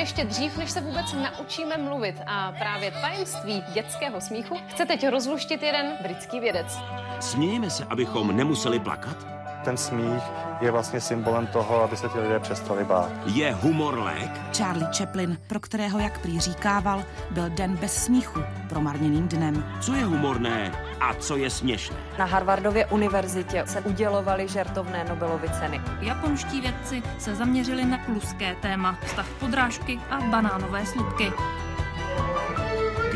ještě 0.00 0.24
dřív, 0.24 0.56
než 0.56 0.70
se 0.70 0.80
vůbec 0.80 1.12
naučíme 1.12 1.76
mluvit. 1.76 2.16
A 2.26 2.52
právě 2.52 2.90
tajemství 2.90 3.62
dětského 3.72 4.20
smíchu 4.20 4.56
chce 4.68 4.86
teď 4.86 5.08
rozluštit 5.08 5.62
jeden 5.62 5.92
britský 6.02 6.40
vědec. 6.40 6.78
Smějeme 7.20 7.70
se, 7.70 7.84
abychom 7.90 8.36
nemuseli 8.36 8.80
plakat? 8.80 9.39
Ten 9.64 9.76
smích 9.76 10.22
je 10.60 10.70
vlastně 10.70 11.00
symbolem 11.00 11.46
toho, 11.46 11.82
aby 11.82 11.96
se 11.96 12.08
ti 12.08 12.18
lidé 12.18 12.38
přestali 12.38 12.84
bát. 12.84 13.10
Je 13.26 13.52
humor 13.54 13.98
lék? 13.98 14.30
Charlie 14.56 14.88
Chaplin, 14.98 15.38
pro 15.46 15.60
kterého, 15.60 15.98
jak 15.98 16.18
prý 16.18 16.40
říkával, 16.40 17.04
byl 17.30 17.50
den 17.50 17.76
bez 17.76 18.04
smíchu 18.04 18.40
promarněným 18.68 19.28
dnem. 19.28 19.64
Co 19.80 19.94
je 19.94 20.04
humorné 20.04 20.72
a 21.00 21.14
co 21.14 21.36
je 21.36 21.50
směšné? 21.50 21.96
Na 22.18 22.24
Harvardově 22.24 22.86
univerzitě 22.86 23.62
se 23.66 23.80
udělovaly 23.80 24.48
žertovné 24.48 25.04
Nobelovy 25.04 25.48
ceny. 25.58 25.80
Japonští 26.00 26.60
vědci 26.60 27.02
se 27.18 27.34
zaměřili 27.34 27.84
na 27.84 27.98
kluské 27.98 28.54
téma, 28.54 28.98
vztah 29.06 29.26
podrážky 29.40 30.00
a 30.10 30.20
banánové 30.20 30.86
slupky. 30.86 31.32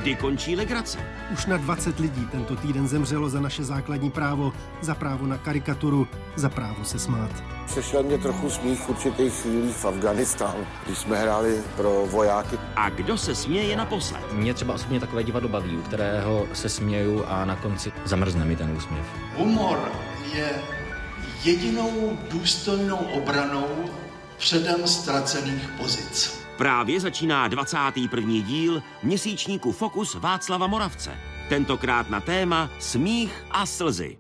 Kdy 0.05 0.15
končí 0.15 0.57
legrace? 0.57 0.99
Už 1.33 1.47
na 1.47 1.57
20 1.57 2.01
lidí 2.01 2.27
tento 2.33 2.57
týden 2.57 2.89
zemřelo 2.89 3.29
za 3.29 3.41
naše 3.41 3.65
základní 3.65 4.11
právo, 4.11 4.53
za 4.81 4.95
právo 4.95 5.27
na 5.27 5.39
karikaturu, 5.39 6.09
za 6.37 6.49
právo 6.49 6.85
se 6.85 6.99
smát. 6.99 7.31
Přešel 7.67 8.03
mě 8.03 8.19
trochu 8.19 8.51
smích 8.51 8.81
v 8.81 8.89
určitých 8.89 9.33
chvílích 9.33 9.77
v 9.77 9.85
Afganistánu, 9.85 10.67
když 10.87 10.99
jsme 10.99 11.19
hráli 11.19 11.63
pro 11.77 12.07
vojáky. 12.07 12.59
A 12.77 12.91
kdo 12.91 13.19
se 13.19 13.35
směje 13.35 13.77
naposled? 13.77 14.33
Mě 14.33 14.55
třeba 14.55 14.75
osobně 14.75 15.01
takové 15.01 15.25
divadlo 15.25 15.49
baví, 15.49 15.77
u 15.77 15.83
kterého 15.83 16.47
se 16.53 16.69
směju 16.69 17.25
a 17.27 17.45
na 17.45 17.57
konci 17.57 17.93
zamrzne 18.05 18.45
mi 18.45 18.57
ten 18.57 18.77
úsměv. 18.77 19.07
Humor 19.37 19.93
je 20.35 20.51
jedinou 21.45 22.19
důstojnou 22.31 22.97
obranou 22.97 23.69
předem 24.37 24.87
ztracených 24.87 25.69
pozic. 25.69 26.44
Právě 26.59 27.01
začíná 27.01 27.49
21. 27.49 28.33
díl 28.41 28.83
měsíčníku 29.03 29.73
Fokus 29.73 30.15
Václava 30.15 30.67
Moravce. 30.67 31.11
Tentokrát 31.49 32.11
na 32.11 32.21
téma 32.21 32.71
smích 32.79 33.45
a 33.51 33.67
slzy. 33.67 34.19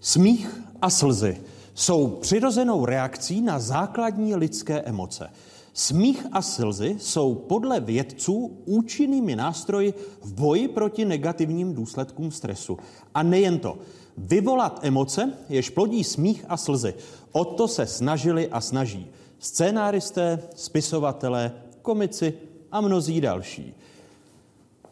Smích 0.00 0.48
a 0.82 0.90
slzy 0.90 1.55
jsou 1.76 2.08
přirozenou 2.08 2.84
reakcí 2.84 3.40
na 3.40 3.58
základní 3.58 4.34
lidské 4.34 4.80
emoce. 4.80 5.30
Smích 5.72 6.26
a 6.32 6.42
slzy 6.42 6.96
jsou 6.98 7.34
podle 7.34 7.80
vědců 7.80 8.58
účinnými 8.64 9.36
nástroji 9.36 9.94
v 10.22 10.32
boji 10.32 10.68
proti 10.68 11.04
negativním 11.04 11.74
důsledkům 11.74 12.30
stresu. 12.30 12.78
A 13.14 13.22
nejen 13.22 13.58
to. 13.58 13.78
Vyvolat 14.16 14.80
emoce, 14.82 15.32
jež 15.48 15.70
plodí 15.70 16.04
smích 16.04 16.44
a 16.48 16.56
slzy. 16.56 16.94
O 17.32 17.44
to 17.44 17.68
se 17.68 17.86
snažili 17.86 18.48
a 18.48 18.60
snaží 18.60 19.10
scénáristé, 19.38 20.42
spisovatelé, 20.54 21.52
komici 21.82 22.34
a 22.72 22.80
mnozí 22.80 23.20
další. 23.20 23.74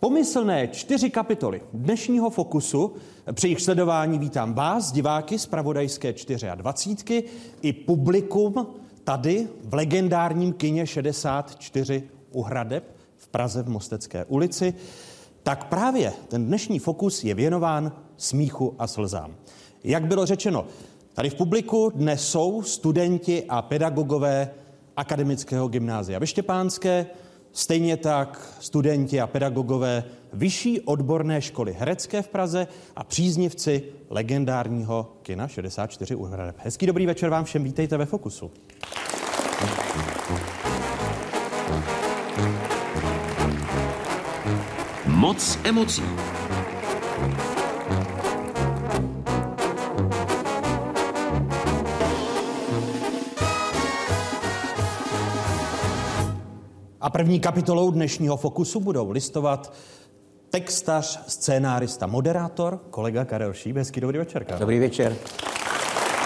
Pomyslné 0.05 0.69
čtyři 0.69 1.11
kapitoly 1.11 1.63
dnešního 1.73 2.31
Fokusu 2.31 2.93
při 3.33 3.47
jejich 3.47 3.61
sledování 3.61 4.19
vítám 4.19 4.55
vás, 4.55 4.93
diváky 4.93 5.39
z 5.39 5.47
Pravodajské 5.47 6.15
24 6.55 7.25
i 7.63 7.73
publikum 7.73 8.67
tady 9.05 9.49
v 9.65 9.75
legendárním 9.75 10.53
kině 10.53 10.87
64 10.87 12.03
u 12.33 12.43
Hradeb 12.43 12.85
v 13.17 13.29
Praze 13.29 13.63
v 13.63 13.69
Mostecké 13.69 14.25
ulici. 14.25 14.75
Tak 15.43 15.65
právě 15.65 16.13
ten 16.29 16.47
dnešní 16.47 16.79
Fokus 16.79 17.25
je 17.25 17.35
věnován 17.35 17.93
smíchu 18.17 18.75
a 18.79 18.87
slzám. 18.87 19.35
Jak 19.85 20.07
bylo 20.07 20.27
řečeno, 20.27 20.67
tady 21.15 21.31
v 21.31 21.35
publiku 21.35 21.93
dnes 21.95 22.29
jsou 22.29 22.63
studenti 22.63 23.45
a 23.49 23.63
pedagogové 23.63 24.51
akademického 24.97 25.69
gymnázia 25.69 26.19
ve 26.19 26.27
Štěpánské, 26.27 27.07
Stejně 27.57 27.97
tak 27.97 28.57
studenti 28.61 29.21
a 29.21 29.27
pedagogové 29.27 30.05
Vyšší 30.33 30.81
odborné 30.81 31.43
školy 31.43 31.77
herecké 31.79 32.23
v 32.23 32.29
Praze 32.29 32.67
a 32.97 33.05
příznivci 33.05 33.83
legendárního 34.11 35.17
kina 35.23 35.49
64 35.49 36.15
u 36.15 36.25
Hradeb. 36.25 36.57
Hezký 36.59 36.87
dobrý 36.87 37.07
večer 37.07 37.31
vám 37.31 37.45
všem, 37.45 37.65
vítejte 37.65 37.97
ve 37.97 38.07
Fokusu. 38.07 38.51
Moc 45.07 45.59
emocí. 45.65 46.03
A 57.05 57.11
první 57.11 57.41
kapitolou 57.41 57.91
dnešního 57.91 58.37
Fokusu 58.37 58.81
budou 58.81 59.11
listovat 59.11 59.73
textař, 60.51 61.21
scénárista, 61.27 62.07
moderátor, 62.07 62.81
kolega 62.91 63.25
Karel 63.25 63.53
Šíp. 63.53 63.77
Hezký 63.77 64.01
dobrý 64.01 64.19
večer, 64.19 64.45
Karel. 64.45 64.59
Dobrý 64.59 64.79
večer. 64.79 65.17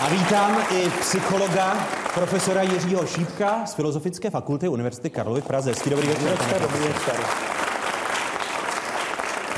A 0.00 0.08
vítám 0.08 0.62
i 0.72 0.90
psychologa, 1.00 1.88
profesora 2.14 2.62
Jiřího 2.62 3.06
Šípka 3.06 3.66
z 3.66 3.74
Filozofické 3.74 4.30
fakulty 4.30 4.68
Univerzity 4.68 5.10
Karlovy 5.10 5.40
v 5.40 5.46
Praze. 5.46 5.70
Hezký 5.70 5.90
dobrý 5.90 6.08
večer. 6.08 6.38
Dobrý, 6.38 6.60
dobrý 6.60 6.80
večer. 6.80 7.16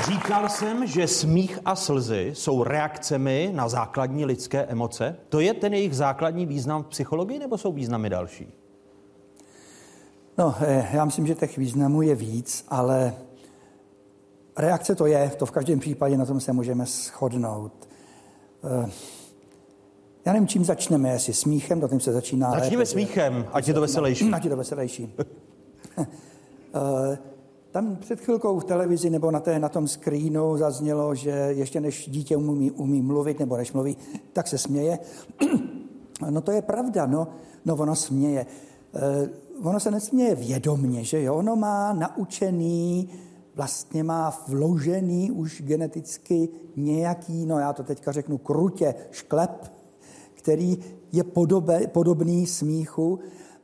Říkal 0.05 0.49
jsem, 0.49 0.87
že 0.87 1.07
smích 1.07 1.59
a 1.65 1.75
slzy 1.75 2.31
jsou 2.35 2.63
reakcemi 2.63 3.49
na 3.53 3.69
základní 3.69 4.25
lidské 4.25 4.59
emoce. 4.63 5.15
To 5.29 5.39
je 5.39 5.53
ten 5.53 5.73
jejich 5.73 5.95
základní 5.95 6.45
význam 6.45 6.83
v 6.83 6.87
psychologii, 6.87 7.39
nebo 7.39 7.57
jsou 7.57 7.71
významy 7.71 8.09
další? 8.09 8.60
No, 10.41 10.55
eh, 10.61 10.87
já 10.93 11.05
myslím, 11.05 11.27
že 11.27 11.35
těch 11.35 11.57
významů 11.57 12.01
je 12.01 12.15
víc, 12.15 12.65
ale 12.67 13.13
reakce 14.57 14.95
to 14.95 15.05
je, 15.05 15.31
to 15.37 15.45
v 15.45 15.51
každém 15.51 15.79
případě 15.79 16.17
na 16.17 16.25
tom 16.25 16.39
se 16.39 16.53
můžeme 16.53 16.85
shodnout. 16.85 17.87
Eh, 18.63 18.89
já 20.25 20.33
nevím, 20.33 20.47
čím 20.47 20.65
začneme, 20.65 21.09
jestli 21.09 21.33
smíchem, 21.33 21.81
to 21.81 21.87
tím 21.87 21.99
se 21.99 22.11
začíná. 22.11 22.51
Začněme 22.51 22.85
smíchem, 22.85 23.47
ať 23.53 23.67
je 23.67 23.73
to 23.73 23.81
veselější. 23.81 24.29
Ať 24.33 24.43
je 24.43 24.49
to 24.49 24.57
veselější. 24.57 25.13
Eh, 26.73 27.17
tam 27.71 27.95
před 27.95 28.19
chvilkou 28.19 28.59
v 28.59 28.63
televizi 28.63 29.09
nebo 29.09 29.31
na, 29.31 29.39
té, 29.39 29.59
na 29.59 29.69
tom 29.69 29.87
screenu 29.87 30.57
zaznělo, 30.57 31.15
že 31.15 31.29
ještě 31.29 31.81
než 31.81 32.09
dítě 32.09 32.37
umí, 32.37 32.71
umí 32.71 33.01
mluvit 33.01 33.39
nebo 33.39 33.57
než 33.57 33.73
mluví, 33.73 33.97
tak 34.33 34.47
se 34.47 34.57
směje. 34.57 34.99
no 36.29 36.41
to 36.41 36.51
je 36.51 36.61
pravda, 36.61 37.05
no, 37.05 37.27
no 37.65 37.75
ono 37.75 37.95
směje 37.95 38.45
ono 39.63 39.79
se 39.79 39.91
nesměje 39.91 40.35
vědomně, 40.35 41.03
že 41.03 41.23
jo? 41.23 41.35
Ono 41.35 41.55
má 41.55 41.93
naučený, 41.93 43.09
vlastně 43.55 44.03
má 44.03 44.43
vložený 44.47 45.31
už 45.31 45.61
geneticky 45.61 46.49
nějaký, 46.75 47.45
no 47.45 47.59
já 47.59 47.73
to 47.73 47.83
teďka 47.83 48.11
řeknu 48.11 48.37
krutě, 48.37 48.95
šklep, 49.11 49.71
který 50.33 50.77
je 51.11 51.23
podobe, 51.23 51.87
podobný 51.87 52.47
smíchu 52.47 53.19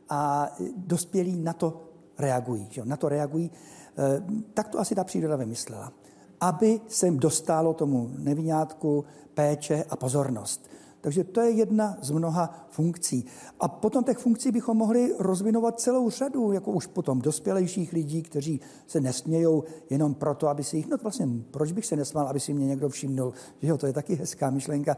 a 0.09 0.51
dospělí 0.75 1.37
na 1.37 1.53
to 1.53 1.83
reagují. 2.19 2.67
Že? 2.71 2.81
Na 2.85 2.97
to 2.97 3.09
reagují. 3.09 3.51
E, 3.97 4.23
tak 4.53 4.67
to 4.67 4.79
asi 4.79 4.95
ta 4.95 5.03
příroda 5.03 5.35
vymyslela. 5.35 5.93
Aby 6.41 6.81
se 6.87 7.11
dostalo 7.11 7.73
tomu 7.73 8.11
nevinátku 8.17 9.05
péče 9.33 9.83
a 9.89 9.95
pozornost. 9.95 10.69
Takže 11.01 11.23
to 11.23 11.41
je 11.41 11.49
jedna 11.51 11.97
z 12.01 12.11
mnoha 12.11 12.67
funkcí. 12.69 13.25
A 13.59 13.67
potom 13.67 14.03
těch 14.03 14.17
funkcí 14.17 14.51
bychom 14.51 14.77
mohli 14.77 15.13
rozvinovat 15.19 15.79
celou 15.79 16.09
řadu, 16.09 16.51
jako 16.51 16.71
už 16.71 16.87
potom 16.87 17.21
dospělejších 17.21 17.93
lidí, 17.93 18.21
kteří 18.21 18.61
se 18.87 19.01
nesmějou 19.01 19.63
jenom 19.89 20.13
proto, 20.13 20.47
aby 20.47 20.63
si 20.63 20.77
jich, 20.77 20.87
no 20.87 20.97
vlastně, 20.97 21.27
proč 21.51 21.71
bych 21.71 21.85
se 21.85 21.95
nesmál, 21.95 22.27
aby 22.27 22.39
si 22.39 22.53
mě 22.53 22.67
někdo 22.67 22.89
všimnul, 22.89 23.33
že 23.61 23.67
jo, 23.67 23.77
to 23.77 23.87
je 23.87 23.93
taky 23.93 24.15
hezká 24.15 24.49
myšlenka. 24.49 24.97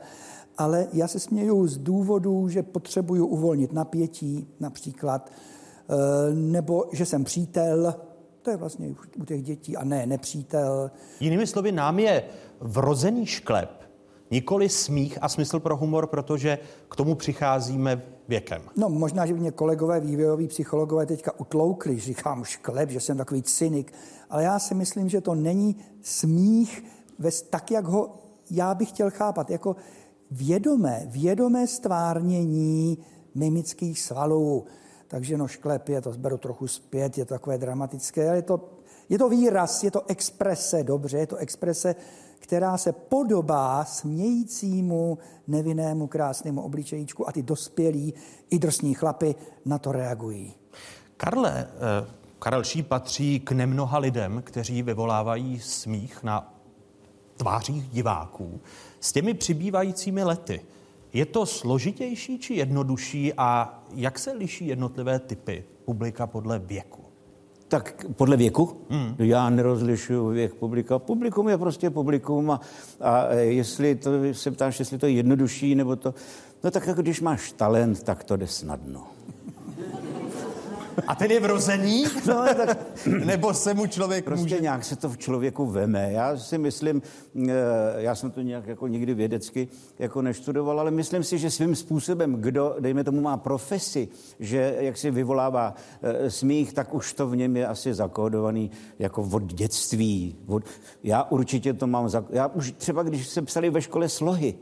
Ale 0.58 0.88
já 0.94 1.08
se 1.08 1.20
směju 1.20 1.68
z 1.68 1.78
důvodu, 1.78 2.50
že 2.50 2.64
potřebuju 2.64 3.26
uvolnit 3.26 3.74
napětí 3.74 4.48
například, 4.60 5.32
eh, 5.90 6.34
nebo 6.34 6.86
že 6.92 7.06
jsem 7.06 7.24
přítel, 7.24 7.96
to 8.42 8.50
je 8.50 8.58
vlastně 8.58 8.96
u 9.18 9.26
těch 9.26 9.44
dětí, 9.44 9.78
a 9.78 9.84
ne 9.84 10.06
nepřítel. 10.06 10.92
Jinými 11.20 11.48
slovy, 11.48 11.72
nám 11.72 12.00
je 12.00 12.24
vrozený 12.60 13.26
šklep, 13.26 13.79
Nikoli 14.32 14.70
smích 14.70 15.18
a 15.22 15.30
smysl 15.30 15.60
pro 15.60 15.78
humor, 15.78 16.08
protože 16.08 16.60
k 16.92 16.96
tomu 16.96 17.16
přicházíme 17.16 18.02
věkem. 18.28 18.62
No 18.76 18.90
možná, 18.90 19.26
že 19.26 19.34
by 19.34 19.40
mě 19.40 19.52
kolegové 19.52 20.00
vývojoví 20.00 20.48
psychologové 20.48 21.06
teďka 21.06 21.40
utloukli, 21.40 22.00
říkám 22.00 22.44
šklep, 22.44 22.90
že 22.90 23.00
jsem 23.00 23.18
takový 23.18 23.44
cynik, 23.44 23.94
ale 24.30 24.44
já 24.44 24.60
si 24.60 24.76
myslím, 24.76 25.10
že 25.10 25.22
to 25.22 25.36
není 25.36 25.76
smích 26.02 26.84
tak, 27.50 27.72
jak 27.72 27.86
ho 27.86 28.16
já 28.52 28.76
bych 28.76 28.90
chtěl 28.90 29.12
chápat, 29.12 29.50
jako 29.50 29.76
vědomé, 30.32 31.04
vědomé 31.06 31.68
stvárnění 31.68 32.98
mimických 33.36 34.02
svalů. 34.02 34.66
Takže 35.08 35.38
no 35.38 35.48
šklep 35.48 35.90
je, 35.90 36.02
to 36.02 36.14
zberu 36.14 36.38
trochu 36.38 36.68
zpět, 36.68 37.18
je 37.18 37.26
to 37.26 37.34
takové 37.34 37.58
dramatické, 37.58 38.30
ale 38.30 38.38
je 38.38 38.42
to, 38.42 38.70
je 39.10 39.18
to 39.18 39.30
výraz, 39.30 39.84
je 39.84 39.92
to 39.92 40.02
exprese, 40.08 40.84
dobře, 40.84 41.18
je 41.18 41.28
to 41.28 41.36
exprese, 41.36 41.96
která 42.40 42.78
se 42.78 42.92
podobá 42.92 43.86
smějícímu, 43.86 45.18
nevinnému, 45.48 46.08
krásnému 46.08 46.62
obličejíčku 46.62 47.30
a 47.30 47.32
ty 47.32 47.44
dospělí 47.44 48.14
i 48.50 48.60
drsní 48.60 48.94
chlapy 48.94 49.36
na 49.66 49.78
to 49.78 49.92
reagují. 49.92 50.54
Karle, 51.18 51.68
eh, 51.68 52.08
Karel 52.40 52.64
Ší 52.64 52.84
patří 52.84 53.40
k 53.40 53.52
nemnoha 53.52 53.98
lidem, 53.98 54.42
kteří 54.46 54.82
vyvolávají 54.82 55.60
smích 55.60 56.24
na 56.24 56.54
tvářích 57.38 57.90
diváků. 57.90 58.62
S 59.00 59.12
těmi 59.12 59.34
přibývajícími 59.34 60.24
lety, 60.24 60.62
je 61.14 61.26
to 61.26 61.46
složitější 61.46 62.40
či 62.40 62.54
jednodušší 62.54 63.34
a 63.38 63.80
jak 63.96 64.20
se 64.20 64.32
liší 64.32 64.68
jednotlivé 64.68 65.20
typy 65.20 65.66
publika 65.86 66.28
podle 66.28 66.60
věku? 66.60 67.09
Tak 67.70 68.06
podle 68.16 68.38
věku? 68.38 68.78
Hmm. 68.90 69.16
Já 69.20 69.50
nerozlišuju 69.50 70.28
věk 70.28 70.54
publika. 70.54 71.00
Publikum 71.00 71.50
je 71.50 71.58
prostě 71.58 71.90
publikum 71.90 72.52
a, 72.52 72.60
a 73.00 73.34
jestli 73.34 73.96
to, 73.96 74.12
se 74.32 74.52
ptáš, 74.52 74.80
jestli 74.80 74.98
to 74.98 75.06
je 75.06 75.12
jednodušší 75.12 75.76
nebo 75.76 75.96
to... 75.96 76.14
No 76.64 76.72
tak 76.72 76.88
jako 76.88 77.02
když 77.02 77.22
máš 77.22 77.52
talent, 77.52 78.04
tak 78.04 78.24
to 78.24 78.38
jde 78.38 78.48
snadno. 78.48 79.08
A 81.08 81.16
ten 81.16 81.32
je 81.32 81.40
vrozený? 81.40 82.06
No, 82.28 82.46
tak, 82.58 82.78
nebo 83.26 83.54
se 83.54 83.74
mu 83.74 83.88
člověk 83.88 84.26
prostě 84.26 84.44
může... 84.44 84.60
nějak 84.60 84.86
se 84.86 84.96
to 84.96 85.10
v 85.10 85.18
člověku 85.18 85.66
veme. 85.66 86.12
Já 86.12 86.38
si 86.38 86.58
myslím, 86.58 87.02
eh, 87.50 87.52
já 87.98 88.16
jsem 88.16 88.32
to 88.32 88.42
nějak 88.42 88.68
jako 88.68 88.88
nikdy 88.88 89.14
vědecky 89.14 89.68
jako 90.00 90.22
neštudoval, 90.22 90.80
ale 90.80 90.92
myslím 90.92 91.24
si, 91.24 91.38
že 91.38 91.52
svým 91.52 91.76
způsobem, 91.76 92.36
kdo, 92.36 92.76
dejme 92.80 93.04
tomu, 93.04 93.22
má 93.22 93.38
profesi, 93.38 94.08
že 94.40 94.76
jak 94.80 94.98
si 94.98 95.12
vyvolává 95.12 95.74
eh, 96.02 96.32
smích, 96.32 96.74
tak 96.74 96.94
už 96.94 97.14
to 97.14 97.28
v 97.28 97.36
něm 97.36 97.58
je 97.58 97.68
asi 97.68 97.94
zakódovaný 97.94 98.72
jako 99.00 99.30
od 99.32 99.54
dětství. 99.54 100.36
Od, 100.48 100.64
já 101.04 101.24
určitě 101.24 101.74
to 101.74 101.88
mám, 101.88 102.10
za, 102.10 102.26
já 102.30 102.48
už 102.48 102.72
třeba, 102.72 103.04
když 103.04 103.28
se 103.28 103.42
psali 103.42 103.70
ve 103.70 103.82
škole 103.82 104.10
slohy, 104.10 104.56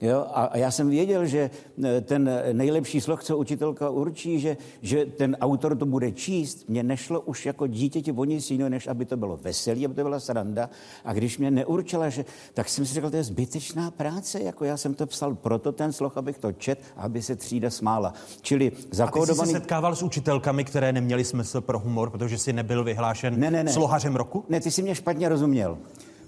Jo? 0.00 0.26
A, 0.34 0.44
a 0.44 0.56
já 0.56 0.70
jsem 0.70 0.90
věděl, 0.90 1.26
že 1.26 1.50
e, 1.84 2.00
ten 2.00 2.30
nejlepší 2.52 3.00
sloh, 3.00 3.24
co 3.24 3.38
učitelka 3.38 3.90
určí, 3.90 4.40
že, 4.40 4.56
že 4.82 5.06
ten 5.06 5.36
autor 5.40 5.76
to 5.76 5.86
bude 5.86 6.12
číst, 6.12 6.68
mě 6.68 6.82
nešlo 6.82 7.20
už 7.20 7.46
jako 7.46 7.66
dítěti 7.66 8.12
o 8.12 8.24
nic 8.24 8.50
jiného, 8.50 8.68
než 8.70 8.86
aby 8.86 9.04
to 9.04 9.16
bylo 9.16 9.36
veselý, 9.36 9.84
aby 9.84 9.94
to 9.94 10.02
byla 10.02 10.20
sranda. 10.20 10.70
A 11.04 11.12
když 11.12 11.38
mě 11.38 11.50
neurčila, 11.50 12.08
že, 12.08 12.24
tak 12.54 12.68
jsem 12.68 12.86
si 12.86 12.94
řekl, 12.94 13.10
to 13.10 13.16
je 13.16 13.24
zbytečná 13.24 13.90
práce, 13.90 14.42
jako 14.42 14.64
já 14.64 14.76
jsem 14.76 14.94
to 14.94 15.06
psal 15.06 15.34
proto 15.34 15.72
ten 15.72 15.92
sloh, 15.92 16.16
abych 16.16 16.38
to 16.38 16.52
čet, 16.52 16.80
aby 16.96 17.22
se 17.22 17.36
třída 17.36 17.70
smála. 17.70 18.14
Čili 18.42 18.72
zakódovaný... 18.90 19.40
A 19.40 19.42
ty 19.42 19.46
jsi 19.46 19.52
se 19.52 19.58
setkával 19.58 19.96
s 19.96 20.02
učitelkami, 20.02 20.64
které 20.64 20.92
neměly 20.92 21.24
smysl 21.24 21.60
pro 21.60 21.78
humor, 21.78 22.10
protože 22.10 22.38
si 22.38 22.52
nebyl 22.52 22.84
vyhlášen 22.84 23.40
ne, 23.40 23.50
ne, 23.50 23.64
ne. 23.64 23.72
slohařem 23.72 24.16
roku? 24.16 24.44
Ne, 24.48 24.60
ty 24.60 24.70
jsi 24.70 24.82
mě 24.82 24.94
špatně 24.94 25.28
rozuměl. 25.28 25.78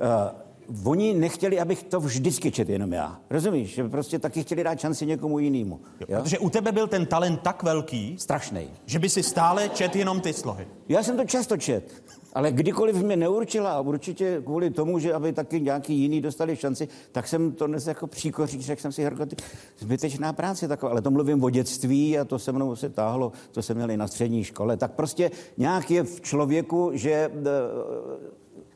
Uh, 0.00 0.49
oni 0.84 1.14
nechtěli, 1.14 1.60
abych 1.60 1.82
to 1.82 2.00
vždycky 2.00 2.50
čet 2.50 2.68
jenom 2.68 2.92
já. 2.92 3.20
Rozumíš? 3.30 3.74
Že 3.74 3.88
prostě 3.88 4.18
taky 4.18 4.42
chtěli 4.42 4.64
dát 4.64 4.80
šanci 4.80 5.06
někomu 5.06 5.38
jinému. 5.38 5.80
Protože 6.06 6.38
u 6.38 6.50
tebe 6.50 6.72
byl 6.72 6.86
ten 6.86 7.06
talent 7.06 7.40
tak 7.40 7.62
velký, 7.62 8.16
strašný, 8.18 8.70
že 8.86 8.98
by 8.98 9.08
si 9.08 9.22
stále 9.22 9.68
čet 9.68 9.96
jenom 9.96 10.20
ty 10.20 10.32
slohy. 10.32 10.68
Já 10.88 11.02
jsem 11.02 11.16
to 11.16 11.24
často 11.24 11.56
čet. 11.56 12.02
Ale 12.32 12.52
kdykoliv 12.52 12.96
mě 12.96 13.16
neurčila 13.16 13.72
a 13.72 13.80
určitě 13.80 14.42
kvůli 14.44 14.70
tomu, 14.70 14.98
že 14.98 15.14
aby 15.14 15.32
taky 15.32 15.60
nějaký 15.60 15.94
jiný 15.94 16.20
dostali 16.20 16.56
šanci, 16.56 16.88
tak 17.12 17.28
jsem 17.28 17.52
to 17.52 17.66
dnes 17.66 17.86
jako 17.86 18.06
příkoří, 18.06 18.62
řekl 18.62 18.82
jsem 18.82 18.92
si, 18.92 19.02
Herko, 19.02 19.26
ty, 19.26 19.36
zbytečná 19.78 20.32
práce 20.32 20.68
taková, 20.68 20.92
ale 20.92 21.02
to 21.02 21.10
mluvím 21.10 21.44
o 21.44 21.50
dětství 21.50 22.18
a 22.18 22.24
to 22.24 22.38
se 22.38 22.52
mnou 22.52 22.76
se 22.76 22.88
táhlo, 22.88 23.32
to 23.50 23.62
jsem 23.62 23.76
měl 23.76 23.90
i 23.90 23.96
na 23.96 24.06
střední 24.06 24.44
škole, 24.44 24.76
tak 24.76 24.92
prostě 24.92 25.30
nějak 25.56 25.90
je 25.90 26.02
v 26.02 26.20
člověku, 26.20 26.90
že 26.94 27.10
e, 27.10 27.30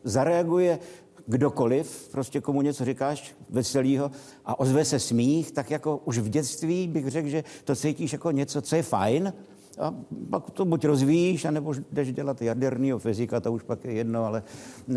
zareaguje 0.05 0.79
kdokoliv, 1.26 2.09
prostě 2.12 2.41
komu 2.41 2.62
něco 2.62 2.85
říkáš 2.85 3.35
veselýho 3.50 4.11
a 4.44 4.61
ozve 4.61 4.85
se 4.85 4.99
smích, 4.99 5.53
tak 5.53 5.71
jako 5.71 5.97
už 6.05 6.19
v 6.19 6.29
dětství 6.29 6.88
bych 6.88 7.09
řekl, 7.09 7.29
že 7.29 7.44
to 7.65 7.76
cítíš 7.76 8.12
jako 8.12 8.31
něco, 8.31 8.62
co 8.62 8.76
je 8.76 8.82
fajn, 8.82 9.32
a 9.79 9.94
pak 10.31 10.50
to 10.50 10.65
buď 10.65 10.85
rozvíjíš, 10.85 11.44
anebo 11.44 11.75
jdeš 11.93 12.12
dělat 12.12 12.43
jaderního 12.43 12.99
fyzika, 12.99 13.41
to 13.41 13.53
už 13.53 13.62
pak 13.62 13.85
je 13.85 13.93
jedno, 13.93 14.25
ale, 14.25 14.43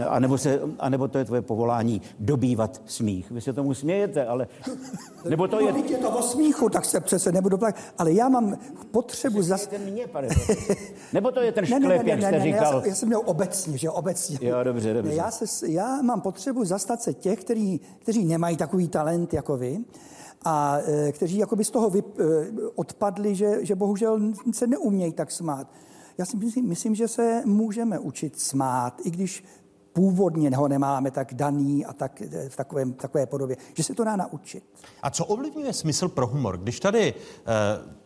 anebo, 0.07 0.37
se, 0.37 0.61
anebo 0.79 1.07
to 1.07 1.17
je 1.17 1.25
tvoje 1.25 1.41
povolání 1.41 2.01
dobývat 2.19 2.81
smích. 2.85 3.31
Vy 3.31 3.41
se 3.41 3.53
tomu 3.53 3.73
smějete, 3.73 4.25
ale... 4.25 4.47
Nebo 5.29 5.47
to 5.47 5.59
je... 5.59 5.71
No, 5.71 5.83
je 5.89 5.97
to 5.97 6.09
o 6.09 6.21
smíchu, 6.21 6.69
tak 6.69 6.85
se 6.85 6.99
přece 6.99 7.31
nebudu 7.31 7.57
plakat. 7.57 7.83
Ale 7.97 8.13
já 8.13 8.29
mám 8.29 8.57
potřebu 8.91 9.41
zas... 9.41 9.69
Mě, 9.85 10.07
pane, 10.07 10.27
nebo 11.13 11.31
to 11.31 11.41
je 11.41 11.51
ten 11.51 11.65
šklep, 11.65 11.81
ne, 11.81 11.87
ne, 11.87 12.03
ne, 12.03 12.09
jak 12.09 12.19
jste 12.19 12.31
ne, 12.31 12.37
ne, 12.37 12.43
říkal? 12.43 12.73
Já 12.73 12.81
jsem, 12.81 12.89
já 12.89 12.95
jsem 12.95 13.07
měl 13.07 13.21
obecně, 13.25 13.77
že 13.77 13.89
obecně. 13.89 14.37
Jo, 14.41 14.63
dobře, 14.63 14.93
dobře. 14.93 15.13
Já, 15.13 15.31
se, 15.31 15.71
já 15.71 16.01
mám 16.01 16.21
potřebu 16.21 16.65
zastat 16.65 17.01
se 17.01 17.13
těch, 17.13 17.39
který, 17.39 17.79
kteří 17.99 18.25
nemají 18.25 18.57
takový 18.57 18.87
talent 18.87 19.33
jako 19.33 19.57
vy, 19.57 19.79
a 20.45 20.77
e, 20.77 21.11
kteří 21.11 21.37
jakoby 21.37 21.63
z 21.63 21.71
toho 21.71 21.89
vyp, 21.89 22.19
e, 22.19 22.23
odpadli, 22.75 23.35
že, 23.35 23.65
že 23.65 23.75
bohužel 23.75 24.19
se 24.51 24.67
neumějí 24.67 25.13
tak 25.13 25.31
smát. 25.31 25.71
Já 26.17 26.25
si 26.25 26.37
myslím, 26.37 26.67
myslím, 26.67 26.95
že 26.95 27.07
se 27.07 27.41
můžeme 27.45 27.99
učit 27.99 28.39
smát, 28.39 29.01
i 29.03 29.11
když 29.11 29.43
původně 29.97 30.49
ho 30.55 30.67
nemáme 30.67 31.11
tak 31.11 31.33
daný 31.33 31.85
a 31.85 31.93
tak, 31.93 32.21
e, 32.21 32.49
v 32.49 32.55
takovém, 32.55 32.93
takové 32.93 33.25
podobě, 33.25 33.57
že 33.73 33.83
se 33.83 33.93
to 33.93 34.03
dá 34.03 34.15
naučit. 34.15 34.63
A 35.01 35.09
co 35.09 35.25
ovlivňuje 35.25 35.73
smysl 35.73 36.07
pro 36.07 36.27
humor? 36.27 36.57
Když 36.57 36.79
tady, 36.79 37.13
eh, 37.13 37.43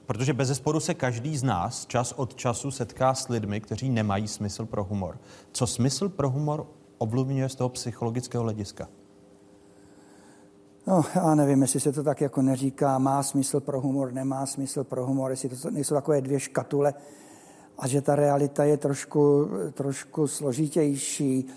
protože 0.05 0.33
bez 0.33 0.47
zesporu 0.47 0.79
se 0.79 0.93
každý 0.93 1.37
z 1.37 1.43
nás 1.43 1.85
čas 1.85 2.11
od 2.11 2.35
času 2.35 2.71
setká 2.71 3.13
s 3.13 3.27
lidmi, 3.27 3.61
kteří 3.61 3.89
nemají 3.89 4.27
smysl 4.27 4.65
pro 4.65 4.83
humor. 4.83 5.19
Co 5.51 5.67
smysl 5.67 6.09
pro 6.09 6.29
humor 6.29 6.67
ovlivňuje 6.97 7.49
z 7.49 7.55
toho 7.55 7.69
psychologického 7.69 8.43
hlediska? 8.43 8.87
No, 10.87 11.03
já 11.15 11.35
nevím, 11.35 11.61
jestli 11.61 11.79
se 11.79 11.91
to 11.91 12.03
tak 12.03 12.21
jako 12.21 12.41
neříká, 12.41 12.97
má 12.97 13.23
smysl 13.23 13.59
pro 13.59 13.81
humor, 13.81 14.13
nemá 14.13 14.45
smysl 14.45 14.83
pro 14.83 15.05
humor, 15.05 15.31
jestli 15.31 15.49
to 15.49 15.71
nejsou 15.71 15.95
takové 15.95 16.21
dvě 16.21 16.39
škatule 16.39 16.93
a 17.77 17.87
že 17.87 18.01
ta 18.01 18.15
realita 18.15 18.63
je 18.63 18.77
trošku, 18.77 19.49
trošku 19.73 20.27
složitější. 20.27 21.47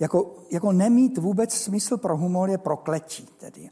Jako, 0.00 0.34
jako 0.50 0.72
nemít 0.72 1.18
vůbec 1.18 1.54
smysl 1.54 1.96
pro 1.96 2.16
humor 2.16 2.50
je 2.50 2.58
prokletí 2.58 3.28
tedy. 3.38 3.70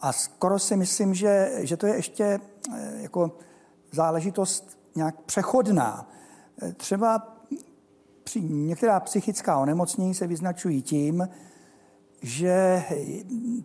A 0.00 0.12
skoro 0.12 0.58
si 0.58 0.76
myslím, 0.76 1.14
že, 1.14 1.50
že 1.58 1.76
to 1.76 1.86
je 1.86 1.94
ještě 1.94 2.24
eh, 2.24 2.92
jako 3.02 3.32
záležitost 3.92 4.78
nějak 4.94 5.20
přechodná. 5.20 6.10
Eh, 6.62 6.72
třeba 6.72 7.36
při 8.24 8.40
některá 8.40 9.00
psychická 9.00 9.58
onemocnění 9.58 10.14
se 10.14 10.26
vyznačují 10.26 10.82
tím, 10.82 11.28
že 12.24 12.84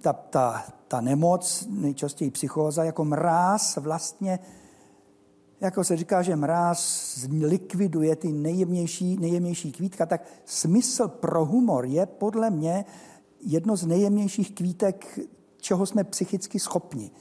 ta, 0.01 0.13
ta, 0.13 0.63
ta 0.87 1.01
nemoc, 1.01 1.67
nejčastěji 1.69 2.31
psychóza, 2.31 2.83
jako 2.83 3.05
mráz 3.05 3.77
vlastně, 3.77 4.39
jako 5.61 5.83
se 5.83 5.97
říká, 5.97 6.21
že 6.21 6.35
mráz 6.35 7.27
likviduje 7.41 8.15
ty 8.15 8.31
nejjemnější, 8.31 9.17
nejjemnější 9.17 9.71
kvítka, 9.71 10.05
tak 10.05 10.25
smysl 10.45 11.07
pro 11.07 11.45
humor 11.45 11.85
je 11.85 12.05
podle 12.05 12.49
mě 12.49 12.85
jedno 13.41 13.75
z 13.75 13.85
nejjemnějších 13.85 14.55
kvítek, 14.55 15.19
čeho 15.57 15.85
jsme 15.85 16.03
psychicky 16.03 16.59
schopni. 16.59 17.11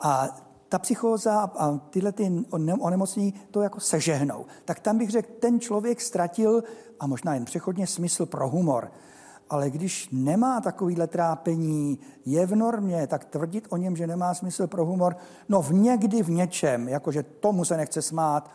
A 0.00 0.28
ta 0.68 0.78
psychóza 0.78 1.40
a 1.40 1.78
tyhle 1.78 2.12
ty 2.12 2.44
onemocnění 2.80 3.34
to 3.50 3.60
jako 3.60 3.80
sežehnou. 3.80 4.46
Tak 4.64 4.80
tam 4.80 4.98
bych 4.98 5.10
řekl, 5.10 5.32
ten 5.40 5.60
člověk 5.60 6.00
ztratil, 6.00 6.64
a 7.00 7.06
možná 7.06 7.34
jen 7.34 7.44
přechodně, 7.44 7.86
smysl 7.86 8.26
pro 8.26 8.48
humor 8.48 8.90
ale 9.50 9.70
když 9.70 10.08
nemá 10.12 10.60
takovýhle 10.60 11.06
trápení, 11.06 11.98
je 12.26 12.46
v 12.46 12.56
normě, 12.56 13.06
tak 13.06 13.24
tvrdit 13.24 13.66
o 13.70 13.76
něm, 13.76 13.96
že 13.96 14.06
nemá 14.06 14.34
smysl 14.34 14.66
pro 14.66 14.84
humor, 14.84 15.16
no 15.48 15.62
v 15.62 15.72
někdy 15.72 16.22
v 16.22 16.30
něčem, 16.30 16.88
jakože 16.88 17.22
tomu 17.22 17.64
se 17.64 17.76
nechce 17.76 18.02
smát, 18.02 18.50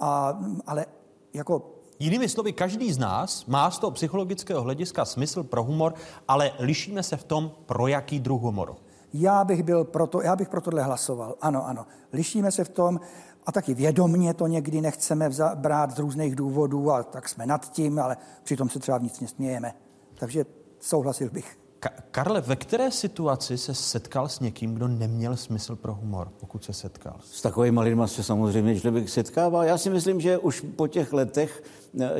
a, 0.00 0.40
ale 0.66 0.86
jako 1.34 1.74
Jinými 2.00 2.28
slovy, 2.28 2.52
každý 2.52 2.92
z 2.92 2.98
nás 2.98 3.46
má 3.46 3.70
z 3.70 3.78
toho 3.78 3.90
psychologického 3.90 4.62
hlediska 4.62 5.04
smysl 5.04 5.42
pro 5.42 5.64
humor, 5.64 5.94
ale 6.28 6.52
lišíme 6.58 7.02
se 7.02 7.16
v 7.16 7.24
tom, 7.24 7.50
pro 7.66 7.86
jaký 7.86 8.20
druh 8.20 8.42
humoru. 8.42 8.76
Já 9.12 9.44
bych 9.44 9.62
byl 9.62 9.84
proto, 9.84 10.22
já 10.22 10.36
bych 10.36 10.48
pro 10.48 10.60
tohle 10.60 10.82
hlasoval. 10.82 11.34
Ano, 11.40 11.66
ano. 11.66 11.86
Lišíme 12.12 12.52
se 12.52 12.64
v 12.64 12.68
tom 12.68 13.00
a 13.46 13.52
taky 13.52 13.74
vědomně 13.74 14.34
to 14.34 14.46
někdy 14.46 14.80
nechceme 14.80 15.30
brát 15.54 15.90
z 15.90 15.98
různých 15.98 16.36
důvodů 16.36 16.92
a 16.92 17.02
tak 17.02 17.28
jsme 17.28 17.46
nad 17.46 17.70
tím, 17.70 17.98
ale 17.98 18.16
přitom 18.42 18.68
se 18.68 18.78
třeba 18.78 18.98
nic 18.98 19.20
nesmějeme. 19.20 19.74
Takže 20.18 20.44
souhlasil 20.80 21.30
bych. 21.30 21.58
Ka- 21.80 22.02
Karle, 22.10 22.40
ve 22.40 22.56
které 22.56 22.90
situaci 22.90 23.58
se 23.58 23.74
setkal 23.74 24.28
s 24.28 24.40
někým, 24.40 24.74
kdo 24.74 24.88
neměl 24.88 25.36
smysl 25.36 25.76
pro 25.76 25.94
humor, 25.94 26.32
pokud 26.40 26.64
se 26.64 26.72
setkal? 26.72 27.16
S 27.24 27.42
takovými 27.42 27.80
lidmi 27.80 28.02
se 28.06 28.22
samozřejmě 28.22 28.80
člověk 28.80 29.08
setkává. 29.08 29.64
Já 29.64 29.78
si 29.78 29.90
myslím, 29.90 30.20
že 30.20 30.38
už 30.38 30.64
po 30.76 30.88
těch 30.88 31.12
letech 31.12 31.62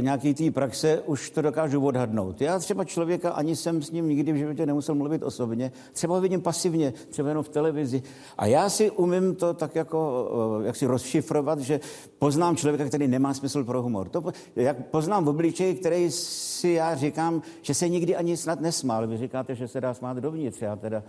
nějaký 0.00 0.34
té 0.34 0.50
praxe 0.50 1.02
už 1.06 1.30
to 1.30 1.42
dokážu 1.42 1.86
odhadnout. 1.86 2.40
Já 2.40 2.58
třeba 2.58 2.84
člověka 2.84 3.30
ani 3.30 3.56
jsem 3.56 3.82
s 3.82 3.90
ním 3.90 4.08
nikdy 4.08 4.32
v 4.32 4.36
životě 4.36 4.66
nemusel 4.66 4.94
mluvit 4.94 5.22
osobně, 5.22 5.72
třeba 5.92 6.14
ho 6.14 6.20
vidím 6.20 6.40
pasivně, 6.40 6.92
třeba 7.10 7.28
jenom 7.28 7.44
v 7.44 7.48
televizi. 7.48 8.02
A 8.38 8.46
já 8.46 8.68
si 8.68 8.90
umím 8.90 9.34
to 9.34 9.54
tak 9.54 9.74
jako, 9.74 10.30
eh, 10.62 10.66
jak 10.66 10.76
si 10.76 10.86
rozšifrovat, 10.86 11.60
že 11.60 11.80
poznám 12.18 12.56
člověka, 12.56 12.84
který 12.84 13.08
nemá 13.08 13.34
smysl 13.34 13.64
pro 13.64 13.82
humor. 13.82 14.08
To, 14.08 14.24
jak 14.56 14.86
poznám 14.86 15.24
v 15.24 15.28
obličeji, 15.28 15.74
který 15.74 16.10
si 16.10 16.68
já 16.68 16.94
říkám, 16.94 17.42
že 17.62 17.74
se 17.74 17.88
nikdy 17.88 18.16
ani 18.16 18.36
snad 18.36 18.60
nesmál. 18.60 19.06
Vy 19.06 19.16
říkáte, 19.16 19.54
že 19.54 19.68
se 19.68 19.80
dá 19.80 19.94
smát 19.94 20.16
dovnitř. 20.16 20.62
Já 20.62 20.76
teda 20.76 21.02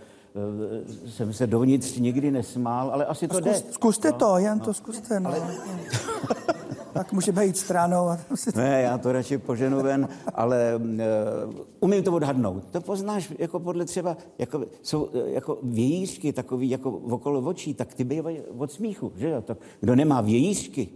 jsem 1.06 1.32
se 1.32 1.46
dovnitř 1.46 1.98
nikdy 1.98 2.30
nesmál, 2.30 2.90
ale 2.90 3.06
asi 3.06 3.28
to 3.28 3.34
Zkus, 3.34 3.44
jde. 3.44 3.72
Zkuste 3.72 4.10
no, 4.10 4.18
to, 4.18 4.38
jen 4.38 4.58
no. 4.58 4.64
to 4.64 4.74
zkuste. 4.74 5.20
No. 5.20 5.30
Ale... 5.30 5.54
tak 6.92 7.12
můžeme 7.12 7.46
jít 7.46 7.56
stranou. 7.56 8.08
A... 8.08 8.18
ne, 8.54 8.82
já 8.82 8.98
to 8.98 9.12
radši 9.12 9.38
poženu 9.38 9.82
ven, 9.82 10.08
ale 10.34 10.76
uh, 10.76 11.54
umím 11.80 12.02
to 12.02 12.12
odhadnout. 12.12 12.64
To 12.70 12.80
poznáš 12.80 13.32
jako 13.38 13.60
podle 13.60 13.84
třeba, 13.84 14.16
jako, 14.38 14.64
jsou 14.82 15.04
uh, 15.04 15.28
jako 15.28 15.58
vějířky 15.62 16.32
takový 16.32 16.70
jako 16.70 16.90
okolo 16.90 17.40
očí, 17.40 17.74
tak 17.74 17.94
ty 17.94 18.04
bývají 18.04 18.40
od 18.58 18.72
smíchu, 18.72 19.12
že 19.16 19.28
jo? 19.28 19.42
Tak, 19.42 19.58
kdo 19.80 19.96
nemá 19.96 20.20
vějířky, 20.20 20.88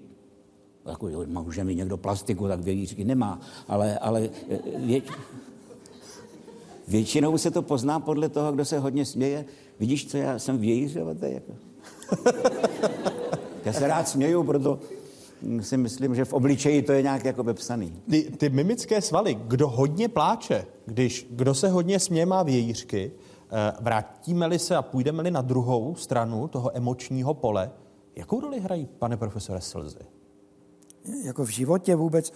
jako, 0.87 1.11
může 1.27 1.65
mít 1.65 1.75
někdo 1.75 1.97
plastiku, 1.97 2.49
tak 2.49 2.61
vějířky 2.61 3.05
nemá, 3.05 3.41
ale, 3.69 3.99
ale 3.99 4.29
vě, 4.77 5.03
většinou 6.89 7.39
se 7.39 7.51
to 7.51 7.63
pozná 7.63 8.01
podle 8.01 8.29
toho, 8.29 8.53
kdo 8.53 8.65
se 8.65 8.79
hodně 8.79 9.05
směje. 9.05 9.45
Vidíš, 9.79 10.11
co 10.11 10.17
já 10.17 10.39
jsem 10.39 10.59
vějířovatý? 10.59 11.27
Jako? 11.33 11.53
já 13.65 13.73
se 13.73 13.87
rád 13.87 14.09
směju, 14.09 14.45
proto 14.45 14.79
si 15.61 15.77
myslím, 15.77 16.15
že 16.15 16.25
v 16.25 16.33
obličeji 16.33 16.83
to 16.83 16.93
je 16.93 17.03
nějak 17.03 17.25
jako 17.25 17.43
vepsaný. 17.43 18.03
Ty, 18.11 18.23
ty 18.23 18.49
mimické 18.49 19.01
svaly, 19.01 19.35
kdo 19.35 19.69
hodně 19.69 20.09
pláče, 20.09 20.67
když 20.87 21.27
kdo 21.31 21.55
se 21.55 21.69
hodně 21.69 22.01
směje, 22.01 22.27
má 22.27 22.43
vějířky, 22.43 23.13
eh, 23.13 23.73
vrátíme-li 23.81 24.59
se 24.59 24.77
a 24.77 24.83
půjdeme-li 24.83 25.31
na 25.31 25.43
druhou 25.43 25.95
stranu 25.95 26.49
toho 26.49 26.77
emočního 26.77 27.35
pole, 27.35 27.71
jakou 28.17 28.41
roli 28.41 28.61
hrají, 28.61 28.89
pane 28.99 29.17
profesore, 29.17 29.61
slzy? 29.61 29.99
Jako 31.25 31.45
v 31.45 31.49
životě 31.49 31.97
vůbec. 31.97 32.33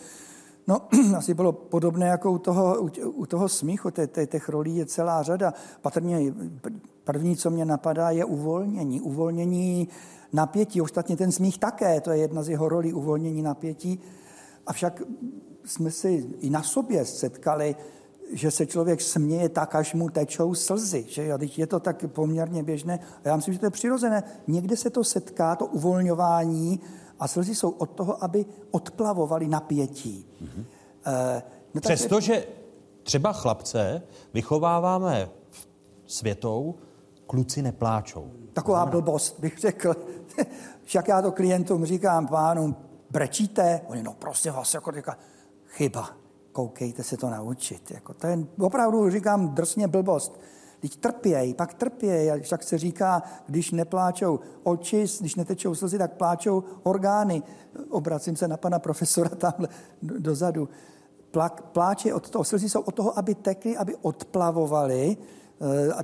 No, 0.69 0.83
asi 1.17 1.35
bylo 1.35 1.53
podobné 1.53 2.07
jako 2.07 2.33
u 2.33 2.39
toho, 2.39 2.83
u 3.05 3.27
toho 3.27 3.49
smíchu, 3.49 3.91
těch 4.27 4.49
rolí 4.49 4.77
je 4.77 4.87
celá 4.87 5.23
řada. 5.23 5.55
Patrně 5.83 6.35
první, 7.05 7.37
co 7.37 7.51
mě 7.51 7.65
napadá, 7.65 8.11
je 8.11 8.25
uvolnění. 8.25 9.01
Uvolnění 9.01 9.89
napětí, 10.33 10.81
ostatně 10.81 11.17
ten 11.17 11.33
smích 11.33 11.59
také, 11.59 12.01
to 12.01 12.11
je 12.11 12.19
jedna 12.19 12.43
z 12.43 12.49
jeho 12.49 12.69
rolí, 12.69 12.93
uvolnění 12.93 13.43
napětí. 13.43 14.01
Avšak 14.67 15.03
jsme 15.65 15.91
si 15.91 16.27
i 16.41 16.51
na 16.51 16.63
sobě 16.63 17.05
setkali, 17.05 17.77
že 18.33 18.51
se 18.51 18.67
člověk 18.67 19.01
směje 19.01 19.49
tak, 19.49 19.75
až 19.75 19.95
mu 19.95 20.09
tečou 20.11 20.55
slzy. 20.55 21.05
Že 21.09 21.27
jo? 21.27 21.39
Je 21.57 21.67
to 21.67 21.81
tak 21.81 22.05
poměrně 22.09 22.63
běžné. 22.63 22.99
A 23.25 23.29
já 23.29 23.37
myslím, 23.37 23.55
že 23.55 23.61
to 23.61 23.67
je 23.67 23.71
přirozené. 23.71 24.23
Někde 24.47 24.77
se 24.77 24.91
to 24.91 25.05
setká, 25.05 25.57
to 25.57 25.67
uvolňování, 25.67 26.81
a 27.19 27.29
slzy 27.29 27.55
jsou 27.55 27.71
od 27.71 27.91
toho, 27.91 28.25
aby 28.25 28.47
odplavovali 28.71 29.49
napětí. 29.49 30.27
Mm-hmm. 30.43 30.65
E, 31.07 31.43
no 31.75 31.81
Přestože 31.81 32.47
třeba 33.03 33.33
chlapce 33.33 34.03
vychováváme 34.35 35.29
světou, 36.07 36.75
kluci 37.27 37.63
nepláčou. 37.63 38.31
Taková 38.53 38.87
blbost, 38.87 39.41
bych 39.41 39.59
řekl. 39.59 39.97
Však 40.85 41.09
já 41.09 41.23
to 41.23 41.33
klientům 41.33 41.85
říkám, 41.85 42.27
pánům, 42.27 42.77
brečíte? 43.11 43.81
Oni, 43.87 44.03
no 44.03 44.15
prostě 44.15 44.51
vás, 44.51 44.75
jako 44.75 44.93
říká, 44.93 45.19
chyba, 45.67 46.11
koukejte 46.53 47.03
se 47.03 47.17
to 47.17 47.31
naučit. 47.31 47.91
Jako, 47.91 48.15
to 48.15 48.27
je 48.27 48.39
opravdu, 48.61 49.11
říkám, 49.11 49.49
drsně 49.49 49.89
blbost. 49.89 50.41
Teď 50.81 50.97
trpěj, 50.97 51.55
pak 51.55 51.75
trpěj. 51.75 52.41
Však 52.41 52.63
se 52.63 52.79
říká, 52.79 53.23
když 53.47 53.71
nepláčou 53.71 54.41
oči, 54.63 55.07
když 55.21 55.35
netečou 55.35 55.75
slzy, 55.75 55.99
tak 55.99 56.13
pláčou 56.13 56.65
orgány. 56.83 57.43
Obracím 57.89 58.37
se 58.37 58.49
na 58.49 58.57
pana 58.57 58.79
profesora 58.79 59.29
tamhle 59.29 59.69
dozadu. 60.03 60.69
Plak, 61.31 61.63
pláče 61.63 62.15
od 62.15 62.31
toho, 62.31 62.45
slzy 62.45 62.69
jsou 62.69 62.81
od 62.81 62.95
toho, 62.95 63.19
aby 63.19 63.35
tekly, 63.35 63.77
aby 63.77 63.97
odplavovali 64.03 65.17
eh, 65.61 65.93
a 65.93 66.03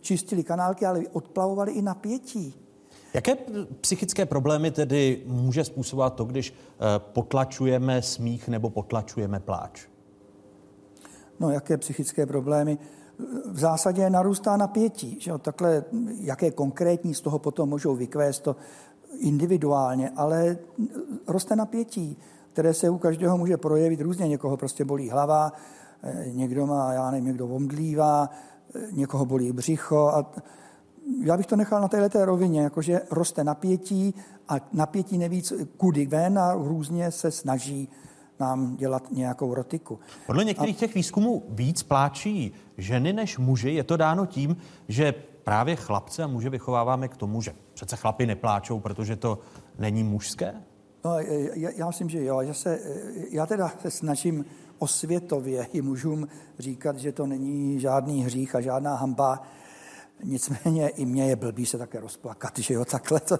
čistili 0.00 0.44
kanálky, 0.44 0.86
ale 0.86 1.00
odplavovali 1.12 1.72
i 1.72 1.82
napětí. 1.82 2.54
Jaké 3.14 3.36
psychické 3.80 4.26
problémy 4.26 4.70
tedy 4.70 5.22
může 5.26 5.64
způsobovat 5.64 6.14
to, 6.14 6.24
když 6.24 6.54
eh, 6.54 6.84
potlačujeme 6.98 8.02
smích 8.02 8.48
nebo 8.48 8.70
potlačujeme 8.70 9.40
pláč? 9.40 9.86
No, 11.40 11.50
jaké 11.50 11.76
psychické 11.76 12.26
problémy? 12.26 12.78
V 13.46 13.58
zásadě 13.58 14.10
narůstá 14.10 14.56
napětí. 14.56 15.16
Že 15.20 15.30
jo? 15.30 15.38
Takhle, 15.38 15.84
jaké 16.20 16.50
konkrétní 16.50 17.14
z 17.14 17.20
toho 17.20 17.38
potom 17.38 17.68
můžou 17.68 17.96
vykvést 17.96 18.42
to 18.42 18.56
individuálně, 19.18 20.10
ale 20.16 20.58
roste 21.26 21.56
napětí, 21.56 22.18
které 22.52 22.74
se 22.74 22.90
u 22.90 22.98
každého 22.98 23.38
může 23.38 23.56
projevit 23.56 24.00
různě. 24.00 24.28
Někoho 24.28 24.56
prostě 24.56 24.84
bolí 24.84 25.10
hlava, 25.10 25.52
eh, 26.02 26.24
někdo 26.32 26.66
má, 26.66 26.92
já 26.92 27.10
nevím, 27.10 27.26
někdo 27.26 27.48
omdlívá, 27.48 28.30
eh, 28.74 28.80
někoho 28.92 29.26
bolí 29.26 29.52
břicho 29.52 30.08
a 30.08 30.32
já 31.20 31.36
bych 31.36 31.46
to 31.46 31.56
nechal 31.56 31.80
na 31.80 31.88
této 31.88 32.24
rovině, 32.24 32.60
jakože 32.60 33.00
roste 33.10 33.44
napětí 33.44 34.14
a 34.48 34.56
napětí 34.72 35.18
nevíc 35.18 35.52
kudy 35.76 36.06
ven 36.06 36.38
a 36.38 36.54
různě 36.54 37.10
se 37.10 37.30
snaží 37.30 37.88
nám 38.42 38.76
dělat 38.76 39.02
nějakou 39.10 39.54
rotiku. 39.54 39.98
Podle 40.26 40.44
některých 40.44 40.76
a... 40.76 40.78
těch 40.78 40.94
výzkumů 40.94 41.42
víc 41.48 41.82
pláčí 41.82 42.52
ženy 42.78 43.12
než 43.12 43.38
muži. 43.38 43.70
Je 43.70 43.84
to 43.84 43.96
dáno 43.96 44.26
tím, 44.26 44.56
že 44.88 45.14
právě 45.44 45.76
chlapce 45.76 46.22
a 46.22 46.26
muže 46.26 46.50
vychováváme 46.50 47.08
k 47.08 47.16
tomu, 47.16 47.42
že 47.42 47.54
přece 47.74 47.96
chlapi 47.96 48.26
nepláčou, 48.26 48.80
protože 48.80 49.16
to 49.16 49.38
není 49.78 50.04
mužské? 50.04 50.54
No, 51.04 51.18
já, 51.54 51.70
já 51.70 51.86
myslím, 51.86 52.08
že 52.08 52.24
jo. 52.24 52.40
Já, 52.40 52.54
se, 52.54 52.80
já 53.30 53.46
teda 53.46 53.72
se 53.82 53.90
snažím 53.90 54.44
osvětově 54.78 55.66
i 55.72 55.82
mužům 55.82 56.28
říkat, 56.58 56.98
že 56.98 57.12
to 57.12 57.26
není 57.26 57.80
žádný 57.80 58.24
hřích 58.24 58.54
a 58.54 58.60
žádná 58.60 58.94
hamba. 58.96 59.42
Nicméně 60.24 60.88
i 60.88 61.04
mě 61.04 61.24
je 61.28 61.36
blbý 61.36 61.66
se 61.66 61.78
také 61.78 62.00
rozplakat, 62.00 62.58
že 62.58 62.74
jo, 62.74 62.84
takhle 62.84 63.20
to. 63.20 63.38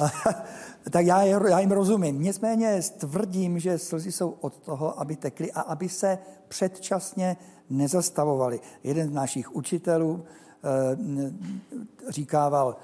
tak 0.90 1.06
já, 1.06 1.22
já 1.22 1.60
jim 1.60 1.72
rozumím. 1.72 2.22
Nicméně 2.22 2.80
tvrdím, 2.98 3.58
že 3.58 3.78
slzy 3.78 4.12
jsou 4.12 4.30
od 4.30 4.58
toho, 4.58 5.00
aby 5.00 5.16
tekly 5.16 5.52
a 5.52 5.60
aby 5.60 5.88
se 5.88 6.18
předčasně 6.48 7.36
nezastavovaly. 7.70 8.60
Jeden 8.84 9.08
z 9.08 9.12
našich 9.12 9.54
učitelů 9.54 10.24
e, 10.64 12.12
říkával, 12.12 12.76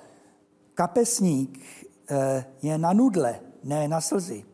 kapesník 0.75 1.59
e, 2.11 2.45
je 2.63 2.79
na 2.79 2.93
nudle, 2.93 3.41
ne 3.65 3.89
na 3.89 4.01
slzy. 4.01 4.45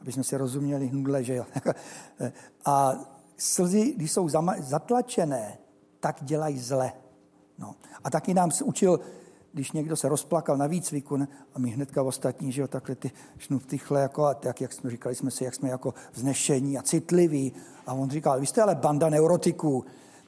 Aby 0.00 0.12
jsme 0.12 0.24
si 0.24 0.36
rozuměli 0.36 0.90
nudle, 0.92 1.24
že 1.24 1.34
jo. 1.34 1.46
a 2.64 2.94
slzy, 3.36 3.92
když 3.96 4.12
jsou 4.12 4.28
zatlačené, 4.58 5.58
tak 6.00 6.16
dělají 6.20 6.58
zle. 6.58 6.92
No. 7.58 7.74
A 8.04 8.10
taky 8.10 8.34
nám 8.34 8.50
učil 8.64 9.00
když 9.56 9.72
někdo 9.72 9.96
se 9.96 10.08
rozplakal 10.08 10.56
na 10.56 10.66
výcviku 10.66 11.16
ne? 11.16 11.28
a 11.54 11.58
my 11.58 11.70
hnedka 11.70 12.02
ostatní, 12.02 12.52
že 12.52 12.60
jo, 12.60 12.68
takhle 12.68 12.94
ty 12.94 13.10
šnuftychle, 13.38 14.00
jako, 14.00 14.24
a 14.24 14.34
tak, 14.34 14.60
jak 14.60 14.72
jsme 14.72 14.90
říkali 14.90 15.14
jsme 15.14 15.30
si, 15.30 15.44
jak 15.44 15.54
jsme 15.54 15.68
jako 15.68 15.94
vznešení 16.12 16.78
a 16.78 16.82
citliví. 16.82 17.52
A 17.86 17.92
on 17.92 18.10
říkal, 18.10 18.40
vy 18.40 18.46
jste 18.46 18.62
ale 18.62 18.74
banda 18.74 19.08
neurotiků, 19.08 19.84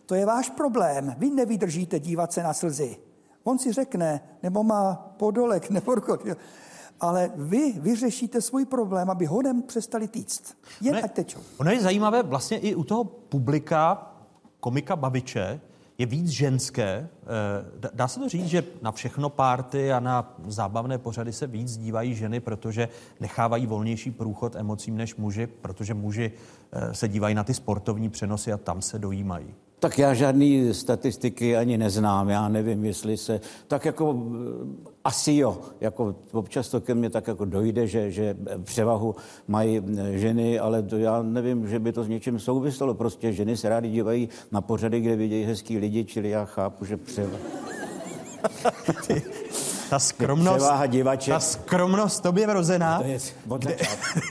to 0.07 0.15
je 0.15 0.27
váš 0.27 0.51
problém, 0.51 1.15
vy 1.19 1.31
nevydržíte 1.31 2.01
dívat 2.01 2.33
se 2.33 2.43
na 2.43 2.55
slzy. 2.55 2.97
On 3.45 3.59
si 3.59 3.73
řekne, 3.73 4.21
nebo 4.43 4.63
má 4.63 4.95
podolek, 5.17 5.71
nebo 5.77 5.97
ale 7.01 7.31
vy 7.37 7.73
vyřešíte 7.73 8.43
svůj 8.43 8.65
problém, 8.65 9.11
aby 9.11 9.27
hodem 9.27 9.63
přestali 9.63 10.09
týct. 10.09 10.57
Jen 10.81 10.95
ono 10.95 11.05
ať 11.05 11.13
tečou. 11.13 11.41
Ono 11.59 11.71
je 11.71 11.81
zajímavé 11.81 12.23
vlastně 12.23 12.59
i 12.59 12.75
u 12.75 12.85
toho 12.85 13.05
publika 13.05 14.13
komika 14.61 14.97
Babiče, 14.97 15.61
je 15.99 16.07
víc 16.07 16.29
ženské. 16.29 17.09
Eh, 17.83 17.91
dá 17.95 18.09
se 18.09 18.21
to 18.21 18.29
říct, 18.29 18.47
že 18.47 18.65
na 18.83 18.93
všechno 18.93 19.31
párty 19.31 19.93
a 19.93 20.01
na 20.01 20.37
zábavné 20.47 20.99
pořady 20.99 21.33
se 21.33 21.47
víc 21.47 21.77
dívají 21.77 22.15
ženy, 22.15 22.41
protože 22.41 22.89
nechávají 23.21 23.67
volnější 23.67 24.11
průchod 24.11 24.57
emocím 24.57 24.97
než 24.97 25.17
muži, 25.17 25.47
protože 25.47 25.95
muži 25.95 26.33
eh, 26.73 26.95
se 26.95 27.09
dívají 27.09 27.35
na 27.35 27.45
ty 27.45 27.55
sportovní 27.55 28.11
přenosy 28.11 28.53
a 28.53 28.57
tam 28.57 28.83
se 28.83 28.99
dojímají. 28.99 29.55
Tak 29.81 29.99
já 29.99 30.15
žádný 30.15 30.75
statistiky 30.75 31.57
ani 31.57 31.79
neznám, 31.79 32.29
já 32.29 32.49
nevím, 32.49 32.85
jestli 32.85 33.17
se, 33.17 33.41
tak 33.69 33.85
jako 33.85 34.23
asi 35.05 35.33
jo, 35.33 35.59
jako 35.81 36.15
občas 36.33 36.69
to 36.69 36.81
ke 36.81 36.95
mně 36.95 37.11
tak 37.11 37.29
jako 37.29 37.45
dojde, 37.45 37.87
že, 37.87 38.11
že 38.11 38.37
převahu 38.65 39.15
mají 39.49 39.83
ženy, 40.11 40.59
ale 40.59 40.83
to 40.83 40.97
já 40.97 41.23
nevím, 41.23 41.69
že 41.69 41.79
by 41.79 41.93
to 41.93 42.05
s 42.05 42.09
něčím 42.09 42.39
souviselo, 42.39 42.95
prostě 42.95 43.33
ženy 43.33 43.57
se 43.57 43.69
rádi 43.69 43.89
dívají 43.89 44.29
na 44.53 44.61
pořady, 44.61 45.01
kde 45.01 45.17
vidějí 45.17 45.45
hezký 45.45 45.79
lidi, 45.79 46.05
čili 46.05 46.31
já 46.31 46.45
chápu, 46.45 46.85
že 46.85 46.97
převaha. 46.97 47.39
ta 49.91 49.99
skromnost, 49.99 50.67
divaček. 50.87 51.35
ta 51.35 51.41
skromnost 51.41 52.23
tobě 52.23 52.47
vrozená. 52.47 52.99
To 52.99 53.09
je 53.09 53.19
kdy, 53.59 53.77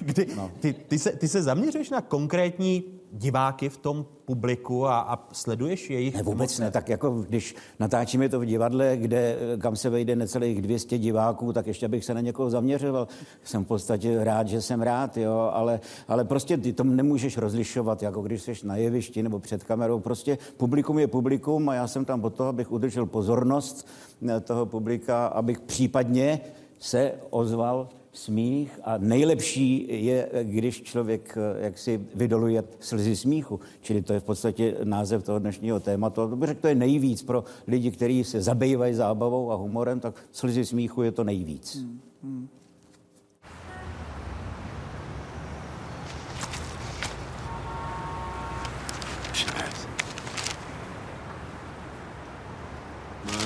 kdy, 0.01 0.27
no. 0.35 0.51
ty, 0.59 0.73
ty, 0.73 0.99
se, 0.99 1.11
ty 1.11 1.27
se 1.27 1.43
zaměřuješ 1.43 1.89
na 1.89 2.01
konkrétní 2.01 2.96
diváky 3.11 3.69
v 3.69 3.77
tom 3.77 4.05
publiku 4.25 4.87
a, 4.87 4.99
a 4.99 5.27
sleduješ 5.33 5.89
jejich 5.89 6.15
ne, 6.15 6.23
vůbec 6.23 6.59
ne, 6.59 6.71
tak 6.71 6.89
jako 6.89 7.25
když 7.29 7.55
natáčíme 7.79 8.29
to 8.29 8.39
v 8.39 8.45
divadle, 8.45 8.97
kde, 8.97 9.37
kam 9.61 9.75
se 9.75 9.89
vejde 9.89 10.15
necelých 10.15 10.61
200 10.61 10.97
diváků, 10.97 11.53
tak 11.53 11.67
ještě 11.67 11.87
bych 11.87 12.05
se 12.05 12.13
na 12.13 12.21
někoho 12.21 12.49
zaměřoval. 12.49 13.07
Jsem 13.43 13.65
v 13.65 13.67
podstatě 13.67 14.23
rád, 14.23 14.47
že 14.47 14.61
jsem 14.61 14.81
rád, 14.81 15.17
jo, 15.17 15.49
ale, 15.53 15.79
ale 16.07 16.25
prostě 16.25 16.57
ty 16.57 16.73
to 16.73 16.83
nemůžeš 16.83 17.37
rozlišovat, 17.37 18.03
jako 18.03 18.21
když 18.21 18.41
jsi 18.41 18.53
na 18.63 18.75
jevišti 18.75 19.23
nebo 19.23 19.39
před 19.39 19.63
kamerou. 19.63 19.99
Prostě 19.99 20.37
publikum 20.57 20.99
je 20.99 21.07
publikum 21.07 21.69
a 21.69 21.73
já 21.73 21.87
jsem 21.87 22.05
tam 22.05 22.23
od 22.23 22.33
toho, 22.33 22.49
abych 22.49 22.71
udržel 22.71 23.05
pozornost 23.05 23.87
eh, 24.29 24.39
toho 24.39 24.65
publika, 24.65 25.27
abych 25.27 25.59
případně 25.59 26.39
se 26.79 27.13
ozval 27.29 27.89
smích 28.17 28.79
a 28.83 28.97
nejlepší 28.97 29.87
je, 30.05 30.29
když 30.43 30.83
člověk 30.83 31.37
eh, 31.37 31.65
jaksi 31.65 32.01
vydoluje 32.15 32.63
slzy 32.79 33.15
smíchu. 33.15 33.59
Čili 33.81 34.01
to 34.01 34.13
je 34.13 34.19
v 34.19 34.23
podstatě 34.23 34.77
název 34.83 35.23
toho 35.23 35.39
dnešního 35.39 35.79
tématu. 35.79 36.29
To 36.29 36.35
bych 36.35 36.47
řekl, 36.47 36.61
to 36.61 36.67
je 36.67 36.75
nejvíc 36.75 37.23
pro 37.23 37.43
lidi, 37.67 37.91
kteří 37.91 38.23
se 38.23 38.41
zabývají 38.41 38.93
zábavou 38.93 39.51
a 39.51 39.55
humorem, 39.55 39.99
tak 39.99 40.15
slzy 40.31 40.65
smíchu 40.65 41.01
je 41.01 41.11
to 41.11 41.23
nejvíc. 41.23 41.75
Hmm. 41.75 41.99
Hmm. 42.23 42.47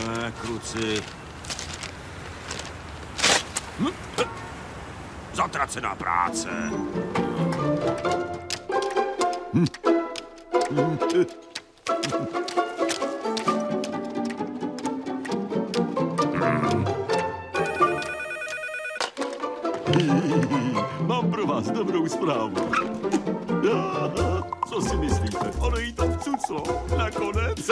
Ne, 0.07 0.33
kruci. 0.41 1.01
Hm? 3.79 4.30
Zatracená 5.33 5.95
práce. 5.95 6.49
Mám 21.07 21.31
pro 21.31 21.45
vás 21.45 21.71
dobrou 21.71 22.07
zprávu. 22.07 23.00
Co 24.69 24.81
si 24.81 24.97
myslíte? 24.97 25.51
Ono 25.59 25.77
jí 25.77 25.93
to 25.93 26.07
vcuclo. 26.07 26.63
Nakonec. 26.97 27.69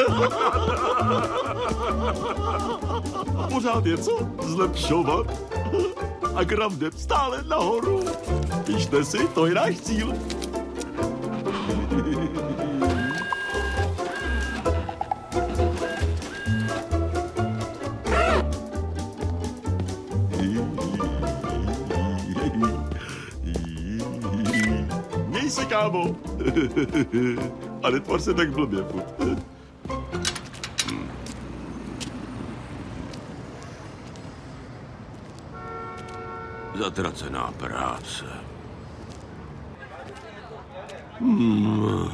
Pořád 3.54 3.86
je 3.86 3.98
co 3.98 4.18
zlepšovat 4.44 5.28
a 6.36 6.44
gram 6.44 6.80
jde 6.80 6.92
stále 6.92 7.44
nahoru. 7.44 8.04
Píšte 8.66 9.06
si, 9.06 9.28
to 9.28 9.46
je 9.46 9.54
náš 9.54 9.78
cíl. 9.78 10.14
Kámo. 25.80 26.16
A 27.84 27.90
netvar 27.90 28.22
se 28.22 28.34
tak 28.34 28.50
blbě, 28.50 28.84
furt. 28.84 29.40
zatracená 36.80 37.54
práce. 37.58 38.26
Hmm. 41.20 42.12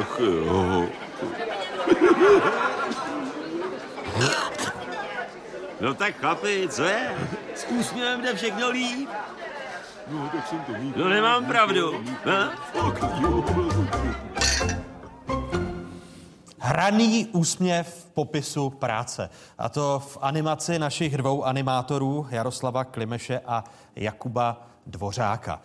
Ach 0.00 0.20
jo. 0.20 0.88
No 5.80 5.94
tak 5.94 6.16
chlapi, 6.16 6.68
co 6.70 6.82
je? 6.84 7.16
S 7.54 7.66
úsměvem 7.66 8.22
jde 8.22 8.34
všechno 8.34 8.70
líp. 8.70 9.10
No, 10.10 10.28
tak 10.32 10.46
jsem 10.48 10.60
to 10.60 10.72
mít. 10.72 10.96
No 10.96 11.08
nemám 11.08 11.46
pravdu. 11.46 12.04
Ha? 12.24 12.50
Hraný 16.58 17.26
úsměv 17.26 17.94
v 17.94 18.10
popisu 18.10 18.70
práce. 18.70 19.30
A 19.58 19.68
to 19.68 19.98
v 19.98 20.18
animaci 20.20 20.78
našich 20.78 21.16
dvou 21.16 21.44
animátorů, 21.44 22.26
Jaroslava 22.30 22.84
Klimeše 22.84 23.40
a 23.46 23.64
Jakuba 23.96 24.66
Dvořáka. 24.86 25.60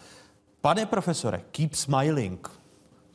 Pane 0.61 0.85
profesore, 0.85 1.41
keep 1.51 1.73
smiling. 1.73 2.49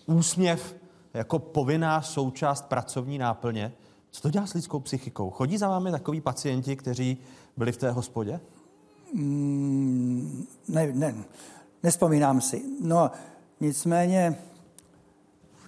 Úsměv 0.07 0.77
jako 1.15 1.39
povinná 1.39 2.03
součást 2.03 2.65
pracovní 2.69 3.19
náplně. 3.19 3.73
Co 4.11 4.23
to 4.23 4.31
dělá 4.31 4.47
s 4.47 4.55
lidskou 4.55 4.81
psychikou? 4.81 5.31
Chodí 5.31 5.59
za 5.59 5.69
vámi 5.69 5.91
takový 5.91 6.21
pacienti, 6.21 6.77
kteří 6.77 7.19
byli 7.57 7.73
v 7.73 7.77
té 7.77 7.91
hospodě? 7.91 8.41
Mm, 9.15 10.47
ne, 10.69 10.93
ne, 10.93 11.15
nespomínám 11.83 12.41
si. 12.41 12.65
No, 12.81 13.11
nicméně 13.61 14.39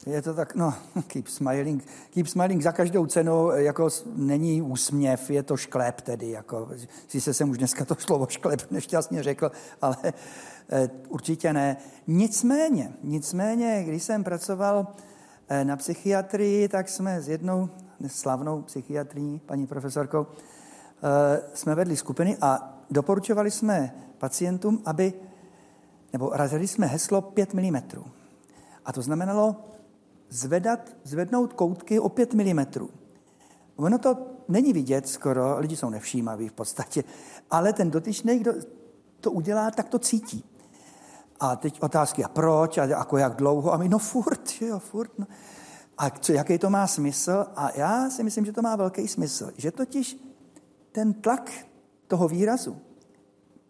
je 0.06 0.22
to 0.22 0.34
tak, 0.34 0.54
no, 0.54 0.74
keep 1.06 1.28
smiling. 1.28 1.84
Keep 2.14 2.26
smiling 2.26 2.62
za 2.62 2.72
každou 2.72 3.06
cenu 3.06 3.50
jako 3.50 3.88
není 4.16 4.62
úsměv, 4.62 5.30
je 5.30 5.42
to 5.42 5.56
šklep 5.56 6.00
tedy, 6.00 6.30
jako, 6.30 6.68
si 7.08 7.20
jsem 7.34 7.50
už 7.50 7.58
dneska 7.58 7.84
to 7.84 7.94
slovo 7.98 8.26
šklep 8.30 8.70
nešťastně 8.70 9.22
řekl, 9.22 9.52
ale 9.82 9.96
eh, 10.04 10.90
určitě 11.08 11.52
ne. 11.52 11.76
Nicméně, 12.06 12.92
nicméně, 13.02 13.84
když 13.84 14.02
jsem 14.02 14.24
pracoval 14.24 14.86
eh, 15.48 15.64
na 15.64 15.76
psychiatrii, 15.76 16.68
tak 16.68 16.88
jsme 16.88 17.22
s 17.22 17.28
jednou 17.28 17.68
slavnou 18.06 18.62
psychiatrií, 18.62 19.40
paní 19.46 19.66
profesorkou, 19.66 20.26
eh, 20.26 21.42
jsme 21.54 21.74
vedli 21.74 21.96
skupiny 21.96 22.36
a 22.40 22.75
doporučovali 22.90 23.50
jsme 23.50 23.94
pacientům, 24.18 24.82
aby, 24.84 25.12
nebo 26.12 26.30
razili 26.32 26.68
jsme 26.68 26.86
heslo 26.86 27.20
5 27.20 27.54
mm. 27.54 27.76
A 28.84 28.92
to 28.92 29.02
znamenalo 29.02 29.56
zvedat, 30.28 30.96
zvednout 31.04 31.52
koutky 31.52 32.00
o 32.00 32.08
5 32.08 32.34
mm. 32.34 32.66
Ono 33.76 33.98
to 33.98 34.26
není 34.48 34.72
vidět 34.72 35.08
skoro, 35.08 35.58
lidi 35.58 35.76
jsou 35.76 35.90
nevšímaví 35.90 36.48
v 36.48 36.52
podstatě, 36.52 37.04
ale 37.50 37.72
ten 37.72 37.90
dotyčný, 37.90 38.38
kdo 38.38 38.52
to 39.20 39.30
udělá, 39.30 39.70
tak 39.70 39.88
to 39.88 39.98
cítí. 39.98 40.44
A 41.40 41.56
teď 41.56 41.82
otázky, 41.82 42.24
a 42.24 42.28
proč, 42.28 42.78
a 42.78 42.84
jako 42.84 43.16
jak 43.16 43.36
dlouho, 43.36 43.72
a 43.72 43.76
my, 43.76 43.88
no 43.88 43.98
furt, 43.98 44.50
že 44.50 44.66
jo, 44.66 44.78
furt. 44.78 45.18
No. 45.18 45.26
A 45.98 46.10
co, 46.10 46.32
jaký 46.32 46.58
to 46.58 46.70
má 46.70 46.86
smysl? 46.86 47.46
A 47.56 47.70
já 47.76 48.10
si 48.10 48.22
myslím, 48.22 48.44
že 48.44 48.52
to 48.52 48.62
má 48.62 48.76
velký 48.76 49.08
smysl. 49.08 49.50
Že 49.56 49.70
totiž 49.70 50.16
ten 50.92 51.14
tlak 51.14 51.52
toho 52.06 52.28
výrazu, 52.28 52.76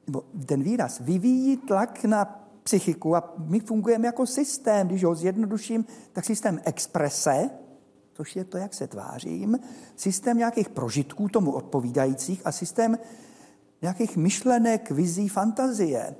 nebo 0.07 0.25
ten 0.47 0.63
výraz 0.63 1.01
vyvíjí 1.01 1.57
tlak 1.57 2.05
na 2.05 2.47
psychiku 2.63 3.17
a 3.17 3.35
my 3.39 3.61
fungujeme 3.61 4.07
jako 4.07 4.27
systém, 4.27 4.87
když 4.89 5.05
ho 5.05 5.15
zjednoduším, 5.15 5.85
tak 6.13 6.25
systém 6.25 6.61
exprese, 6.65 7.51
což 8.13 8.37
je 8.37 8.45
to, 8.45 8.59
jak 8.59 8.75
se 8.75 8.87
tvářím, 8.87 9.59
systém 9.97 10.39
nějakých 10.39 10.69
prožitků 10.69 11.29
tomu 11.29 11.53
odpovídajících 11.53 12.43
a 12.45 12.53
systém 12.53 12.99
nějakých 13.83 14.17
myšlenek, 14.17 14.91
vizí, 14.91 15.29
fantazie. 15.29 16.15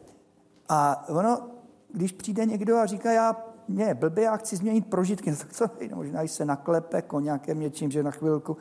A 0.69 1.09
ono, 1.09 1.51
když 1.93 2.13
přijde 2.13 2.47
někdo 2.47 2.77
a 2.77 2.87
říká, 2.87 3.13
já 3.13 3.37
mě 3.69 3.95
blbě, 3.95 4.25
já 4.25 4.37
chci 4.37 4.57
změnit 4.57 4.87
prožitky, 4.87 5.31
no 5.31 5.37
tak 5.37 5.53
co, 5.53 5.65
no, 5.91 5.97
možná 5.97 6.23
se 6.27 6.45
naklepe 6.45 7.03
koněkem 7.03 7.61
něčím, 7.61 7.91
že 7.91 8.03
na 8.03 8.11
chvilku, 8.11 8.57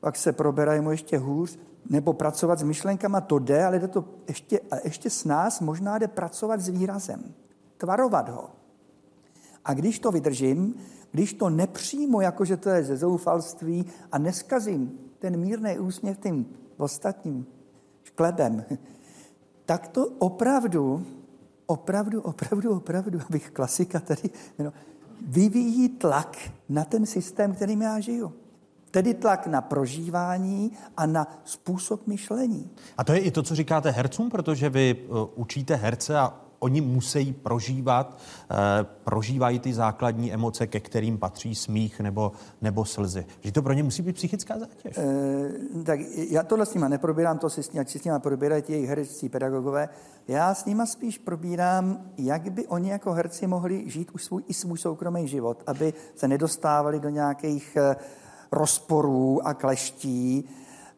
pak 0.00 0.16
se 0.16 0.32
proberají 0.32 0.80
mu 0.80 0.90
ještě 0.90 1.18
hůř 1.18 1.58
nebo 1.88 2.12
pracovat 2.12 2.58
s 2.58 2.62
myšlenkama, 2.62 3.20
to 3.20 3.38
jde, 3.38 3.64
ale 3.64 3.78
jde 3.78 3.88
to 3.88 4.04
ještě, 4.28 4.60
ještě 4.84 5.10
s 5.10 5.24
nás 5.24 5.60
možná 5.60 5.98
jde 5.98 6.08
pracovat 6.08 6.60
s 6.60 6.68
výrazem, 6.68 7.34
tvarovat 7.76 8.28
ho. 8.28 8.50
A 9.64 9.74
když 9.74 9.98
to 9.98 10.10
vydržím, 10.10 10.74
když 11.12 11.32
to 11.32 11.50
nepřijmu, 11.50 12.20
jakože 12.20 12.56
to 12.56 12.68
je 12.70 12.84
ze 12.84 12.96
zoufalství 12.96 13.86
a 14.12 14.18
neskazím 14.18 14.98
ten 15.18 15.36
mírný 15.36 15.78
úsměv 15.78 16.18
tím 16.18 16.46
ostatním 16.76 17.46
šklebem, 18.02 18.64
tak 19.64 19.88
to 19.88 20.06
opravdu, 20.18 21.06
opravdu, 21.66 22.20
opravdu, 22.20 22.76
opravdu, 22.76 23.18
abych 23.28 23.50
klasika 23.50 24.00
tady, 24.00 24.30
no, 24.58 24.72
vyvíjí 25.26 25.88
tlak 25.88 26.36
na 26.68 26.84
ten 26.84 27.06
systém, 27.06 27.54
kterým 27.54 27.82
já 27.82 28.00
žiju. 28.00 28.32
Tedy 28.90 29.14
tlak 29.14 29.46
na 29.46 29.60
prožívání 29.60 30.72
a 30.96 31.06
na 31.06 31.40
způsob 31.44 32.06
myšlení. 32.06 32.70
A 32.98 33.04
to 33.04 33.12
je 33.12 33.18
i 33.18 33.30
to, 33.30 33.42
co 33.42 33.54
říkáte 33.54 33.90
hercům, 33.90 34.30
protože 34.30 34.70
vy 34.70 34.94
uh, 35.08 35.18
učíte 35.34 35.74
herce 35.74 36.18
a 36.18 36.34
oni 36.58 36.80
musí 36.80 37.32
prožívat, 37.32 38.18
uh, 38.50 38.56
prožívají 39.04 39.58
ty 39.58 39.74
základní 39.74 40.32
emoce, 40.32 40.66
ke 40.66 40.80
kterým 40.80 41.18
patří 41.18 41.54
smích 41.54 42.00
nebo, 42.00 42.32
nebo 42.62 42.84
slzy. 42.84 43.26
Že 43.40 43.52
to 43.52 43.62
pro 43.62 43.72
ně 43.72 43.82
musí 43.82 44.02
být 44.02 44.12
psychická 44.12 44.58
zátěž. 44.58 44.98
E, 44.98 45.84
tak 45.84 46.00
já 46.30 46.42
tohle 46.42 46.66
s 46.66 46.74
nima 46.74 46.88
neprobírám, 46.88 47.38
to 47.38 47.50
si 47.50 47.62
s, 47.62 47.70
ať 47.78 47.88
si 47.88 47.98
s 47.98 48.04
nima 48.04 48.18
probírají 48.18 48.62
ti 48.62 48.72
jejich 48.72 48.88
hereční 48.88 49.28
pedagogové. 49.28 49.88
Já 50.28 50.54
s 50.54 50.64
nima 50.64 50.86
spíš 50.86 51.18
probírám, 51.18 52.10
jak 52.18 52.52
by 52.52 52.66
oni 52.66 52.90
jako 52.90 53.12
herci 53.12 53.46
mohli 53.46 53.90
žít 53.90 54.10
už 54.10 54.24
svůj, 54.24 54.42
i 54.48 54.54
svůj 54.54 54.78
soukromý 54.78 55.28
život, 55.28 55.62
aby 55.66 55.94
se 56.14 56.28
nedostávali 56.28 57.00
do 57.00 57.08
nějakých 57.08 57.76
rozporů 58.52 59.46
a 59.46 59.54
kleští 59.54 60.48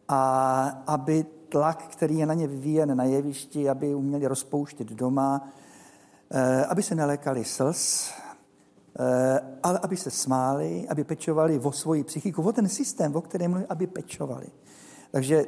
a 0.08 0.64
aby 0.86 1.26
tlak, 1.48 1.82
který 1.82 2.18
je 2.18 2.26
na 2.26 2.34
ně 2.34 2.46
vyvíjen 2.46 2.96
na 2.96 3.04
jevišti, 3.04 3.68
aby 3.68 3.94
uměli 3.94 4.26
rozpouštět 4.26 4.88
doma, 4.88 5.48
eh, 6.30 6.64
aby 6.64 6.82
se 6.82 6.94
nelékali 6.94 7.44
slz, 7.44 8.10
eh, 8.98 9.40
ale 9.62 9.78
aby 9.78 9.96
se 9.96 10.10
smáli, 10.10 10.86
aby 10.88 11.04
pečovali 11.04 11.58
o 11.58 11.72
svoji 11.72 12.04
psychiku, 12.04 12.42
o 12.42 12.52
ten 12.52 12.68
systém, 12.68 13.16
o 13.16 13.20
kterém 13.20 13.50
mluví, 13.50 13.66
aby 13.68 13.86
pečovali. 13.86 14.46
Takže 15.10 15.44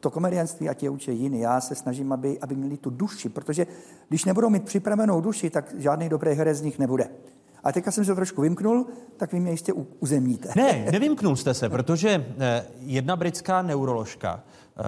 to 0.00 0.10
komedianství, 0.10 0.68
ať 0.68 0.82
je 0.82 0.90
učí 0.90 1.18
jiný, 1.18 1.40
já 1.40 1.60
se 1.60 1.74
snažím, 1.74 2.12
aby, 2.12 2.38
aby 2.40 2.54
měli 2.54 2.76
tu 2.76 2.90
duši, 2.90 3.28
protože 3.28 3.66
když 4.08 4.24
nebudou 4.24 4.50
mít 4.50 4.64
připravenou 4.64 5.20
duši, 5.20 5.50
tak 5.50 5.74
žádný 5.78 6.08
dobrý 6.08 6.32
herec 6.32 6.58
z 6.58 6.62
nich 6.62 6.78
nebude. 6.78 7.08
A 7.66 7.72
teďka 7.72 7.90
jsem 7.90 8.04
se 8.04 8.14
trošku 8.14 8.42
vymknul, 8.42 8.86
tak 9.16 9.32
vy 9.32 9.40
mě 9.40 9.50
jistě 9.50 9.72
uzemníte. 9.72 10.48
Ne, 10.56 10.86
nevymknul 10.92 11.36
jste 11.36 11.54
se, 11.54 11.68
protože 11.68 12.26
eh, 12.38 12.66
jedna 12.80 13.16
britská 13.16 13.62
neuroložka, 13.62 14.42
eh, 14.76 14.82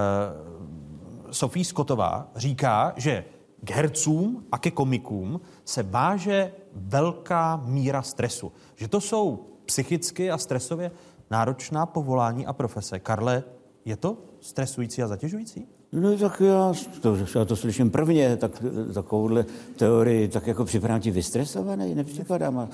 Sophie 1.30 1.64
Scottová, 1.64 2.30
říká, 2.36 2.92
že 2.96 3.24
k 3.64 3.70
hercům 3.70 4.44
a 4.52 4.58
ke 4.58 4.70
komikům 4.70 5.40
se 5.64 5.82
váže 5.82 6.52
velká 6.74 7.62
míra 7.64 8.02
stresu. 8.02 8.52
Že 8.76 8.88
to 8.88 9.00
jsou 9.00 9.46
psychicky 9.64 10.30
a 10.30 10.38
stresově 10.38 10.90
náročná 11.30 11.86
povolání 11.86 12.46
a 12.46 12.52
profese. 12.52 12.98
Karle, 12.98 13.44
je 13.84 13.96
to 13.96 14.18
stresující 14.40 15.02
a 15.02 15.08
zatěžující? 15.08 15.77
No 15.92 16.18
tak 16.18 16.40
já 16.40 16.72
to, 17.00 17.16
já 17.34 17.44
to 17.44 17.56
slyším 17.56 17.90
prvně, 17.90 18.36
tak 18.36 18.62
takovouhle 18.94 19.46
teorii 19.76 20.28
tak 20.28 20.46
jako 20.46 20.64
připadám 20.64 21.00
ti 21.00 21.10
vystresovaný, 21.10 21.94
nepřipadám. 21.94 22.58
A 22.58 22.68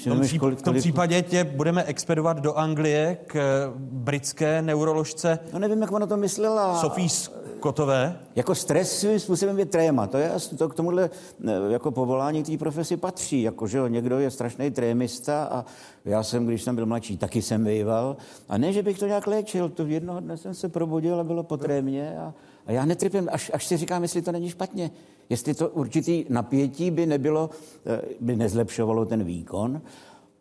v 0.00 0.04
tom, 0.04 0.18
nevíš, 0.18 0.38
kolik, 0.38 0.58
v 0.58 0.62
tom 0.62 0.76
případě 0.76 1.22
tě 1.22 1.44
budeme 1.44 1.84
expedovat 1.84 2.40
do 2.40 2.54
Anglie 2.54 3.18
k 3.26 3.36
eh, 3.36 3.72
britské 3.78 4.62
neuroložce. 4.62 5.38
No 5.52 5.58
nevím, 5.58 5.82
jak 5.82 5.92
ona 5.92 6.06
to 6.06 6.16
myslela. 6.16 6.80
Sophie 6.80 7.08
Kotové? 7.60 8.18
Jako 8.36 8.54
stres 8.54 8.98
svým 8.98 9.20
způsobem 9.20 9.58
je 9.58 9.66
tréma. 9.66 10.06
To 10.06 10.16
je 10.18 10.32
to 10.58 10.68
k 10.68 10.74
tomuhle 10.74 11.10
eh, 11.46 11.52
jako 11.68 11.90
povolání 11.90 12.42
té 12.42 12.58
profesi 12.58 12.96
patří. 12.96 13.42
Jako, 13.42 13.66
že 13.66 13.80
někdo 13.88 14.18
je 14.18 14.30
strašný 14.30 14.70
trémista 14.70 15.44
a 15.44 15.64
já 16.04 16.22
jsem, 16.22 16.46
když 16.46 16.62
jsem 16.62 16.74
byl 16.74 16.86
mladší, 16.86 17.16
taky 17.16 17.42
jsem 17.42 17.64
vyjval. 17.64 18.16
A 18.48 18.58
ne, 18.58 18.72
že 18.72 18.82
bych 18.82 18.98
to 18.98 19.06
nějak 19.06 19.26
léčil. 19.26 19.68
To 19.68 19.86
jednoho 19.86 20.20
dne 20.20 20.36
jsem 20.36 20.54
se 20.54 20.68
probudil 20.68 21.20
a 21.20 21.24
bylo 21.24 21.42
po 21.42 21.56
trémě 21.56 22.18
a 22.18 22.34
a 22.68 22.72
já 22.72 22.84
netrpím, 22.84 23.28
až, 23.32 23.50
až 23.54 23.66
si 23.66 23.76
říkám, 23.76 24.02
jestli 24.02 24.22
to 24.22 24.32
není 24.32 24.50
špatně. 24.50 24.90
Jestli 25.28 25.54
to 25.54 25.68
určitý 25.68 26.24
napětí 26.28 26.90
by 26.90 27.06
nebylo, 27.06 27.50
eh, 27.86 28.00
by 28.20 28.36
nezlepšovalo 28.36 29.04
ten 29.04 29.24
výkon, 29.24 29.82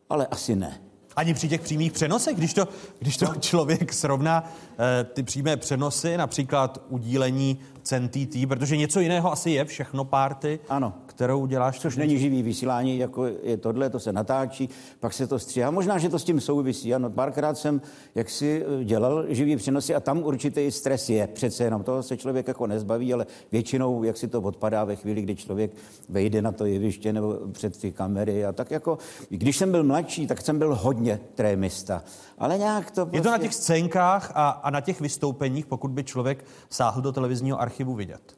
ale 0.09 0.27
asi 0.27 0.55
ne. 0.55 0.81
Ani 1.15 1.33
při 1.33 1.49
těch 1.49 1.61
přímých 1.61 1.91
přenosech, 1.91 2.37
když 2.37 2.53
to, 2.53 2.67
když 2.99 3.17
to 3.17 3.25
člověk 3.39 3.93
srovná 3.93 4.51
e, 4.79 5.03
ty 5.03 5.23
přímé 5.23 5.57
přenosy, 5.57 6.17
například 6.17 6.81
udílení 6.89 7.59
cen 7.81 8.09
TT, 8.09 8.47
protože 8.47 8.77
něco 8.77 8.99
jiného 8.99 9.31
asi 9.31 9.51
je 9.51 9.65
všechno 9.65 10.05
párty, 10.05 10.59
ano. 10.69 10.93
Kterou 11.17 11.45
děláš. 11.45 11.79
Což 11.79 11.97
není 11.97 12.19
živý 12.19 12.43
vysílání, 12.43 12.97
jako 12.97 13.25
je 13.25 13.57
tohle, 13.57 13.89
to 13.89 13.99
se 13.99 14.13
natáčí, 14.13 14.69
pak 14.99 15.13
se 15.13 15.27
to 15.27 15.39
stříhá. 15.39 15.71
Možná, 15.71 15.97
že 15.97 16.09
to 16.09 16.19
s 16.19 16.23
tím 16.23 16.41
souvisí. 16.41 16.93
Ano, 16.93 17.09
párkrát 17.09 17.57
jsem 17.57 17.81
jaksi 18.15 18.65
eh, 18.81 18.83
dělal 18.83 19.25
živý 19.29 19.55
přenosy 19.55 19.95
a 19.95 19.99
tam 19.99 20.23
určitý 20.23 20.71
stres 20.71 21.09
je. 21.09 21.27
Přece 21.27 21.63
jenom 21.63 21.83
toho 21.83 22.03
se 22.03 22.17
člověk 22.17 22.47
jako 22.47 22.67
nezbaví, 22.67 23.13
ale 23.13 23.25
většinou, 23.51 24.03
jak 24.03 24.17
si 24.17 24.27
to 24.27 24.41
odpadá 24.41 24.83
ve 24.83 24.95
chvíli, 24.95 25.21
kdy 25.21 25.35
člověk 25.35 25.71
vejde 26.09 26.41
na 26.41 26.51
to 26.51 26.65
jeviště 26.65 27.13
nebo 27.13 27.39
před 27.51 27.77
ty 27.77 27.91
kamery. 27.91 28.45
A 28.45 28.51
tak 28.51 28.71
jako, 28.71 28.97
když 29.29 29.57
jsem 29.57 29.71
byl 29.71 29.83
mladší, 29.83 30.27
tak 30.27 30.41
jsem 30.41 30.59
byl 30.59 30.75
hodně 30.75 31.19
trémista. 31.35 32.03
Ale 32.37 32.57
nějak 32.57 32.91
to 32.91 33.05
prostě... 33.05 33.17
Je 33.17 33.21
to 33.21 33.29
na 33.29 33.37
prostě- 33.37 33.47
těch 33.47 33.55
scénkách 33.55 34.31
a, 34.35 34.49
a 34.49 34.69
na 34.69 34.81
těch 34.81 35.01
vystoupeních, 35.01 35.65
pokud 35.65 35.91
by 35.91 36.03
člověk 36.03 36.45
sáhl 36.69 37.01
do 37.01 37.11
televizního 37.11 37.61
archivu 37.61 37.87
archivu 37.87 37.95
vidět? 37.95 38.36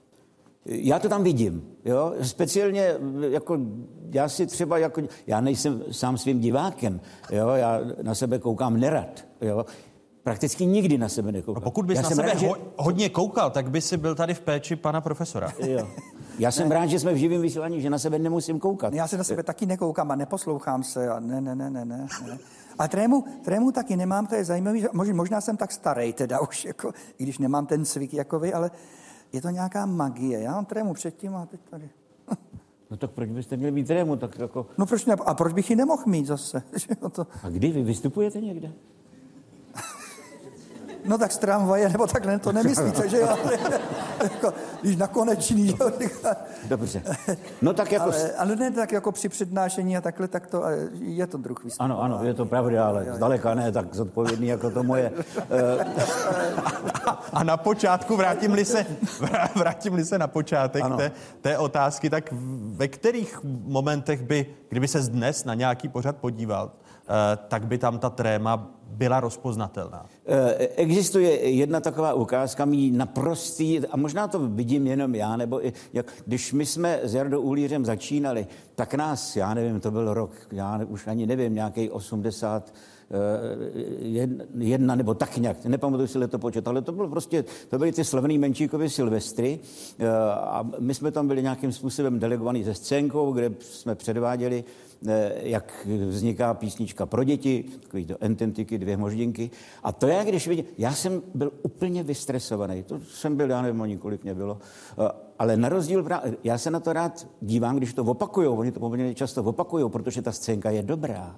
Já 0.71 0.99
to 0.99 1.09
tam 1.09 1.23
vidím, 1.23 1.67
jo, 1.85 2.13
speciálně, 2.21 2.95
jako, 3.29 3.57
já 4.11 4.29
si 4.29 4.45
třeba, 4.45 4.77
jako, 4.77 5.01
já 5.27 5.41
nejsem 5.41 5.83
sám 5.91 6.17
svým 6.17 6.39
divákem, 6.39 7.01
jo, 7.31 7.49
já 7.49 7.79
na 8.01 8.15
sebe 8.15 8.39
koukám 8.39 8.79
nerad, 8.79 9.25
jo, 9.41 9.65
prakticky 10.23 10.65
nikdy 10.65 10.97
na 10.97 11.09
sebe 11.09 11.31
nekoukám. 11.31 11.63
A 11.63 11.63
pokud 11.63 11.85
bys 11.85 11.95
já 11.95 12.01
na 12.01 12.09
sebe 12.09 12.21
rád, 12.21 12.41
ho, 12.41 12.57
hodně 12.77 13.09
koukal, 13.09 13.49
tak 13.49 13.69
by 13.69 13.81
si 13.81 13.97
byl 13.97 14.15
tady 14.15 14.33
v 14.33 14.41
péči 14.41 14.75
pana 14.75 15.01
profesora. 15.01 15.53
Jo. 15.67 15.87
Já 16.39 16.51
jsem 16.51 16.69
ne. 16.69 16.75
rád, 16.75 16.85
že 16.85 16.99
jsme 16.99 17.13
v 17.13 17.17
živém 17.17 17.41
vysílání, 17.41 17.81
že 17.81 17.89
na 17.89 17.99
sebe 17.99 18.19
nemusím 18.19 18.59
koukat. 18.59 18.93
Já 18.93 19.07
se 19.07 19.17
na 19.17 19.23
sebe 19.23 19.43
taky 19.43 19.65
nekoukám 19.65 20.11
a 20.11 20.15
neposlouchám 20.15 20.83
se 20.83 21.09
a 21.09 21.19
ne, 21.19 21.41
ne, 21.41 21.55
ne, 21.55 21.69
ne, 21.69 21.85
ne. 21.85 22.07
A 22.79 22.87
trému, 22.87 23.23
trému 23.43 23.71
taky 23.71 23.97
nemám, 23.97 24.27
to 24.27 24.35
je 24.35 24.45
zajímavé, 24.45 24.79
možná 25.13 25.41
jsem 25.41 25.57
tak 25.57 25.71
starý 25.71 26.13
teda 26.13 26.39
už, 26.39 26.65
jako, 26.65 26.91
i 27.17 27.23
když 27.23 27.37
nemám 27.37 27.65
ten 27.65 27.85
cvik 27.85 28.13
jako 28.13 28.39
vy, 28.39 28.53
ale 28.53 28.71
je 29.33 29.41
to 29.41 29.49
nějaká 29.49 29.85
magie. 29.85 30.39
Já 30.39 30.51
mám 30.51 30.65
trému 30.65 30.93
předtím 30.93 31.35
a 31.35 31.45
teď 31.45 31.59
tady. 31.69 31.89
No 32.91 32.97
tak 32.97 33.11
proč 33.11 33.29
byste 33.29 33.57
měli 33.57 33.71
mít 33.71 33.87
trému? 33.87 34.15
Tak 34.15 34.39
jako... 34.39 34.65
No 34.77 34.85
proč 34.85 35.05
ne? 35.05 35.13
A 35.25 35.33
proč 35.33 35.53
bych 35.53 35.69
ji 35.69 35.75
nemohl 35.75 36.03
mít 36.05 36.25
zase? 36.25 36.63
to... 37.11 37.27
A 37.43 37.49
kdy 37.49 37.71
vy 37.71 37.83
vystupujete 37.83 38.41
někde? 38.41 38.71
No 41.05 41.17
tak 41.17 41.31
z 41.31 41.37
tramvaje, 41.37 41.89
nebo 41.89 42.07
takhle 42.07 42.39
to 42.39 42.51
nemyslíte, 42.51 43.09
že 43.09 43.17
jo? 43.17 43.27
jako, 44.23 44.53
když 44.81 44.97
na 44.97 45.07
konečný, 45.07 45.75
Dobře. 46.67 47.01
No 47.61 47.73
tak 47.73 47.91
jako... 47.91 48.03
Ale, 48.03 48.31
ale 48.31 48.55
ne 48.55 48.71
tak 48.71 48.91
jako 48.91 49.11
při 49.11 49.29
přednášení 49.29 49.97
a 49.97 50.01
takhle, 50.01 50.27
tak 50.27 50.47
to 50.47 50.63
je 50.99 51.27
to 51.27 51.37
druh 51.37 51.63
vystupování. 51.63 51.93
Ano, 51.93 52.03
ano, 52.03 52.27
je 52.27 52.33
to 52.33 52.45
pravda, 52.45 52.87
ale 52.87 53.05
zdaleka 53.11 53.53
ne 53.53 53.71
tak 53.71 53.95
zodpovědný 53.95 54.47
jako 54.47 54.71
to 54.71 54.83
moje. 54.83 55.11
a 57.33 57.43
na 57.43 57.57
počátku, 57.57 58.15
vrátím-li 58.15 58.65
se, 58.65 58.85
vrátím-li 59.55 60.05
se 60.05 60.17
na 60.17 60.27
počátek 60.27 60.83
té, 60.97 61.11
té 61.41 61.57
otázky, 61.57 62.09
tak 62.09 62.33
ve 62.75 62.87
kterých 62.87 63.39
momentech 63.43 64.21
by, 64.21 64.45
kdyby 64.69 64.87
se 64.87 64.99
dnes 64.99 65.45
na 65.45 65.53
nějaký 65.53 65.89
pořad 65.89 66.17
podíval, 66.17 66.71
Eh, 66.71 66.88
tak 67.47 67.67
by 67.67 67.77
tam 67.77 67.99
ta 67.99 68.09
tréma 68.09 68.79
byla 68.89 69.19
rozpoznatelná. 69.19 70.05
Eh, 70.25 70.67
existuje 70.75 71.49
jedna 71.49 71.79
taková 71.79 72.13
ukázka, 72.13 72.65
mý 72.65 72.91
naprostý, 72.91 73.79
a 73.87 73.97
možná 73.97 74.27
to 74.27 74.39
vidím 74.39 74.87
jenom 74.87 75.15
já, 75.15 75.37
nebo 75.37 75.65
i, 75.65 75.73
jak, 75.93 76.13
když 76.25 76.53
my 76.53 76.65
jsme 76.65 76.99
s 77.03 77.13
Jardou 77.13 77.41
Ulířem 77.41 77.85
začínali, 77.85 78.47
tak 78.75 78.93
nás, 78.93 79.35
já 79.35 79.53
nevím, 79.53 79.79
to 79.79 79.91
byl 79.91 80.13
rok, 80.13 80.31
já 80.51 80.79
už 80.87 81.07
ani 81.07 81.25
nevím, 81.25 81.53
nějaký 81.53 81.89
80, 81.89 82.73
eh, 83.11 83.17
jedna 84.57 84.95
nebo 84.95 85.13
tak 85.13 85.37
nějak, 85.37 85.65
nepamatuji 85.65 86.07
si 86.07 86.17
letopočet, 86.17 86.67
ale 86.67 86.81
to 86.81 86.91
bylo 86.91 87.09
prostě, 87.09 87.45
to 87.69 87.77
byly 87.77 87.91
ty 87.91 88.03
slavné 88.03 88.37
Menčíkovy 88.37 88.89
Silvestry 88.89 89.59
a 90.33 90.65
my 90.79 90.93
jsme 90.93 91.11
tam 91.11 91.27
byli 91.27 91.41
nějakým 91.41 91.71
způsobem 91.71 92.19
delegovaní 92.19 92.63
ze 92.63 92.73
scénkou, 92.73 93.31
kde 93.31 93.51
jsme 93.59 93.95
předváděli 93.95 94.63
Eh, 94.63 94.88
jak 95.41 95.87
vzniká 96.09 96.53
písnička 96.53 97.05
pro 97.05 97.23
děti, 97.23 97.65
takový 97.81 98.05
to 98.05 98.15
ententiky, 98.19 98.77
dvě 98.77 98.97
moždinky. 98.97 99.51
A 99.83 99.91
to 99.91 100.07
já, 100.07 100.23
když 100.23 100.47
vidím, 100.47 100.65
já 100.77 100.93
jsem 100.93 101.21
byl 101.35 101.51
úplně 101.61 102.03
vystresovaný, 102.03 102.83
to 102.83 102.99
jsem 102.99 103.35
byl, 103.35 103.49
já 103.49 103.61
nevím, 103.61 103.97
kolik 103.97 104.23
mě 104.23 104.35
bylo, 104.35 104.57
eh, 104.91 105.11
ale 105.39 105.57
na 105.57 105.69
rozdíl, 105.69 106.07
já 106.43 106.57
se 106.57 106.71
na 106.71 106.79
to 106.79 106.93
rád 106.93 107.27
dívám, 107.41 107.77
když 107.77 107.93
to 107.93 108.03
opakujou, 108.03 108.55
oni 108.55 108.71
to 108.71 108.79
poměrně 108.79 109.15
často 109.15 109.43
opakujou, 109.43 109.89
protože 109.89 110.21
ta 110.21 110.31
scénka 110.31 110.69
je 110.69 110.83
dobrá 110.83 111.35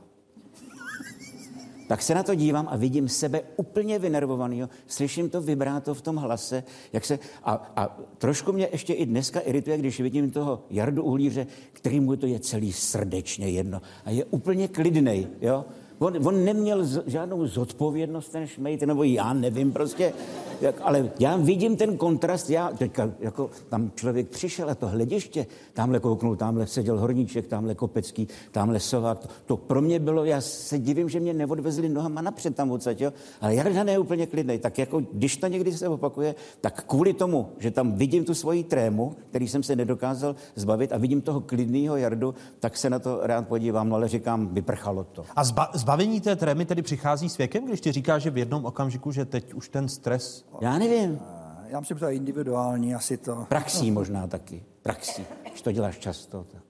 tak 1.92 2.02
se 2.02 2.16
na 2.16 2.24
to 2.24 2.36
dívám 2.36 2.68
a 2.72 2.76
vidím 2.76 3.10
sebe 3.10 3.42
úplně 3.56 4.00
vynervovaného, 4.00 4.70
slyším 4.88 5.30
to 5.30 5.42
vibráto 5.42 5.94
v 5.94 6.02
tom 6.02 6.16
hlase, 6.16 6.64
jak 6.94 7.06
se, 7.06 7.20
a, 7.44 7.72
a 7.76 8.00
trošku 8.18 8.52
mě 8.52 8.68
ještě 8.72 8.94
i 8.94 9.06
dneska 9.06 9.40
irituje, 9.40 9.78
když 9.78 10.02
vidím 10.02 10.32
toho 10.32 10.64
Jardu 10.70 11.04
Uhlíře, 11.04 11.48
který 11.74 12.00
mu 12.00 12.16
to 12.16 12.26
je 12.26 12.40
celý 12.40 12.74
srdečně 12.74 13.50
jedno 13.50 13.82
a 14.06 14.10
je 14.10 14.26
úplně 14.26 14.68
klidnej, 14.68 15.28
jo. 15.42 15.66
On, 16.02 16.28
on 16.28 16.46
neměl 16.46 16.86
z, 16.86 17.04
žádnou 17.08 17.48
zodpovědnost 17.48 18.30
ten 18.30 18.48
šmejt, 18.48 18.82
nebo 18.82 19.04
já 19.04 19.34
nevím, 19.34 19.72
prostě 19.72 20.14
jak, 20.62 20.76
ale 20.82 21.12
já 21.20 21.38
vidím 21.38 21.78
ten 21.78 21.98
kontrast, 21.98 22.50
já 22.50 22.70
teďka, 22.70 23.12
jako 23.20 23.50
tam 23.70 23.92
člověk 23.96 24.28
přišel 24.28 24.70
a 24.70 24.76
to 24.76 24.88
hlediště, 24.88 25.46
tamhle 25.74 26.00
kouknul, 26.00 26.36
tamhle 26.36 26.68
seděl 26.68 27.00
Horníček, 27.00 27.48
tamhle 27.48 27.76
Kopecký, 27.76 28.28
tamhle 28.52 28.80
Sovák, 28.80 29.20
to, 29.20 29.28
to 29.46 29.58
pro 29.58 29.82
mě 29.82 30.00
bylo, 30.00 30.26
já 30.26 30.42
se 30.42 30.80
divím, 30.80 31.10
že 31.10 31.20
mě 31.20 31.34
neodvezli 31.34 31.90
nohama 31.90 32.22
napřed 32.22 32.56
tam 32.56 32.72
odsaď, 32.72 33.02
jo? 33.02 33.14
ale 33.42 33.56
Jarda 33.56 33.92
je 33.92 34.00
úplně 34.00 34.28
klidný, 34.28 34.60
tak 34.60 34.78
jako 34.78 35.02
když 35.14 35.38
to 35.38 35.48
někdy 35.48 35.72
se 35.72 35.88
opakuje, 35.88 36.36
tak 36.62 36.84
kvůli 36.84 37.14
tomu, 37.14 37.50
že 37.60 37.72
tam 37.72 37.92
vidím 37.92 38.26
tu 38.26 38.34
svoji 38.34 38.64
trému, 38.64 39.16
který 39.30 39.48
jsem 39.48 39.64
se 39.64 39.76
nedokázal 39.76 40.36
zbavit 40.56 40.94
a 40.94 40.98
vidím 40.98 41.22
toho 41.22 41.42
klidného 41.42 41.98
Jardu, 41.98 42.36
tak 42.60 42.78
se 42.78 42.90
na 42.90 43.00
to 43.00 43.20
rád 43.24 43.48
podívám, 43.48 43.90
no 43.90 43.96
ale 43.96 44.08
říkám, 44.08 44.48
vyprchalo 44.48 45.04
to. 45.04 45.26
A 45.36 45.44
zba- 45.44 45.70
zbavení 45.92 46.22
té 46.22 46.36
trémy 46.36 46.66
tedy 46.66 46.82
přichází 46.82 47.30
s 47.30 47.38
věkem, 47.38 47.66
když 47.66 47.82
ti 47.82 47.92
říká, 47.92 48.20
že 48.20 48.30
v 48.30 48.38
jednom 48.38 48.66
okamžiku, 48.66 49.12
že 49.12 49.26
teď 49.26 49.54
už 49.54 49.70
ten 49.70 49.90
stres... 49.90 50.46
Já 50.62 50.78
nevím. 50.78 51.20
Já 51.68 51.80
myslím, 51.80 51.98
že 51.98 52.00
to 52.00 52.06
je 52.10 52.16
individuální, 52.16 52.96
asi 52.96 53.18
to. 53.18 53.46
Praxí 53.50 53.92
možná 53.92 54.28
taky. 54.28 54.64
Praxí. 54.82 55.26
Když 55.50 55.62
to 55.62 55.72
děláš 55.72 55.98
často. 55.98 56.46
Tak. 56.52 56.62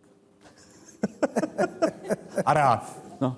A 2.46 2.54
rád. 2.54 2.98
No. 3.22 3.38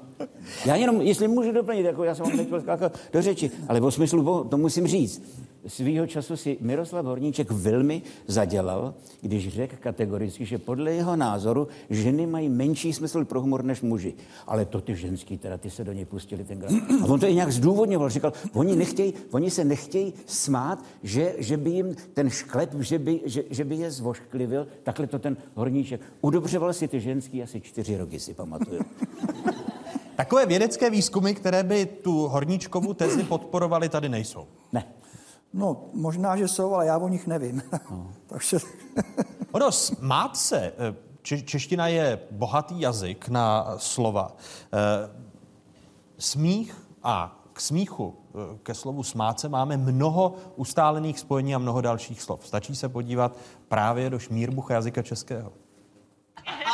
Já 0.65 0.75
jenom, 0.75 1.01
jestli 1.01 1.27
můžu 1.27 1.51
doplnit, 1.51 1.83
jako 1.83 2.03
já 2.03 2.15
jsem 2.15 2.25
vám 2.49 2.61
skákat 2.61 2.99
do 3.13 3.21
řeči, 3.21 3.51
ale 3.67 3.81
o 3.81 3.91
smyslu, 3.91 4.43
to 4.43 4.57
musím 4.57 4.87
říct. 4.87 5.21
Svýho 5.67 6.07
času 6.07 6.37
si 6.37 6.57
Miroslav 6.61 7.05
Horníček 7.05 7.51
velmi 7.51 8.01
zadělal, 8.27 8.93
když 9.21 9.53
řekl 9.53 9.75
kategoricky, 9.79 10.45
že 10.45 10.57
podle 10.57 10.93
jeho 10.93 11.15
názoru 11.15 11.67
ženy 11.89 12.27
mají 12.27 12.49
menší 12.49 12.93
smysl 12.93 13.25
pro 13.25 13.41
humor 13.41 13.63
než 13.63 13.81
muži. 13.81 14.13
Ale 14.47 14.65
to 14.65 14.81
ty 14.81 14.95
ženský, 14.95 15.37
teda 15.37 15.57
ty 15.57 15.69
se 15.69 15.83
do 15.83 15.93
něj 15.93 16.05
pustili 16.05 16.43
tenkrát. 16.43 16.71
A 17.01 17.05
on 17.05 17.19
to 17.19 17.27
i 17.27 17.35
nějak 17.35 17.51
zdůvodňoval. 17.51 18.09
Říkal, 18.09 18.33
oni, 18.53 18.75
nechtěj, 18.75 19.13
oni 19.31 19.51
se 19.51 19.63
nechtějí 19.63 20.13
smát, 20.25 20.83
že, 21.03 21.35
že 21.37 21.57
by 21.57 21.69
jim 21.69 21.95
ten 22.13 22.29
šklep, 22.29 22.73
že 22.79 22.99
by, 22.99 23.21
že, 23.25 23.43
že 23.49 23.63
by 23.63 23.75
je 23.75 23.91
zvošklivil. 23.91 24.67
Takhle 24.83 25.07
to 25.07 25.19
ten 25.19 25.37
Horníček. 25.55 26.01
Udobřoval 26.21 26.73
si 26.73 26.87
ty 26.87 26.99
ženský 26.99 27.43
asi 27.43 27.61
čtyři 27.61 27.97
roky, 27.97 28.19
si 28.19 28.33
pamatuju. 28.33 28.81
Takové 30.15 30.45
vědecké 30.45 30.89
výzkumy, 30.89 31.33
které 31.33 31.63
by 31.63 31.85
tu 31.85 32.27
horníčkovou 32.27 32.93
tezi 32.93 33.23
podporovaly, 33.23 33.89
tady 33.89 34.09
nejsou. 34.09 34.47
Ne. 34.73 34.85
No, 35.53 35.85
možná, 35.93 36.37
že 36.37 36.47
jsou, 36.47 36.73
ale 36.73 36.85
já 36.85 36.97
o 36.97 37.07
nich 37.07 37.27
nevím. 37.27 37.63
No. 37.91 38.13
Takže... 38.27 38.57
ono, 39.51 39.71
smát 39.71 40.37
se, 40.37 40.73
če- 41.21 41.41
čeština 41.41 41.87
je 41.87 42.19
bohatý 42.31 42.81
jazyk 42.81 43.29
na 43.29 43.65
slova. 43.77 44.35
Smích 46.17 46.75
a 47.03 47.39
k 47.53 47.61
smíchu, 47.61 48.17
ke 48.63 48.73
slovu 48.73 49.03
smát 49.03 49.39
se 49.39 49.49
máme 49.49 49.77
mnoho 49.77 50.35
ustálených 50.55 51.19
spojení 51.19 51.55
a 51.55 51.57
mnoho 51.57 51.81
dalších 51.81 52.21
slov. 52.21 52.47
Stačí 52.47 52.75
se 52.75 52.89
podívat 52.89 53.37
právě 53.67 54.09
do 54.09 54.19
šmírbucha 54.19 54.73
jazyka 54.73 55.01
českého. 55.01 55.53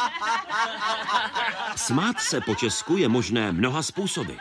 Smát 1.75 2.19
se 2.19 2.41
po 2.41 2.55
Česku 2.55 2.97
je 2.97 3.09
možné 3.09 3.51
mnoha 3.51 3.83
způsoby. 3.83 4.33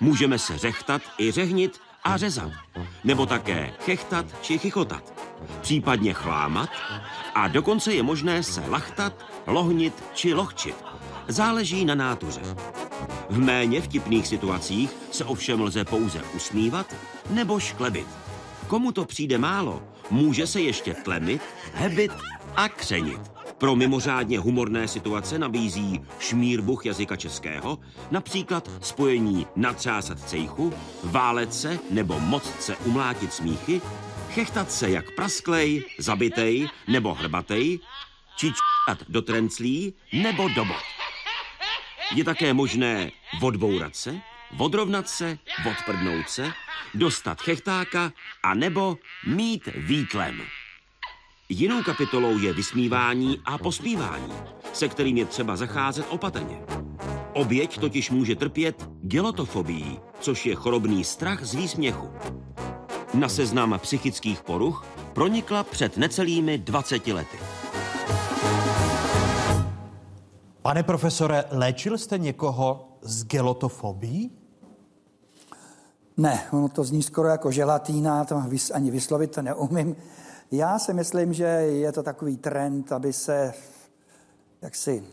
Můžeme 0.00 0.38
se 0.38 0.58
řechtat 0.58 1.02
i 1.18 1.32
řehnit 1.32 1.78
a 2.06 2.16
řezat. 2.16 2.52
Nebo 3.04 3.26
také 3.26 3.72
chechtat 3.80 4.26
či 4.42 4.58
chichotat. 4.58 5.14
Případně 5.60 6.12
chlámat. 6.12 6.68
A 7.34 7.48
dokonce 7.48 7.94
je 7.94 8.02
možné 8.02 8.42
se 8.42 8.60
lachtat, 8.68 9.12
lohnit 9.46 10.04
či 10.14 10.34
lohčit. 10.34 10.84
Záleží 11.28 11.84
na 11.84 11.94
nátuře. 11.94 12.40
V 13.30 13.38
méně 13.38 13.80
vtipných 13.80 14.26
situacích 14.26 14.90
se 15.10 15.24
ovšem 15.24 15.60
lze 15.60 15.84
pouze 15.84 16.22
usmívat 16.22 16.94
nebo 17.30 17.60
šklebit. 17.60 18.08
Komu 18.66 18.92
to 18.92 19.04
přijde 19.04 19.38
málo, 19.38 19.82
může 20.10 20.46
se 20.46 20.60
ještě 20.60 20.94
tlemit, 20.94 21.42
hebit 21.74 22.12
a 22.56 22.68
křenit. 22.68 23.35
Pro 23.58 23.76
mimořádně 23.76 24.38
humorné 24.38 24.88
situace 24.88 25.38
nabízí 25.38 26.00
šmírbuch 26.18 26.86
jazyka 26.86 27.16
českého, 27.16 27.78
například 28.10 28.70
spojení 28.80 29.46
natřásat 29.56 30.20
cejchu, 30.28 30.72
válet 31.04 31.54
se 31.54 31.78
nebo 31.90 32.20
moc 32.20 32.60
se 32.60 32.76
umlátit 32.76 33.32
smíchy, 33.32 33.80
chechtat 34.30 34.72
se 34.72 34.90
jak 34.90 35.14
prasklej, 35.14 35.84
zabitej 35.98 36.68
nebo 36.88 37.14
hrbatej, 37.14 37.78
či 38.36 38.52
čat 38.52 38.98
do 39.08 39.22
trenclí 39.22 39.94
nebo 40.12 40.48
do 40.48 40.64
bod. 40.64 40.82
Je 42.14 42.24
také 42.24 42.54
možné 42.54 43.10
odbourat 43.42 43.96
se, 43.96 44.20
odrovnat 44.58 45.08
se, 45.08 45.38
odprdnout 45.70 46.28
se, 46.28 46.52
dostat 46.94 47.40
chechtáka 47.40 48.12
a 48.42 48.54
nebo 48.54 48.96
mít 49.26 49.68
výtlem. 49.76 50.42
Jinou 51.48 51.82
kapitolou 51.82 52.38
je 52.38 52.52
vysmívání 52.52 53.38
a 53.44 53.58
posmívání, 53.58 54.32
se 54.72 54.88
kterým 54.88 55.16
je 55.16 55.24
třeba 55.24 55.56
zacházet 55.56 56.06
opatrně. 56.10 56.62
Oběť 57.34 57.78
totiž 57.78 58.10
může 58.10 58.36
trpět 58.36 58.88
gelotofobií, 59.02 59.98
což 60.20 60.46
je 60.46 60.54
chorobný 60.54 61.04
strach 61.04 61.44
z 61.44 61.54
výsměchu. 61.54 62.10
Na 63.14 63.28
seznam 63.28 63.78
psychických 63.82 64.42
poruch 64.42 64.86
pronikla 65.12 65.64
před 65.64 65.96
necelými 65.96 66.58
20 66.58 67.06
lety. 67.06 67.36
Pane 70.62 70.82
profesore, 70.82 71.44
léčil 71.50 71.98
jste 71.98 72.18
někoho 72.18 72.98
s 73.02 73.24
gelotofobií? 73.24 74.30
Ne, 76.16 76.46
ono 76.50 76.68
to 76.68 76.84
zní 76.84 77.02
skoro 77.02 77.28
jako 77.28 77.50
želatína, 77.50 78.24
to 78.24 78.42
ani 78.74 78.90
vyslovit 78.90 79.30
to 79.34 79.42
neumím. 79.42 79.96
Já 80.50 80.78
si 80.78 80.94
myslím, 80.94 81.32
že 81.32 81.44
je 81.44 81.92
to 81.92 82.02
takový 82.02 82.36
trend, 82.36 82.92
aby 82.92 83.12
se 83.12 83.54
jaksi, 84.62 85.04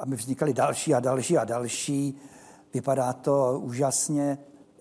aby 0.00 0.16
vznikaly 0.16 0.54
další 0.54 0.94
a 0.94 1.00
další 1.00 1.38
a 1.38 1.44
další. 1.44 2.20
Vypadá 2.74 3.12
to 3.12 3.60
úžasně, 3.62 4.38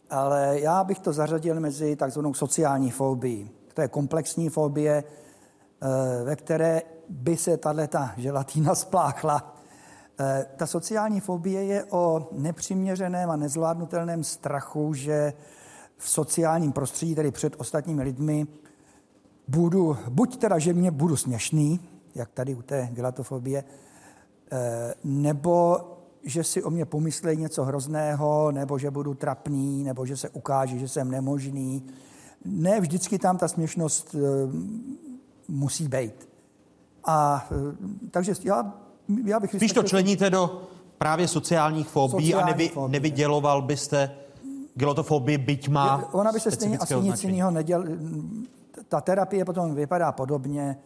ale 0.09 0.59
já 0.59 0.83
bych 0.83 0.99
to 0.99 1.13
zařadil 1.13 1.59
mezi 1.59 1.95
takzvanou 1.95 2.33
sociální 2.33 2.91
fobii. 2.91 3.49
To 3.73 3.81
je 3.81 3.88
komplexní 3.88 4.49
fobie, 4.49 5.03
eh, 5.03 6.23
ve 6.23 6.36
které 6.36 6.81
by 7.09 7.38
se 7.38 7.57
tato 7.57 7.99
želatína 8.17 8.75
spláchla. 8.86 9.55
Eh, 10.19 10.45
ta 10.55 10.67
sociální 10.67 11.19
fobie 11.19 11.63
je 11.63 11.83
o 11.83 12.29
nepřiměřeném 12.31 13.31
a 13.31 13.36
nezvládnutelném 13.36 14.23
strachu, 14.23 14.93
že 14.93 15.33
v 15.97 16.09
sociálním 16.09 16.71
prostředí, 16.71 17.15
tedy 17.15 17.31
před 17.31 17.55
ostatními 17.57 18.03
lidmi, 18.03 18.47
budu, 19.47 19.97
buď 20.10 20.38
teda, 20.38 20.60
že 20.60 20.73
mě 20.73 20.91
budu 20.91 21.15
směšný, 21.15 21.79
jak 22.15 22.29
tady 22.29 22.56
u 22.56 22.62
té 22.62 22.89
gelatofobie, 22.91 23.63
eh, 24.51 24.93
nebo 25.03 25.79
že 26.23 26.43
si 26.43 26.63
o 26.63 26.69
mě 26.69 26.86
pomyslí 26.86 27.38
něco 27.38 27.63
hrozného, 27.63 28.51
nebo 28.51 28.77
že 28.77 28.91
budu 28.91 29.13
trapný, 29.13 29.84
nebo 29.84 30.06
že 30.06 30.17
se 30.17 30.29
ukáže, 30.29 30.79
že 30.79 30.88
jsem 30.88 31.12
nemožný. 31.12 31.84
Ne 32.45 32.82
vždycky 32.82 33.19
tam 33.19 33.38
ta 33.38 33.47
směšnost 33.47 34.15
eh, 34.15 34.19
musí 35.47 35.88
být. 35.88 36.29
A 37.06 37.47
eh, 37.51 37.75
takže 38.12 38.34
já, 38.43 38.73
já 39.25 39.39
bych... 39.39 39.49
Spíš 39.56 39.73
to 39.73 39.84
členíte 39.84 40.29
do 40.29 40.67
právě 40.97 41.27
sociálních 41.27 41.88
fobí 41.88 42.12
Sociální 42.12 42.34
a 42.34 42.45
nevy, 42.45 42.69
fobie. 42.69 42.91
nevyděloval 42.91 43.62
byste 43.62 44.12
gelotofobii, 44.75 45.38
byť 45.38 45.69
má 45.69 46.13
Ona 46.13 46.32
by 46.32 46.39
se 46.39 46.51
stejně 46.51 46.77
asi 46.77 46.95
nic 46.95 47.23
jiného 47.23 47.51
neděl, 47.51 47.86
ta 48.93 49.01
terapie 49.01 49.45
potom 49.45 49.75
vypadá 49.75 50.12
podobně. 50.12 50.77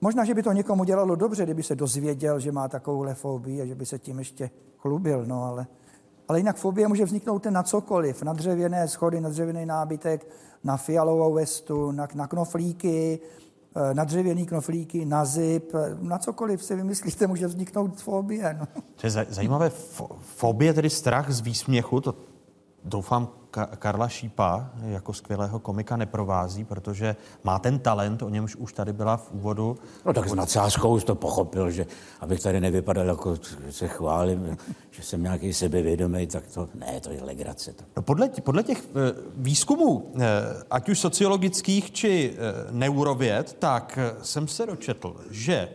Možná, 0.00 0.24
že 0.24 0.34
by 0.34 0.42
to 0.42 0.52
někomu 0.52 0.84
dělalo 0.84 1.16
dobře, 1.16 1.44
kdyby 1.44 1.62
se 1.62 1.76
dozvěděl, 1.76 2.40
že 2.40 2.52
má 2.52 2.68
takovouhle 2.68 3.14
fobii 3.14 3.62
a 3.62 3.66
že 3.66 3.74
by 3.74 3.86
se 3.86 3.98
tím 3.98 4.18
ještě 4.18 4.50
chlubil, 4.78 5.24
no 5.26 5.44
ale... 5.44 5.66
Ale 6.28 6.38
jinak 6.38 6.56
fobie 6.56 6.88
může 6.88 7.04
vzniknout 7.04 7.46
na 7.46 7.62
cokoliv, 7.62 8.22
na 8.22 8.32
dřevěné 8.32 8.88
schody, 8.88 9.20
na 9.20 9.28
dřevěný 9.28 9.66
nábytek, 9.66 10.26
na 10.64 10.76
fialovou 10.76 11.32
vestu, 11.32 11.90
na, 11.90 12.08
na 12.14 12.26
knoflíky, 12.26 13.20
eh, 13.76 13.94
na 13.94 14.04
dřevěný 14.04 14.46
knoflíky, 14.46 15.04
na 15.04 15.24
zip, 15.24 15.72
na 16.00 16.18
cokoliv 16.18 16.64
si 16.64 16.76
vymyslíte, 16.76 17.26
může 17.26 17.46
vzniknout 17.46 18.00
fobie. 18.00 18.56
No. 18.60 18.66
To 18.96 19.06
je 19.06 19.10
zajímavé. 19.10 19.70
Fobie, 20.20 20.74
tedy 20.74 20.90
strach 20.90 21.30
z 21.30 21.40
výsměchu, 21.40 22.00
to 22.00 22.14
doufám 22.84 23.41
Karla 23.52 24.08
Šípa 24.08 24.70
jako 24.84 25.12
skvělého 25.12 25.58
komika 25.58 25.96
neprovází, 25.96 26.64
protože 26.64 27.16
má 27.44 27.58
ten 27.58 27.78
talent, 27.78 28.22
o 28.22 28.28
němž 28.28 28.56
už 28.56 28.72
tady 28.72 28.92
byla 28.92 29.16
v 29.16 29.32
úvodu. 29.32 29.78
No 30.06 30.12
tak 30.12 30.28
s 30.28 30.34
nadsázkou 30.34 30.94
už 30.94 31.04
to 31.04 31.14
pochopil, 31.14 31.70
že 31.70 31.86
abych 32.20 32.40
tady 32.40 32.60
nevypadal 32.60 33.06
jako 33.06 33.36
se 33.70 33.88
chválím, 33.88 34.56
že 34.90 35.02
jsem 35.02 35.22
nějaký 35.22 35.52
sebevědomý, 35.52 36.26
tak 36.26 36.46
to 36.54 36.68
ne, 36.74 37.00
to 37.00 37.10
je 37.10 37.22
legrace. 37.22 37.72
To. 37.72 37.84
No 37.96 38.02
podle, 38.02 38.28
podle 38.28 38.62
těch 38.62 38.78
eh, 38.78 39.12
výzkumů, 39.36 40.12
eh, 40.14 40.22
ať 40.70 40.88
už 40.88 40.98
sociologických 40.98 41.90
či 41.90 42.34
eh, 42.34 42.38
neurověd, 42.70 43.56
tak 43.58 43.98
jsem 44.22 44.48
se 44.48 44.66
dočetl, 44.66 45.16
že 45.30 45.68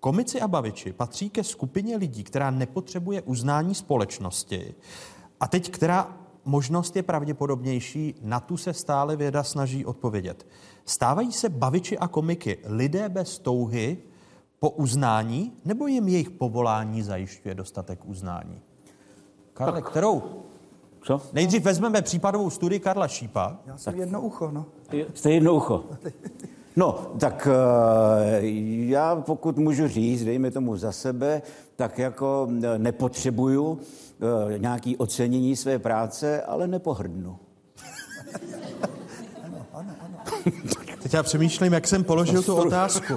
komici 0.00 0.40
a 0.40 0.48
baviči 0.48 0.92
patří 0.92 1.30
ke 1.30 1.44
skupině 1.44 1.96
lidí, 1.96 2.24
která 2.24 2.50
nepotřebuje 2.50 3.22
uznání 3.22 3.74
společnosti 3.74 4.74
a 5.40 5.48
teď 5.48 5.70
která 5.70 6.19
možnost 6.50 6.96
je 6.96 7.02
pravděpodobnější, 7.02 8.14
na 8.22 8.40
tu 8.40 8.56
se 8.56 8.72
stále 8.72 9.16
věda 9.16 9.42
snaží 9.42 9.84
odpovědět. 9.84 10.46
Stávají 10.84 11.32
se 11.32 11.48
baviči 11.48 11.98
a 11.98 12.08
komiky 12.08 12.58
lidé 12.64 13.08
bez 13.08 13.38
touhy 13.38 13.98
po 14.58 14.70
uznání, 14.70 15.52
nebo 15.64 15.86
jim 15.86 16.08
jejich 16.08 16.30
povolání 16.30 17.02
zajišťuje 17.02 17.54
dostatek 17.54 17.98
uznání? 18.04 18.60
Karle, 19.52 19.82
kterou? 19.82 20.22
Co? 21.02 21.22
Nejdřív 21.32 21.64
vezmeme 21.64 22.02
případovou 22.02 22.50
studii 22.50 22.80
Karla 22.80 23.08
Šípa. 23.08 23.58
Já 23.66 23.76
jsem 23.76 23.98
jedno 23.98 24.20
ucho, 24.20 24.50
no. 24.50 24.66
Jste 25.14 25.30
jedno 25.30 25.54
ucho. 25.54 25.84
No, 26.76 26.98
tak 27.20 27.48
eh, 27.50 28.40
já 28.86 29.16
pokud 29.16 29.58
můžu 29.58 29.88
říct, 29.88 30.24
dejme 30.24 30.50
tomu 30.50 30.76
za 30.76 30.92
sebe, 30.92 31.42
tak 31.76 31.98
jako 31.98 32.48
eh, 32.62 32.78
nepotřebuju 32.78 33.78
eh, 34.20 34.58
nějaký 34.58 34.96
ocenění 34.96 35.56
své 35.56 35.78
práce, 35.78 36.42
ale 36.42 36.66
nepohrdnu. 36.66 37.38
Teď 41.02 41.14
já 41.14 41.22
přemýšlím, 41.22 41.72
jak 41.72 41.88
jsem 41.88 42.04
položil 42.04 42.42
tu 42.42 42.56
otázku. 42.56 43.14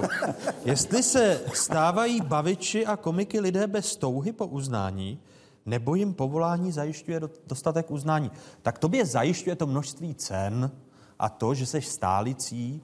Jestli 0.64 1.02
se 1.02 1.40
stávají 1.54 2.20
baviči 2.20 2.86
a 2.86 2.96
komiky 2.96 3.40
lidé 3.40 3.66
bez 3.66 3.96
touhy 3.96 4.32
po 4.32 4.46
uznání, 4.46 5.20
nebo 5.66 5.94
jim 5.94 6.14
povolání 6.14 6.72
zajišťuje 6.72 7.20
dostatek 7.46 7.90
uznání. 7.90 8.30
Tak 8.62 8.78
tobě 8.78 9.06
zajišťuje 9.06 9.56
to 9.56 9.66
množství 9.66 10.14
cen 10.14 10.70
a 11.18 11.28
to, 11.28 11.54
že 11.54 11.66
seš 11.66 11.86
stálicí 11.86 12.82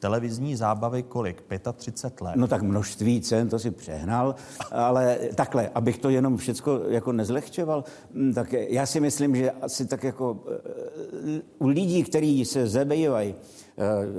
televizní 0.00 0.56
zábavy 0.56 1.02
kolik? 1.02 1.44
35 1.76 2.20
let? 2.20 2.36
No 2.36 2.48
tak 2.48 2.62
množství 2.62 3.20
cen, 3.20 3.48
to 3.48 3.58
si 3.58 3.70
přehnal, 3.70 4.34
ale 4.70 5.18
takhle, 5.34 5.70
abych 5.74 5.98
to 5.98 6.10
jenom 6.10 6.36
všecko 6.36 6.80
jako 6.88 7.12
nezlehčoval, 7.12 7.84
hm, 8.14 8.32
tak 8.34 8.52
já 8.52 8.86
si 8.86 9.00
myslím, 9.00 9.36
že 9.36 9.50
asi 9.50 9.86
tak 9.86 10.04
jako 10.04 10.44
eh, 10.48 11.40
u 11.58 11.66
lidí, 11.68 12.02
kteří 12.02 12.44
se 12.44 12.66
zabývají 12.66 13.34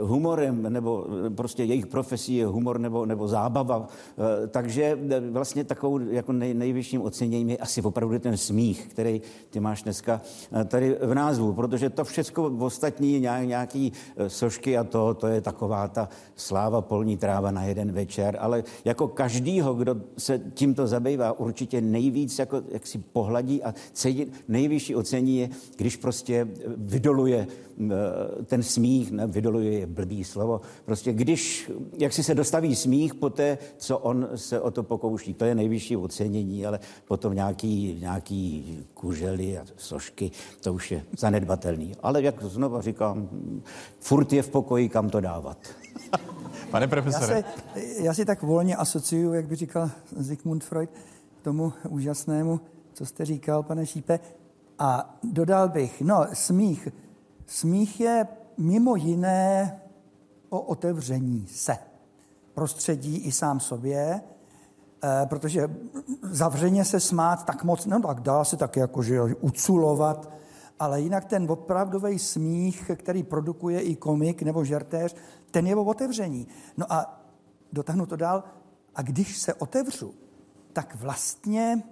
humorem, 0.01 0.63
nebo 0.69 1.05
eh, 1.25 1.29
prostě 1.29 1.63
jejich 1.63 1.87
profesí 1.87 2.35
je 2.35 2.45
humor 2.45 2.79
nebo, 2.79 3.05
nebo 3.05 3.27
zábava. 3.27 3.87
Eh, 3.87 4.47
takže 4.47 4.99
vlastně 5.31 5.63
takovou 5.63 5.99
jako 5.99 6.33
nej, 6.33 6.53
nejvyšším 6.53 7.01
oceněním 7.01 7.49
je 7.49 7.57
asi 7.57 7.81
opravdu 7.81 8.19
ten 8.19 8.37
smích, 8.37 8.87
který 8.87 9.21
ty 9.49 9.59
máš 9.59 9.83
dneska 9.83 10.21
tady 10.67 10.97
v 11.01 11.13
názvu, 11.13 11.53
protože 11.53 11.89
to 11.89 12.03
všechno 12.03 12.43
ostatní 12.59 13.19
nějaký 13.19 13.93
sošky 14.27 14.77
a 14.77 14.83
to, 14.83 15.13
to 15.13 15.27
je 15.27 15.41
taková 15.41 15.87
ta 15.87 16.09
sláva 16.35 16.81
polní 16.81 17.17
tráva 17.17 17.51
na 17.51 17.63
jeden 17.63 17.91
večer, 17.91 18.37
ale 18.39 18.63
jako 18.85 19.07
každýho, 19.07 19.73
kdo 19.73 19.95
se 20.17 20.41
tímto 20.53 20.87
zabývá, 20.87 21.39
určitě 21.39 21.81
nejvíc 21.81 22.39
jako, 22.39 22.61
jak 22.71 22.87
si 22.87 22.97
pohladí 22.97 23.63
a 23.63 23.73
cení, 23.93 24.27
nejvyšší 24.47 24.95
ocení 24.95 25.37
je, 25.37 25.49
když 25.77 25.95
prostě 25.95 26.47
vydoluje 26.77 27.47
ten 28.45 28.63
smích, 28.63 29.11
ne, 29.11 29.27
vydoluje 29.27 29.71
je 29.71 29.87
blbý 29.87 30.23
slovo, 30.23 30.61
prostě 30.85 31.13
když, 31.13 31.71
jak 31.97 32.13
si 32.13 32.23
se 32.23 32.35
dostaví 32.35 32.75
smích 32.75 33.15
po 33.15 33.29
té, 33.29 33.57
co 33.77 33.97
on 33.97 34.29
se 34.35 34.61
o 34.61 34.71
to 34.71 34.83
pokouší, 34.83 35.33
to 35.33 35.45
je 35.45 35.55
nejvyšší 35.55 35.97
ocenění, 35.97 36.65
ale 36.65 36.79
potom 37.07 37.35
nějaký, 37.35 37.97
nějaký 38.01 38.79
kužely 38.93 39.57
a 39.57 39.65
sošky, 39.77 40.31
to 40.61 40.73
už 40.73 40.91
je 40.91 41.03
zanedbatelný. 41.17 41.95
Ale 42.03 42.21
jak 42.21 42.43
znovu 42.43 42.81
říkám, 42.81 43.29
furt 43.99 44.33
je 44.33 44.43
v 44.43 44.49
pokoji, 44.49 44.89
kam 44.89 45.09
to 45.09 45.21
dávat. 45.21 45.57
Pane 46.71 46.87
profesore. 46.87 47.35
Já, 47.35 47.41
se, 47.41 48.03
já 48.03 48.13
si 48.13 48.25
tak 48.25 48.41
volně 48.41 48.75
asociuju, 48.75 49.33
jak 49.33 49.47
by 49.47 49.55
říkal 49.55 49.89
Sigmund 50.21 50.63
Freud, 50.63 50.89
tomu 51.41 51.73
úžasnému, 51.89 52.59
co 52.93 53.05
jste 53.05 53.25
říkal, 53.25 53.63
pane 53.63 53.85
Šípe. 53.85 54.19
A 54.79 55.19
dodal 55.23 55.69
bych, 55.69 56.01
no, 56.01 56.25
smích, 56.33 56.87
Smích 57.51 57.99
je 57.99 58.27
mimo 58.57 58.95
jiné 58.95 59.81
o 60.49 60.61
otevření 60.61 61.47
se 61.47 61.77
prostředí 62.53 63.17
i 63.17 63.31
sám 63.31 63.59
sobě, 63.59 64.21
eh, 65.03 65.25
protože 65.25 65.67
zavřeně 66.21 66.85
se 66.85 66.99
smát 66.99 67.45
tak 67.45 67.63
moc, 67.63 67.85
no 67.85 68.01
tak 68.01 68.19
dá 68.19 68.43
se 68.43 68.57
tak 68.57 68.75
jako, 68.75 69.03
že 69.03 69.21
uculovat, 69.21 70.31
ale 70.79 71.01
jinak 71.01 71.25
ten 71.25 71.51
opravdový 71.51 72.19
smích, 72.19 72.91
který 72.95 73.23
produkuje 73.23 73.81
i 73.81 73.95
komik 73.95 74.41
nebo 74.41 74.65
žertéř, 74.65 75.15
ten 75.51 75.67
je 75.67 75.75
o 75.75 75.83
otevření. 75.83 76.47
No 76.77 76.93
a 76.93 77.23
dotáhnu 77.73 78.05
to 78.05 78.15
dál, 78.15 78.43
a 78.95 79.01
když 79.01 79.37
se 79.37 79.53
otevřu, 79.53 80.13
tak 80.73 80.95
vlastně 80.95 81.83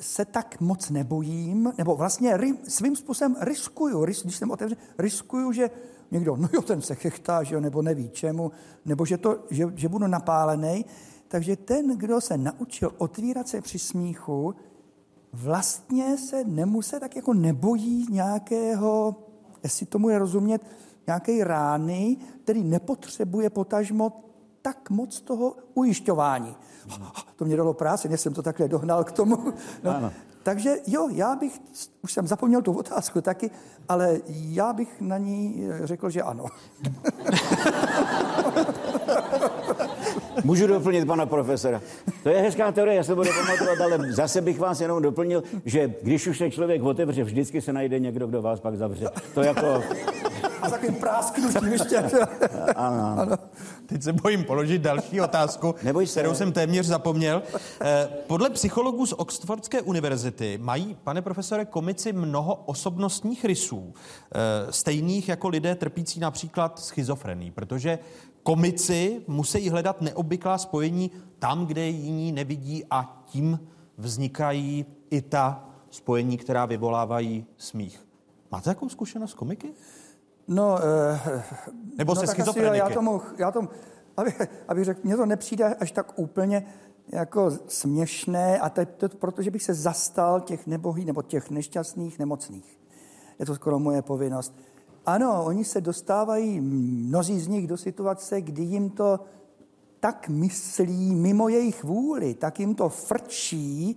se 0.00 0.24
tak 0.24 0.60
moc 0.60 0.90
nebojím, 0.90 1.72
nebo 1.78 1.96
vlastně 1.96 2.36
ry, 2.36 2.54
svým 2.68 2.96
způsobem 2.96 3.36
riskuju, 3.40 4.04
ris, 4.04 4.22
když 4.22 4.36
jsem 4.36 4.50
otevřen, 4.50 4.78
riskuju, 4.98 5.52
že 5.52 5.70
někdo, 6.10 6.36
no 6.36 6.48
jo, 6.52 6.62
ten 6.62 6.80
se 6.80 6.94
chechtá, 6.94 7.42
že 7.42 7.54
jo, 7.54 7.60
nebo 7.60 7.82
neví 7.82 8.10
čemu, 8.10 8.52
nebo 8.84 9.06
že, 9.06 9.18
to, 9.18 9.38
že, 9.50 9.64
že 9.74 9.88
budu 9.88 10.06
napálený. 10.06 10.84
Takže 11.28 11.56
ten, 11.56 11.98
kdo 11.98 12.20
se 12.20 12.38
naučil 12.38 12.94
otvírat 12.98 13.48
se 13.48 13.60
při 13.60 13.78
smíchu, 13.78 14.54
vlastně 15.32 16.18
se 16.18 16.44
nemuse 16.44 17.00
tak 17.00 17.16
jako 17.16 17.34
nebojí 17.34 18.06
nějakého, 18.10 19.16
jestli 19.62 19.86
tomu 19.86 20.08
je 20.08 20.18
rozumět, 20.18 20.62
nějaké 21.06 21.44
rány, 21.44 22.16
který 22.44 22.64
nepotřebuje 22.64 23.50
potažmo 23.50 24.31
tak 24.62 24.90
moc 24.90 25.20
toho 25.20 25.56
ujišťování. 25.74 26.56
To 27.36 27.44
mě 27.44 27.56
dalo 27.56 27.74
práce, 27.74 28.08
než 28.08 28.20
jsem 28.20 28.34
to 28.34 28.42
takhle 28.42 28.68
dohnal 28.68 29.04
k 29.04 29.12
tomu. 29.12 29.36
No. 29.82 30.12
Takže 30.42 30.76
jo, 30.86 31.08
já 31.12 31.36
bych, 31.36 31.60
už 32.02 32.12
jsem 32.12 32.26
zapomněl 32.26 32.62
tu 32.62 32.72
otázku 32.72 33.20
taky, 33.20 33.50
ale 33.88 34.20
já 34.28 34.72
bych 34.72 35.00
na 35.00 35.18
ní 35.18 35.68
řekl, 35.84 36.10
že 36.10 36.22
ano. 36.22 36.44
Můžu 40.44 40.66
doplnit 40.66 41.06
pana 41.06 41.26
profesora. 41.26 41.80
To 42.22 42.28
je 42.28 42.40
hezká 42.42 42.72
teorie, 42.72 42.96
já 42.96 43.04
se 43.04 43.14
budu 43.14 43.30
pamatovat, 43.32 43.80
ale 43.80 44.12
zase 44.12 44.40
bych 44.40 44.58
vás 44.58 44.80
jenom 44.80 45.02
doplnil, 45.02 45.42
že 45.64 45.94
když 46.02 46.26
už 46.26 46.38
se 46.38 46.50
člověk 46.50 46.82
otevře, 46.82 47.24
vždycky 47.24 47.60
se 47.60 47.72
najde 47.72 47.98
někdo, 47.98 48.26
kdo 48.26 48.42
vás 48.42 48.60
pak 48.60 48.76
zavře. 48.76 49.06
To 49.34 49.42
jako... 49.42 49.82
A 50.62 50.70
takovým 50.70 50.94
prásknutím 50.94 51.68
ještě. 51.72 51.96
ano. 52.76 53.16
ano. 53.20 53.36
Teď 53.86 54.02
se 54.02 54.12
bojím 54.12 54.44
položit 54.44 54.82
další 54.82 55.20
otázku, 55.20 55.74
Neboj 55.82 56.06
se. 56.06 56.20
kterou 56.20 56.34
jsem 56.34 56.52
téměř 56.52 56.86
zapomněl. 56.86 57.42
Eh, 57.80 58.08
podle 58.26 58.50
psychologů 58.50 59.06
z 59.06 59.12
Oxfordské 59.12 59.82
univerzity 59.82 60.58
mají, 60.62 60.96
pane 61.04 61.22
profesore, 61.22 61.64
komici 61.64 62.12
mnoho 62.12 62.54
osobnostních 62.54 63.44
rysů, 63.44 63.94
eh, 64.34 64.72
stejných 64.72 65.28
jako 65.28 65.48
lidé 65.48 65.74
trpící 65.74 66.20
například 66.20 66.78
schizofrení, 66.78 67.50
protože 67.50 67.98
komici 68.42 69.22
musí 69.26 69.70
hledat 69.70 70.00
neobvyklá 70.00 70.58
spojení 70.58 71.10
tam, 71.38 71.66
kde 71.66 71.86
jiní 71.86 72.32
nevidí 72.32 72.84
a 72.90 73.22
tím 73.26 73.68
vznikají 73.98 74.86
i 75.10 75.22
ta 75.22 75.68
spojení, 75.90 76.36
která 76.36 76.66
vyvolávají 76.66 77.46
smích. 77.56 78.06
Máte 78.50 78.64
takovou 78.64 78.88
zkušenost 78.88 79.30
s 79.30 79.34
komiky? 79.34 79.72
No, 80.48 80.78
eh, 80.78 81.42
Nebo 81.98 82.14
no, 82.14 82.20
se 82.20 82.26
schizofreniky? 82.26 82.78
Já 82.78 82.90
tomu, 82.90 83.20
já 83.38 83.50
tomu 83.50 83.68
aby, 84.16 84.34
aby 84.68 84.84
řekl, 84.84 85.00
mně 85.04 85.16
to 85.16 85.26
nepřijde 85.26 85.74
až 85.74 85.92
tak 85.92 86.18
úplně 86.18 86.66
jako 87.08 87.50
směšné, 87.68 88.58
a 88.58 88.68
to, 88.68 88.86
to 88.86 89.08
protože 89.08 89.50
bych 89.50 89.62
se 89.62 89.74
zastal 89.74 90.40
těch 90.40 90.66
nebohých 90.66 91.06
nebo 91.06 91.22
těch 91.22 91.50
nešťastných 91.50 92.18
nemocných. 92.18 92.78
Je 93.38 93.46
to 93.46 93.54
skoro 93.54 93.78
moje 93.78 94.02
povinnost. 94.02 94.54
Ano, 95.06 95.44
oni 95.44 95.64
se 95.64 95.80
dostávají, 95.80 96.60
mnozí 96.60 97.40
z 97.40 97.48
nich, 97.48 97.66
do 97.66 97.76
situace, 97.76 98.40
kdy 98.40 98.62
jim 98.62 98.90
to 98.90 99.20
tak 100.00 100.28
myslí 100.28 101.14
mimo 101.14 101.48
jejich 101.48 101.84
vůli, 101.84 102.34
tak 102.34 102.60
jim 102.60 102.74
to 102.74 102.88
frčí 102.88 103.96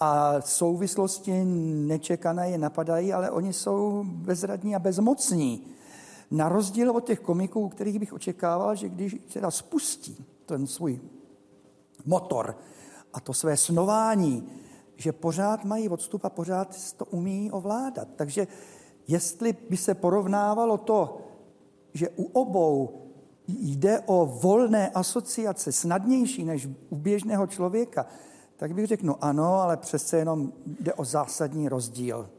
a 0.00 0.40
souvislosti 0.40 1.44
nečekané 1.44 2.50
je 2.50 2.58
napadají, 2.58 3.12
ale 3.12 3.30
oni 3.30 3.52
jsou 3.52 4.04
bezradní 4.06 4.76
a 4.76 4.78
bezmocní. 4.78 5.66
Na 6.30 6.48
rozdíl 6.48 6.90
od 6.90 7.04
těch 7.04 7.20
komiků, 7.20 7.68
kterých 7.68 7.98
bych 7.98 8.12
očekával, 8.12 8.74
že 8.74 8.88
když 8.88 9.16
teda 9.32 9.50
spustí 9.50 10.24
ten 10.46 10.66
svůj 10.66 11.00
motor 12.04 12.58
a 13.12 13.20
to 13.20 13.32
své 13.32 13.56
snování, 13.56 14.48
že 14.96 15.12
pořád 15.12 15.64
mají 15.64 15.88
odstup 15.88 16.24
a 16.24 16.30
pořád 16.30 16.92
to 16.92 17.04
umí 17.04 17.50
ovládat. 17.50 18.08
Takže 18.16 18.46
jestli 19.10 19.52
by 19.70 19.76
se 19.76 19.94
porovnávalo 19.94 20.78
to, 20.78 21.20
že 21.94 22.08
u 22.16 22.24
obou 22.24 23.02
jde 23.48 24.00
o 24.06 24.26
volné 24.26 24.90
asociace, 24.90 25.72
snadnější 25.72 26.44
než 26.44 26.68
u 26.88 26.96
běžného 26.96 27.46
člověka, 27.46 28.06
tak 28.56 28.74
bych 28.74 28.86
řekl, 28.86 29.06
no 29.06 29.24
ano, 29.24 29.54
ale 29.54 29.76
přece 29.76 30.18
jenom 30.18 30.52
jde 30.66 30.94
o 30.94 31.04
zásadní 31.04 31.68
rozdíl. 31.68 32.30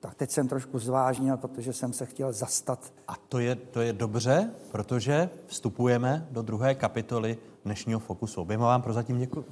Tak 0.00 0.14
teď 0.14 0.30
jsem 0.30 0.48
trošku 0.48 0.78
zvážnil, 0.78 1.36
protože 1.36 1.72
jsem 1.72 1.92
se 1.92 2.06
chtěl 2.06 2.32
zastat. 2.32 2.92
A 3.08 3.16
to 3.28 3.38
je, 3.38 3.54
to 3.54 3.80
je 3.80 3.92
dobře, 3.92 4.50
protože 4.72 5.30
vstupujeme 5.46 6.26
do 6.30 6.42
druhé 6.42 6.74
kapitoly 6.74 7.38
dnešního 7.64 8.00
Fokusu. 8.00 8.40
Oběma 8.40 8.66
vám 8.66 8.82
prozatím 8.82 9.18
děkuji. 9.18 9.44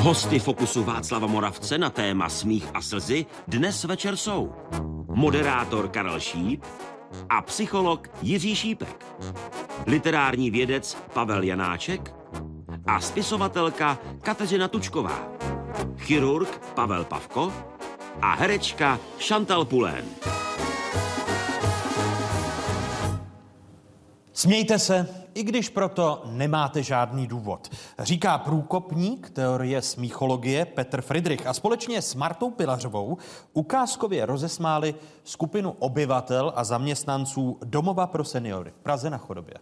Hosty 0.00 0.38
Fokusu 0.38 0.84
Václava 0.84 1.26
Moravce 1.26 1.78
na 1.78 1.90
téma 1.90 2.28
smích 2.28 2.66
a 2.74 2.82
slzy 2.82 3.26
dnes 3.48 3.84
večer 3.84 4.16
jsou 4.16 4.52
moderátor 5.14 5.88
Karel 5.88 6.20
Šíp 6.20 6.64
a 7.28 7.42
psycholog 7.42 8.08
Jiří 8.22 8.54
Šípek, 8.54 9.06
literární 9.86 10.50
vědec 10.50 10.96
Pavel 11.12 11.42
Janáček 11.42 12.14
a 12.86 13.00
spisovatelka 13.00 13.98
Kateřina 14.22 14.68
Tučková, 14.68 15.28
chirurg 15.96 16.58
Pavel 16.74 17.04
Pavko 17.04 17.52
a 18.22 18.34
herečka 18.34 18.98
Chantal 19.18 19.64
Pulén. 19.64 20.04
Smějte 24.40 24.78
se, 24.78 25.08
i 25.34 25.42
když 25.42 25.68
proto 25.68 26.22
nemáte 26.26 26.82
žádný 26.82 27.26
důvod. 27.26 27.68
Říká 27.98 28.38
průkopník 28.38 29.30
teorie 29.30 29.82
smíchologie 29.82 30.64
Petr 30.64 31.00
Friedrich 31.00 31.46
a 31.46 31.54
společně 31.54 32.02
s 32.02 32.14
Martou 32.14 32.50
Pilařovou 32.50 33.18
ukázkově 33.52 34.26
rozesmáli 34.26 34.94
skupinu 35.24 35.70
obyvatel 35.70 36.52
a 36.56 36.64
zaměstnanců 36.64 37.58
Domova 37.64 38.06
pro 38.06 38.24
seniory 38.24 38.70
v 38.70 38.82
Praze 38.82 39.10
na 39.10 39.18
Chodobě. 39.18 39.54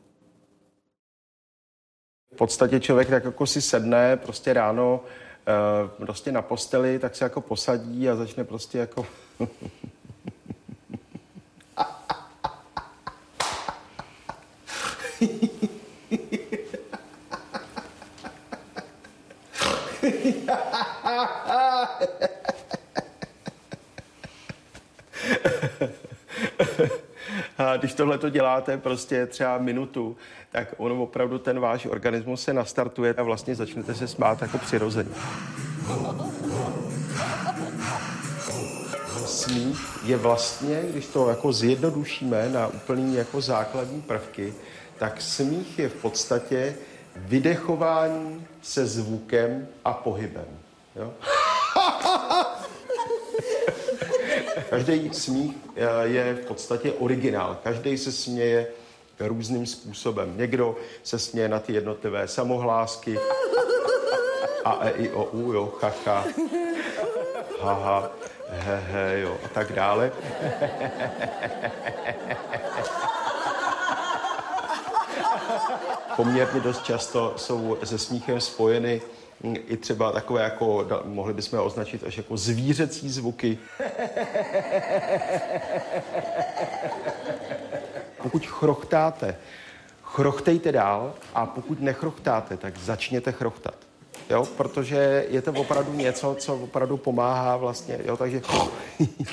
V 2.35 2.37
podstatě 2.37 2.81
člověk 2.81 3.11
tak 3.11 3.24
jako 3.24 3.47
si 3.47 3.62
sedne 3.62 4.16
prostě 4.16 4.53
ráno 4.53 5.01
eh, 5.47 5.89
prostě 5.89 6.33
na 6.33 6.43
posteli, 6.43 6.99
tak 6.99 7.16
se 7.16 7.24
jako 7.24 7.41
posadí 7.41 8.09
a 8.09 8.16
začne 8.16 8.45
prostě 8.45 8.79
jako 8.79 9.07
A 27.59 27.77
když 27.77 27.95
tohle 27.95 28.19
to 28.19 28.29
děláte 28.29 28.79
prostě 28.79 29.27
třeba 29.27 29.59
minutu, 29.59 30.16
tak 30.53 30.75
ono 30.77 31.03
opravdu 31.03 31.39
ten 31.39 31.61
váš 31.61 31.87
organismus 31.87 32.43
se 32.43 32.53
nastartuje 32.53 33.14
a 33.14 33.23
vlastně 33.23 33.55
začnete 33.55 33.95
se 33.95 34.09
smát 34.09 34.43
jako 34.43 34.59
přirozeně. 34.59 35.11
Smích 39.27 39.81
je 40.05 40.16
vlastně, 40.16 40.83
když 40.91 41.07
to 41.07 41.29
jako 41.29 41.53
zjednodušíme 41.53 42.49
na 42.49 42.66
úplný 42.66 43.14
jako 43.14 43.41
základní 43.41 44.03
prvky, 44.03 44.55
tak 44.99 45.23
smích 45.23 45.79
je 45.79 45.89
v 45.89 45.95
podstatě 45.95 46.77
vydechování 47.17 48.47
se 48.63 48.87
zvukem 48.87 49.69
a 49.85 49.93
pohybem. 49.93 50.47
Jo? 50.97 51.15
Každý 54.71 55.11
smích 55.13 55.57
eh, 55.77 56.09
je 56.09 56.35
v 56.35 56.47
podstatě 56.47 56.93
originál. 56.93 57.59
Každý 57.63 57.99
se 57.99 58.13
směje 58.13 58.67
různým 59.21 59.67
způsobem. 59.67 60.37
Někdo 60.37 60.77
se 61.03 61.19
směje 61.19 61.49
na 61.49 61.59
ty 61.59 61.73
jednotlivé 61.73 62.29
samohlásky 62.29 63.19
a 64.65 64.79
e, 64.81 64.91
i, 64.91 65.11
o, 65.11 65.25
u, 65.25 65.53
jo, 65.53 65.67
chacha, 65.67 66.25
haha, 67.61 68.11
he, 68.51 68.77
he, 68.77 69.21
jo, 69.21 69.39
a 69.45 69.49
tak 69.49 69.73
dále. 69.73 70.13
Poměrně 76.19 76.61
dost 76.61 76.85
často 76.85 77.35
jsou 77.37 77.77
se 77.85 77.99
smíchem 77.99 78.41
spojeny 78.41 79.03
i 79.55 79.77
třeba 79.77 80.12
takové 80.12 80.43
jako, 80.43 80.87
mohli 81.05 81.35
bychom 81.35 81.59
označit 81.59 82.05
až 82.05 82.16
jako 82.16 82.37
zvířecí 82.37 83.11
zvuky. 83.11 83.59
Pokud 88.23 88.47
chrochtáte, 88.47 89.37
chrochtejte 90.03 90.73
dál 90.73 91.14
a 91.35 91.47
pokud 91.47 91.81
nechrochtáte, 91.81 92.57
tak 92.57 92.79
začněte 92.79 93.33
chrochtat. 93.33 93.75
Jo, 94.31 94.47
protože 94.57 95.27
je 95.29 95.43
to 95.43 95.53
opravdu 95.53 95.93
něco, 95.93 96.37
co 96.39 96.55
opravdu 96.57 96.97
pomáhá 96.97 97.57
vlastně, 97.57 97.99
jo, 98.05 98.16
takže... 98.16 98.43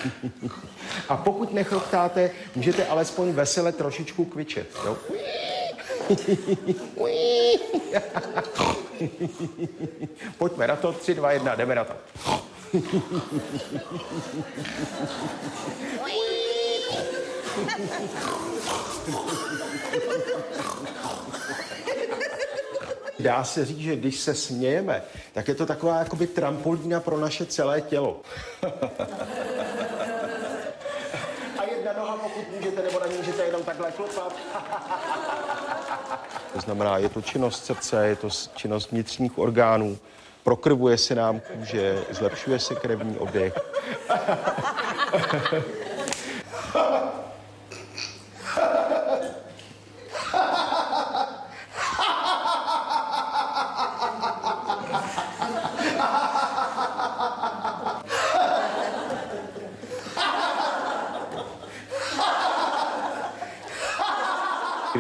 a 1.10 1.18
pokud 1.18 1.54
nechrochtáte, 1.54 2.32
můžete 2.56 2.86
alespoň 2.86 3.32
vesele 3.32 3.72
trošičku 3.72 4.26
kvičet, 4.26 4.68
jo. 4.86 4.98
Pojďme 10.38 10.68
na 10.68 10.76
to, 10.76 10.94
tři, 10.94 11.14
dva, 11.14 11.32
jedna, 11.32 11.56
jdeme 11.56 11.76
na 11.76 11.84
to. 11.84 11.94
Dá 23.20 23.44
se 23.44 23.66
říct, 23.66 23.80
že 23.80 23.96
když 23.96 24.20
se 24.20 24.36
smějeme, 24.36 25.04
tak 25.34 25.48
je 25.48 25.56
to 25.56 25.66
taková 25.66 26.00
jakoby 26.00 26.28
trampolína 26.28 27.00
pro 27.00 27.18
naše 27.18 27.46
celé 27.46 27.82
tělo. 27.82 28.22
A 31.58 31.64
jedna 31.72 31.94
noha, 31.94 32.18
pokud 32.18 32.52
můžete, 32.56 32.82
nebo 32.82 33.00
na 33.00 33.08
ní 33.08 33.18
můžete 33.18 33.44
jenom 33.44 33.64
takhle 33.64 33.92
klopat. 33.92 34.36
To 36.56 36.62
znamená, 36.62 36.98
je 36.98 37.10
to 37.10 37.22
činnost 37.22 37.66
srdce, 37.66 38.08
je 38.08 38.16
to 38.16 38.30
činnost 38.56 38.92
vnitřních 38.92 39.38
orgánů, 39.38 39.98
prokrvuje 40.44 40.98
se 40.98 41.16
nám 41.16 41.40
kůže, 41.40 42.04
zlepšuje 42.12 42.60
se 42.60 42.76
krevní 42.76 43.18
oběh. 43.18 43.54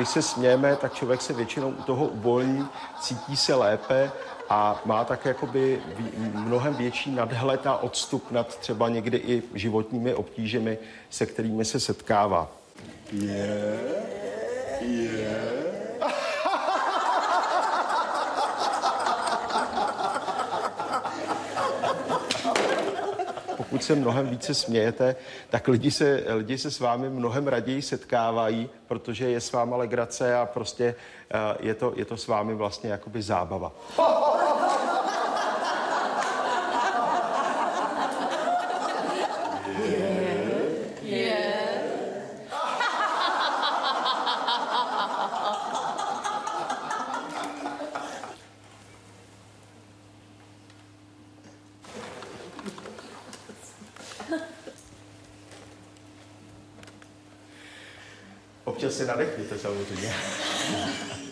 Když 0.05 0.13
se 0.13 0.21
smějeme, 0.21 0.75
tak 0.75 0.93
člověk 0.93 1.21
se 1.21 1.33
většinou 1.33 1.69
u 1.69 1.83
toho 1.83 2.07
uvolní, 2.07 2.67
cítí 3.01 3.37
se 3.37 3.55
lépe 3.55 4.11
a 4.49 4.81
má 4.85 5.05
tak 5.05 5.25
jakoby 5.25 5.81
mnohem 6.17 6.73
větší 6.73 7.11
nadhled 7.11 7.67
a 7.67 7.77
odstup 7.77 8.31
nad 8.31 8.57
třeba 8.57 8.89
někdy 8.89 9.17
i 9.17 9.43
životními 9.53 10.13
obtížemi, 10.13 10.77
se 11.09 11.25
kterými 11.25 11.65
se 11.65 11.79
setkává. 11.79 12.51
Je, 13.11 13.79
je. 14.81 15.24
Se 23.86 23.95
mnohem 23.95 24.29
více 24.29 24.53
smějete, 24.53 25.15
tak 25.49 25.67
lidi 25.67 25.91
se, 25.91 26.23
lidi 26.27 26.57
se 26.57 26.71
s 26.71 26.79
vámi 26.79 27.09
mnohem 27.09 27.47
raději 27.47 27.81
setkávají, 27.81 28.69
protože 28.88 29.29
je 29.29 29.41
s 29.41 29.51
váma 29.51 29.77
legrace 29.77 30.36
a 30.36 30.45
prostě 30.45 30.95
eh, 31.31 31.38
je 31.59 31.73
to, 31.73 31.93
je 31.95 32.05
to 32.05 32.17
s 32.17 32.27
vámi 32.27 32.55
vlastně 32.55 32.89
jakoby 32.89 33.21
zábava. 33.21 33.71
Občas 58.65 58.93
se 58.93 59.05
nadechněte 59.05 59.57
samozřejmě. 59.57 60.13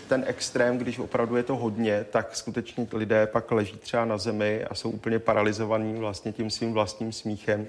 Ten 0.08 0.23
extrém, 0.34 0.78
když 0.78 1.00
opravdu 1.00 1.36
je 1.36 1.44
to 1.44 1.56
hodně, 1.56 2.06
tak 2.12 2.36
skutečně 2.36 2.88
lidé 2.94 3.28
pak 3.28 3.52
leží 3.52 3.78
třeba 3.78 4.06
na 4.06 4.18
zemi 4.18 4.66
a 4.66 4.76
jsou 4.76 4.90
úplně 4.90 5.20
paralizovaní 5.20 5.94
vlastně 5.94 6.32
tím 6.32 6.50
svým 6.50 6.74
vlastním 6.74 7.12
smíchem. 7.12 7.68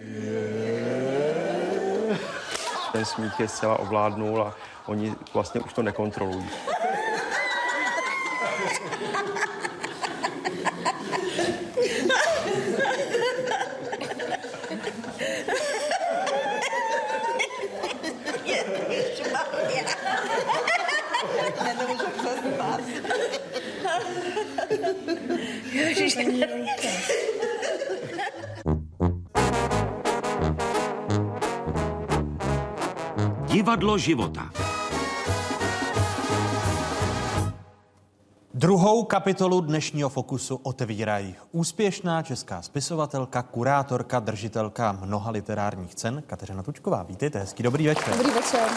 Ten 2.92 3.04
smích 3.04 3.40
je 3.40 3.48
zcela 3.48 3.78
ovládnul 3.78 4.42
a 4.42 4.56
oni 4.86 5.12
vlastně 5.34 5.60
už 5.60 5.72
to 5.72 5.82
nekontrolují. 5.82 6.48
Divadlo 33.74 33.98
života. 33.98 34.50
Druhou 38.54 39.04
kapitolu 39.04 39.60
dnešního 39.60 40.08
Fokusu 40.08 40.60
otevírají 40.62 41.34
úspěšná 41.52 42.22
česká 42.22 42.62
spisovatelka, 42.62 43.42
kurátorka, 43.42 44.20
držitelka 44.20 44.92
mnoha 44.92 45.30
literárních 45.30 45.94
cen 45.94 46.22
Kateřina 46.26 46.62
Tučková. 46.62 47.02
Vítejte, 47.02 47.38
hezký 47.38 47.62
dobrý 47.62 47.86
večer. 47.86 48.16
Dobrý 48.16 48.30
večer. 48.30 48.68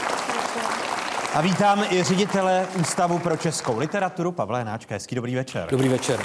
A 1.34 1.42
vítám 1.42 1.84
i 1.90 2.04
ředitele 2.04 2.68
Ústavu 2.80 3.20
pro 3.20 3.38
českou 3.38 3.78
literaturu 3.78 4.32
Pavla 4.32 4.60
Jenáčka. 4.60 4.96
Hezký 4.96 5.16
dobrý 5.16 5.36
večer. 5.36 5.68
Dobrý 5.72 5.90
večer. 5.90 6.20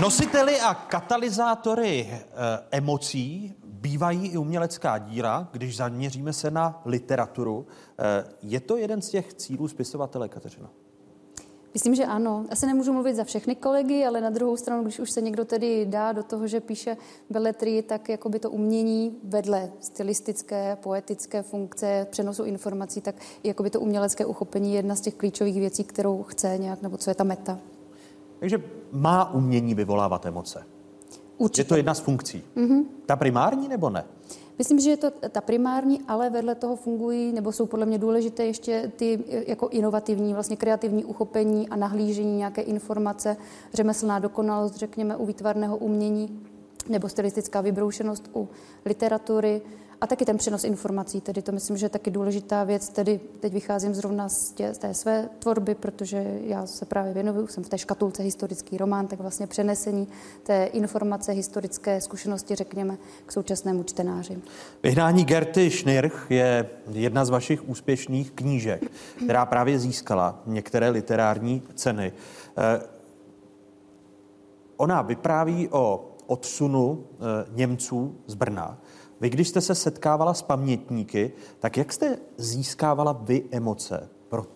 Nositeli 0.00 0.60
a 0.60 0.74
katalyzátory 0.74 2.00
e, 2.00 2.18
emocí 2.70 3.54
bývají 3.64 4.28
i 4.28 4.36
umělecká 4.36 4.98
díla, 4.98 5.48
když 5.52 5.76
zaměříme 5.76 6.32
se 6.32 6.50
na 6.50 6.82
literaturu. 6.84 7.66
E, 7.98 8.24
je 8.42 8.60
to 8.60 8.76
jeden 8.76 9.02
z 9.02 9.08
těch 9.08 9.34
cílů 9.34 9.68
spisovatele, 9.68 10.28
Kateřina? 10.28 10.70
Myslím, 11.74 11.94
že 11.94 12.04
ano. 12.04 12.44
Asi 12.50 12.66
nemůžu 12.66 12.92
mluvit 12.92 13.14
za 13.14 13.24
všechny 13.24 13.54
kolegy, 13.54 14.04
ale 14.04 14.20
na 14.20 14.30
druhou 14.30 14.56
stranu, 14.56 14.82
když 14.82 14.98
už 14.98 15.10
se 15.10 15.20
někdo 15.20 15.44
tedy 15.44 15.86
dá 15.86 16.12
do 16.12 16.22
toho, 16.22 16.46
že 16.46 16.60
píše 16.60 16.96
beletry, 17.30 17.82
tak 17.82 18.08
jako 18.08 18.28
by 18.28 18.38
to 18.38 18.50
umění 18.50 19.18
vedle 19.24 19.70
stylistické, 19.80 20.76
poetické 20.82 21.42
funkce, 21.42 22.06
přenosu 22.10 22.44
informací, 22.44 23.00
tak 23.00 23.14
jako 23.44 23.62
by 23.62 23.70
to 23.70 23.80
umělecké 23.80 24.26
uchopení 24.26 24.70
je 24.70 24.78
jedna 24.78 24.94
z 24.94 25.00
těch 25.00 25.14
klíčových 25.14 25.60
věcí, 25.60 25.84
kterou 25.84 26.22
chce 26.22 26.58
nějak, 26.58 26.82
nebo 26.82 26.96
co 26.96 27.10
je 27.10 27.14
ta 27.14 27.24
meta. 27.24 27.58
Takže 28.38 28.62
má 28.92 29.34
umění 29.34 29.74
vyvolávat 29.74 30.26
emoce. 30.26 30.64
Určitě. 31.38 31.60
Je 31.60 31.64
to 31.64 31.76
jedna 31.76 31.94
z 31.94 32.00
funkcí. 32.00 32.42
Mm-hmm. 32.56 32.84
Ta 33.06 33.16
primární 33.16 33.68
nebo 33.68 33.90
ne? 33.90 34.04
Myslím, 34.58 34.80
že 34.80 34.90
je 34.90 34.96
to 34.96 35.10
ta 35.30 35.40
primární, 35.40 36.00
ale 36.08 36.30
vedle 36.30 36.54
toho 36.54 36.76
fungují, 36.76 37.32
nebo 37.32 37.52
jsou 37.52 37.66
podle 37.66 37.86
mě 37.86 37.98
důležité 37.98 38.44
ještě 38.44 38.92
ty 38.96 39.24
jako 39.46 39.68
inovativní, 39.68 40.34
vlastně 40.34 40.56
kreativní 40.56 41.04
uchopení 41.04 41.68
a 41.68 41.76
nahlížení 41.76 42.36
nějaké 42.36 42.62
informace, 42.62 43.36
řemeslná 43.74 44.18
dokonalost, 44.18 44.76
řekněme, 44.76 45.16
u 45.16 45.26
výtvarného 45.26 45.76
umění, 45.76 46.40
nebo 46.88 47.08
stylistická 47.08 47.60
vybroušenost 47.60 48.30
u 48.34 48.48
literatury, 48.84 49.62
a 50.00 50.06
taky 50.06 50.24
ten 50.24 50.36
přenos 50.36 50.64
informací, 50.64 51.20
tedy 51.20 51.42
to 51.42 51.52
myslím, 51.52 51.76
že 51.76 51.86
je 51.86 51.90
taky 51.90 52.10
důležitá 52.10 52.64
věc. 52.64 52.88
Tedy 52.88 53.20
teď 53.40 53.52
vycházím 53.52 53.94
zrovna 53.94 54.28
z, 54.28 54.50
tě, 54.50 54.74
z 54.74 54.78
té 54.78 54.94
své 54.94 55.28
tvorby, 55.38 55.74
protože 55.74 56.38
já 56.44 56.66
se 56.66 56.84
právě 56.84 57.14
věnuju, 57.14 57.46
jsem 57.46 57.64
v 57.64 57.68
té 57.68 57.78
škatulce 57.78 58.22
historický 58.22 58.76
román, 58.76 59.06
tak 59.06 59.20
vlastně 59.20 59.46
přenesení 59.46 60.08
té 60.42 60.64
informace, 60.64 61.32
historické 61.32 62.00
zkušenosti, 62.00 62.54
řekněme, 62.54 62.98
k 63.26 63.32
současnému 63.32 63.82
čtenáři. 63.82 64.38
Vyhnání 64.82 65.24
Gerty 65.24 65.70
Schnirch 65.70 66.26
je 66.30 66.68
jedna 66.90 67.24
z 67.24 67.30
vašich 67.30 67.68
úspěšných 67.68 68.30
knížek, 68.30 68.90
která 69.24 69.46
právě 69.46 69.78
získala 69.78 70.42
některé 70.46 70.90
literární 70.90 71.62
ceny. 71.74 72.12
Eh, 72.58 72.82
ona 74.76 75.02
vypráví 75.02 75.68
o 75.68 76.04
odsunu 76.26 77.04
eh, 77.12 77.46
Němců 77.50 78.16
z 78.26 78.34
Brna. 78.34 78.78
Vy, 79.20 79.30
když 79.30 79.48
jste 79.48 79.60
se 79.60 79.74
setkávala 79.74 80.34
s 80.34 80.42
pamětníky, 80.42 81.32
tak 81.58 81.76
jak 81.76 81.92
jste 81.92 82.18
získávala 82.36 83.12
vy 83.12 83.44
emoce 83.50 84.08
pro 84.28 84.46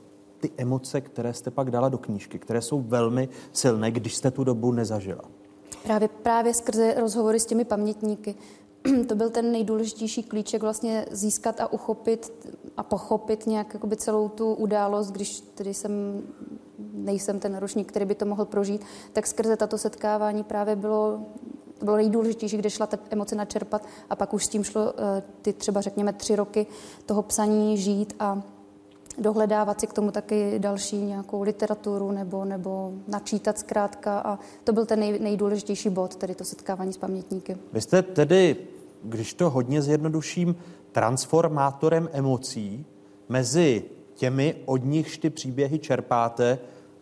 ty 0.41 0.51
emoce, 0.57 1.01
které 1.01 1.35
jste 1.35 1.51
pak 1.51 1.71
dala 1.71 1.89
do 1.89 1.99
knížky, 1.99 2.39
které 2.39 2.63
jsou 2.63 2.81
velmi 2.81 3.29
silné, 3.53 3.91
když 3.91 4.17
jste 4.17 4.31
tu 4.31 4.45
dobu 4.45 4.73
nezažila? 4.73 5.23
Právě, 5.83 6.09
právě 6.09 6.55
skrze 6.55 6.95
rozhovory 6.95 7.41
s 7.41 7.47
těmi 7.47 7.65
pamětníky. 7.65 8.35
to 9.09 9.15
byl 9.15 9.31
ten 9.31 9.53
nejdůležitější 9.53 10.23
klíček 10.23 10.63
vlastně 10.63 11.07
získat 11.11 11.61
a 11.61 11.73
uchopit 11.73 12.49
a 12.77 12.83
pochopit 12.83 13.47
nějak 13.47 13.75
jakoby 13.75 13.97
celou 13.97 14.29
tu 14.29 14.55
událost, 14.55 15.11
když 15.11 15.41
tedy 15.41 15.75
jsem 15.75 16.23
nejsem 16.93 17.41
ten 17.41 17.57
ročník, 17.57 17.89
který 17.89 18.05
by 18.05 18.15
to 18.15 18.27
mohl 18.27 18.45
prožít, 18.45 18.85
tak 19.13 19.27
skrze 19.27 19.57
tato 19.57 19.79
setkávání 19.79 20.45
právě 20.45 20.77
bylo 20.77 21.21
bylo 21.83 21.97
nejdůležitější, 21.97 22.57
kde 22.57 22.71
šla 22.71 22.87
ta 22.87 22.99
emoce 23.11 23.35
načerpat 23.35 23.87
a 24.11 24.17
pak 24.17 24.35
už 24.35 24.45
s 24.45 24.49
tím 24.49 24.65
šlo 24.65 24.95
eh, 24.97 25.23
ty 25.43 25.53
třeba 25.53 25.81
řekněme 25.81 26.13
tři 26.13 26.37
roky 26.37 26.67
toho 27.07 27.23
psaní 27.23 27.79
žít 27.79 28.15
a 28.19 28.43
dohledávat 29.19 29.81
si 29.81 29.87
k 29.87 29.93
tomu 29.93 30.11
taky 30.11 30.59
další 30.59 30.97
nějakou 30.97 31.43
literaturu 31.43 32.13
nebo, 32.13 32.45
nebo 32.45 32.93
načítat 33.09 33.59
zkrátka 33.59 34.19
a 34.19 34.39
to 34.65 34.73
byl 34.73 34.87
ten 34.87 35.01
nej, 35.01 35.19
nejdůležitější 35.19 35.91
bod, 35.91 36.17
tedy 36.17 36.35
to 36.35 36.45
setkávání 36.45 36.93
s 36.93 36.97
pamětníky. 36.97 37.57
Vy 37.73 37.81
jste 37.81 38.03
tedy, 38.03 38.57
když 39.03 39.35
to 39.35 39.51
hodně 39.51 39.83
zjednoduším, 39.83 40.57
transformátorem 40.93 42.09
emocí 42.13 42.87
mezi 43.29 43.85
těmi, 44.15 44.55
od 44.65 44.85
nichž 44.85 45.19
ty 45.19 45.31
příběhy 45.31 45.79
čerpáte 45.79 46.59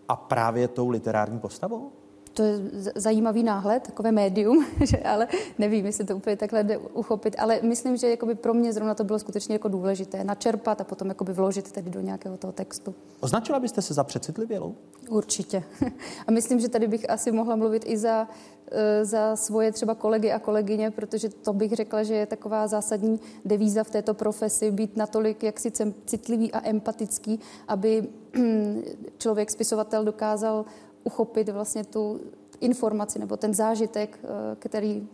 a 0.08 0.16
právě 0.16 0.68
tou 0.68 0.88
literární 0.88 1.38
postavou? 1.38 1.92
To 2.34 2.42
je 2.42 2.54
zajímavý 2.94 3.42
náhled, 3.42 3.82
takové 3.82 4.12
médium, 4.12 4.66
že, 4.84 4.98
ale 4.98 5.28
nevím, 5.58 5.86
jestli 5.86 6.04
to 6.04 6.16
úplně 6.16 6.36
takhle 6.36 6.64
jde 6.64 6.78
uchopit, 6.78 7.36
ale 7.38 7.60
myslím, 7.62 7.96
že 7.96 8.10
jakoby 8.10 8.34
pro 8.34 8.54
mě 8.54 8.72
zrovna 8.72 8.94
to 8.94 9.04
bylo 9.04 9.18
skutečně 9.18 9.54
jako 9.54 9.68
důležité 9.68 10.24
načerpat 10.24 10.80
a 10.80 10.84
potom 10.84 11.08
jakoby 11.08 11.32
vložit 11.32 11.72
tedy 11.72 11.90
do 11.90 12.00
nějakého 12.00 12.36
toho 12.36 12.52
textu. 12.52 12.94
Označila 13.20 13.60
byste 13.60 13.82
se 13.82 13.94
za 13.94 14.04
přecitlivělou? 14.04 14.74
Určitě. 15.08 15.62
A 16.26 16.30
myslím, 16.30 16.60
že 16.60 16.68
tady 16.68 16.88
bych 16.88 17.10
asi 17.10 17.32
mohla 17.32 17.56
mluvit 17.56 17.82
i 17.86 17.98
za, 17.98 18.28
e, 18.70 19.04
za 19.04 19.36
svoje 19.36 19.72
třeba 19.72 19.94
kolegy 19.94 20.32
a 20.32 20.38
kolegyně, 20.38 20.90
protože 20.90 21.28
to 21.28 21.52
bych 21.52 21.72
řekla, 21.72 22.02
že 22.02 22.14
je 22.14 22.26
taková 22.26 22.66
zásadní 22.66 23.20
devíza 23.44 23.84
v 23.84 23.90
této 23.90 24.14
profesi, 24.14 24.70
být 24.70 24.96
natolik 24.96 25.42
jaksi 25.42 25.72
citlivý 26.06 26.52
a 26.52 26.68
empatický, 26.68 27.40
aby 27.68 28.08
člověk, 29.18 29.50
spisovatel 29.50 30.04
dokázal 30.04 30.64
uchopit 31.04 31.48
vlastně 31.48 31.84
tu 31.84 32.20
informaci 32.60 33.18
nebo 33.18 33.36
ten 33.36 33.54
zážitek, 33.54 34.18
eh, 34.22 34.56
který 34.58 35.08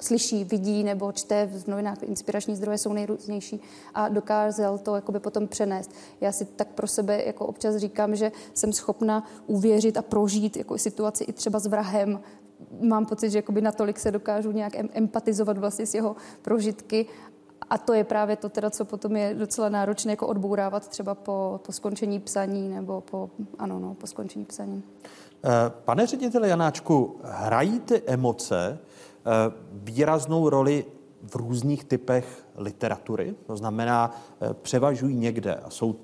slyší, 0.00 0.44
vidí 0.44 0.84
nebo 0.84 1.12
čte 1.12 1.46
v 1.46 1.66
novinách, 1.66 2.02
inspirační 2.02 2.56
zdroje 2.56 2.78
jsou 2.78 2.92
nejrůznější 2.92 3.60
a 3.94 4.08
dokázal 4.08 4.78
to 4.78 4.94
jakoby 4.94 5.20
potom 5.20 5.48
přenést. 5.48 5.90
Já 6.20 6.32
si 6.32 6.44
tak 6.44 6.68
pro 6.68 6.86
sebe 6.86 7.22
jako 7.26 7.46
občas 7.46 7.76
říkám, 7.76 8.16
že 8.16 8.32
jsem 8.54 8.72
schopna 8.72 9.26
uvěřit 9.46 9.96
a 9.96 10.02
prožít 10.02 10.56
jako 10.56 10.78
situaci 10.78 11.24
i 11.24 11.32
třeba 11.32 11.58
s 11.58 11.66
vrahem. 11.66 12.20
Mám 12.80 13.06
pocit, 13.06 13.30
že 13.30 13.38
jakoby 13.38 13.60
natolik 13.60 13.98
se 13.98 14.10
dokážu 14.10 14.52
nějak 14.52 14.72
empatizovat 14.92 15.58
vlastně 15.58 15.86
s 15.86 15.94
jeho 15.94 16.16
prožitky 16.42 17.06
a 17.70 17.78
to 17.78 17.92
je 17.92 18.04
právě 18.04 18.36
to, 18.36 18.48
teda, 18.48 18.70
co 18.70 18.84
potom 18.84 19.16
je 19.16 19.34
docela 19.34 19.68
náročné 19.68 20.12
jako 20.12 20.26
odbourávat 20.26 20.88
třeba 20.88 21.14
po, 21.14 21.60
po 21.66 21.72
skončení 21.72 22.20
psaní 22.20 22.68
nebo 22.68 23.00
po, 23.00 23.30
ano, 23.58 23.78
no, 23.78 23.94
po 23.94 24.06
skončení 24.06 24.44
psaní. 24.44 24.82
Eh, 25.44 25.48
pane 25.84 26.06
řediteli 26.06 26.48
Janáčku, 26.48 27.20
hrají 27.24 27.80
ty 27.80 28.02
emoce 28.06 28.78
eh, 28.78 29.52
výraznou 29.72 30.48
roli 30.48 30.84
v 31.22 31.36
různých 31.36 31.84
typech 31.84 32.46
literatury? 32.56 33.34
To 33.46 33.56
znamená, 33.56 34.20
eh, 34.40 34.54
převažují 34.54 35.16
někde 35.16 35.54
a 35.54 35.70
jsou 35.70 35.96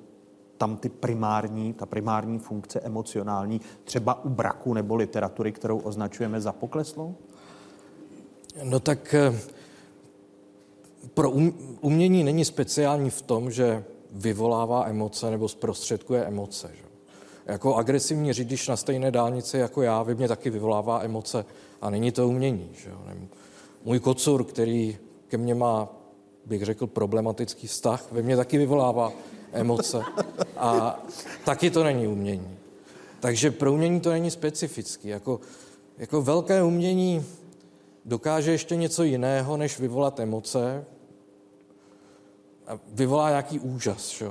tam 0.58 0.76
ty 0.76 0.88
primární, 0.88 1.72
ta 1.72 1.86
primární 1.86 2.38
funkce 2.38 2.80
emocionální, 2.80 3.60
třeba 3.84 4.24
u 4.24 4.28
braku 4.28 4.74
nebo 4.74 4.94
literatury, 4.94 5.52
kterou 5.52 5.78
označujeme 5.78 6.40
za 6.40 6.52
pokleslou? 6.52 7.14
No 8.62 8.80
tak 8.80 9.14
pro 11.14 11.30
um, 11.30 11.78
umění 11.80 12.24
není 12.24 12.44
speciální 12.44 13.10
v 13.10 13.22
tom, 13.22 13.50
že 13.50 13.84
vyvolává 14.10 14.86
emoce 14.86 15.30
nebo 15.30 15.48
zprostředkuje 15.48 16.24
emoce. 16.24 16.70
Že? 16.74 16.84
Jako 17.46 17.74
agresivní 17.74 18.32
řidič 18.32 18.68
na 18.68 18.76
stejné 18.76 19.10
dálnici 19.10 19.58
jako 19.58 19.82
já, 19.82 20.02
vy 20.02 20.14
mě 20.14 20.28
taky 20.28 20.50
vyvolává 20.50 21.02
emoce 21.02 21.44
a 21.80 21.90
není 21.90 22.12
to 22.12 22.28
umění. 22.28 22.70
Že? 22.72 22.90
Můj 23.84 24.00
kocur, 24.00 24.44
který 24.44 24.98
ke 25.28 25.36
mně 25.36 25.54
má, 25.54 25.88
bych 26.46 26.62
řekl, 26.62 26.86
problematický 26.86 27.66
vztah, 27.66 28.06
ve 28.12 28.22
mně 28.22 28.36
taky 28.36 28.58
vyvolává 28.58 29.12
emoce 29.52 30.02
a 30.56 31.00
taky 31.44 31.70
to 31.70 31.84
není 31.84 32.06
umění. 32.06 32.58
Takže 33.20 33.50
pro 33.50 33.72
umění 33.72 34.00
to 34.00 34.10
není 34.10 34.30
specifický. 34.30 35.08
Jako, 35.08 35.40
jako 35.98 36.22
velké 36.22 36.62
umění 36.62 37.24
dokáže 38.04 38.50
ještě 38.50 38.76
něco 38.76 39.02
jiného, 39.02 39.56
než 39.56 39.78
vyvolat 39.78 40.20
emoce, 40.20 40.84
vyvolá 42.86 43.28
nějaký 43.28 43.60
úžas. 43.60 44.08
Že? 44.08 44.30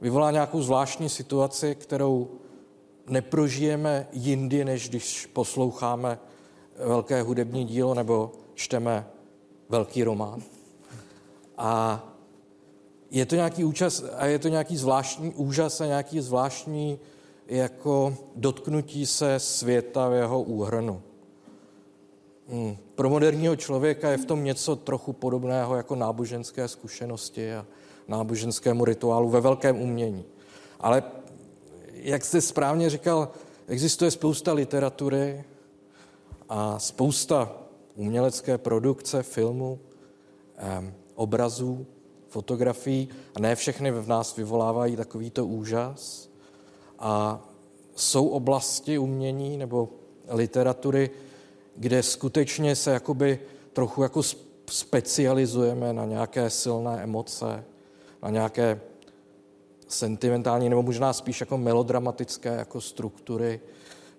Vyvolá 0.00 0.30
nějakou 0.30 0.62
zvláštní 0.62 1.08
situaci, 1.08 1.74
kterou 1.74 2.30
neprožijeme 3.06 4.06
jindy, 4.12 4.64
než 4.64 4.88
když 4.88 5.26
posloucháme 5.26 6.18
velké 6.86 7.22
hudební 7.22 7.64
dílo 7.64 7.94
nebo 7.94 8.32
čteme 8.54 9.06
velký 9.68 10.04
román. 10.04 10.42
A 11.58 12.02
je 13.10 13.26
to 13.26 13.34
nějaký 13.34 13.64
účas 13.64 14.04
a 14.16 14.26
je 14.26 14.38
to 14.38 14.48
nějaký 14.48 14.76
zvláštní 14.76 15.34
úžas 15.34 15.80
a 15.80 15.86
nějaký 15.86 16.20
zvláštní 16.20 16.98
jako 17.46 18.16
dotknutí 18.36 19.06
se 19.06 19.40
světa 19.40 20.08
v 20.08 20.12
jeho 20.12 20.42
úhrnu. 20.42 21.02
Hmm. 22.48 22.76
Pro 22.94 23.10
moderního 23.10 23.56
člověka 23.56 24.10
je 24.10 24.18
v 24.18 24.24
tom 24.24 24.44
něco 24.44 24.76
trochu 24.76 25.12
podobného 25.12 25.76
jako 25.76 25.96
náboženské 25.96 26.68
zkušenosti 26.68 27.54
a 27.54 27.66
náboženskému 28.08 28.84
rituálu 28.84 29.28
ve 29.28 29.40
velkém 29.40 29.80
umění. 29.80 30.24
Ale 30.80 31.02
jak 31.92 32.24
jste 32.24 32.40
správně 32.40 32.90
říkal, 32.90 33.28
existuje 33.66 34.10
spousta 34.10 34.52
literatury 34.52 35.44
a 36.48 36.78
spousta 36.78 37.52
umělecké 37.94 38.58
produkce, 38.58 39.22
filmu, 39.22 39.78
obrazů, 41.14 41.86
fotografií 42.28 43.08
a 43.34 43.40
ne 43.40 43.56
všechny 43.56 43.90
v 43.90 44.08
nás 44.08 44.36
vyvolávají 44.36 44.96
takovýto 44.96 45.46
úžas. 45.46 46.28
A 46.98 47.42
jsou 47.96 48.28
oblasti 48.28 48.98
umění 48.98 49.56
nebo 49.56 49.88
literatury, 50.28 51.10
kde 51.76 52.02
skutečně 52.02 52.76
se 52.76 52.90
jakoby 52.90 53.38
trochu 53.72 54.02
jako 54.02 54.22
specializujeme 54.70 55.92
na 55.92 56.04
nějaké 56.04 56.50
silné 56.50 57.02
emoce, 57.02 57.64
na 58.22 58.30
nějaké 58.30 58.80
sentimentální 59.88 60.68
nebo 60.68 60.82
možná 60.82 61.12
spíš 61.12 61.40
jako 61.40 61.58
melodramatické 61.58 62.48
jako 62.48 62.80
struktury, 62.80 63.60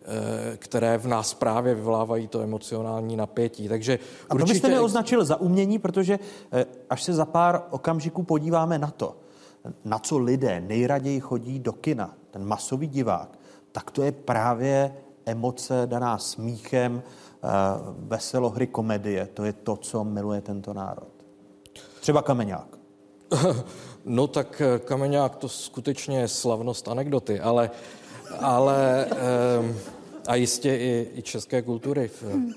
eh, 0.02 0.58
které 0.58 0.98
v 0.98 1.08
nás 1.08 1.34
právě 1.34 1.76
vyvolávají 1.76 2.28
to 2.28 2.42
emocionální 2.42 3.16
napětí. 3.16 3.68
Takže 3.68 4.00
A 4.30 4.36
to 4.36 4.46
byste 4.46 4.68
neoznačil 4.68 5.26
za 5.26 5.36
umění, 5.36 5.80
protože 5.80 6.20
eh, 6.52 6.66
až 6.90 7.04
se 7.04 7.14
za 7.14 7.26
pár 7.26 7.64
okamžiků 7.70 8.24
podíváme 8.24 8.80
na 8.80 8.92
to, 8.92 9.16
na 9.86 10.00
co 10.00 10.18
lidé 10.18 10.62
nejraději 10.62 11.20
chodí 11.20 11.60
do 11.60 11.74
kina, 11.74 12.14
ten 12.32 12.46
masový 12.46 12.88
divák, 12.88 13.40
tak 13.72 13.92
to 13.92 14.04
je 14.04 14.12
právě 14.12 14.96
emoce 15.26 15.82
daná 15.86 16.18
smíchem, 16.18 17.04
veselohry, 17.98 18.68
komedie. 18.68 19.28
To 19.34 19.44
je 19.44 19.54
to, 19.54 19.76
co 19.76 20.04
miluje 20.04 20.42
tento 20.42 20.74
národ. 20.74 21.08
Třeba 22.00 22.22
Kameňák. 22.22 22.68
No 24.06 24.28
tak 24.28 24.62
eh, 24.62 24.80
Kameňák 24.80 25.36
to 25.36 25.50
skutečně 25.50 26.20
je 26.20 26.28
slavnost 26.28 26.88
anekdoty, 26.88 27.40
ale, 27.40 27.72
ale 28.40 29.06
um, 29.60 29.76
a 30.28 30.36
jistě 30.36 30.76
i, 30.76 31.12
i 31.16 31.22
české 31.22 31.62
kultury. 31.62 32.12
Um, 32.34 32.54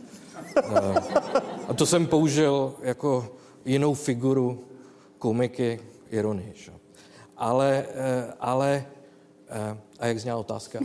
a 1.69 1.75
to 1.75 1.87
jsem 1.87 2.07
použil 2.07 2.75
jako 2.83 3.29
jinou 3.65 3.95
figuru 3.95 4.65
komiky 5.19 5.81
ironie. 6.11 6.53
Že? 6.55 6.73
Ale, 7.37 7.87
ale 8.41 8.87
a 9.99 10.07
jak 10.07 10.19
zněla 10.21 10.39
otázka? 10.39 10.79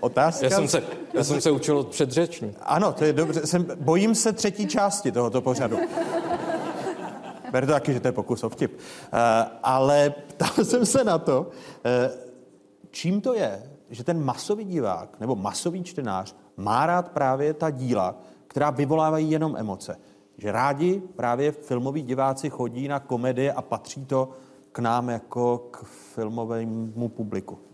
Otázka? 0.00 0.44
Já 0.46 0.50
jsem 0.50 0.68
se, 0.68 0.82
já 1.14 1.24
jsem 1.24 1.40
se 1.40 1.50
učil 1.50 1.78
od 1.78 1.88
předřečník. 1.88 2.56
Ano, 2.60 2.92
to 2.92 3.04
je 3.04 3.12
dobře. 3.12 3.46
Jsem, 3.46 3.66
bojím 3.80 4.14
se 4.14 4.32
třetí 4.32 4.66
části 4.66 5.12
tohoto 5.12 5.40
pořadu. 5.40 5.78
Ber 7.50 7.66
to 7.66 7.72
taky, 7.72 7.92
že 7.92 8.00
to 8.00 8.08
je 8.08 8.12
pokus 8.12 8.44
o 8.44 8.48
vtip. 8.48 8.72
Uh, 8.72 9.18
ale 9.62 10.10
ptal 10.10 10.64
jsem 10.64 10.86
se 10.86 11.04
na 11.04 11.18
to, 11.18 11.40
uh, 11.40 11.46
čím 12.90 13.20
to 13.20 13.34
je, 13.34 13.62
že 13.90 14.04
ten 14.04 14.24
masový 14.24 14.64
divák 14.64 15.20
nebo 15.20 15.36
masový 15.36 15.84
čtenář 15.84 16.36
má 16.56 16.86
rád 16.86 17.08
právě 17.08 17.54
ta 17.54 17.70
díla, 17.70 18.14
která 18.46 18.70
vyvolávají 18.70 19.30
jenom 19.30 19.56
emoce. 19.56 19.98
Že 20.38 20.52
rádi 20.52 21.02
právě 21.16 21.52
filmoví 21.52 22.02
diváci 22.02 22.50
chodí 22.50 22.88
na 22.88 23.00
komedie 23.00 23.52
a 23.52 23.62
patří 23.62 24.06
to 24.06 24.30
k 24.72 24.78
nám 24.78 25.08
jako 25.08 25.58
k 25.70 25.84
filmovému 26.14 27.08
publiku. 27.08 27.69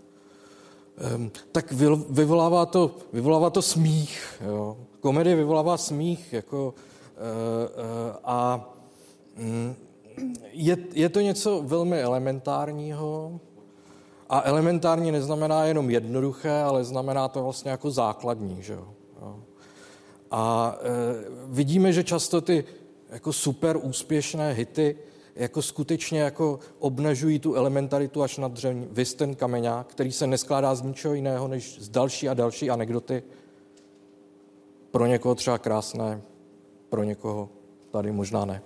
Um, 1.16 1.30
tak 1.52 1.72
vyvolává 2.10 2.66
to, 2.66 2.96
vyvolává 3.12 3.50
to 3.50 3.62
smích. 3.62 4.42
Jo. 4.46 4.76
Komedie 5.00 5.36
vyvolává 5.36 5.76
smích. 5.76 6.32
Jako, 6.32 6.74
uh, 6.74 7.84
uh, 7.84 8.16
a 8.24 8.68
Mm, 9.36 9.76
je, 10.52 10.76
je 10.92 11.08
to 11.08 11.20
něco 11.20 11.62
velmi 11.62 12.00
elementárního 12.00 13.40
a 14.28 14.42
elementární 14.44 15.12
neznamená 15.12 15.64
jenom 15.64 15.90
jednoduché, 15.90 16.60
ale 16.62 16.84
znamená 16.84 17.28
to 17.28 17.42
vlastně 17.42 17.70
jako 17.70 17.90
základní. 17.90 18.62
Že 18.62 18.72
jo? 18.72 18.88
A 20.30 20.76
e, 20.80 20.88
vidíme, 21.46 21.92
že 21.92 22.04
často 22.04 22.40
ty 22.40 22.64
jako 23.10 23.32
super 23.32 23.78
úspěšné 23.82 24.52
hity 24.52 24.96
jako 25.36 25.62
skutečně 25.62 26.20
jako 26.20 26.58
obnažují 26.78 27.38
tu 27.38 27.54
elementaritu 27.54 28.22
až 28.22 28.38
na 28.38 28.48
dřeň. 28.48 28.86
Vy 28.90 29.04
ten 29.04 29.34
kameňák, 29.34 29.86
který 29.86 30.12
se 30.12 30.26
neskládá 30.26 30.74
z 30.74 30.82
ničeho 30.82 31.14
jiného, 31.14 31.48
než 31.48 31.78
z 31.80 31.88
další 31.88 32.28
a 32.28 32.34
další 32.34 32.70
anekdoty. 32.70 33.22
Pro 34.90 35.06
někoho 35.06 35.34
třeba 35.34 35.58
krásné, 35.58 36.22
pro 36.88 37.02
někoho 37.02 37.48
tady 37.90 38.12
možná 38.12 38.44
ne. 38.44 38.62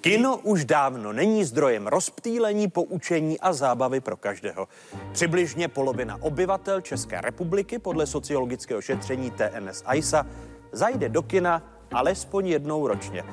Kino 0.00 0.36
už 0.36 0.64
dávno 0.64 1.12
není 1.12 1.44
zdrojem 1.44 1.86
rozptýlení, 1.86 2.68
poučení 2.68 3.40
a 3.40 3.52
zábavy 3.52 4.00
pro 4.00 4.16
každého. 4.16 4.68
Přibližně 5.12 5.68
polovina 5.68 6.22
obyvatel 6.22 6.80
České 6.80 7.20
republiky 7.20 7.78
podle 7.78 8.06
sociologického 8.06 8.80
šetření 8.80 9.30
TNS 9.30 9.84
ISA 9.94 10.26
zajde 10.72 11.08
do 11.08 11.22
kina 11.22 11.62
alespoň 11.92 12.46
jednou 12.46 12.86
ročně. 12.86 13.24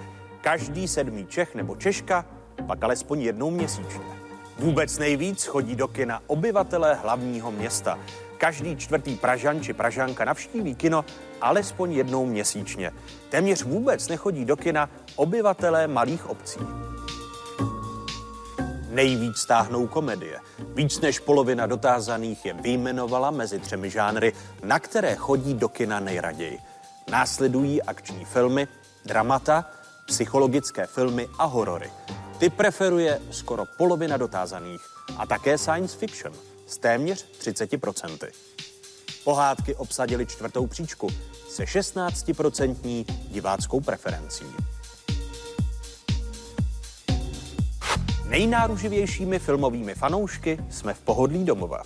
Každý 0.41 0.87
sedmý 0.87 1.27
Čech 1.27 1.55
nebo 1.55 1.75
Češka 1.75 2.25
pak 2.67 2.83
alespoň 2.83 3.21
jednou 3.21 3.49
měsíčně. 3.49 4.19
Vůbec 4.59 4.97
nejvíc 4.97 5.45
chodí 5.45 5.75
do 5.75 5.87
kina 5.87 6.21
obyvatelé 6.27 6.95
hlavního 6.95 7.51
města. 7.51 7.99
Každý 8.37 8.77
čtvrtý 8.77 9.15
Pražan 9.15 9.61
či 9.61 9.73
Pražanka 9.73 10.25
navštíví 10.25 10.75
kino 10.75 11.05
alespoň 11.41 11.93
jednou 11.93 12.25
měsíčně. 12.25 12.91
Téměř 13.29 13.63
vůbec 13.63 14.07
nechodí 14.07 14.45
do 14.45 14.57
kina 14.57 14.89
obyvatelé 15.15 15.87
malých 15.87 16.29
obcí. 16.29 16.59
Nejvíc 18.89 19.37
stáhnou 19.37 19.87
komedie. 19.87 20.39
Víc 20.75 21.01
než 21.01 21.19
polovina 21.19 21.67
dotázaných 21.67 22.45
je 22.45 22.53
vyjmenovala 22.53 23.31
mezi 23.31 23.59
třemi 23.59 23.89
žánry, 23.89 24.33
na 24.63 24.79
které 24.79 25.15
chodí 25.15 25.53
do 25.53 25.69
kina 25.69 25.99
nejraději. 25.99 26.59
Následují 27.09 27.81
akční 27.81 28.25
filmy, 28.25 28.67
dramata, 29.05 29.65
psychologické 30.05 30.87
filmy 30.87 31.27
a 31.37 31.45
horory. 31.45 31.91
Ty 32.37 32.49
preferuje 32.49 33.21
skoro 33.31 33.65
polovina 33.77 34.17
dotázaných 34.17 34.81
a 35.17 35.25
také 35.25 35.57
science 35.57 35.97
fiction 35.97 36.33
s 36.67 36.77
téměř 36.77 37.25
30%. 37.39 38.27
Pohádky 39.23 39.75
obsadili 39.75 40.25
čtvrtou 40.25 40.67
příčku 40.67 41.09
se 41.49 41.63
16% 41.63 43.05
diváckou 43.31 43.79
preferencí. 43.81 44.45
Nejnáruživějšími 48.25 49.39
filmovými 49.39 49.95
fanoušky 49.95 50.59
jsme 50.69 50.93
v 50.93 51.01
pohodlí 51.01 51.45
domova. 51.45 51.83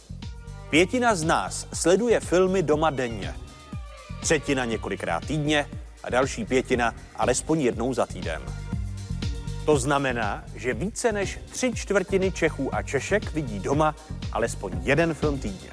Pětina 0.69 1.15
z 1.15 1.23
nás 1.23 1.67
sleduje 1.73 2.19
filmy 2.19 2.63
doma 2.63 2.89
denně. 2.89 3.35
Třetina 4.23 4.65
několikrát 4.65 5.25
týdně 5.25 5.69
a 6.03 6.09
další 6.09 6.45
pětina 6.45 6.95
alespoň 7.15 7.61
jednou 7.61 7.93
za 7.93 8.05
týden. 8.05 8.41
To 9.65 9.77
znamená, 9.77 10.43
že 10.55 10.73
více 10.73 11.11
než 11.11 11.39
tři 11.49 11.71
čtvrtiny 11.75 12.31
Čechů 12.31 12.75
a 12.75 12.81
Češek 12.81 13.33
vidí 13.33 13.59
doma 13.59 13.95
alespoň 14.31 14.71
jeden 14.81 15.13
film 15.13 15.39
týdně. 15.39 15.69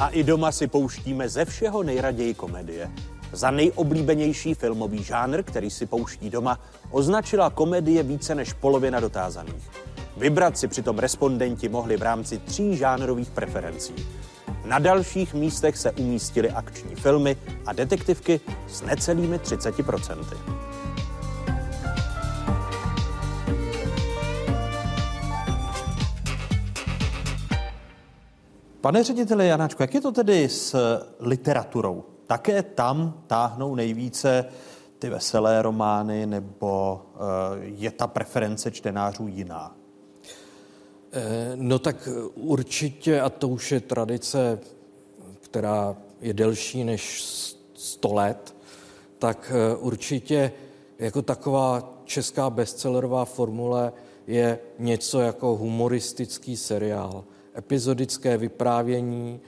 A 0.00 0.08
i 0.08 0.22
doma 0.24 0.52
si 0.52 0.66
pouštíme 0.66 1.28
ze 1.28 1.44
všeho 1.44 1.82
nejraději 1.82 2.34
komedie. 2.34 2.90
Za 3.32 3.50
nejoblíbenější 3.50 4.54
filmový 4.54 5.02
žánr, 5.02 5.42
který 5.42 5.70
si 5.70 5.86
pouští 5.86 6.30
doma, 6.30 6.60
označila 6.90 7.50
komedie 7.50 8.02
více 8.02 8.34
než 8.34 8.52
polovina 8.52 9.00
dotázaných. 9.00 9.70
Vybrat 10.16 10.58
si 10.58 10.68
přitom 10.68 10.98
respondenti 10.98 11.68
mohli 11.68 11.96
v 11.96 12.02
rámci 12.02 12.38
tří 12.38 12.76
žánrových 12.76 13.30
preferencí. 13.30 13.94
Na 14.64 14.78
dalších 14.78 15.34
místech 15.34 15.76
se 15.76 15.92
umístily 15.92 16.50
akční 16.50 16.94
filmy 16.94 17.36
a 17.66 17.72
detektivky 17.72 18.40
s 18.68 18.82
necelými 18.82 19.38
30%. 19.38 20.58
Pane 28.80 29.04
řediteli 29.04 29.48
Janáčku, 29.48 29.82
jak 29.82 29.94
je 29.94 30.00
to 30.00 30.12
tedy 30.12 30.48
s 30.48 30.76
literaturou? 31.20 32.04
Také 32.26 32.62
tam 32.62 33.22
táhnou 33.26 33.74
nejvíce 33.74 34.44
ty 34.98 35.08
veselé 35.10 35.62
romány, 35.62 36.26
nebo 36.26 37.02
uh, 37.14 37.20
je 37.60 37.90
ta 37.90 38.06
preference 38.06 38.70
čtenářů 38.70 39.26
jiná? 39.26 39.77
Eh, 41.12 41.52
no 41.54 41.78
tak 41.78 42.08
určitě, 42.34 43.20
a 43.20 43.30
to 43.30 43.48
už 43.48 43.72
je 43.72 43.80
tradice, 43.80 44.58
která 45.40 45.96
je 46.20 46.32
delší 46.32 46.84
než 46.84 47.22
100 47.74 48.14
let, 48.14 48.56
tak 49.18 49.52
eh, 49.54 49.76
určitě 49.76 50.52
jako 50.98 51.22
taková 51.22 52.00
česká 52.04 52.50
bestsellerová 52.50 53.24
formule 53.24 53.92
je 54.26 54.58
něco 54.78 55.20
jako 55.20 55.56
humoristický 55.56 56.56
seriál, 56.56 57.24
epizodické 57.58 58.36
vyprávění. 58.36 59.40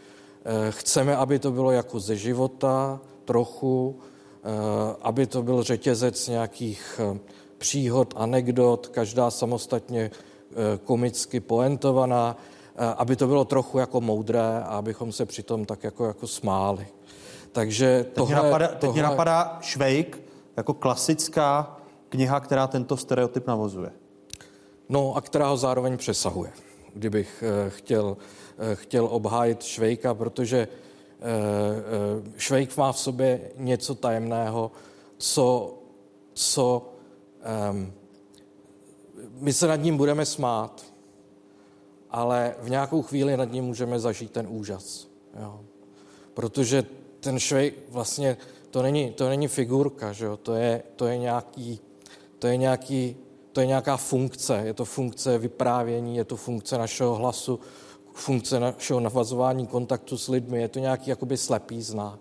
Eh, 0.45 0.71
chceme, 0.71 1.17
aby 1.17 1.39
to 1.39 1.53
bylo 1.53 1.71
jako 1.71 2.01
ze 2.01 2.17
života 2.17 3.01
trochu, 3.25 3.99
aby 5.03 5.27
to 5.27 5.43
byl 5.43 5.63
řetězec 5.63 6.29
nějakých 6.29 7.01
příhod, 7.59 8.15
anekdot, 8.17 8.87
každá 8.87 9.31
samostatně 9.31 10.11
komicky 10.85 11.41
poentovaná, 11.41 12.37
aby 12.97 13.17
to 13.17 13.27
bylo 13.27 13.45
trochu 13.45 13.79
jako 13.79 14.01
moudré 14.01 14.63
a 14.65 14.79
abychom 14.79 15.13
se 15.13 15.27
přitom 15.27 15.65
tak 15.65 15.85
jako, 15.85 16.07
jako 16.07 16.27
smáli. 16.27 16.87
Takže 17.53 18.05
teď 18.05 18.15
tohle, 18.15 18.35
mě 18.35 18.43
napadá, 18.43 18.69
teď 18.69 18.79
tohle... 18.79 18.93
mě 18.93 19.03
napadá 19.03 19.59
Švejk 19.61 20.23
jako 20.57 20.75
klasická 20.75 21.77
kniha, 22.09 22.41
která 22.41 22.67
tento 22.67 22.97
stereotyp 22.97 23.47
navozuje. 23.47 23.93
No 24.89 25.17
a 25.17 25.21
která 25.21 25.49
ho 25.49 25.57
zároveň 25.57 25.97
přesahuje, 25.97 26.53
kdybych 26.95 27.45
eh, 27.47 27.71
chtěl, 27.71 28.17
eh, 28.59 28.77
chtěl 28.77 29.09
obhájit 29.11 29.63
Švejka, 29.63 30.15
protože 30.15 30.69
eh, 30.69 32.33
Švejk 32.37 32.77
má 32.77 32.93
v 32.93 32.99
sobě 32.99 33.41
něco 33.57 33.95
tajemného, 33.95 34.73
co, 35.19 35.75
co 36.35 36.93
um, 37.71 37.93
my 39.41 39.53
se 39.53 39.67
nad 39.67 39.77
ním 39.77 39.97
budeme 39.97 40.27
smát, 40.27 40.85
ale 42.11 42.55
v 42.61 42.71
nějakou 42.71 43.03
chvíli 43.03 43.37
nad 43.37 43.53
ním 43.53 43.65
můžeme 43.65 44.01
zažít 44.01 44.31
ten 44.31 44.47
úžas. 44.51 45.09
Jo. 45.43 45.61
Protože 46.35 46.85
ten 47.21 47.39
Švejk 47.39 47.75
vlastně, 47.89 48.37
to 48.71 48.83
není, 48.83 49.13
to 49.13 49.29
není 49.29 49.49
figurka, 49.49 50.13
že 50.13 50.25
jo? 50.25 50.37
To, 50.37 50.55
je, 50.55 50.83
to, 50.97 51.07
je 51.07 51.19
nějaký, 51.19 51.81
to 52.39 52.47
je 52.47 52.57
nějaký 52.57 53.17
to 53.53 53.61
je 53.61 53.67
nějaká 53.67 53.97
funkce. 53.97 54.63
Je 54.65 54.75
to 54.75 54.85
funkce 54.85 55.39
vyprávění, 55.39 56.17
je 56.17 56.25
to 56.25 56.37
funkce 56.37 56.79
našeho 56.79 57.15
hlasu, 57.15 57.61
funkce 58.15 58.61
našeho 58.61 59.01
navazování 59.01 59.67
kontaktu 59.67 60.19
s 60.19 60.29
lidmi. 60.29 60.61
Je 60.61 60.69
to 60.69 60.79
nějaký 60.79 61.11
jakoby 61.11 61.37
slepý 61.37 61.83
znak. 61.83 62.19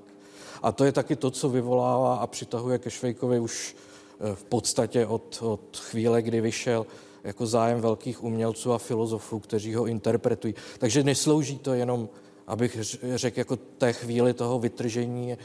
A 0.62 0.72
to 0.72 0.86
je 0.86 0.92
taky 0.92 1.16
to, 1.16 1.32
co 1.32 1.50
vyvolává 1.50 2.16
a 2.16 2.28
přitahuje 2.28 2.78
ke 2.80 2.92
Švejkovi 2.92 3.40
už 3.40 3.76
eh, 4.20 4.36
v 4.36 4.44
podstatě 4.44 5.06
od, 5.06 5.40
od 5.42 5.78
chvíle, 5.78 6.22
kdy 6.22 6.42
vyšel 6.42 6.86
jako 7.24 7.46
zájem 7.46 7.82
velkých 7.82 8.24
umělců 8.24 8.74
a 8.74 8.78
filozofů, 8.78 9.40
kteří 9.40 9.76
ho 9.76 9.86
interpretují. 9.86 10.56
Takže 10.78 11.04
neslouží 11.04 11.58
to 11.58 11.74
jenom, 11.74 12.10
abych 12.48 12.78
řekl, 13.16 13.40
jako 13.40 13.56
té 13.56 13.94
chvíli 13.94 14.34
toho 14.34 14.60
vytržení 14.60 15.38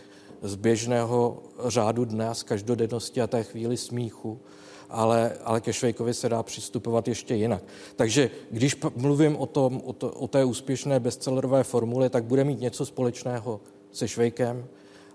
z 0.42 0.54
běžného 0.54 1.42
řádu 1.66 2.04
dne 2.04 2.34
z 2.34 2.42
každodennosti 2.42 3.20
a 3.22 3.26
té 3.26 3.42
chvíli 3.42 3.76
smíchu, 3.76 4.40
ale, 4.90 5.32
ale 5.44 5.60
ke 5.60 5.72
Švejkovi 5.72 6.14
se 6.14 6.28
dá 6.28 6.42
přistupovat 6.42 7.08
ještě 7.08 7.34
jinak. 7.34 7.62
Takže 7.96 8.30
když 8.50 8.76
mluvím 8.96 9.36
o, 9.36 9.46
tom, 9.46 9.82
o, 9.84 9.92
to, 9.92 10.10
o 10.10 10.28
té 10.28 10.44
úspěšné 10.44 11.00
bestsellerové 11.00 11.64
formule, 11.64 12.10
tak 12.10 12.24
bude 12.24 12.44
mít 12.44 12.60
něco 12.60 12.86
společného 12.86 13.60
se 13.92 14.08
Švejkem, 14.08 14.66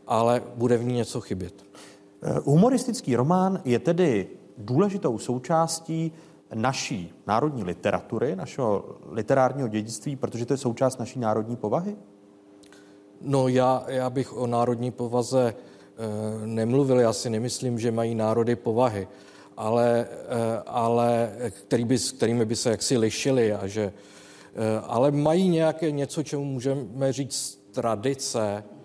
ale 0.07 0.43
bude 0.55 0.77
v 0.77 0.83
ní 0.83 0.93
něco 0.93 1.21
chybět. 1.21 1.53
Eh, 2.21 2.33
humoristický 2.43 3.15
román 3.15 3.61
je 3.65 3.79
tedy 3.79 4.27
důležitou 4.57 5.17
součástí 5.17 6.11
naší 6.53 7.13
národní 7.27 7.63
literatury, 7.63 8.35
našeho 8.35 8.85
literárního 9.09 9.67
dědictví, 9.67 10.15
protože 10.15 10.45
to 10.45 10.53
je 10.53 10.57
součást 10.57 10.97
naší 10.97 11.19
národní 11.19 11.55
povahy? 11.55 11.95
No 13.21 13.47
já, 13.47 13.83
já 13.87 14.09
bych 14.09 14.37
o 14.37 14.47
národní 14.47 14.91
povaze 14.91 15.53
e, 15.53 16.47
nemluvil. 16.47 16.99
Já 16.99 17.13
si 17.13 17.29
nemyslím, 17.29 17.79
že 17.79 17.91
mají 17.91 18.15
národy 18.15 18.55
povahy 18.55 19.07
ale, 19.59 20.07
eh, 20.09 20.63
ale 20.65 21.31
který 21.49 21.85
by, 21.85 21.97
kterými 21.99 22.45
by 22.45 22.55
se 22.55 22.69
jaksi 22.69 22.97
lišili 22.97 23.53
a 23.53 23.67
že, 23.67 23.83
eh, 23.83 24.81
ale 24.87 25.11
mají 25.11 25.49
nějaké 25.49 25.91
něco, 25.91 26.23
čemu 26.23 26.45
můžeme 26.45 27.13
říct 27.13 27.59
tradice, 27.71 28.63
eh, 28.63 28.78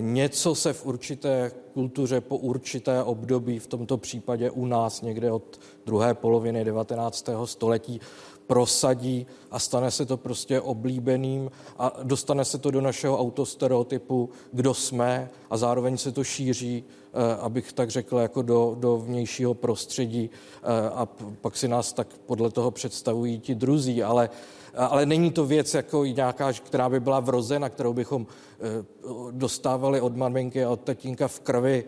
něco 0.00 0.54
se 0.54 0.72
v 0.72 0.86
určité 0.86 1.52
kultuře 1.74 2.20
po 2.20 2.36
určité 2.36 3.02
období, 3.02 3.58
v 3.58 3.66
tomto 3.66 3.96
případě 3.96 4.50
u 4.50 4.66
nás 4.66 5.02
někde 5.02 5.32
od 5.32 5.60
druhé 5.86 6.14
poloviny 6.14 6.64
19. 6.64 7.28
století, 7.44 8.00
prosadí 8.46 9.26
a 9.50 9.58
stane 9.58 9.90
se 9.90 10.06
to 10.06 10.16
prostě 10.16 10.60
oblíbeným 10.60 11.50
a 11.78 11.92
dostane 12.02 12.44
se 12.44 12.58
to 12.58 12.70
do 12.70 12.80
našeho 12.80 13.18
autostereotypu, 13.18 14.30
kdo 14.52 14.74
jsme 14.74 15.30
a 15.50 15.56
zároveň 15.56 15.96
se 15.96 16.12
to 16.12 16.24
šíří, 16.24 16.84
eh, 16.84 17.36
abych 17.36 17.72
tak 17.72 17.90
řekl, 17.90 18.18
jako 18.18 18.42
do, 18.42 18.76
do 18.78 18.96
vnějšího 18.96 19.54
prostředí 19.54 20.30
eh, 20.62 20.90
a 20.90 21.08
pak 21.40 21.56
si 21.56 21.68
nás 21.68 21.92
tak 21.92 22.08
podle 22.26 22.50
toho 22.50 22.70
představují 22.70 23.40
ti 23.40 23.54
druzí, 23.54 24.02
ale 24.02 24.30
ale 24.76 25.06
není 25.06 25.30
to 25.30 25.46
věc 25.46 25.74
jako 25.74 26.04
nějaká, 26.04 26.52
která 26.52 26.88
by 26.88 27.00
byla 27.00 27.20
vrozena, 27.20 27.68
kterou 27.68 27.92
bychom 27.92 28.26
eh, 28.26 28.84
dostávali 29.30 30.00
od 30.00 30.16
maminky 30.16 30.64
a 30.64 30.70
od 30.70 30.80
tatínka 30.80 31.28
v 31.28 31.40
krvi, 31.40 31.84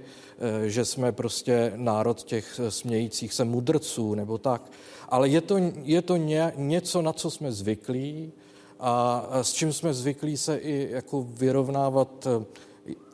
že 0.66 0.84
jsme 0.84 1.12
prostě 1.12 1.72
národ 1.76 2.22
těch 2.22 2.61
smějících 2.68 3.32
se 3.32 3.45
mudrců 3.45 4.14
nebo 4.14 4.39
tak. 4.39 4.70
Ale 5.09 5.28
je 5.28 5.41
to, 5.41 5.57
je 5.82 6.03
to 6.03 6.16
ně, 6.16 6.53
něco, 6.57 7.03
na 7.03 7.12
co 7.12 7.30
jsme 7.30 7.53
zvyklí 7.53 8.32
a 8.80 9.28
s 9.43 9.53
čím 9.53 9.72
jsme 9.72 9.95
zvyklí 9.95 10.36
se 10.36 10.57
i 10.57 10.89
jako 10.91 11.26
vyrovnávat 11.28 12.26
eh, 12.26 12.45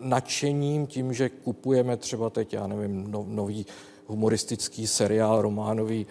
nadšením 0.01 0.87
tím, 0.87 1.13
že 1.13 1.29
kupujeme 1.29 1.97
třeba 1.97 2.31
teď, 2.31 2.53
já 2.53 2.67
nevím, 2.67 3.11
no, 3.11 3.25
nový 3.29 3.67
humoristický 4.07 4.87
seriál 4.87 5.43
románový 5.43 6.07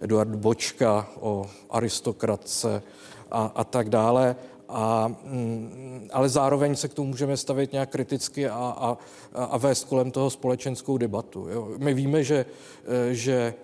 Eduard 0.00 0.34
Bočka 0.34 1.08
o 1.20 1.46
aristokratce 1.70 2.82
a, 3.30 3.52
a 3.54 3.64
tak 3.64 3.88
dále. 3.88 4.36
A, 4.68 5.08
mm, 5.24 6.08
ale 6.12 6.28
zároveň 6.28 6.76
se 6.76 6.88
k 6.88 6.94
tomu 6.94 7.08
můžeme 7.08 7.36
stavit 7.36 7.72
nějak 7.72 7.90
kriticky 7.90 8.48
a, 8.48 8.54
a, 8.54 8.98
a 9.34 9.58
vést 9.58 9.84
kolem 9.84 10.10
toho 10.10 10.30
společenskou 10.30 10.98
debatu. 10.98 11.48
Jo. 11.48 11.68
My 11.78 11.94
víme, 11.94 12.24
že, 12.24 12.46
eh, 12.84 13.14
že, 13.14 13.54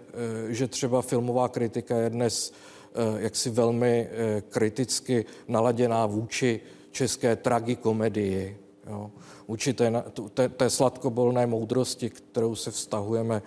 eh, 0.48 0.54
že 0.54 0.68
třeba 0.68 1.02
filmová 1.02 1.48
kritika 1.48 1.96
je 1.96 2.10
dnes 2.10 2.52
eh, 2.94 3.22
jaksi 3.22 3.50
velmi 3.50 4.08
kriticky 4.48 5.24
naladěná 5.48 6.06
vůči 6.06 6.60
české 6.90 7.36
tragikomedii, 7.36 8.58
jo. 8.86 9.10
vůči 9.48 9.72
té, 9.72 10.02
té, 10.34 10.48
té 10.48 10.70
sladkobolné 10.70 11.46
moudrosti, 11.46 12.10
kterou 12.10 12.54
se 12.54 12.70
vztahujeme 12.70 13.42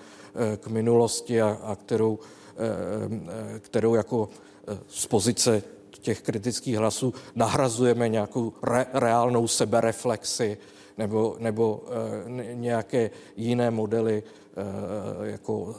k 0.57 0.67
minulosti 0.67 1.41
a, 1.41 1.57
a 1.63 1.75
kterou, 1.75 2.19
kterou 3.59 3.95
jako 3.95 4.29
z 4.87 5.07
pozice 5.07 5.63
těch 6.01 6.21
kritických 6.21 6.77
hlasů 6.77 7.13
nahrazujeme 7.35 8.09
nějakou 8.09 8.53
re, 8.63 8.85
reálnou 8.93 9.47
sebereflexi 9.47 10.57
nebo, 10.97 11.35
nebo 11.39 11.83
e, 12.39 12.55
nějaké 12.55 13.11
jiné 13.35 13.71
modely 13.71 14.23
jako 15.23 15.75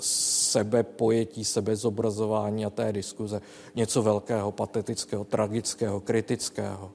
sebepojetí, 0.00 1.44
sebezobrazování 1.44 2.66
a 2.66 2.70
té 2.70 2.92
diskuze. 2.92 3.40
Něco 3.74 4.02
velkého, 4.02 4.52
patetického, 4.52 5.24
tragického, 5.24 6.00
kritického. 6.00 6.90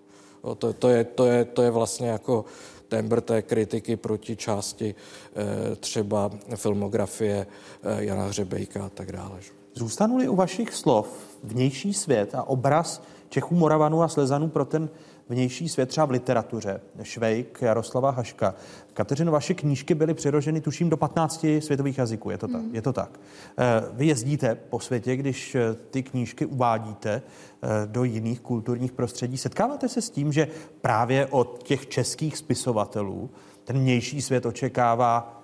To, 0.58 0.74
to, 0.74 0.90
je, 0.90 1.04
to, 1.04 1.26
je, 1.26 1.46
to 1.46 1.62
je 1.62 1.72
vlastně 1.72 2.10
jako 2.10 2.46
tembr 2.88 3.22
té 3.22 3.42
kritiky 3.42 3.96
proti 3.96 4.36
části 4.36 4.96
e, 5.36 5.76
třeba 5.76 6.32
filmografie 6.56 7.48
e, 7.84 8.04
Jana 8.04 8.28
Hřebejka 8.28 8.86
a 8.86 8.90
tak 8.90 9.12
dále. 9.12 9.40
Zůstanu-li 9.74 10.28
u 10.28 10.36
vašich 10.36 10.74
slov 10.74 11.08
vnější 11.44 11.94
svět 11.94 12.36
a 12.36 12.44
obraz 12.44 13.04
Čechů, 13.30 13.56
Moravanů 13.56 14.04
a 14.04 14.08
Slezanů 14.08 14.50
pro 14.50 14.66
ten 14.66 14.90
vnější 15.30 15.70
svět 15.70 15.90
třeba 15.90 16.06
v 16.06 16.12
literatuře, 16.12 16.82
Švejk, 17.04 17.62
Jaroslava 17.62 18.10
Haška. 18.10 18.56
Kateřino, 18.94 19.32
vaše 19.32 19.54
knížky 19.54 19.96
byly 19.96 20.14
přeloženy, 20.14 20.62
tuším, 20.62 20.90
do 20.90 20.98
15 20.98 21.46
světových 21.60 21.98
jazyků, 21.98 22.30
je 22.30 22.38
to 22.38 22.48
tak? 22.48 22.62
Mm. 22.62 22.76
Je 22.76 22.82
to 22.82 22.94
tak. 22.94 23.20
Eh, 23.58 23.84
vy 23.94 24.08
jezdíte 24.08 24.56
po 24.56 24.80
světě, 24.80 25.16
když 25.16 25.56
eh, 25.56 25.74
ty 25.90 26.04
knížky 26.04 26.46
uvádíte 26.46 27.22
eh, 27.22 27.68
do 27.86 28.04
jiných 28.04 28.40
kulturních 28.40 28.92
prostředí. 28.92 29.38
Setkáváte 29.38 29.90
se 29.90 30.02
s 30.02 30.10
tím, 30.10 30.34
že 30.34 30.48
právě 30.82 31.26
od 31.26 31.64
těch 31.64 31.88
českých 31.88 32.38
spisovatelů 32.38 33.30
ten 33.64 33.80
vnější 33.80 34.22
svět 34.22 34.46
očekává 34.46 35.44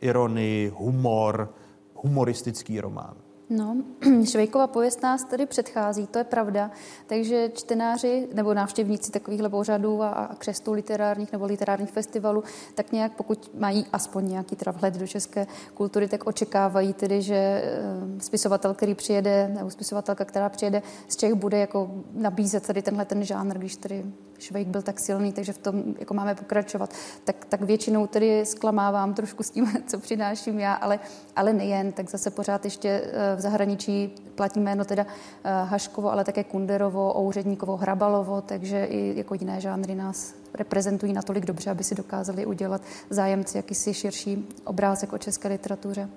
ironii, 0.00 0.68
humor, 0.68 1.54
humoristický 1.94 2.80
román? 2.80 3.14
No, 3.50 3.76
Švejkova 4.24 4.66
pověst 4.66 5.02
nás 5.02 5.24
tedy 5.24 5.46
předchází, 5.46 6.06
to 6.06 6.18
je 6.18 6.24
pravda. 6.24 6.70
Takže 7.06 7.50
čtenáři 7.54 8.28
nebo 8.34 8.54
návštěvníci 8.54 9.12
takovýchhle 9.12 9.48
pořadů 9.48 10.02
a, 10.02 10.08
a 10.08 10.34
křestů 10.34 10.72
literárních 10.72 11.32
nebo 11.32 11.44
literárních 11.44 11.90
festivalů, 11.90 12.44
tak 12.74 12.92
nějak 12.92 13.12
pokud 13.16 13.50
mají 13.58 13.86
aspoň 13.92 14.28
nějaký 14.28 14.56
teda 14.56 14.72
vhled 14.72 14.94
do 14.94 15.06
české 15.06 15.46
kultury, 15.74 16.08
tak 16.08 16.26
očekávají 16.26 16.92
tedy, 16.92 17.22
že 17.22 17.34
eh, 17.34 18.20
spisovatel, 18.20 18.74
který 18.74 18.94
přijede, 18.94 19.48
nebo 19.54 19.70
spisovatelka, 19.70 20.24
která 20.24 20.48
přijede 20.48 20.82
z 21.08 21.16
Čech, 21.16 21.34
bude 21.34 21.58
jako 21.58 21.90
nabízet 22.12 22.66
tady 22.66 22.82
tenhle 22.82 23.04
ten 23.04 23.24
žánr, 23.24 23.58
když 23.58 23.76
tedy 23.76 24.04
Švejk 24.40 24.68
byl 24.68 24.82
tak 24.82 25.00
silný, 25.00 25.32
takže 25.32 25.52
v 25.52 25.58
tom 25.58 25.82
jako 25.98 26.14
máme 26.14 26.34
pokračovat. 26.34 26.94
Tak, 27.24 27.44
tak 27.44 27.62
většinou 27.62 28.06
tedy 28.06 28.46
zklamávám 28.46 29.14
trošku 29.14 29.42
s 29.42 29.50
tím, 29.50 29.72
co 29.86 29.98
přináším 29.98 30.58
já, 30.58 30.74
ale, 30.74 31.00
ale 31.36 31.52
nejen, 31.52 31.92
tak 31.92 32.10
zase 32.10 32.30
pořád 32.30 32.64
ještě 32.64 32.88
eh, 32.88 33.36
v 33.36 33.40
zahraničí 33.40 34.14
platí 34.34 34.60
jméno 34.60 34.84
teda 34.84 35.06
eh, 35.44 35.50
Haškovo, 35.64 36.12
ale 36.12 36.24
také 36.24 36.44
Kunderovo, 36.44 37.20
Ouředníkovo, 37.20 37.76
Hrabalovo, 37.76 38.40
takže 38.40 38.84
i 38.84 39.18
jako 39.18 39.34
jiné 39.34 39.60
žánry 39.60 39.94
nás 39.94 40.39
reprezentují 40.54 41.12
natolik 41.12 41.46
dobře, 41.46 41.70
aby 41.70 41.84
si 41.84 41.94
dokázali 41.94 42.46
udělat 42.46 42.82
zájemci 43.10 43.56
jakýsi 43.56 43.94
širší 43.94 44.48
obrázek 44.64 45.12
o 45.12 45.18
české 45.18 45.48
literatuře. 45.48 46.08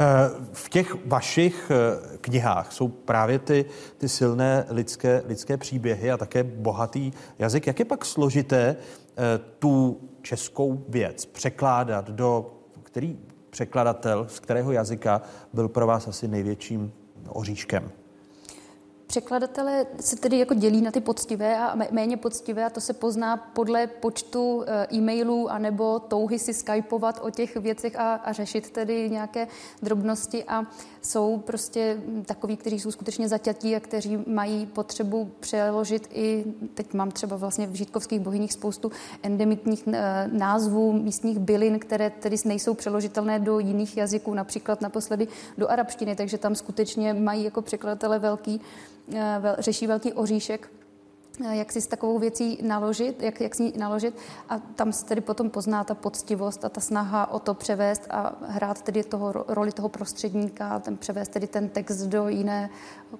Eh, 0.00 0.04
v 0.52 0.68
těch 0.68 1.06
vašich 1.06 1.70
eh, 1.70 2.16
knihách 2.20 2.72
jsou 2.72 2.88
právě 2.88 3.38
ty, 3.38 3.64
ty 3.98 4.08
silné 4.08 4.66
lidské, 4.68 5.22
lidské 5.26 5.56
příběhy 5.56 6.10
a 6.10 6.16
také 6.16 6.44
bohatý 6.44 7.12
jazyk. 7.38 7.66
Jak 7.66 7.78
je 7.78 7.84
pak 7.84 8.04
složité 8.04 8.76
eh, 8.76 9.38
tu 9.58 10.00
českou 10.22 10.84
věc 10.88 11.26
překládat 11.26 12.10
do, 12.10 12.52
který 12.82 13.18
překladatel, 13.50 14.26
z 14.28 14.40
kterého 14.40 14.72
jazyka 14.72 15.22
byl 15.52 15.68
pro 15.68 15.86
vás 15.86 16.08
asi 16.08 16.28
největším 16.28 16.92
oříškem? 17.28 17.90
Překladatelé 19.06 19.86
se 20.00 20.16
tedy 20.16 20.38
jako 20.38 20.54
dělí 20.54 20.82
na 20.82 20.90
ty 20.90 21.00
poctivé 21.00 21.58
a 21.58 21.78
méně 21.90 22.16
poctivé 22.16 22.64
a 22.64 22.70
to 22.70 22.80
se 22.80 22.92
pozná 22.92 23.36
podle 23.36 23.86
počtu 23.86 24.64
eh, 24.66 24.86
e-mailů 24.94 25.50
anebo 25.50 25.98
touhy 25.98 26.38
si 26.38 26.54
skypovat 26.54 27.20
o 27.22 27.30
těch 27.30 27.56
věcech 27.56 27.98
a, 27.98 28.14
a 28.14 28.32
řešit 28.32 28.70
tedy 28.70 29.10
nějaké 29.10 29.48
drobnosti 29.82 30.44
a 30.44 30.66
jsou 31.02 31.38
prostě 31.38 32.02
takoví, 32.26 32.56
kteří 32.56 32.80
jsou 32.80 32.90
skutečně 32.90 33.28
zaťatí 33.28 33.76
a 33.76 33.80
kteří 33.80 34.18
mají 34.26 34.66
potřebu 34.66 35.30
přeložit 35.40 36.08
i, 36.12 36.44
teď 36.74 36.94
mám 36.94 37.10
třeba 37.10 37.36
vlastně 37.36 37.66
v 37.66 37.74
Žítkovských 37.74 38.20
bohyních 38.20 38.52
spoustu 38.52 38.90
endemitních 39.22 39.88
eh, 39.92 40.28
názvů 40.32 40.92
místních 40.92 41.38
bylin, 41.38 41.78
které 41.78 42.10
tedy 42.10 42.36
nejsou 42.44 42.74
přeložitelné 42.74 43.38
do 43.38 43.58
jiných 43.58 43.96
jazyků, 43.96 44.34
například 44.34 44.80
naposledy 44.80 45.28
do 45.58 45.68
arabštiny, 45.68 46.16
takže 46.16 46.38
tam 46.38 46.54
skutečně 46.54 47.14
mají 47.14 47.44
jako 47.44 47.62
překladatele 47.62 48.18
velký 48.18 48.60
řeší 49.58 49.86
velký 49.86 50.12
oříšek, 50.12 50.72
eh, 51.44 51.56
jak 51.56 51.72
si 51.72 51.80
s 51.80 51.86
takovou 51.86 52.18
věcí 52.18 52.58
naložit, 52.62 53.22
jak, 53.22 53.40
jak 53.40 53.54
s 53.54 53.58
ní 53.58 53.72
naložit 53.78 54.14
a 54.48 54.58
tam 54.58 54.92
se 54.92 55.06
tedy 55.06 55.20
potom 55.20 55.50
pozná 55.50 55.84
ta 55.84 55.94
poctivost 55.94 56.64
a 56.64 56.68
ta 56.68 56.80
snaha 56.80 57.30
o 57.30 57.38
to 57.38 57.54
převést 57.54 58.06
a 58.10 58.36
hrát 58.46 58.82
tedy 58.82 59.04
toho 59.04 59.32
roli 59.48 59.72
toho 59.72 59.88
prostředníka, 59.88 60.78
ten 60.78 60.96
převést 60.96 61.28
tedy 61.28 61.46
ten 61.46 61.68
text 61.68 62.02
do 62.02 62.28
jiné 62.28 62.70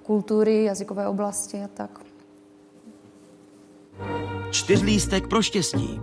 kultury, 0.03 0.65
jazykové 0.65 1.09
oblasti 1.09 1.63
a 1.63 1.69
tak. 1.69 2.01
Čtyřlístek 4.51 5.29
pro 5.29 5.43
štěstí. 5.43 6.01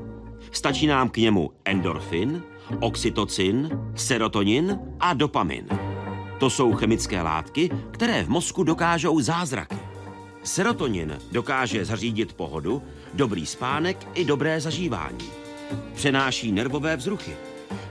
Stačí 0.52 0.88
nám 0.88 1.10
k 1.10 1.18
němu 1.18 1.52
endorfin, 1.66 2.44
oxytocin, 2.80 3.70
serotonin 3.96 4.80
a 5.00 5.14
dopamin. 5.14 5.93
To 6.44 6.50
jsou 6.50 6.74
chemické 6.74 7.22
látky, 7.22 7.70
které 7.92 8.24
v 8.24 8.30
mozku 8.30 8.64
dokážou 8.64 9.22
zázraky. 9.22 9.76
Serotonin 10.44 11.20
dokáže 11.32 11.86
zařídit 11.86 12.34
pohodu, 12.34 12.82
dobrý 13.14 13.46
spánek 13.46 14.08
i 14.14 14.26
dobré 14.26 14.62
zažívání. 14.62 15.30
Přenáší 15.96 16.52
nervové 16.52 16.98
vzruchy, 16.98 17.32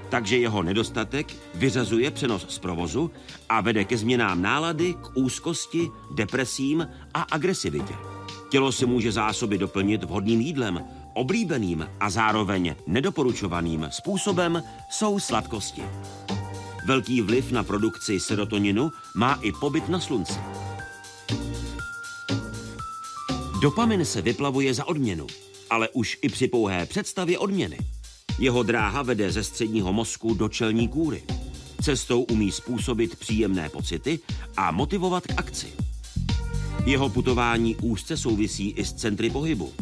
takže 0.09 0.39
jeho 0.39 0.63
nedostatek 0.63 1.27
vyřazuje 1.55 2.11
přenos 2.11 2.47
z 2.49 2.59
provozu 2.59 3.11
a 3.49 3.61
vede 3.61 3.85
ke 3.85 3.97
změnám 3.97 4.43
nálady, 4.43 4.95
k 4.95 5.11
úzkosti, 5.15 5.91
depresím 6.15 6.89
a 7.15 7.23
agresivitě. 7.23 7.95
Tělo 8.49 8.73
si 8.73 8.87
může 8.87 9.13
zásoby 9.13 9.59
doplnit 9.59 10.05
vhodným 10.05 10.41
jídlem, 10.41 10.85
oblíbeným 11.15 11.89
a 12.01 12.11
zároveň 12.11 12.75
nedoporučovaným 12.87 13.89
způsobem 13.91 14.63
jsou 14.91 15.21
sladkosti. 15.21 15.83
Velký 16.87 17.21
vliv 17.21 17.51
na 17.51 17.63
produkci 17.63 18.21
serotoninu 18.21 18.93
má 19.15 19.35
i 19.35 19.53
pobyt 19.53 19.89
na 19.89 20.01
slunci. 20.01 20.39
Dopamin 23.63 24.05
se 24.05 24.23
vyplavuje 24.23 24.75
za 24.75 24.85
odměnu, 24.85 25.27
ale 25.71 25.89
už 25.89 26.19
i 26.23 26.29
při 26.29 26.49
pouhé 26.49 26.87
představě 26.87 27.39
odměny. 27.39 27.79
Jeho 28.39 28.63
dráha 28.63 29.03
vede 29.03 29.33
ze 29.33 29.45
středního 29.45 29.93
mozku 29.93 30.35
do 30.35 30.49
čelní 30.49 30.89
kůry. 30.89 31.23
Cestou 31.83 32.23
umí 32.23 32.53
způsobit 32.53 33.17
příjemné 33.17 33.69
pocity 33.69 34.19
a 34.57 34.71
motivovat 34.71 35.27
k 35.27 35.39
akci. 35.39 35.67
Jeho 36.85 37.09
putování 37.09 37.77
úzce 37.77 38.17
souvisí 38.17 38.71
i 38.71 38.85
s 38.85 38.93
centry 38.93 39.31
pohybu. 39.31 39.73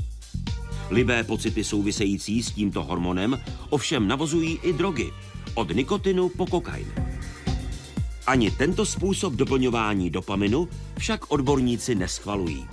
Libé 0.90 1.24
pocity 1.24 1.64
související 1.64 2.42
s 2.42 2.51
tímto 2.51 2.84
hormonem 2.84 3.40
ovšem 3.70 4.09
navozují 4.09 4.59
i 4.62 4.72
drogy, 4.72 5.12
od 5.55 5.74
nikotinu 5.74 6.28
po 6.28 6.46
kokain. 6.46 6.86
Ani 8.26 8.51
tento 8.51 8.86
způsob 8.86 9.32
doplňování 9.32 10.11
dopaminu 10.11 10.68
však 10.98 11.32
odborníci 11.32 11.94
neschvalují. 11.94 12.66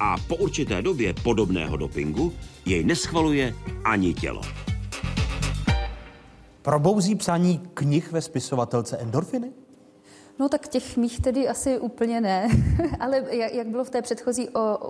A 0.00 0.16
po 0.28 0.36
určité 0.36 0.82
době 0.82 1.14
podobného 1.22 1.76
dopingu 1.76 2.32
jej 2.66 2.84
neschvaluje 2.84 3.54
ani 3.84 4.14
tělo. 4.14 4.42
Probouzí 6.62 7.14
psaní 7.14 7.60
knih 7.74 8.12
ve 8.12 8.22
spisovatelce 8.22 8.96
endorfiny? 8.96 9.52
No 10.40 10.48
tak 10.48 10.68
těch 10.68 10.96
mých 10.96 11.20
tedy 11.20 11.48
asi 11.48 11.78
úplně 11.78 12.20
ne, 12.20 12.48
ale 13.00 13.24
jak 13.52 13.66
bylo 13.66 13.84
v 13.84 13.90
té 13.90 14.02
předchozí 14.02 14.48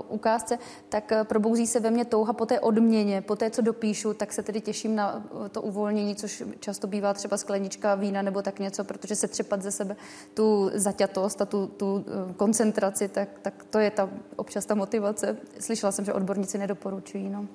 ukázce, 0.08 0.58
tak 0.88 1.12
eh, 1.12 1.24
probouzí 1.24 1.66
se 1.66 1.80
ve 1.80 1.90
mně 1.90 2.04
touha 2.04 2.32
po 2.32 2.46
té 2.46 2.60
odměně, 2.60 3.22
po 3.22 3.36
té, 3.36 3.50
co 3.50 3.62
dopíšu, 3.62 4.14
tak 4.14 4.32
se 4.32 4.42
tedy 4.42 4.60
těším 4.60 4.96
na 4.96 5.24
eh, 5.44 5.48
to 5.48 5.62
uvolnění, 5.62 6.16
což 6.16 6.42
často 6.60 6.86
bývá 6.86 7.14
třeba 7.14 7.36
sklenička 7.36 7.94
vína 7.94 8.22
nebo 8.22 8.42
tak 8.42 8.58
něco, 8.58 8.84
protože 8.84 9.16
se 9.16 9.28
třepat 9.28 9.62
ze 9.62 9.70
sebe 9.70 9.96
tu 10.34 10.70
zaťatost 10.74 11.42
a 11.42 11.46
tu, 11.46 11.66
tu 11.66 12.04
eh, 12.06 12.34
koncentraci, 12.34 13.08
tak, 13.08 13.28
tak 13.42 13.54
to 13.70 13.78
je 13.78 13.90
ta 13.90 14.08
občas 14.36 14.66
ta 14.66 14.74
motivace. 14.74 15.36
Slyšela 15.58 15.92
jsem, 15.92 16.04
že 16.04 16.12
odborníci 16.12 16.58
nedoporučují. 16.58 17.28
No. 17.28 17.46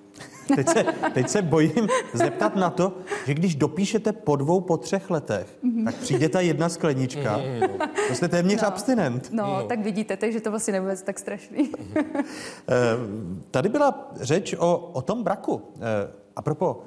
Teď 0.56 0.70
se, 0.70 0.84
teď 1.14 1.30
se 1.30 1.42
bojím 1.42 1.88
zeptat 2.14 2.56
na 2.56 2.70
to, 2.70 2.98
že 3.26 3.34
když 3.34 3.56
dopíšete 3.56 4.12
po 4.12 4.36
dvou, 4.36 4.62
po 4.62 4.78
třech 4.78 5.10
letech, 5.10 5.58
mm-hmm. 5.64 5.86
tak 5.86 5.96
přijde 5.96 6.30
ta 6.30 6.42
jedna 6.42 6.70
sklenička. 6.70 7.38
Mm-hmm. 7.38 7.85
To 8.08 8.16
jste 8.16 8.28
téměř 8.28 8.62
no. 8.62 8.68
abstinent. 8.68 9.30
No, 9.32 9.44
no, 9.44 9.68
tak 9.68 9.80
vidíte, 9.80 10.18
takže 10.18 10.42
to 10.42 10.50
vlastně 10.50 10.74
nebude 10.74 10.96
tak 10.96 11.20
strašný. 11.20 11.72
Eh, 12.70 12.74
tady 13.52 13.70
byla 13.70 14.12
řeč 14.22 14.56
o, 14.58 14.78
o 14.94 15.02
tom 15.02 15.24
braku. 15.24 15.62
Eh, 15.76 16.12
a 16.36 16.42
propo, 16.42 16.84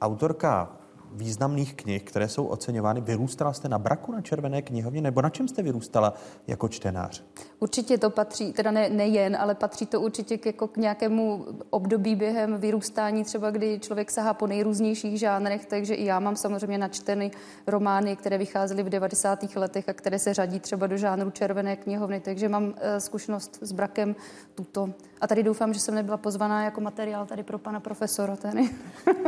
autorka 0.00 0.79
významných 1.12 1.74
knih, 1.74 2.02
které 2.02 2.28
jsou 2.28 2.46
oceňovány. 2.46 3.00
Vyrůstala 3.00 3.52
jste 3.52 3.68
na 3.68 3.78
braku 3.78 4.12
na 4.12 4.20
Červené 4.20 4.62
knihovně, 4.62 5.02
nebo 5.02 5.22
na 5.22 5.30
čem 5.30 5.48
jste 5.48 5.62
vyrůstala 5.62 6.14
jako 6.46 6.68
čtenář? 6.68 7.22
Určitě 7.58 7.98
to 7.98 8.10
patří, 8.10 8.52
teda 8.52 8.70
ne, 8.70 8.90
nejen, 8.90 9.36
ale 9.36 9.54
patří 9.54 9.86
to 9.86 10.00
určitě 10.00 10.38
k, 10.38 10.46
jako 10.46 10.68
k 10.68 10.76
nějakému 10.76 11.46
období 11.70 12.16
během 12.16 12.56
vyrůstání, 12.60 13.24
třeba 13.24 13.50
kdy 13.50 13.78
člověk 13.78 14.10
sahá 14.10 14.34
po 14.34 14.46
nejrůznějších 14.46 15.18
žánrech, 15.18 15.66
takže 15.66 15.94
i 15.94 16.04
já 16.04 16.20
mám 16.20 16.36
samozřejmě 16.36 16.78
načteny 16.78 17.30
romány, 17.66 18.16
které 18.16 18.38
vycházely 18.38 18.82
v 18.82 18.88
90. 18.88 19.56
letech 19.56 19.88
a 19.88 19.92
které 19.92 20.18
se 20.18 20.34
řadí 20.34 20.60
třeba 20.60 20.86
do 20.86 20.96
žánru 20.96 21.30
Červené 21.30 21.76
knihovny, 21.76 22.20
takže 22.20 22.48
mám 22.48 22.64
uh, 22.64 22.72
zkušenost 22.98 23.58
s 23.60 23.72
brakem 23.72 24.16
tuto. 24.54 24.90
A 25.20 25.26
tady 25.26 25.42
doufám, 25.42 25.74
že 25.74 25.80
jsem 25.80 25.94
nebyla 25.94 26.16
pozvaná 26.16 26.64
jako 26.64 26.80
materiál 26.80 27.26
tady 27.26 27.42
pro 27.42 27.58
pana 27.58 27.80
profesora. 27.80 28.36
Tady. 28.36 28.70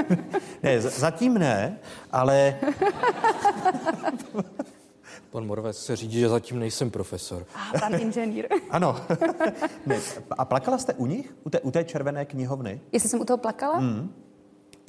ne, 0.63 0.81
zatím 0.81 1.39
ne, 1.39 1.72
ale... 2.13 2.59
Pan 5.31 5.47
Moravec 5.47 5.79
se 5.79 5.97
řídí, 5.97 6.21
že 6.21 6.29
zatím 6.29 6.59
nejsem 6.59 6.91
profesor. 6.91 7.47
A 7.55 7.79
pan 7.79 7.95
inženýr. 8.01 8.49
ano. 8.71 8.97
ne. 9.87 10.01
A 10.31 10.45
plakala 10.45 10.79
jste 10.79 10.95
u 10.95 11.07
nich? 11.07 11.35
U 11.45 11.51
té, 11.51 11.61
u 11.61 11.71
té 11.71 11.85
červené 11.85 12.25
knihovny? 12.25 12.81
Jestli 12.93 13.09
jsem 13.09 13.21
u 13.21 13.25
toho 13.25 13.37
plakala? 13.37 13.81
Mm. 13.81 14.15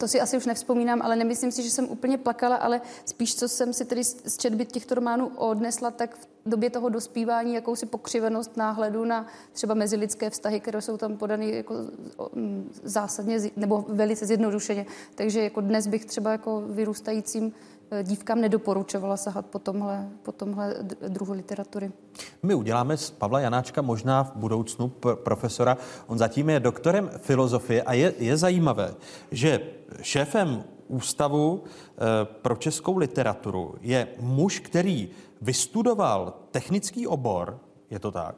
To 0.03 0.07
si 0.07 0.21
asi 0.21 0.37
už 0.37 0.45
nevzpomínám, 0.45 1.01
ale 1.01 1.15
nemyslím 1.15 1.51
si, 1.51 1.63
že 1.63 1.69
jsem 1.69 1.89
úplně 1.89 2.17
plakala, 2.17 2.55
ale 2.55 2.81
spíš, 3.05 3.35
co 3.35 3.47
jsem 3.47 3.73
si 3.73 3.85
tedy 3.85 4.03
z 4.03 4.37
četby 4.37 4.65
těchto 4.65 4.95
románů 4.95 5.31
odnesla, 5.35 5.91
tak 5.91 6.15
v 6.15 6.27
době 6.45 6.69
toho 6.69 6.89
dospívání 6.89 7.53
jakousi 7.53 7.85
pokřivenost 7.85 8.57
náhledu 8.57 9.05
na 9.05 9.27
třeba 9.53 9.73
mezilidské 9.73 10.29
vztahy, 10.29 10.59
které 10.59 10.81
jsou 10.81 10.97
tam 10.97 11.17
podané 11.17 11.45
jako 11.45 11.75
zásadně 12.83 13.39
nebo 13.55 13.85
velice 13.87 14.25
zjednodušeně. 14.25 14.85
Takže 15.15 15.43
jako 15.43 15.61
dnes 15.61 15.87
bych 15.87 16.05
třeba 16.05 16.31
jako 16.31 16.61
vyrůstajícím 16.61 17.53
dívkám 18.03 18.41
nedoporučovala 18.41 19.17
sahat 19.17 19.45
po 19.45 19.59
tomhle, 19.59 20.09
po 20.23 20.31
tomhle 20.31 20.75
druhu 21.07 21.33
literatury. 21.33 21.91
My 22.43 22.53
uděláme 22.53 22.97
z 22.97 23.11
Pavla 23.11 23.39
Janáčka 23.39 23.81
možná 23.81 24.23
v 24.23 24.35
budoucnu 24.35 24.87
profesora. 25.13 25.77
On 26.07 26.17
zatím 26.17 26.49
je 26.49 26.59
doktorem 26.59 27.11
filozofie 27.17 27.83
a 27.83 27.93
je, 27.93 28.13
je 28.19 28.37
zajímavé, 28.37 28.93
že 29.31 29.61
šéfem 30.01 30.63
Ústavu 30.87 31.63
eh, 31.63 31.99
pro 32.25 32.55
českou 32.55 32.97
literaturu 32.97 33.75
je 33.81 34.07
muž, 34.19 34.59
který 34.59 35.09
vystudoval 35.41 36.33
technický 36.51 37.07
obor, 37.07 37.59
je 37.89 37.99
to 37.99 38.11
tak? 38.11 38.35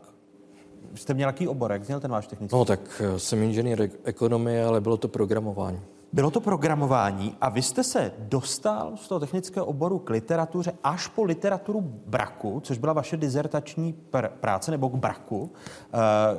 jste 0.95 1.13
měl 1.13 1.29
jaký 1.29 1.47
obor, 1.47 1.71
jak 1.71 1.87
měl 1.87 1.99
ten 1.99 2.11
váš 2.11 2.27
technický? 2.27 2.57
No 2.57 2.65
tak 2.65 3.01
eh, 3.05 3.19
jsem 3.19 3.43
inženýr 3.43 3.89
ekonomie, 4.03 4.65
ale 4.65 4.81
bylo 4.81 4.97
to 4.97 5.07
programování. 5.07 5.81
Bylo 6.15 6.31
to 6.31 6.41
programování 6.41 7.37
a 7.41 7.49
vy 7.49 7.61
jste 7.61 7.83
se 7.83 8.11
dostal 8.17 8.97
z 8.97 9.07
toho 9.07 9.19
technického 9.19 9.65
oboru 9.65 9.99
k 9.99 10.09
literatuře 10.09 10.73
až 10.83 11.07
po 11.07 11.23
literaturu 11.23 11.81
braku, 11.81 12.59
což 12.59 12.77
byla 12.77 12.93
vaše 12.93 13.17
dizertační 13.17 13.95
pr- 14.11 14.29
práce, 14.29 14.71
nebo 14.71 14.89
k 14.89 14.95
braku. 14.95 15.51
Eh, 15.93 15.97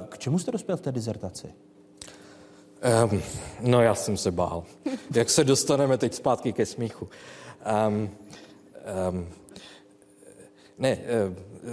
k 0.08 0.18
čemu 0.18 0.38
jste 0.38 0.50
dospěl 0.50 0.76
v 0.76 0.80
té 0.80 0.92
dizertaci? 0.92 1.48
Um, 3.10 3.22
no 3.60 3.82
já 3.82 3.94
jsem 3.94 4.16
se 4.16 4.30
bál. 4.30 4.64
Jak 5.14 5.30
se 5.30 5.44
dostaneme 5.44 5.98
teď 5.98 6.14
zpátky 6.14 6.52
ke 6.52 6.66
smíchu? 6.66 7.08
Um, 7.88 8.10
um, 9.10 9.28
ne, 10.78 10.98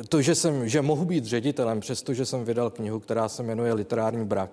to, 0.09 0.21
že, 0.21 0.35
jsem, 0.35 0.69
že 0.69 0.81
mohu 0.81 1.05
být 1.05 1.25
ředitelem, 1.25 1.79
přestože 1.79 2.25
jsem 2.25 2.45
vydal 2.45 2.69
knihu, 2.69 2.99
která 2.99 3.29
se 3.29 3.43
jmenuje 3.43 3.73
Literární 3.73 4.25
brak, 4.25 4.49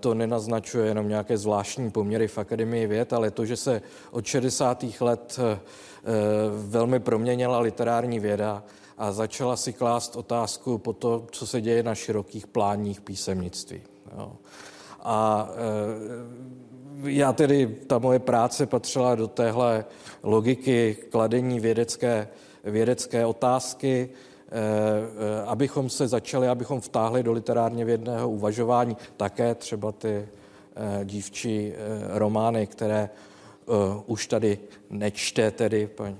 to 0.00 0.14
nenaznačuje 0.14 0.86
jenom 0.86 1.08
nějaké 1.08 1.38
zvláštní 1.38 1.90
poměry 1.90 2.28
v 2.28 2.38
Akademii 2.38 2.86
věd, 2.86 3.12
ale 3.12 3.30
to, 3.30 3.44
že 3.44 3.56
se 3.56 3.82
od 4.10 4.26
60. 4.26 4.84
let 5.00 5.38
eh, 5.38 5.52
eh, 5.52 6.12
velmi 6.68 7.00
proměnila 7.00 7.58
literární 7.58 8.20
věda 8.20 8.64
a 8.98 9.12
začala 9.12 9.56
si 9.56 9.72
klást 9.72 10.16
otázku 10.16 10.78
po 10.78 10.92
to, 10.92 11.26
co 11.32 11.46
se 11.46 11.60
děje 11.60 11.82
na 11.82 11.94
širokých 11.94 12.46
plánních 12.46 13.00
písemnictví. 13.00 13.82
Jo. 14.18 14.32
A 15.02 15.48
já 17.04 17.32
tedy, 17.32 17.66
ta 17.86 17.98
moje 17.98 18.18
práce 18.18 18.66
patřila 18.66 19.14
do 19.14 19.28
téhle 19.28 19.84
logiky 20.22 20.96
kladení 21.10 21.60
vědecké, 21.60 22.28
vědecké 22.64 23.26
otázky, 23.26 24.08
Eh, 24.08 24.10
eh, 24.10 24.35
abychom 25.46 25.90
se 25.90 26.08
začali, 26.08 26.48
abychom 26.48 26.80
vtáhli 26.80 27.22
do 27.22 27.32
literárně 27.32 27.84
vědného 27.84 28.30
uvažování 28.30 28.96
také 29.16 29.54
třeba 29.54 29.92
ty 29.92 30.28
eh, 30.76 31.04
dívčí 31.04 31.72
romány, 32.08 32.66
které 32.66 33.10
už 34.06 34.26
tady 34.26 34.58
nečte 34.90 35.50
tedy 35.50 35.86
paní, 35.86 36.18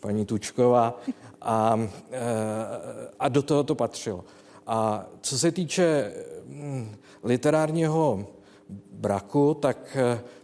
paní 0.00 0.26
Tučková. 0.26 1.00
A, 1.42 1.88
a 3.20 3.28
do 3.28 3.42
toho 3.42 3.64
to 3.64 3.74
patřilo. 3.74 4.24
A 4.66 5.06
co 5.20 5.38
se 5.38 5.52
týče 5.52 6.12
hm, 6.46 6.96
literárního 7.22 8.26
braku, 8.92 9.54
tak 9.54 9.96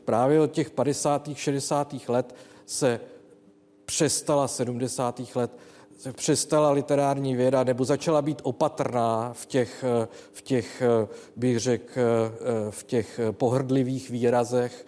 právě 0.04 0.40
od 0.40 0.50
těch 0.50 0.70
50. 0.70 1.28
60. 1.34 1.94
let 2.08 2.34
se 2.66 3.00
přestala 3.84 4.48
70. 4.48 5.20
let 5.34 5.50
přestala 6.12 6.70
literární 6.70 7.36
věda 7.36 7.64
nebo 7.64 7.84
začala 7.84 8.22
být 8.22 8.40
opatrná 8.42 9.32
v 9.32 9.46
těch, 9.46 9.84
v 10.32 10.42
těch 10.42 10.82
bych 11.36 11.58
řekl, 11.58 12.00
v 12.70 12.84
těch 12.84 13.20
pohrdlivých 13.32 14.10
výrazech, 14.10 14.86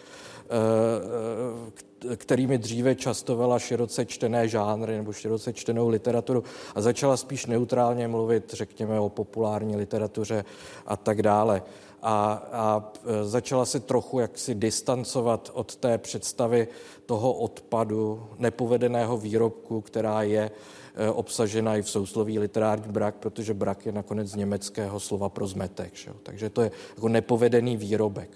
kterými 2.16 2.58
dříve 2.58 2.94
častovala 2.94 3.58
široce 3.58 4.04
čtené 4.04 4.48
žánry 4.48 4.96
nebo 4.96 5.12
široce 5.12 5.52
čtenou 5.52 5.88
literaturu 5.88 6.44
a 6.74 6.80
začala 6.80 7.16
spíš 7.16 7.46
neutrálně 7.46 8.08
mluvit, 8.08 8.52
řekněme, 8.52 9.00
o 9.00 9.08
populární 9.08 9.76
literatuře 9.76 10.44
a 10.86 10.96
tak 10.96 11.22
dále. 11.22 11.62
A, 12.02 12.42
a 12.52 12.92
začala 13.22 13.64
se 13.64 13.80
trochu 13.80 14.18
jaksi 14.18 14.54
distancovat 14.54 15.50
od 15.54 15.76
té 15.76 15.98
představy 15.98 16.68
toho 17.06 17.32
odpadu, 17.32 18.26
nepovedeného 18.38 19.16
výrobku, 19.16 19.80
která 19.80 20.22
je 20.22 20.50
Eh, 20.50 20.81
obsažena 21.12 21.76
i 21.76 21.82
v 21.82 21.90
sousloví 21.90 22.38
literární 22.38 22.92
brak, 22.92 23.14
protože 23.14 23.54
brak 23.54 23.86
je 23.86 23.92
nakonec 23.92 24.28
z 24.28 24.34
německého 24.34 25.00
slova 25.00 25.28
pro 25.28 25.46
zmetek. 25.46 25.94
Že? 25.94 26.10
Takže 26.22 26.50
to 26.50 26.62
je 26.62 26.70
jako 26.96 27.08
nepovedený 27.08 27.76
výrobek. 27.76 28.30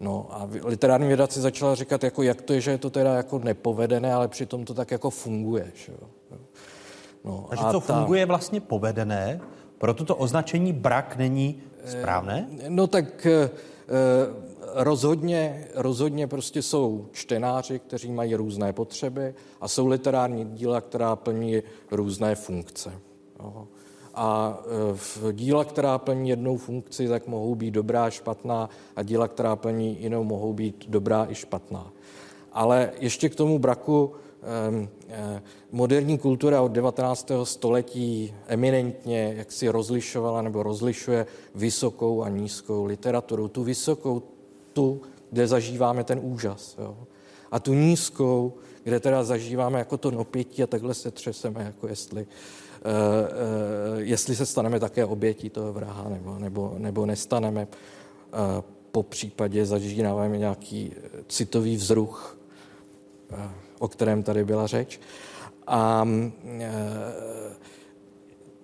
No 0.00 0.26
a 0.30 0.48
literární 0.64 1.06
věda 1.06 1.26
si 1.26 1.40
začala 1.40 1.74
říkat, 1.74 2.04
jako 2.04 2.22
jak 2.22 2.42
to 2.42 2.52
je, 2.52 2.60
že 2.60 2.70
je 2.70 2.78
to 2.78 2.90
teda 2.90 3.14
jako 3.14 3.38
nepovedené, 3.38 4.14
ale 4.14 4.28
přitom 4.28 4.64
to 4.64 4.74
tak 4.74 4.90
jako 4.90 5.10
funguje. 5.10 5.72
Že? 5.74 5.92
No, 7.24 7.46
Takže 7.48 7.64
a 7.64 7.72
to 7.72 7.80
ta... 7.80 7.94
funguje 7.94 8.26
vlastně 8.26 8.60
povedené, 8.60 9.40
proto 9.78 10.04
to 10.04 10.16
označení 10.16 10.72
brak 10.72 11.16
není 11.16 11.62
správné? 11.84 12.46
No 12.68 12.86
tak 12.86 13.26
eh, 13.26 13.50
rozhodně, 14.78 15.68
rozhodně 15.74 16.26
prostě 16.26 16.62
jsou 16.62 17.06
čtenáři, 17.12 17.78
kteří 17.78 18.12
mají 18.12 18.34
různé 18.34 18.72
potřeby 18.72 19.34
a 19.60 19.68
jsou 19.68 19.86
literární 19.86 20.44
díla, 20.44 20.80
která 20.80 21.16
plní 21.16 21.62
různé 21.90 22.34
funkce. 22.34 22.92
A 24.14 24.58
e, 24.62 24.94
v 24.94 25.32
díla, 25.32 25.64
která 25.64 25.98
plní 25.98 26.28
jednou 26.28 26.56
funkci, 26.56 27.08
tak 27.08 27.26
mohou 27.26 27.54
být 27.54 27.70
dobrá 27.70 28.10
špatná 28.10 28.70
a 28.96 29.02
díla, 29.02 29.28
která 29.28 29.56
plní 29.56 30.02
jinou, 30.02 30.24
mohou 30.24 30.52
být 30.52 30.84
dobrá 30.88 31.26
i 31.28 31.34
špatná. 31.34 31.92
Ale 32.52 32.92
ještě 33.00 33.28
k 33.28 33.34
tomu 33.34 33.58
braku 33.58 34.12
e, 35.08 35.42
moderní 35.72 36.18
kultura 36.18 36.62
od 36.62 36.72
19. 36.72 37.30
století 37.44 38.34
eminentně 38.46 39.34
jak 39.36 39.52
si 39.52 39.68
rozlišovala 39.68 40.42
nebo 40.42 40.62
rozlišuje 40.62 41.26
vysokou 41.54 42.22
a 42.22 42.28
nízkou 42.28 42.84
literaturu. 42.84 43.48
Tu 43.48 43.62
vysokou 43.62 44.22
tu, 44.78 45.02
kde 45.30 45.46
zažíváme 45.46 46.04
ten 46.04 46.20
úžas. 46.22 46.76
Jo. 46.78 46.96
A 47.50 47.58
tu 47.58 47.74
nízkou, 47.74 48.52
kde 48.84 49.00
teda 49.00 49.24
zažíváme 49.24 49.78
jako 49.78 49.96
to 49.96 50.10
nopětí 50.10 50.62
a 50.62 50.66
takhle 50.66 50.94
se 50.94 51.10
třeseme, 51.10 51.62
jako 51.62 51.88
jestli, 51.88 52.22
uh, 52.22 52.26
uh, 52.26 53.98
jestli 53.98 54.36
se 54.36 54.46
staneme 54.46 54.80
také 54.80 55.04
obětí 55.04 55.50
toho 55.50 55.72
vraha 55.72 56.08
nebo, 56.08 56.38
nebo, 56.38 56.74
nebo 56.78 57.06
nestaneme. 57.06 57.66
Uh, 57.66 58.62
po 58.92 59.02
případě 59.02 59.66
zažíváme 59.66 60.38
nějaký 60.38 60.92
citový 61.28 61.76
vzruch, 61.76 62.38
uh, 63.32 63.38
o 63.78 63.88
kterém 63.88 64.22
tady 64.22 64.44
byla 64.44 64.66
řeč. 64.66 65.00
A 65.66 66.02
uh, 66.02 66.30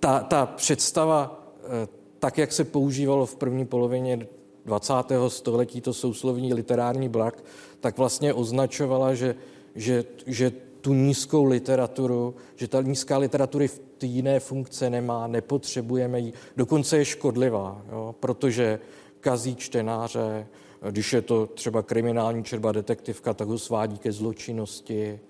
ta, 0.01 0.21
ta 0.21 0.47
představa, 0.47 1.51
uh, 1.59 1.71
tak 2.19 2.39
jak 2.39 2.53
se 2.53 2.65
používalo 2.65 3.27
v 3.27 3.37
první 3.37 3.67
polovině 3.67 4.27
20. 4.65 4.95
století 5.29 5.81
to 5.81 5.95
souslovní 5.95 6.55
literární 6.55 7.09
blak, 7.09 7.45
tak 7.81 7.99
vlastně 7.99 8.35
označovala, 8.35 9.15
že, 9.15 9.35
že, 9.75 10.05
že 10.27 10.53
tu 10.81 10.95
nízkou 10.95 11.45
literaturu, 11.45 12.35
že 12.57 12.69
ta 12.69 12.83
nízká 12.83 13.19
literatury 13.19 13.69
v 13.69 13.81
té 13.99 14.07
jiné 14.07 14.41
funkce 14.41 14.91
nemá, 14.91 15.27
nepotřebujeme 15.27 16.21
ji, 16.21 16.33
dokonce 16.57 16.99
je 16.99 17.05
škodlivá, 17.05 17.83
jo, 17.93 18.15
protože 18.21 18.79
kazí 19.21 19.57
čtenáře, 19.57 20.47
když 20.91 21.13
je 21.13 21.23
to 21.23 21.47
třeba 21.47 21.83
kriminální 21.83 22.45
čerba 22.45 22.73
detektivka, 22.73 23.35
tak 23.35 23.49
ho 23.49 23.59
svádí 23.59 23.99
ke 23.99 24.13
zločinnosti, 24.13 25.21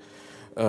eh, 0.56 0.60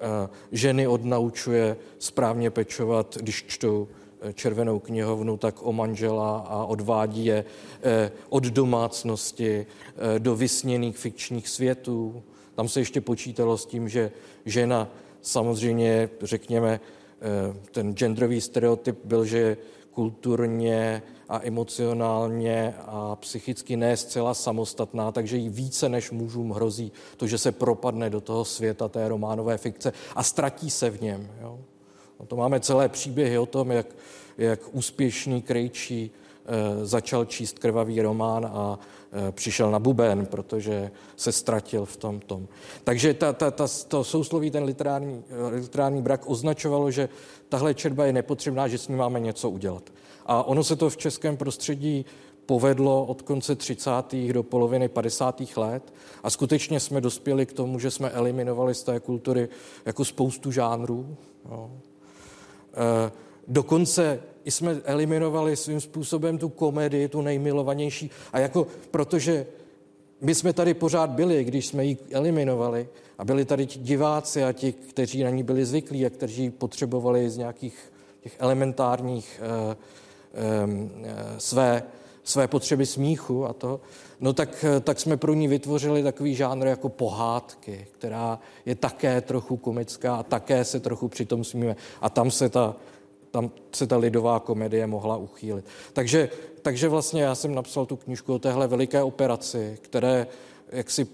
eh, 0.00 0.28
ženy 0.52 0.86
odnaučuje 0.86 1.76
správně 1.98 2.50
pečovat, 2.50 3.16
když 3.20 3.44
čtou 3.48 3.88
červenou 4.34 4.78
knihovnu, 4.78 5.36
tak 5.36 5.66
o 5.66 5.72
manžela 5.72 6.38
a 6.38 6.64
odvádí 6.64 7.24
je 7.24 7.44
eh, 7.82 8.12
od 8.28 8.44
domácnosti 8.44 9.66
eh, 9.66 10.18
do 10.18 10.36
vysněných 10.36 10.98
fikčních 10.98 11.48
světů. 11.48 12.22
Tam 12.54 12.68
se 12.68 12.80
ještě 12.80 13.00
počítalo 13.00 13.58
s 13.58 13.66
tím, 13.66 13.88
že 13.88 14.10
žena 14.44 14.88
samozřejmě, 15.22 16.10
řekněme, 16.22 16.80
eh, 16.80 17.56
ten 17.72 17.94
genderový 17.94 18.40
stereotyp 18.40 18.98
byl, 19.04 19.24
že 19.24 19.56
kulturně 19.90 21.02
a 21.28 21.40
emocionálně 21.42 22.74
a 22.78 23.16
psychicky 23.16 23.76
ne 23.76 23.96
zcela 23.96 24.34
samostatná, 24.34 25.12
takže 25.12 25.36
jí 25.36 25.48
více 25.48 25.88
než 25.88 26.10
mužům 26.10 26.50
hrozí 26.50 26.92
to, 27.16 27.26
že 27.26 27.38
se 27.38 27.52
propadne 27.52 28.10
do 28.10 28.20
toho 28.20 28.44
světa 28.44 28.88
té 28.88 29.08
románové 29.08 29.58
fikce 29.58 29.92
a 30.14 30.22
ztratí 30.22 30.70
se 30.70 30.90
v 30.90 31.02
něm. 31.02 31.28
Jo. 31.40 31.58
No 32.20 32.26
to 32.26 32.36
máme 32.36 32.60
celé 32.60 32.88
příběhy 32.88 33.38
o 33.38 33.46
tom, 33.46 33.70
jak, 33.70 33.86
jak 34.38 34.60
úspěšný 34.72 35.42
krejčí 35.42 36.10
e, 36.10 36.86
začal 36.86 37.24
číst 37.24 37.58
krvavý 37.58 38.02
román 38.02 38.46
a 38.46 38.78
e, 39.28 39.32
přišel 39.32 39.70
na 39.70 39.78
buben, 39.78 40.26
protože 40.26 40.90
se 41.16 41.32
ztratil 41.32 41.84
v 41.84 41.96
tom 41.96 42.20
tom. 42.20 42.48
Takže 42.84 43.14
ta, 43.14 43.32
ta, 43.32 43.50
ta, 43.50 43.66
to 43.88 44.04
sousloví, 44.04 44.50
ten 44.50 44.64
literární, 44.64 45.24
literární 45.50 46.02
brak 46.02 46.30
označovalo, 46.30 46.90
že 46.90 47.08
tahle 47.48 47.74
četba 47.74 48.06
je 48.06 48.12
nepotřebná, 48.12 48.68
že 48.68 48.78
s 48.78 48.88
ní 48.88 48.96
máme 48.96 49.20
něco 49.20 49.50
udělat. 49.50 49.82
A 50.26 50.42
ono 50.42 50.64
se 50.64 50.76
to 50.76 50.90
v 50.90 50.96
českém 50.96 51.36
prostředí 51.36 52.04
povedlo 52.48 53.04
od 53.04 53.22
konce 53.22 53.54
30. 53.54 53.90
do 54.32 54.42
poloviny 54.42 54.88
50. 54.88 55.42
let 55.56 55.94
a 56.22 56.30
skutečně 56.30 56.80
jsme 56.80 57.00
dospěli 57.00 57.46
k 57.46 57.52
tomu, 57.52 57.78
že 57.78 57.90
jsme 57.90 58.10
eliminovali 58.10 58.74
z 58.74 58.82
té 58.82 59.00
kultury 59.00 59.48
jako 59.86 60.04
spoustu 60.04 60.50
žánrů. 60.50 61.16
Jo. 61.50 61.70
Eh, 62.78 63.12
dokonce 63.48 64.20
jsme 64.44 64.80
eliminovali 64.84 65.56
svým 65.56 65.80
způsobem 65.80 66.38
tu 66.38 66.48
komedii, 66.48 67.08
tu 67.08 67.22
nejmilovanější. 67.22 68.10
A 68.32 68.38
jako, 68.38 68.66
protože 68.90 69.46
my 70.20 70.34
jsme 70.34 70.52
tady 70.52 70.74
pořád 70.74 71.10
byli, 71.10 71.44
když 71.44 71.66
jsme 71.66 71.84
ji 71.84 71.96
eliminovali 72.12 72.88
a 73.18 73.24
byli 73.24 73.44
tady 73.44 73.66
ti 73.66 73.78
diváci 73.78 74.44
a 74.44 74.52
ti, 74.52 74.72
kteří 74.72 75.22
na 75.22 75.30
ní 75.30 75.42
byli 75.42 75.64
zvyklí 75.64 76.06
a 76.06 76.10
kteří 76.10 76.50
potřebovali 76.50 77.30
z 77.30 77.36
nějakých 77.36 77.92
těch 78.20 78.36
elementárních 78.38 79.40
uh, 79.68 79.74
své, 81.38 81.82
své 82.28 82.48
potřeby 82.48 82.86
smíchu 82.86 83.46
a 83.46 83.52
to, 83.52 83.80
no 84.20 84.32
tak, 84.32 84.64
tak 84.84 85.00
jsme 85.00 85.16
pro 85.16 85.34
ní 85.34 85.48
vytvořili 85.48 86.02
takový 86.02 86.34
žánr 86.34 86.66
jako 86.66 86.88
pohádky, 86.88 87.86
která 87.92 88.38
je 88.66 88.74
také 88.74 89.20
trochu 89.20 89.56
komická 89.56 90.16
a 90.16 90.22
také 90.22 90.64
se 90.64 90.80
trochu 90.80 91.08
přitom 91.08 91.44
smíme. 91.44 91.76
A 92.00 92.10
tam 92.10 92.30
se 92.30 92.48
ta, 92.48 92.76
tam 93.30 93.50
se 93.72 93.86
ta 93.86 93.96
lidová 93.96 94.40
komedie 94.40 94.86
mohla 94.86 95.16
uchýlit. 95.16 95.64
Takže, 95.92 96.30
takže 96.62 96.88
vlastně 96.88 97.22
já 97.22 97.34
jsem 97.34 97.54
napsal 97.54 97.86
tu 97.86 97.96
knižku 97.96 98.34
o 98.34 98.38
téhle 98.38 98.66
veliké 98.66 99.02
operaci, 99.02 99.78
které 99.82 100.26
jaksi 100.72 101.06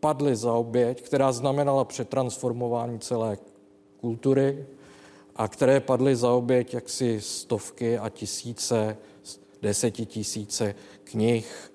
padly 0.00 0.36
za 0.36 0.52
oběť, 0.52 1.02
která 1.02 1.32
znamenala 1.32 1.84
přetransformování 1.84 2.98
celé 2.98 3.38
kultury 4.00 4.66
a 5.36 5.48
které 5.48 5.80
padly 5.80 6.16
za 6.16 6.32
oběť 6.32 6.74
jaksi 6.74 7.20
stovky 7.20 7.98
a 7.98 8.08
tisíce, 8.08 8.96
desetitisíce 9.62 10.74
knih, 11.04 11.72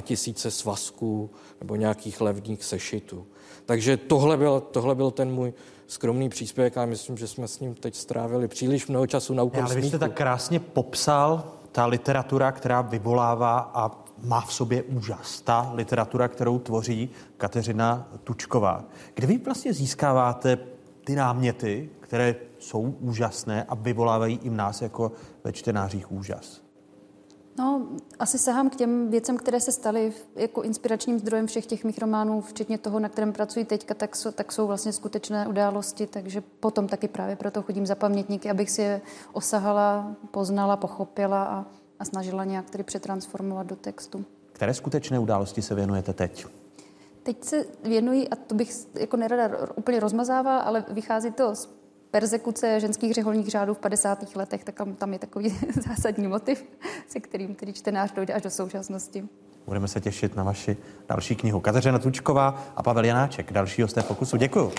tisíce 0.00 0.50
svazků 0.50 1.30
nebo 1.60 1.76
nějakých 1.76 2.20
levních 2.20 2.64
sešitů. 2.64 3.26
Takže 3.66 3.96
tohle 3.96 4.36
byl, 4.36 4.60
tohle 4.60 4.94
byl 4.94 5.10
ten 5.10 5.32
můj 5.32 5.52
skromný 5.86 6.28
příspěvek 6.28 6.76
a 6.76 6.86
myslím, 6.86 7.16
že 7.16 7.26
jsme 7.26 7.48
s 7.48 7.60
ním 7.60 7.74
teď 7.74 7.94
strávili 7.94 8.48
příliš 8.48 8.86
mnoho 8.86 9.06
času 9.06 9.34
na 9.34 9.42
úkor 9.42 9.62
Ale 9.62 9.74
vy 9.74 9.88
jste 9.88 9.98
tak 9.98 10.14
krásně 10.14 10.60
popsal 10.60 11.44
ta 11.72 11.86
literatura, 11.86 12.52
která 12.52 12.80
vyvolává 12.80 13.70
a 13.74 13.90
má 14.22 14.40
v 14.40 14.52
sobě 14.52 14.82
úžas. 14.82 15.40
Ta 15.40 15.70
literatura, 15.74 16.28
kterou 16.28 16.58
tvoří 16.58 17.10
Kateřina 17.36 18.08
Tučková. 18.24 18.84
Kde 19.14 19.26
vy 19.26 19.38
vlastně 19.38 19.72
získáváte 19.72 20.58
ty 21.04 21.14
náměty, 21.14 21.90
které 22.00 22.36
jsou 22.58 22.80
úžasné 22.80 23.64
a 23.64 23.74
vyvolávají 23.74 24.40
i 24.42 24.50
v 24.50 24.52
nás 24.52 24.82
jako 24.82 25.12
ve 25.44 25.52
čtenářích 25.52 26.12
úžas? 26.12 26.62
No, 27.60 27.86
asi 28.18 28.38
sahám 28.38 28.70
k 28.70 28.76
těm 28.76 29.10
věcem, 29.10 29.36
které 29.36 29.60
se 29.60 29.72
staly 29.72 30.12
jako 30.36 30.62
inspiračním 30.62 31.18
zdrojem 31.18 31.46
všech 31.46 31.66
těch 31.66 31.84
mých 31.84 31.98
románů, 31.98 32.40
včetně 32.40 32.78
toho, 32.78 33.00
na 33.00 33.08
kterém 33.08 33.32
pracuji 33.32 33.64
teďka, 33.64 33.94
tak, 33.94 34.16
jsou, 34.16 34.30
tak 34.30 34.52
jsou 34.52 34.66
vlastně 34.66 34.92
skutečné 34.92 35.48
události, 35.48 36.06
takže 36.06 36.40
potom 36.40 36.88
taky 36.88 37.08
právě 37.08 37.36
proto 37.36 37.62
chodím 37.62 37.86
za 37.86 37.94
pamětníky, 37.94 38.50
abych 38.50 38.70
si 38.70 38.82
je 38.82 39.00
osahala, 39.32 40.16
poznala, 40.30 40.76
pochopila 40.76 41.44
a, 41.44 41.64
a 41.98 42.04
snažila 42.04 42.44
nějak 42.44 42.70
tedy 42.70 42.84
přetransformovat 42.84 43.66
do 43.66 43.76
textu. 43.76 44.24
Které 44.52 44.74
skutečné 44.74 45.18
události 45.18 45.62
se 45.62 45.74
věnujete 45.74 46.12
teď? 46.12 46.46
Teď 47.22 47.44
se 47.44 47.64
věnují, 47.84 48.28
a 48.28 48.36
to 48.36 48.54
bych 48.54 48.72
jako 48.94 49.16
nerada 49.16 49.50
úplně 49.74 50.00
rozmazávala, 50.00 50.60
ale 50.60 50.84
vychází 50.88 51.30
to 51.30 51.54
z 51.54 51.79
persekuce 52.10 52.80
ženských 52.80 53.14
řeholních 53.14 53.48
řádů 53.48 53.74
v 53.74 53.78
50. 53.78 54.36
letech, 54.36 54.64
tak 54.64 54.74
tam 54.98 55.12
je 55.12 55.18
takový 55.18 55.58
zásadní 55.88 56.26
motiv, 56.26 56.64
se 57.08 57.20
kterým 57.20 57.54
tedy 57.54 57.72
čtenář 57.72 58.12
dojde 58.12 58.34
až 58.34 58.42
do 58.42 58.50
současnosti. 58.50 59.28
Budeme 59.66 59.88
se 59.88 60.00
těšit 60.00 60.36
na 60.36 60.44
vaši 60.44 60.76
další 61.08 61.36
knihu. 61.36 61.60
Kateřina 61.60 61.98
Tučková 61.98 62.64
a 62.76 62.82
Pavel 62.82 63.04
Janáček, 63.04 63.52
další 63.52 63.82
hosté 63.82 64.02
Fokusu. 64.02 64.36
Děkuju. 64.36 64.72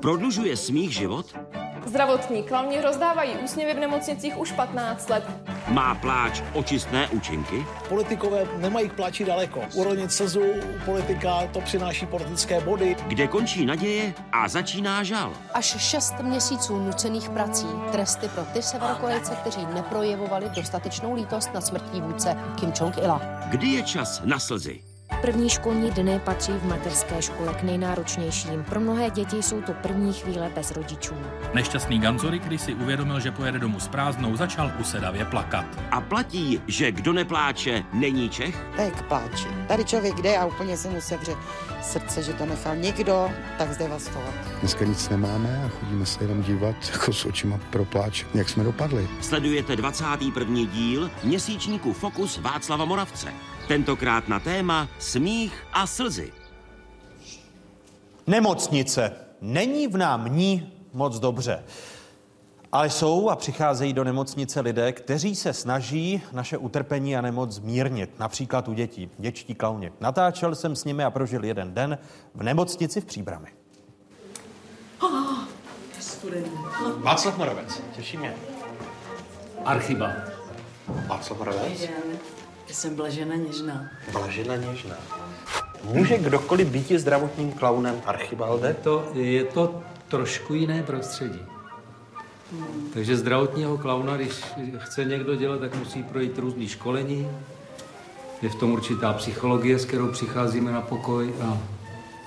Prodlužuje 0.00 0.56
smích 0.56 0.94
život? 0.94 1.36
Zdravotní 1.90 2.42
klauni 2.42 2.80
rozdávají 2.80 3.30
úsměvy 3.38 3.74
v 3.74 3.78
nemocnicích 3.78 4.38
už 4.38 4.52
15 4.52 5.10
let. 5.10 5.24
Má 5.68 5.94
pláč 5.94 6.42
očistné 6.54 7.08
účinky? 7.08 7.66
Politikové 7.88 8.46
nemají 8.56 8.88
k 8.88 8.92
pláči 8.92 9.24
daleko. 9.24 9.60
Uronit 9.74 10.12
slzu 10.12 10.42
politika, 10.84 11.46
to 11.52 11.60
přináší 11.60 12.06
politické 12.06 12.60
body. 12.60 12.96
Kde 13.06 13.26
končí 13.26 13.66
naděje 13.66 14.14
a 14.32 14.48
začíná 14.48 15.02
žal? 15.02 15.32
Až 15.54 15.78
šest 15.78 16.14
měsíců 16.22 16.76
nucených 16.76 17.30
prací, 17.30 17.66
tresty 17.92 18.28
pro 18.28 18.44
ty 18.44 18.62
severokorejce, 18.62 19.36
kteří 19.40 19.66
neprojevovali 19.74 20.50
dostatečnou 20.56 21.14
lítost 21.14 21.54
na 21.54 21.60
smrtí 21.60 22.00
vůdce 22.00 22.36
Kim 22.60 22.70
Jong-ila. 22.72 23.20
Kdy 23.48 23.66
je 23.66 23.82
čas 23.82 24.20
na 24.24 24.38
slzy? 24.38 24.89
První 25.20 25.48
školní 25.48 25.90
dny 25.90 26.20
patří 26.24 26.52
v 26.52 26.64
mateřské 26.64 27.22
škole 27.22 27.54
k 27.54 27.62
nejnáročnějším. 27.62 28.64
Pro 28.64 28.80
mnohé 28.80 29.10
děti 29.10 29.42
jsou 29.42 29.62
to 29.62 29.72
první 29.72 30.12
chvíle 30.12 30.50
bez 30.54 30.70
rodičů. 30.70 31.14
Nešťastný 31.54 31.98
Ganzory, 31.98 32.38
když 32.38 32.60
si 32.60 32.74
uvědomil, 32.74 33.20
že 33.20 33.30
pojede 33.32 33.58
domů 33.58 33.80
s 33.80 33.88
prázdnou, 33.88 34.36
začal 34.36 34.72
usedavě 34.80 35.24
plakat. 35.24 35.64
A 35.90 36.00
platí, 36.00 36.62
že 36.66 36.92
kdo 36.92 37.12
nepláče, 37.12 37.84
není 37.92 38.28
Čech? 38.28 38.66
Tak 38.76 38.96
k 38.96 39.08
pláči. 39.08 39.46
Tady 39.68 39.84
člověk 39.84 40.14
jde 40.14 40.38
a 40.38 40.46
úplně 40.46 40.76
se 40.76 40.90
mu 40.90 41.00
sevře 41.00 41.32
srdce, 41.82 42.22
že 42.22 42.32
to 42.32 42.46
nechal 42.46 42.76
někdo 42.76 43.30
tak 43.58 43.72
zdevastovat. 43.72 44.34
Dneska 44.60 44.84
nic 44.84 45.08
nemáme 45.08 45.62
a 45.64 45.68
chodíme 45.68 46.06
se 46.06 46.24
jenom 46.24 46.42
dívat 46.42 46.76
jako 46.92 47.12
s 47.12 47.24
očima 47.24 47.60
pro 47.70 47.84
pláč, 47.84 48.24
jak 48.34 48.48
jsme 48.48 48.64
dopadli. 48.64 49.08
Sledujete 49.20 49.76
21. 49.76 50.60
díl 50.72 51.10
měsíčníku 51.24 51.92
Fokus 51.92 52.38
Václava 52.38 52.84
Moravce. 52.84 53.32
Tentokrát 53.70 54.28
na 54.28 54.40
téma 54.40 54.88
smích 54.98 55.66
a 55.72 55.86
slzy. 55.86 56.32
Nemocnice. 58.26 59.12
Není 59.40 59.88
v 59.88 59.96
nám 59.96 60.36
ní 60.36 60.72
moc 60.92 61.18
dobře. 61.18 61.64
Ale 62.72 62.90
jsou 62.90 63.28
a 63.28 63.36
přicházejí 63.36 63.92
do 63.92 64.04
nemocnice 64.04 64.60
lidé, 64.60 64.92
kteří 64.92 65.36
se 65.36 65.52
snaží 65.52 66.22
naše 66.32 66.58
utrpení 66.58 67.16
a 67.16 67.20
nemoc 67.20 67.50
zmírnit. 67.50 68.18
Například 68.18 68.68
u 68.68 68.72
dětí, 68.72 69.10
děčtí 69.18 69.54
klauně. 69.54 69.92
Natáčel 70.00 70.54
jsem 70.54 70.76
s 70.76 70.84
nimi 70.84 71.04
a 71.04 71.10
prožil 71.10 71.44
jeden 71.44 71.74
den 71.74 71.98
v 72.34 72.42
nemocnici 72.42 73.00
v 73.00 73.04
Příbrami. 73.04 73.48
Václav 76.96 77.38
Moravec, 77.38 77.82
těší 77.96 78.16
mě. 78.16 78.34
Archiba. 79.64 80.12
Václav 81.06 81.38
Moravec? 81.38 81.88
Jsem 82.72 82.96
Blažena 82.96 83.34
Něžná. 83.34 83.90
Blažena 84.12 84.56
Něžná. 84.56 84.96
Může 85.84 86.18
kdokoliv 86.18 86.68
být 86.68 86.88
zdravotním 86.90 87.52
klaunem 87.52 88.02
Archibalde? 88.06 88.76
To, 88.82 89.08
je 89.14 89.44
to 89.44 89.82
trošku 90.08 90.54
jiné 90.54 90.82
prostředí. 90.82 91.40
Hmm. 92.52 92.90
Takže 92.94 93.16
zdravotního 93.16 93.78
klauna, 93.78 94.16
když 94.16 94.30
chce 94.78 95.04
někdo 95.04 95.34
dělat, 95.34 95.60
tak 95.60 95.74
musí 95.74 96.02
projít 96.02 96.38
různý 96.38 96.68
školení. 96.68 97.28
Je 98.42 98.48
v 98.48 98.54
tom 98.54 98.72
určitá 98.72 99.12
psychologie, 99.12 99.78
s 99.78 99.84
kterou 99.84 100.08
přicházíme 100.08 100.72
na 100.72 100.80
pokoj 100.80 101.34
a 101.42 101.58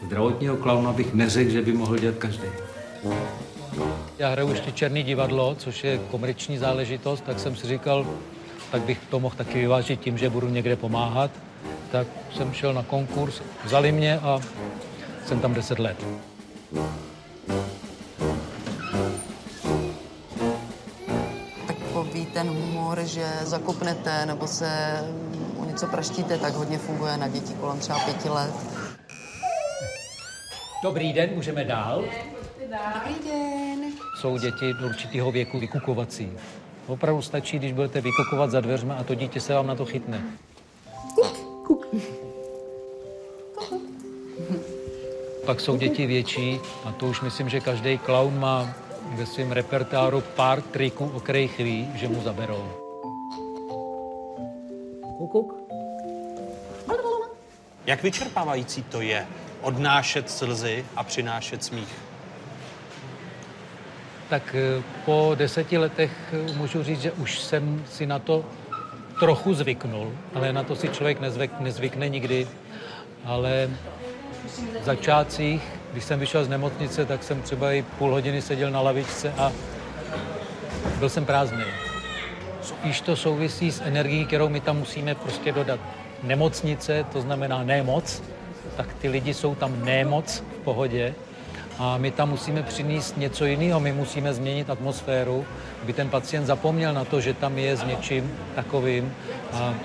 zdravotního 0.06 0.58
klauna 0.58 0.94
bych 0.94 1.14
neřekl, 1.14 1.52
že 1.52 1.62
by 1.62 1.74
mohl 1.74 1.98
dělat 1.98 2.16
každý. 2.18 2.48
Já 4.20 4.30
hraju 4.30 4.50
ještě 4.50 4.72
Černý 4.72 5.04
divadlo, 5.04 5.56
což 5.56 5.84
je 5.84 6.00
komerční 6.12 6.58
záležitost, 6.58 7.22
tak 7.22 7.40
jsem 7.40 7.56
si 7.56 7.68
říkal, 7.68 8.08
tak 8.74 8.82
bych 8.82 9.00
to 9.10 9.20
mohl 9.20 9.36
taky 9.36 9.60
vyvážit 9.60 10.00
tím, 10.00 10.18
že 10.18 10.30
budu 10.30 10.50
někde 10.50 10.76
pomáhat. 10.76 11.32
Tak 11.92 12.08
jsem 12.36 12.54
šel 12.54 12.74
na 12.74 12.84
konkurs, 12.84 13.42
vzali 13.64 13.92
mě 13.92 14.20
a 14.20 14.40
jsem 15.26 15.40
tam 15.40 15.54
10 15.54 15.80
let. 15.80 16.06
Takový 21.68 22.26
ten 22.26 22.48
humor, 22.48 23.00
že 23.04 23.26
zakopnete 23.42 24.26
nebo 24.26 24.48
se 24.48 25.00
o 25.58 25.66
něco 25.66 25.88
praštíte, 25.88 26.38
tak 26.38 26.54
hodně 26.54 26.78
funguje 26.78 27.18
na 27.18 27.28
děti 27.28 27.54
kolem 27.54 27.80
třeba 27.80 28.00
pěti 28.00 28.30
let. 28.30 28.54
Dobrý 30.84 31.14
den, 31.14 31.30
můžeme 31.36 31.64
dál? 31.64 32.04
Dobrý 32.60 33.30
den. 33.30 33.92
Jsou 34.22 34.38
děti 34.38 34.74
určitého 34.86 35.32
věku 35.32 35.60
vykukovací. 35.60 36.32
Opravdu 36.88 37.22
stačí, 37.22 37.60
když 37.60 37.74
budete 37.74 38.02
vykokovat 38.02 38.52
za 38.52 38.62
dveřma 38.62 38.96
a 38.96 39.04
to 39.04 39.16
dítě 39.16 39.40
se 39.42 39.54
vám 39.54 39.68
na 39.68 39.76
to 39.76 39.86
chytne. 39.86 40.24
Pak 45.46 45.60
jsou 45.60 45.78
děti 45.78 46.06
větší 46.06 46.60
a 46.86 46.92
to 46.92 47.06
už 47.06 47.22
myslím, 47.22 47.50
že 47.50 47.60
každý 47.60 47.98
klaun 47.98 48.40
má 48.40 48.74
ve 49.16 49.26
svém 49.26 49.52
repertáru 49.52 50.22
pár 50.22 50.62
triků, 50.62 51.12
o 51.14 51.20
kterých 51.20 51.58
ví, 51.58 51.90
že 51.96 52.08
mu 52.08 52.22
zaberou. 52.22 52.72
Kukuk. 55.18 55.56
Jak 57.86 58.04
vyčerpávající 58.04 58.84
to 58.84 59.02
je 59.02 59.28
odnášet 59.62 60.30
slzy 60.30 60.86
a 60.96 61.04
přinášet 61.04 61.64
smích? 61.64 62.13
Tak 64.30 64.56
eh, 64.56 64.84
po 65.06 65.32
deseti 65.36 65.78
letech 65.78 66.12
eh, 66.34 66.54
můžu 66.54 66.84
říct, 66.84 67.02
že 67.02 67.12
už 67.12 67.40
jsem 67.40 67.84
si 67.90 68.06
na 68.06 68.20
to 68.20 68.46
trochu 69.20 69.54
zvyknul, 69.54 70.12
ale 70.34 70.54
na 70.54 70.64
to 70.64 70.76
si 70.76 70.90
člověk 70.90 71.20
nezvyk, 71.20 71.60
nezvykne 71.60 72.10
nikdy. 72.10 72.48
Ale 73.26 73.70
v 74.82 74.84
začátcích, 74.84 75.62
když 75.92 76.04
jsem 76.04 76.20
vyšel 76.20 76.46
z 76.46 76.50
nemocnice, 76.50 77.06
tak 77.06 77.24
jsem 77.24 77.42
třeba 77.42 77.72
i 77.72 77.82
půl 77.82 78.12
hodiny 78.12 78.42
seděl 78.42 78.72
na 78.72 78.82
lavičce 78.82 79.34
a 79.38 79.52
byl 81.00 81.10
jsem 81.10 81.26
prázdný. 81.26 81.64
Spíš 82.62 83.02
to 83.02 83.16
souvisí 83.16 83.72
s 83.72 83.82
energií, 83.82 84.26
kterou 84.26 84.50
my 84.50 84.60
tam 84.60 84.78
musíme 84.78 85.16
prostě 85.16 85.52
dodat. 85.52 85.80
Nemocnice, 86.24 87.06
to 87.14 87.22
znamená 87.22 87.64
nemoc, 87.64 88.24
tak 88.78 88.94
ty 88.94 89.10
lidi 89.10 89.34
jsou 89.34 89.56
tam 89.56 89.86
nemoc 89.86 90.44
v 90.60 90.64
pohodě, 90.64 91.16
a 91.78 91.98
my 91.98 92.12
tam 92.12 92.30
musíme 92.30 92.64
přinést 92.64 93.18
něco 93.18 93.46
jiného, 93.46 93.80
my 93.80 93.92
musíme 93.94 94.34
změnit 94.34 94.70
atmosféru, 94.70 95.46
aby 95.84 95.94
ten 95.94 96.10
pacient 96.10 96.46
zapomněl 96.46 96.94
na 96.94 97.06
to, 97.06 97.22
že 97.22 97.34
tam 97.34 97.58
je 97.58 97.78
s 97.78 97.84
něčím 97.84 98.32
takovým. 98.56 99.14
A 99.54 99.76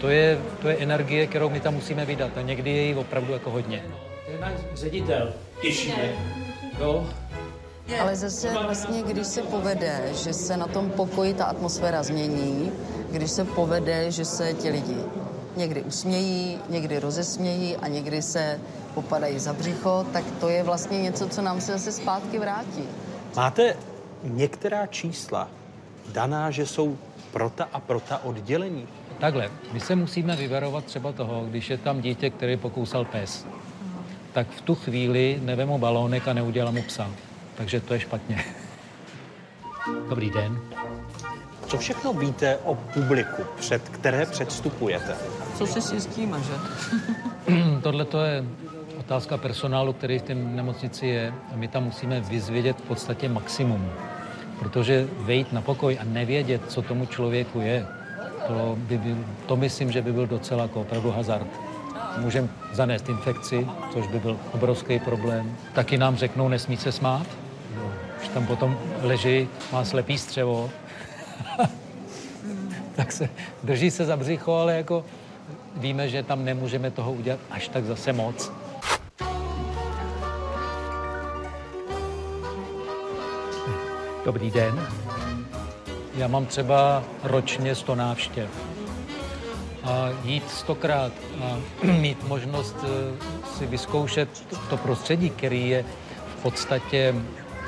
to 0.00 0.08
je, 0.08 0.38
to 0.62 0.68
je 0.68 0.76
energie, 0.76 1.26
kterou 1.26 1.50
my 1.50 1.60
tam 1.60 1.74
musíme 1.74 2.04
vydat. 2.04 2.30
A 2.36 2.42
někdy 2.42 2.70
je 2.70 2.82
jí 2.82 2.94
opravdu 2.94 3.32
jako 3.32 3.50
hodně. 3.50 3.82
To 4.26 4.32
je 4.32 4.38
náš 4.38 4.52
ředitel, 4.74 5.32
těšíme. 5.62 6.12
Jo, 6.80 7.06
Ale 8.00 8.16
zase 8.16 8.50
vlastně, 8.50 9.02
když 9.02 9.26
se 9.26 9.42
povede, 9.42 10.00
že 10.24 10.32
se 10.32 10.56
na 10.56 10.66
tom 10.66 10.90
pokoji 10.90 11.34
ta 11.34 11.44
atmosféra 11.44 12.02
změní, 12.02 12.72
když 13.10 13.30
se 13.30 13.44
povede, 13.44 14.10
že 14.10 14.24
se 14.24 14.52
ti 14.54 14.70
lidi 14.70 14.96
někdy 15.56 15.82
usmějí, 15.82 16.58
někdy 16.68 16.98
rozesmějí 16.98 17.76
a 17.76 17.88
někdy 17.88 18.22
se 18.22 18.60
popadají 18.94 19.38
za 19.38 19.52
břicho, 19.52 20.06
tak 20.12 20.24
to 20.40 20.48
je 20.48 20.62
vlastně 20.62 21.02
něco, 21.02 21.28
co 21.28 21.42
nám 21.42 21.60
se 21.60 21.72
zase 21.72 21.92
zpátky 21.92 22.38
vrátí. 22.38 22.84
Máte 23.36 23.76
některá 24.22 24.86
čísla 24.86 25.48
daná, 26.12 26.50
že 26.50 26.66
jsou 26.66 26.98
prota 27.32 27.68
a 27.72 27.80
prota 27.80 28.24
oddělení? 28.24 28.88
Takhle, 29.18 29.50
my 29.72 29.80
se 29.80 29.96
musíme 29.96 30.36
vyvarovat 30.36 30.84
třeba 30.84 31.12
toho, 31.12 31.44
když 31.44 31.70
je 31.70 31.78
tam 31.78 32.00
dítě, 32.00 32.30
který 32.30 32.56
pokousal 32.56 33.04
pes, 33.04 33.46
tak 34.32 34.46
v 34.50 34.60
tu 34.60 34.74
chvíli 34.74 35.40
nevemu 35.42 35.78
balónek 35.78 36.28
a 36.28 36.32
neudělám 36.32 36.74
mu 36.74 36.82
psa. 36.82 37.10
Takže 37.54 37.80
to 37.80 37.94
je 37.94 38.00
špatně. 38.00 38.44
Dobrý 40.08 40.30
den. 40.30 40.60
Co 41.66 41.78
všechno 41.78 42.12
víte 42.12 42.58
o 42.64 42.74
publiku, 42.74 43.42
před 43.56 43.88
které 43.88 44.26
předstupujete? 44.26 45.16
Co 45.54 45.66
si 45.66 45.80
zjistíme, 45.80 46.38
že? 46.40 46.52
Tohle 47.82 48.04
to 48.04 48.20
je 48.20 48.44
otázka 48.98 49.36
personálu, 49.36 49.92
který 49.92 50.18
v 50.18 50.22
té 50.22 50.34
nemocnici 50.34 51.06
je. 51.06 51.34
A 51.52 51.56
my 51.56 51.68
tam 51.68 51.84
musíme 51.84 52.20
vyzvědět 52.20 52.76
v 52.76 52.82
podstatě 52.82 53.28
maximum. 53.28 53.90
Protože 54.58 55.08
vejít 55.18 55.52
na 55.52 55.60
pokoj 55.60 55.98
a 56.00 56.04
nevědět, 56.04 56.62
co 56.68 56.82
tomu 56.82 57.06
člověku 57.06 57.60
je, 57.60 57.86
to, 58.46 58.76
by 58.78 58.98
byl, 58.98 59.16
to 59.46 59.56
myslím, 59.56 59.92
že 59.92 60.02
by 60.02 60.12
byl 60.12 60.26
docela 60.26 60.62
jako 60.62 60.80
opravdu 60.80 61.10
hazard. 61.10 61.46
Můžeme 62.18 62.48
zanést 62.72 63.08
infekci, 63.08 63.66
což 63.92 64.06
by 64.06 64.18
byl 64.18 64.38
obrovský 64.52 64.98
problém. 64.98 65.56
Taky 65.72 65.98
nám 65.98 66.16
řeknou, 66.16 66.48
nesmí 66.48 66.76
se 66.76 66.92
smát. 66.92 67.26
Už 68.22 68.28
tam 68.28 68.46
potom 68.46 68.78
leží, 69.02 69.48
má 69.72 69.84
slepý 69.84 70.18
střevo, 70.18 70.70
tak 72.96 73.12
se 73.12 73.28
drží 73.62 73.90
se 73.90 74.04
za 74.04 74.16
břicho, 74.16 74.52
ale 74.52 74.76
jako 74.76 75.04
víme, 75.76 76.08
že 76.08 76.22
tam 76.22 76.44
nemůžeme 76.44 76.90
toho 76.90 77.12
udělat 77.12 77.40
až 77.50 77.68
tak 77.68 77.84
zase 77.84 78.12
moc. 78.12 78.52
Dobrý 84.24 84.50
den. 84.50 84.86
Já 86.16 86.28
mám 86.28 86.46
třeba 86.46 87.04
ročně 87.22 87.74
100 87.74 87.94
návštěv. 87.94 88.50
A 89.84 90.08
jít 90.24 90.50
stokrát 90.50 91.12
a 91.42 91.56
mít 92.00 92.28
možnost 92.28 92.76
eh, 92.82 92.88
si 93.58 93.66
vyzkoušet 93.66 94.28
to 94.70 94.76
prostředí, 94.76 95.30
který 95.30 95.68
je 95.68 95.84
v 96.38 96.42
podstatě 96.42 97.14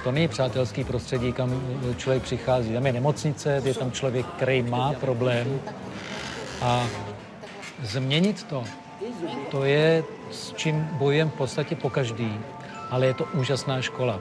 to 0.07 0.13
není 0.13 0.29
přátelský 0.29 0.85
prostředí, 0.85 1.33
kam 1.33 1.63
člověk 1.97 2.23
přichází. 2.23 2.75
Tam 2.75 2.87
je 2.87 2.93
nemocnice, 2.93 3.63
je 3.65 3.75
tam 3.75 3.93
člověk, 3.93 4.27
který 4.27 4.63
má 4.63 4.93
problém. 4.93 5.61
A 6.63 6.87
změnit 7.83 8.45
to, 8.45 8.65
to 9.51 9.65
je 9.65 10.05
s 10.31 10.53
čím 10.53 10.89
bojujem 10.93 11.31
v 11.31 11.35
podstatě 11.35 11.77
po 11.77 11.91
každý. 11.91 12.41
Ale 12.91 13.07
je 13.07 13.15
to 13.15 13.25
úžasná 13.35 13.83
škola. 13.83 14.21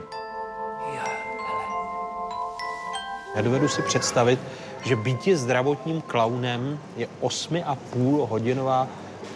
Já 3.36 3.42
dovedu 3.42 3.68
si 3.68 3.82
představit, 3.82 4.40
že 4.84 4.96
být 4.96 5.28
zdravotním 5.28 6.00
klaunem 6.00 6.78
je 6.96 7.08
8,5 7.20 8.28
hodinová 8.28 8.88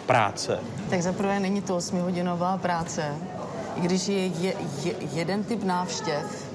práce. 0.05 0.59
Tak 0.89 1.01
zaprvé 1.01 1.39
není 1.39 1.61
to 1.61 1.77
8-hodinová 1.77 2.57
práce. 2.57 3.15
I 3.75 3.81
když 3.81 4.07
je, 4.07 4.25
je, 4.25 4.53
je 4.83 4.93
jeden 5.13 5.43
typ 5.43 5.63
návštěv, 5.63 6.51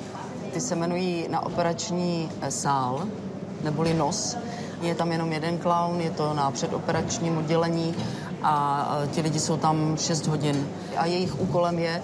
ty 0.52 0.60
se 0.60 0.74
jmenují 0.74 1.26
na 1.30 1.46
operační 1.46 2.30
eh, 2.40 2.50
sál, 2.50 3.08
neboli 3.62 3.94
nos. 3.94 4.36
Je 4.80 4.94
tam 4.94 5.12
jenom 5.12 5.32
jeden 5.32 5.58
klaun, 5.58 6.00
je 6.00 6.10
to 6.10 6.34
na 6.34 6.50
předoperačním 6.50 7.38
oddělení 7.38 7.94
a 8.42 8.88
eh, 9.04 9.08
ti 9.08 9.20
lidi 9.20 9.40
jsou 9.40 9.56
tam 9.56 9.96
6 9.96 10.26
hodin. 10.26 10.68
A 10.96 11.06
jejich 11.06 11.40
úkolem 11.40 11.78
je 11.78 12.02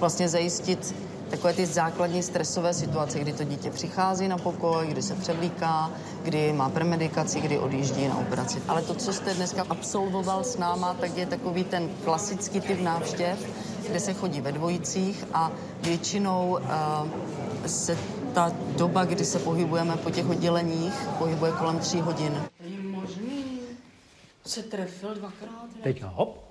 vlastně 0.00 0.28
zajistit 0.28 0.94
takové 1.30 1.52
ty 1.52 1.66
základní 1.66 2.22
stresové 2.22 2.74
situace, 2.74 3.18
kdy 3.18 3.32
to 3.32 3.44
dítě 3.44 3.70
přichází 3.70 4.28
na 4.28 4.38
pokoj, 4.38 4.86
kdy 4.86 5.02
se 5.02 5.14
převlíká, 5.14 5.90
kdy 6.22 6.52
má 6.52 6.68
premedikaci, 6.68 7.40
kdy 7.40 7.58
odjíždí 7.58 8.08
na 8.08 8.18
operaci. 8.18 8.62
Ale 8.68 8.82
to, 8.82 8.94
co 8.94 9.12
jste 9.12 9.34
dneska 9.34 9.64
absolvoval 9.70 10.44
s 10.44 10.58
náma, 10.58 10.94
tak 10.94 11.16
je 11.16 11.26
takový 11.26 11.64
ten 11.64 11.88
klasický 12.04 12.60
typ 12.60 12.80
návštěv, 12.80 13.46
kde 13.88 14.00
se 14.00 14.14
chodí 14.14 14.40
ve 14.40 14.52
dvojicích 14.52 15.24
a 15.34 15.50
většinou 15.82 16.58
uh, 16.60 17.08
se 17.66 17.96
ta 18.38 18.52
doba, 18.76 19.04
kdy 19.04 19.24
se 19.24 19.38
pohybujeme 19.38 19.96
po 19.96 20.10
těch 20.10 20.28
odděleních, 20.28 20.94
pohybuje 21.18 21.52
kolem 21.52 21.78
tří 21.78 22.00
hodin. 22.00 22.42
Je 22.60 22.82
možný 22.82 23.60
se 24.44 24.62
trefil 24.62 25.14
dvakrát? 25.14 25.66
Teď 25.82 26.02
hop. 26.02 26.44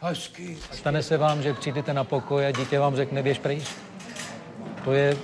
Hezky. 0.00 0.58
Stane 0.72 1.02
se 1.02 1.16
vám, 1.16 1.42
že 1.42 1.54
přijdete 1.54 1.94
na 1.94 2.04
pokoj 2.04 2.46
a 2.46 2.50
dítě 2.50 2.78
vám 2.78 2.96
řekne, 2.96 3.22
běž 3.22 3.38
pryč. 3.38 3.64
To 4.84 4.92
je, 4.92 5.16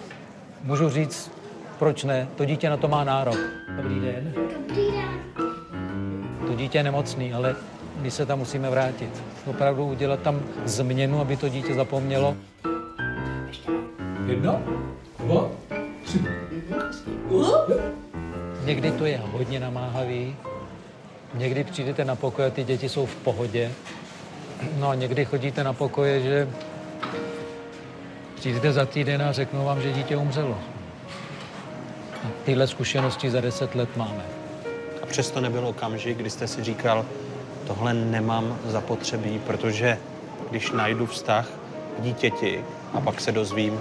můžu 0.63 0.91
říct, 0.91 1.31
proč 1.79 2.05
ne? 2.05 2.29
To 2.37 2.45
dítě 2.45 2.71
na 2.71 2.77
to 2.77 2.89
má 2.89 3.05
nárok. 3.05 3.39
Dobrý 3.77 4.01
den. 4.01 4.33
Dobrý 4.67 4.91
den. 4.93 5.23
To 6.47 6.55
dítě 6.55 6.79
je 6.79 6.83
nemocný, 6.83 7.35
ale 7.35 7.57
my 7.97 8.11
se 8.11 8.27
tam 8.27 8.39
musíme 8.39 8.71
vrátit. 8.71 9.23
Opravdu 9.47 9.87
udělat 9.87 10.21
tam 10.21 10.43
změnu, 10.65 11.21
aby 11.21 11.37
to 11.37 11.49
dítě 11.49 11.75
zapomnělo. 11.75 12.37
Jedno, 14.29 14.61
dva, 15.19 15.49
tři. 16.05 16.19
Někdy 18.65 18.91
to 18.91 19.05
je 19.05 19.23
hodně 19.33 19.61
namáhavý, 19.61 20.37
někdy 21.35 21.65
přijdete 21.65 22.05
na 22.05 22.17
pokoj 22.17 22.47
a 22.47 22.51
ty 22.51 22.65
děti 22.65 22.89
jsou 22.89 23.07
v 23.07 23.15
pohodě. 23.15 23.73
No 24.79 24.89
a 24.89 24.95
někdy 24.95 25.25
chodíte 25.25 25.65
na 25.65 25.73
pokoje, 25.73 26.21
že 26.21 26.49
přijdete 28.37 28.73
za 28.73 28.87
týden 28.87 29.23
a 29.23 29.33
řeknou 29.33 29.65
vám, 29.65 29.83
že 29.83 29.93
dítě 29.93 30.17
umřelo. 30.17 30.59
A 32.25 32.27
tyhle 32.45 32.67
zkušenosti 32.67 33.31
za 33.31 33.41
deset 33.41 33.75
let 33.75 33.97
máme. 33.97 34.25
A 35.03 35.07
přesto 35.07 35.41
nebyl 35.41 35.67
okamžik, 35.67 36.19
kdy 36.19 36.31
jste 36.31 36.49
si 36.49 36.65
říkal, 36.65 37.07
tohle 37.67 37.95
nemám 37.95 38.59
zapotřebí, 38.67 39.39
protože 39.39 39.99
když 40.51 40.73
najdu 40.73 41.07
vztah 41.07 41.49
k 41.99 42.03
dítěti 42.03 42.65
a 42.95 43.01
pak 43.01 43.21
se 43.21 43.33
dozvím, 43.33 43.81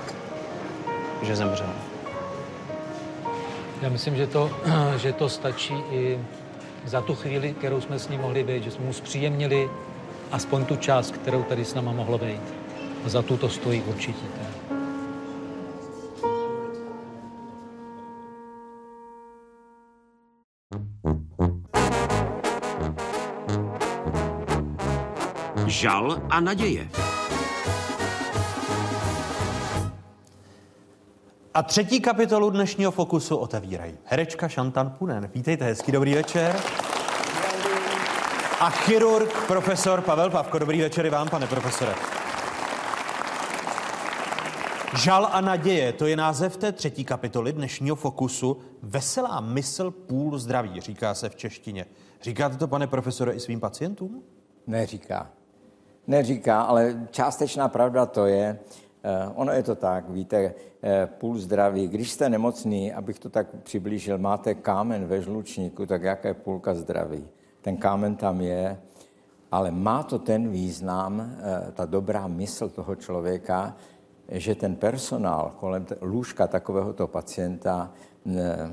že 1.21 1.35
zemřel. 1.35 1.73
Já 3.81 3.89
myslím, 3.89 4.15
že 4.15 4.27
to, 4.27 4.51
že 4.97 5.13
to 5.13 5.29
stačí 5.29 5.73
i 5.91 6.19
za 6.85 7.01
tu 7.01 7.15
chvíli, 7.15 7.53
kterou 7.53 7.81
jsme 7.81 7.99
s 7.99 8.09
ním 8.09 8.21
mohli 8.21 8.43
být, 8.43 8.63
že 8.63 8.71
jsme 8.71 8.85
mu 8.85 8.93
zpříjemnili 8.93 9.69
aspoň 10.31 10.65
tu 10.65 10.75
část, 10.75 11.11
kterou 11.11 11.43
tady 11.43 11.65
s 11.65 11.73
náma 11.73 11.91
mohlo 11.91 12.17
být. 12.17 12.41
A 13.05 13.09
za 13.09 13.21
tu 13.21 13.37
to 13.37 13.49
stojí 13.49 13.81
určitě. 13.81 14.25
Teda. 14.33 14.77
Žal 25.67 26.21
a 26.29 26.39
naděje. 26.39 26.87
A 31.57 31.63
třetí 31.63 31.99
kapitolu 31.99 32.49
dnešního 32.49 32.91
Fokusu 32.91 33.37
otevírají 33.37 33.93
herečka 34.03 34.47
Šantan 34.47 34.95
Punen. 34.99 35.29
Vítejte, 35.35 35.65
hezký 35.65 35.91
dobrý 35.91 36.13
večer. 36.13 36.55
A 38.59 38.69
chirurg, 38.69 39.47
profesor 39.47 40.01
Pavel 40.01 40.29
Pavko. 40.29 40.59
Dobrý 40.59 40.81
večer 40.81 41.05
i 41.05 41.09
vám, 41.09 41.29
pane 41.29 41.47
profesore. 41.47 41.95
Žal 44.95 45.29
a 45.31 45.41
naděje, 45.41 45.93
to 45.93 46.07
je 46.07 46.15
název 46.15 46.57
té 46.57 46.71
třetí 46.71 47.05
kapitoly 47.05 47.53
dnešního 47.53 47.95
Fokusu. 47.95 48.57
Veselá 48.81 49.39
mysl 49.39 49.91
půl 49.91 50.37
zdraví, 50.39 50.81
říká 50.81 51.13
se 51.13 51.29
v 51.29 51.35
češtině. 51.35 51.85
Říkáte 52.21 52.57
to, 52.57 52.67
pane 52.67 52.87
profesore, 52.87 53.33
i 53.33 53.39
svým 53.39 53.59
pacientům? 53.59 54.23
Neříká. 54.67 55.29
Neříká, 56.07 56.61
ale 56.61 57.07
částečná 57.11 57.67
pravda 57.67 58.05
to 58.05 58.25
je, 58.25 58.59
ono 59.35 59.51
je 59.51 59.63
to 59.63 59.75
tak, 59.75 60.09
víte, 60.09 60.53
eh, 60.83 61.09
půl 61.17 61.37
zdraví. 61.37 61.87
Když 61.87 62.11
jste 62.11 62.29
nemocný, 62.29 62.93
abych 62.93 63.19
to 63.19 63.29
tak 63.29 63.47
přiblížil, 63.63 64.17
máte 64.17 64.53
kámen 64.53 65.05
ve 65.05 65.21
žlučníku, 65.21 65.85
tak 65.85 66.03
jaká 66.03 66.27
je 66.27 66.33
půlka 66.33 66.73
zdraví? 66.73 67.27
Ten 67.61 67.77
kámen 67.77 68.15
tam 68.15 68.41
je 68.41 68.77
Ale 69.51 69.71
má 69.71 70.03
to 70.03 70.19
ten 70.19 70.51
význam, 70.51 71.23
eh, 71.23 71.71
ta 71.71 71.85
dobrá 71.85 72.27
mysl 72.27 72.69
toho 72.69 72.95
člověka, 72.95 73.75
že 74.27 74.55
ten 74.55 74.75
personál 74.75 75.55
kolem 75.59 75.85
lůžka 76.01 76.47
takovéhoto 76.47 77.07
pacienta 77.07 77.91
eh, 78.27 78.71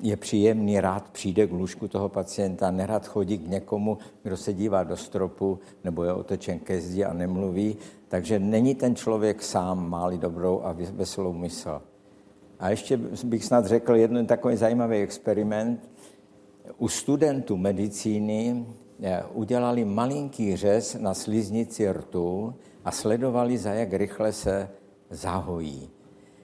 je 0.00 0.16
příjemný, 0.16 0.80
rád 0.80 1.08
přijde 1.08 1.46
k 1.46 1.52
lůžku 1.52 1.88
toho 1.88 2.08
pacienta, 2.08 2.70
nerad 2.70 3.06
chodí 3.06 3.38
k 3.38 3.48
někomu, 3.48 3.98
kdo 4.22 4.36
se 4.36 4.52
dívá 4.52 4.84
do 4.84 4.96
stropu 4.96 5.58
nebo 5.84 6.04
je 6.04 6.12
otočen 6.12 6.58
ke 6.58 6.80
zdi 6.80 7.04
a 7.04 7.12
nemluví. 7.12 7.76
Takže 8.14 8.38
není 8.38 8.74
ten 8.74 8.96
člověk 8.96 9.42
sám, 9.42 9.90
máli 9.90 10.18
dobrou 10.18 10.60
a 10.62 10.72
veselou 10.72 11.32
mysl. 11.32 11.82
A 12.58 12.70
ještě 12.70 12.96
bych 13.24 13.44
snad 13.44 13.66
řekl 13.66 13.94
jeden 13.96 14.26
takový 14.26 14.56
zajímavý 14.56 14.96
experiment. 14.96 15.90
U 16.78 16.88
studentů 16.88 17.56
medicíny 17.56 18.66
eh, 19.02 19.22
udělali 19.32 19.84
malinký 19.84 20.56
řez 20.56 20.96
na 21.00 21.14
sliznici 21.14 21.92
rtu 21.92 22.54
a 22.84 22.90
sledovali, 22.90 23.58
za 23.58 23.72
jak 23.72 23.92
rychle 23.92 24.32
se 24.32 24.68
zahojí. 25.10 25.90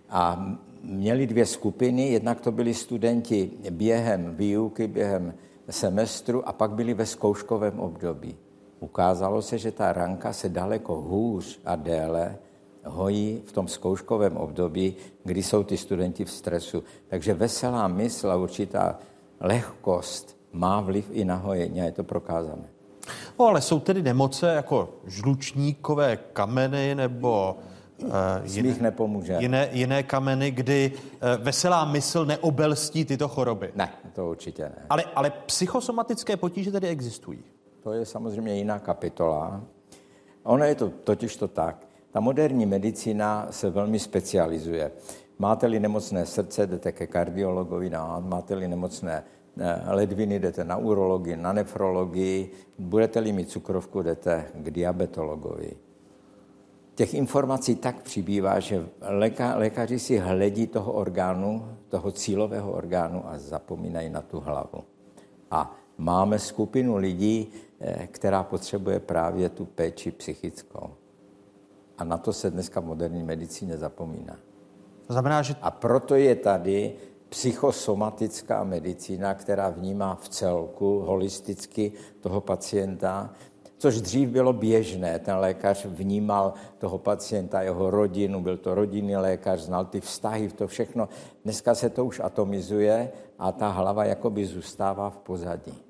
A 0.09 0.47
měli 0.83 1.27
dvě 1.27 1.47
skupiny, 1.47 2.09
jednak 2.09 2.41
to 2.41 2.53
byli 2.53 2.75
studenti 2.75 3.51
během 3.71 4.35
výuky, 4.37 4.87
během 4.87 5.35
semestru 5.71 6.49
a 6.49 6.53
pak 6.53 6.71
byli 6.71 6.95
ve 6.95 7.07
zkouškovém 7.07 7.81
období. 7.81 8.37
Ukázalo 8.81 9.43
se, 9.43 9.59
že 9.59 9.73
ta 9.73 9.93
ranka 9.93 10.33
se 10.33 10.49
daleko 10.49 10.97
hůř 10.97 11.61
a 11.65 11.77
déle 11.77 12.37
hojí 12.85 13.43
v 13.47 13.53
tom 13.53 13.69
zkouškovém 13.69 14.37
období, 14.37 14.97
kdy 15.25 15.43
jsou 15.43 15.65
ty 15.65 15.77
studenti 15.77 16.25
v 16.25 16.31
stresu. 16.31 16.85
Takže 17.09 17.35
veselá 17.35 17.89
mysl 17.89 18.31
a 18.31 18.37
určitá 18.37 18.99
lehkost 19.41 20.37
má 20.53 20.81
vliv 20.81 21.11
i 21.11 21.25
na 21.25 21.37
hojení 21.37 21.81
a 21.81 21.85
je 21.85 21.93
to 21.93 22.05
prokázané. 22.05 22.69
No, 23.39 23.47
ale 23.47 23.61
jsou 23.61 23.81
tedy 23.81 24.03
nemoce 24.03 24.55
jako 24.55 24.89
žlučníkové 25.07 26.17
kameny 26.17 26.95
nebo 26.95 27.57
uh, 28.03 28.11
jiné, 28.45 28.77
nepomůže. 28.81 29.37
Jiné, 29.41 29.69
jiné 29.73 30.03
kameny, 30.03 30.51
kdy 30.51 30.93
uh, 30.95 31.45
veselá 31.45 31.85
mysl 31.85 32.25
neobelstí 32.25 33.05
tyto 33.05 33.29
choroby. 33.29 33.73
Ne, 33.75 33.93
to 34.13 34.31
určitě 34.31 34.63
ne. 34.63 34.87
Ale, 34.91 35.05
ale 35.15 35.31
psychosomatické 35.31 36.37
potíže 36.37 36.73
tedy 36.73 36.89
existují. 36.89 37.45
To 37.81 37.93
je 37.93 38.07
samozřejmě 38.07 38.55
jiná 38.55 38.79
kapitola. 38.79 39.61
Ono 40.43 40.65
je 40.65 40.75
to 40.75 40.89
totiž 40.91 41.37
to 41.37 41.49
tak. 41.49 41.87
Ta 42.11 42.21
moderní 42.21 42.67
medicína 42.67 43.47
se 43.51 43.71
velmi 43.71 43.99
specializuje. 43.99 44.93
Máte-li 45.39 45.81
nemocné 45.81 46.27
srdce, 46.27 46.67
jdete 46.67 46.93
ke 46.93 47.07
kardiologovi, 47.07 47.91
máte-li 48.21 48.69
nemocné 48.69 49.25
eh, 49.59 49.95
ledviny, 49.95 50.39
jdete 50.39 50.65
na 50.65 50.77
urologii, 50.77 51.37
na 51.37 51.53
nefrologii, 51.53 52.53
budete-li 52.79 53.33
mít 53.33 53.51
cukrovku, 53.51 54.03
jdete 54.03 54.45
k 54.55 54.71
diabetologovi. 54.71 55.77
Těch 56.95 57.15
informací 57.15 57.77
tak 57.77 58.03
přibývá, 58.03 58.61
že 58.61 58.87
léka, 59.01 59.57
lékaři 59.57 59.99
si 59.99 60.19
hledí 60.19 60.67
toho 60.67 60.93
orgánu, 60.93 61.77
toho 61.89 62.11
cílového 62.11 62.73
orgánu 62.73 63.29
a 63.29 63.39
zapomínají 63.39 64.11
na 64.11 64.21
tu 64.21 64.41
hlavu. 64.41 64.85
A 65.51 65.77
máme 66.01 66.39
skupinu 66.39 66.97
lidí, 66.97 67.53
eh, 67.81 68.07
která 68.07 68.43
potřebuje 68.43 69.01
právě 69.01 69.49
tu 69.49 69.65
péči 69.65 70.11
psychickou. 70.11 70.91
A 71.99 72.05
na 72.05 72.17
to 72.19 72.33
se 72.33 72.51
dneska 72.51 72.81
v 72.81 72.85
moderní 72.85 73.23
medicíně 73.23 73.77
zapomíná. 73.77 74.37
To 75.07 75.13
znamená, 75.13 75.43
že... 75.43 75.55
A 75.63 75.71
proto 75.71 76.15
je 76.15 76.35
tady 76.37 76.95
psychosomatická 77.29 78.65
medicína, 78.65 79.35
která 79.35 79.69
vnímá 79.69 80.15
v 80.15 80.29
celku 80.29 80.99
holisticky 80.99 81.93
toho 82.21 82.41
pacienta, 82.41 83.31
což 83.79 84.01
dřív 84.01 84.29
bylo 84.29 84.53
běžné. 84.53 85.19
Ten 85.19 85.37
lékař 85.37 85.85
vnímal 85.85 86.55
toho 86.79 86.99
pacienta, 86.99 87.63
jeho 87.63 87.91
rodinu, 87.91 88.41
byl 88.41 88.57
to 88.57 88.75
rodinný 88.75 89.17
lékař, 89.17 89.61
znal 89.61 89.85
ty 89.85 90.01
vztahy, 90.01 90.49
to 90.49 90.67
všechno. 90.67 91.09
Dneska 91.45 91.75
se 91.75 91.91
to 91.91 92.05
už 92.05 92.21
atomizuje 92.21 93.13
a 93.39 93.53
ta 93.53 93.69
hlava 93.69 94.05
jakoby 94.05 94.47
zůstává 94.47 95.11
v 95.11 95.19
pozadí. 95.19 95.90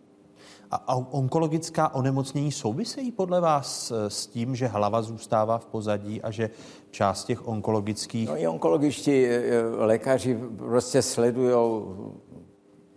A 0.70 0.94
onkologická 0.94 1.94
onemocnění 1.94 2.52
souvisejí 2.52 3.12
podle 3.12 3.40
vás 3.40 3.90
eh, 3.90 4.10
s 4.10 4.26
tím, 4.26 4.56
že 4.56 4.66
hlava 4.66 5.02
zůstává 5.02 5.58
v 5.58 5.66
pozadí 5.66 6.22
a 6.22 6.30
že 6.30 6.50
část 6.90 7.24
těch 7.24 7.48
onkologických... 7.48 8.28
No 8.28 8.40
i 8.40 8.46
onkologičtí 8.46 9.24
eh, 9.24 9.28
eh, 9.28 9.84
lékaři 9.84 10.38
prostě 10.56 11.02
sledují 11.02 11.52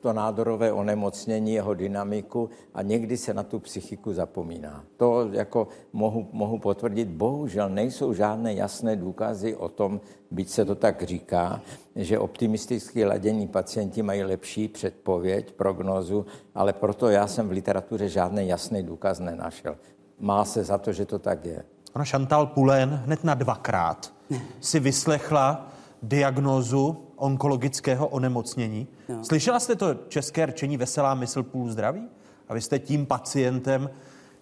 to 0.04 0.14
nádorové 0.14 0.72
onemocnění, 0.72 1.54
jeho 1.54 1.74
dynamiku 1.74 2.50
a 2.74 2.82
někdy 2.82 3.18
se 3.18 3.34
na 3.34 3.44
tu 3.44 3.60
psychiku 3.60 4.14
zapomíná. 4.14 4.84
To 4.98 5.30
jako 5.32 5.68
mohu, 5.94 6.28
mohu 6.32 6.60
potvrdit, 6.60 7.08
bohužel 7.08 7.70
nejsou 7.70 8.14
žádné 8.14 8.54
jasné 8.54 8.96
důkazy 8.96 9.56
o 9.56 9.70
tom, 9.70 10.02
byť 10.32 10.50
se 10.50 10.66
to 10.66 10.76
tak 10.76 11.04
říká, 11.04 11.62
že 11.96 12.20
optimisticky 12.20 13.06
ladění 13.06 13.48
pacienti 13.48 14.04
mají 14.04 14.24
lepší 14.24 14.68
předpověď, 14.68 15.52
prognozu, 15.52 16.26
ale 16.56 16.74
proto 16.74 17.10
já 17.10 17.28
jsem 17.28 17.48
v 17.48 17.52
literatuře 17.52 18.10
žádný 18.10 18.48
jasný 18.48 18.84
důkaz 18.84 19.20
nenašel. 19.20 19.76
Má 20.20 20.46
se 20.46 20.64
za 20.64 20.78
to, 20.78 20.92
že 20.92 21.06
to 21.06 21.20
tak 21.20 21.46
je. 21.46 21.64
Ona 21.96 22.06
Chantal 22.06 22.48
Pulen 22.48 22.90
hned 23.06 23.24
na 23.24 23.34
dvakrát 23.34 24.14
si 24.60 24.80
vyslechla 24.80 25.68
diagnózu 26.04 26.98
onkologického 27.24 28.08
onemocnění. 28.08 28.88
No. 29.10 29.26
Slyšela 29.26 29.60
jste 29.60 29.76
to 29.76 29.94
české 29.94 30.46
rčení 30.46 30.78
Veselá 30.78 31.16
mysl 31.16 31.44
půl 31.44 31.70
zdraví? 31.70 32.08
A 32.48 32.54
vy 32.54 32.62
jste 32.62 32.80
tím 32.80 33.06
pacientem, 33.06 33.90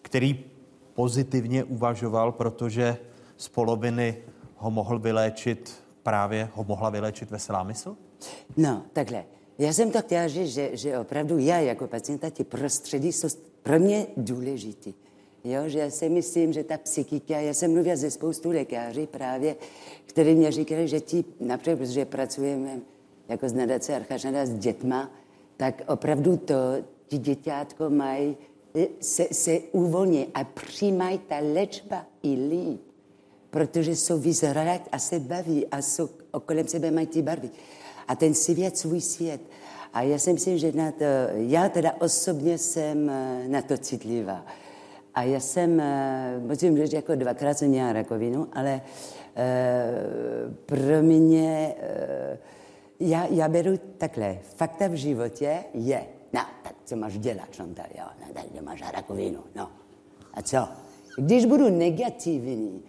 který 0.02 0.46
pozitivně 0.94 1.64
uvažoval, 1.64 2.32
protože 2.32 2.98
z 3.38 3.48
poloviny 3.48 4.18
ho 4.58 4.72
mohl 4.72 5.00
vyléčit 5.00 5.74
právě, 6.04 6.50
ho 6.54 6.64
mohla 6.64 6.90
vyléčit 6.90 7.32
veselá 7.32 7.64
mysl? 7.64 7.96
No, 8.58 8.84
takhle. 8.94 9.26
Já 9.58 9.74
jsem 9.74 9.92
to 9.92 10.02
chtěla 10.02 10.28
říct, 10.28 10.54
že, 10.54 10.70
že 10.74 11.00
opravdu 11.00 11.38
já 11.38 11.60
jako 11.60 11.88
pacienta 11.88 12.30
ty 12.30 12.44
prostředí 12.44 13.12
jsou 13.12 13.28
pro 13.64 13.80
mě 13.80 14.08
důležitý. 14.18 14.94
Jo, 15.44 15.70
že 15.70 15.80
já 15.80 15.90
si 15.90 16.10
myslím, 16.10 16.54
že 16.54 16.64
ta 16.64 16.78
psychika, 16.78 17.40
já 17.40 17.54
jsem 17.54 17.74
mluvila 17.74 17.96
ze 17.96 18.12
spoustu 18.12 18.50
lékaři 18.50 19.08
právě, 19.08 19.56
kteří 20.06 20.36
mě 20.36 20.52
říkali, 20.52 20.88
že 20.88 21.00
ti, 21.00 21.26
například, 21.40 21.78
protože 21.78 22.06
pracujeme 22.06 22.80
jako 23.30 23.50
z 23.50 23.54
nadace 23.54 23.96
Archašada 23.96 24.46
s 24.46 24.54
dětma, 24.54 25.12
tak 25.58 25.82
opravdu 25.88 26.38
to, 26.38 26.56
ti 27.08 27.18
děťátko 27.18 27.90
mají, 27.90 28.38
se, 29.00 29.28
se 29.32 29.60
uvolní 29.72 30.28
a 30.34 30.44
přijímají 30.44 31.18
ta 31.18 31.36
léčba 31.54 32.06
i 32.24 32.30
líp, 32.30 32.82
protože 33.50 33.96
jsou 33.96 34.20
vyzralé 34.20 34.80
a 34.92 35.00
se 35.00 35.20
baví 35.20 35.68
a 35.68 35.82
jsou 35.82 36.10
kolem 36.46 36.68
sebe 36.68 36.92
mají 36.92 37.08
ty 37.08 37.22
barvy. 37.22 37.50
A 38.08 38.16
ten 38.16 38.34
svět, 38.34 38.78
svůj 38.78 39.02
svět. 39.02 39.42
A 39.94 40.02
já 40.02 40.18
si 40.18 40.34
myslím, 40.34 40.58
že 40.58 40.72
na 40.72 40.92
to, 40.92 41.04
já 41.34 41.70
teda 41.70 41.94
osobně 42.02 42.58
jsem 42.58 43.10
eh, 43.10 43.48
na 43.48 43.62
to 43.62 43.78
citlivá. 43.78 44.46
A 45.14 45.24
já 45.24 45.40
jsem, 45.40 45.80
eh, 45.80 46.40
musím 46.40 46.78
říct, 46.78 46.94
jako 46.94 47.16
dvakrát 47.16 47.58
jsem 47.58 47.70
měla 47.70 47.94
rakovinu, 47.94 48.48
ale 48.54 48.82
e, 49.36 49.94
pro 50.66 51.02
mě, 51.02 51.76
e, 51.80 52.38
já, 53.00 53.26
já 53.26 53.48
beru 53.48 53.72
takhle, 53.98 54.40
fakta 54.56 54.88
v 54.88 54.94
životě 54.94 55.64
je, 55.74 56.06
no, 56.34 56.42
tak 56.64 56.76
co 56.86 56.96
máš 56.96 57.18
dělat, 57.18 57.56
Chantal, 57.56 57.86
jo, 57.98 58.06
no, 58.20 58.34
tak 58.34 58.62
máš 58.62 58.84
rakovinu, 58.94 59.40
no. 59.56 59.72
A 60.34 60.42
co? 60.42 60.68
Když 61.18 61.46
budu 61.46 61.70
negativní 61.70 62.84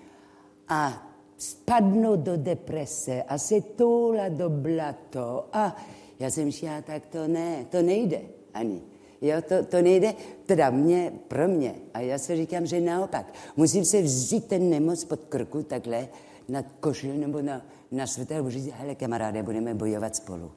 a 0.69 1.09
spadnu 1.39 2.17
do 2.17 2.37
deprese 2.37 3.23
a 3.23 3.39
se 3.39 3.61
toula 3.61 4.29
do 4.29 4.51
blato 4.51 5.49
a 5.53 5.77
já 6.19 6.31
jsem 6.31 6.51
říkala, 6.51 6.83
tak 6.83 7.07
to 7.07 7.29
ne, 7.29 7.67
to 7.71 7.83
nejde 7.83 8.21
ani. 8.55 8.83
Jo, 9.23 9.43
to, 9.49 9.65
to 9.65 9.83
nejde, 9.83 10.15
teda 10.47 10.71
mě, 10.71 11.13
pro 11.29 11.49
mě. 11.49 11.75
A 11.95 12.01
já 12.01 12.19
se 12.19 12.37
říkám, 12.37 12.67
že 12.67 12.81
naopak. 12.81 13.35
Musím 13.57 13.85
se 13.85 14.03
vzít 14.03 14.47
ten 14.47 14.71
nemoc 14.71 15.05
pod 15.05 15.25
krku 15.25 15.63
takhle 15.63 16.09
na 16.49 16.63
košil 16.63 17.15
nebo 17.15 17.43
na, 17.43 17.67
na 17.91 18.07
světel 18.07 18.47
a 18.47 18.51
říct, 18.51 18.69
hele 18.73 18.95
kamaráde, 18.95 19.43
budeme 19.43 19.75
bojovat 19.75 20.17
spolu. 20.17 20.53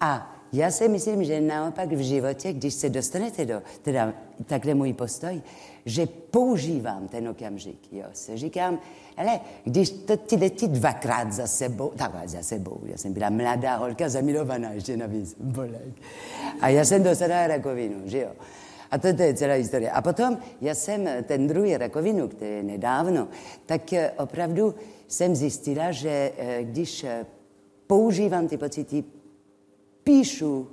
A 0.00 0.37
já 0.52 0.70
si 0.70 0.88
myslím, 0.88 1.24
že 1.24 1.40
naopak 1.40 1.88
v 1.88 2.00
životě, 2.00 2.52
když 2.52 2.74
se 2.74 2.88
dostanete 2.88 3.46
do, 3.46 3.62
teda 3.82 4.14
takhle 4.46 4.74
můj 4.74 4.92
postoj, 4.92 5.42
že 5.86 6.06
používám 6.06 7.08
ten 7.08 7.28
okamžik. 7.28 7.92
Jo. 7.92 8.04
Se 8.12 8.38
říkám, 8.38 8.78
ale 9.16 9.40
když 9.64 9.90
to 9.90 10.16
ti 10.16 10.50
ti 10.50 10.68
dvakrát 10.68 11.32
za 11.32 11.46
sebou, 11.46 11.92
takhle 11.96 12.28
za 12.28 12.42
sebou, 12.42 12.80
já 12.84 12.96
jsem 12.96 13.12
byla 13.12 13.30
mladá 13.30 13.76
holka, 13.76 14.08
zamilovaná 14.08 14.70
ještě 14.70 14.96
navíc, 14.96 15.36
bolek. 15.40 15.94
A 16.60 16.68
já 16.68 16.84
jsem 16.84 17.02
dostala 17.02 17.46
rakovinu, 17.46 17.96
že 18.04 18.18
jo. 18.18 18.30
A 18.90 18.98
to, 18.98 19.14
to 19.14 19.22
je 19.22 19.34
celá 19.34 19.54
historie. 19.54 19.90
A 19.90 20.02
potom 20.02 20.38
já 20.60 20.74
jsem 20.74 21.08
ten 21.22 21.46
druhý 21.46 21.76
rakovinu, 21.76 22.28
který 22.28 22.50
je 22.50 22.62
nedávno, 22.62 23.28
tak 23.66 23.92
eh, 23.92 24.10
opravdu 24.18 24.74
jsem 25.08 25.36
zjistila, 25.36 25.92
že 25.92 26.32
eh, 26.38 26.64
když 26.64 27.04
eh, 27.04 27.26
používám 27.86 28.48
ty 28.48 28.56
pocity, 28.56 29.04
píšu, 30.08 30.68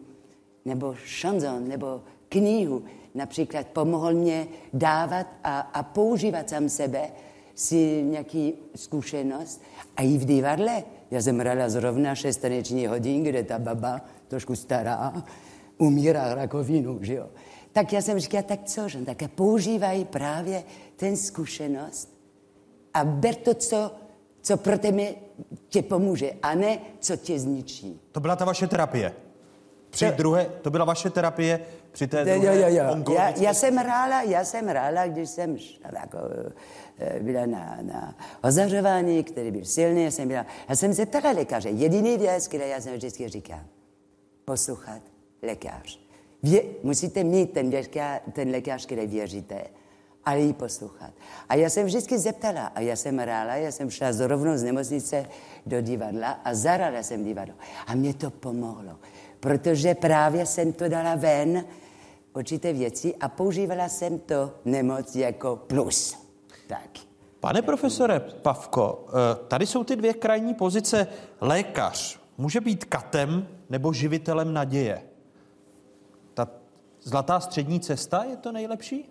nebo 0.66 0.96
šanzon, 1.06 1.68
nebo 1.68 2.02
knihu 2.30 2.84
například 3.16 3.68
pomohl 3.68 4.14
mě 4.14 4.48
dávat 4.74 5.28
a, 5.44 5.60
a 5.60 5.84
používat 5.84 6.50
sám 6.50 6.70
sebe 6.70 7.12
si 7.56 8.04
nějaký 8.04 8.54
zkušenost. 8.76 9.62
A 9.98 10.02
i 10.02 10.18
v 10.18 10.26
divadle. 10.26 10.84
Já 11.12 11.22
jsem 11.22 11.40
hrála 11.40 11.70
zrovna 11.70 12.16
šest 12.16 12.38
taneční 12.38 12.88
hodin, 12.88 13.24
kde 13.24 13.44
ta 13.44 13.60
baba, 13.60 14.02
trošku 14.28 14.56
stará, 14.56 15.24
umírá 15.78 16.34
rakovinu, 16.34 17.00
že 17.02 17.14
jo. 17.14 17.28
Tak 17.72 17.94
já 17.94 18.02
jsem 18.02 18.20
říkala, 18.20 18.44
tak 18.44 18.64
co, 18.64 18.90
že 18.90 19.06
tak 19.06 19.32
používají 19.32 20.06
právě 20.06 20.64
ten 20.96 21.18
zkušenost 21.18 22.14
a 22.94 23.04
ber 23.04 23.36
to, 23.36 23.54
co, 23.54 23.92
co 24.42 24.58
pro 24.58 24.78
tebe 24.78 25.08
tě 25.70 25.82
pomůže, 25.82 26.32
a 26.42 26.56
ne, 26.56 26.80
co 27.00 27.18
tě 27.18 27.40
zničí. 27.40 28.00
To 28.12 28.20
byla 28.20 28.36
ta 28.36 28.46
vaše 28.46 28.68
terapie? 28.68 29.25
Při 29.96 30.06
To- 30.12 30.18
druhé, 30.18 30.46
to 30.62 30.70
byla 30.72 30.86
vaše 30.86 31.10
terapie 31.10 31.60
při 31.92 32.08
té 32.08 32.18
Jo, 32.20 32.26
druhé 32.26 32.56
jo, 32.62 32.68
jo. 32.68 32.76
Já, 32.76 32.92
onkologické- 32.92 33.44
já 33.44 33.54
jsem 33.54 33.76
hrála, 33.76 34.22
já 34.22 34.44
jsem 34.46 34.68
hrála, 34.68 35.08
když 35.08 35.30
jsem 35.30 35.58
jako, 36.02 36.18
eh, 37.00 37.20
byla 37.20 37.46
na, 37.46 37.78
na 37.82 38.16
ozařování, 38.44 39.24
který 39.24 39.52
byl 39.52 39.66
silný, 39.66 40.04
já 40.04 40.12
jsem 40.12 40.28
byla, 40.28 40.46
já 40.70 40.76
jsem 40.76 40.94
se 40.94 41.06
ptala 41.06 41.32
lékaře, 41.32 41.70
jediný 41.70 42.18
věc, 42.18 42.48
který 42.48 42.70
já 42.70 42.82
jsem 42.82 42.94
vždycky 42.94 43.30
říkal, 43.30 43.60
poslouchat 44.46 45.02
lékař. 45.44 46.00
Vě, 46.44 46.62
musíte 46.84 47.24
mít 47.24 47.52
ten, 47.54 47.70
lékař, 47.74 48.22
ten 48.34 48.50
lékař, 48.52 48.86
který 48.86 49.08
věříte, 49.08 49.62
ale 50.26 50.42
i 50.42 50.54
poslouchat. 50.54 51.12
A 51.50 51.56
já 51.56 51.70
jsem 51.70 51.86
vždycky 51.86 52.20
zeptala, 52.20 52.66
a 52.76 52.80
já 52.82 52.96
jsem 52.96 53.18
hrála, 53.18 53.56
já 53.56 53.72
jsem 53.72 53.90
šla 53.90 54.14
zrovna 54.14 54.58
z 54.58 54.64
nemocnice 54.64 55.26
do 55.66 55.82
divadla 55.82 56.32
a 56.44 56.54
zahrála 56.54 57.04
jsem 57.04 57.24
divadlo. 57.24 57.56
A 57.88 57.96
mě 57.96 58.14
to 58.14 58.30
pomohlo, 58.32 58.92
protože 59.46 59.96
právě 59.96 60.46
jsem 60.46 60.74
to 60.74 60.90
dala 60.90 61.16
ven, 61.16 61.66
určité 62.34 62.74
věci 62.74 63.16
a 63.16 63.30
používala 63.30 63.90
jsem 63.90 64.20
to 64.20 64.54
nemoc 64.66 65.16
jako 65.16 65.56
plus. 65.56 66.18
Tak. 66.68 66.90
Pane 67.40 67.62
profesore 67.62 68.20
Pavko, 68.20 69.08
eh, 69.08 69.46
tady 69.48 69.68
jsou 69.68 69.84
ty 69.84 69.96
dvě 69.96 70.14
krajní 70.14 70.54
pozice. 70.54 71.08
Lékař 71.42 72.20
může 72.38 72.62
být 72.62 72.86
katem 72.86 73.48
nebo 73.70 73.94
živitelem 73.94 74.54
naděje. 74.54 75.02
Ta 76.34 76.48
zlatá 77.02 77.40
střední 77.40 77.80
cesta 77.80 78.24
je 78.24 78.38
to 78.38 78.52
nejlepší? 78.52 79.10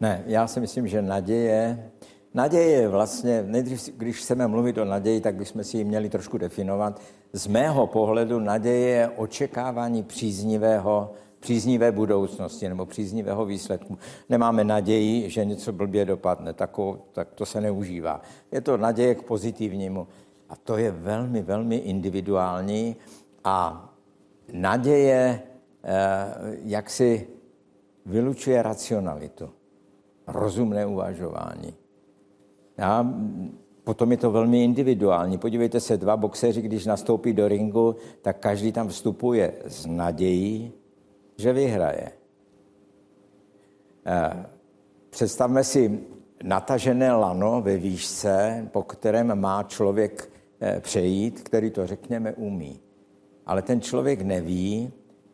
Ne, 0.00 0.22
já 0.26 0.46
si 0.46 0.60
myslím, 0.60 0.88
že 0.88 1.02
naděje, 1.02 1.90
naděje 2.34 2.70
je 2.70 2.88
vlastně, 2.88 3.42
nejdřív, 3.42 3.88
když 3.96 4.18
chceme 4.18 4.46
mluvit 4.46 4.78
o 4.78 4.84
naději, 4.84 5.20
tak 5.20 5.34
bychom 5.34 5.64
si 5.64 5.76
ji 5.76 5.84
měli 5.84 6.08
trošku 6.08 6.38
definovat. 6.38 7.00
Z 7.32 7.46
mého 7.46 7.86
pohledu 7.86 8.40
naděje 8.40 8.88
je 8.88 9.08
očekávání 9.08 10.02
příznivého, 10.02 11.12
příznivé 11.40 11.92
budoucnosti 11.92 12.68
nebo 12.68 12.86
příznivého 12.86 13.46
výsledku. 13.46 13.98
Nemáme 14.28 14.64
naději, 14.64 15.30
že 15.30 15.44
něco 15.44 15.72
blbě 15.72 16.04
dopadne, 16.04 16.52
tako, 16.52 16.98
tak 17.12 17.28
to 17.34 17.46
se 17.46 17.60
neužívá. 17.60 18.22
Je 18.52 18.60
to 18.60 18.76
naděje 18.76 19.14
k 19.14 19.22
pozitivnímu. 19.22 20.06
A 20.48 20.56
to 20.56 20.76
je 20.76 20.90
velmi, 20.90 21.42
velmi 21.42 21.76
individuální 21.76 22.96
a 23.44 23.88
naděje 24.52 25.42
eh, 25.84 26.34
jak 26.64 26.90
si 26.90 27.28
vylučuje 28.06 28.62
racionalitu 28.62 29.50
rozumné 30.26 30.86
uvažování. 30.86 31.74
Mm, 33.02 33.58
potom 33.84 34.10
je 34.10 34.16
to 34.16 34.30
velmi 34.30 34.64
individuální. 34.64 35.38
Podívejte 35.38 35.80
se, 35.80 35.96
dva 35.96 36.16
boxeři, 36.16 36.62
když 36.62 36.86
nastoupí 36.86 37.32
do 37.32 37.48
ringu, 37.48 37.96
tak 38.22 38.38
každý 38.38 38.72
tam 38.72 38.88
vstupuje 38.88 39.52
s 39.66 39.86
nadějí, 39.86 40.72
že 41.36 41.52
vyhraje. 41.52 42.12
Eh, 44.06 44.46
Představme 45.10 45.64
si 45.64 46.00
natažené 46.42 47.12
lano 47.12 47.62
ve 47.62 47.76
výšce, 47.76 48.68
po 48.72 48.82
kterém 48.82 49.40
má 49.40 49.62
člověk 49.62 50.32
eh, 50.60 50.80
přejít, 50.80 51.40
který 51.40 51.70
to, 51.70 51.86
řekněme, 51.86 52.32
umí. 52.32 52.80
Ale 53.46 53.62
ten 53.62 53.80
člověk 53.80 54.22
neví, 54.22 54.92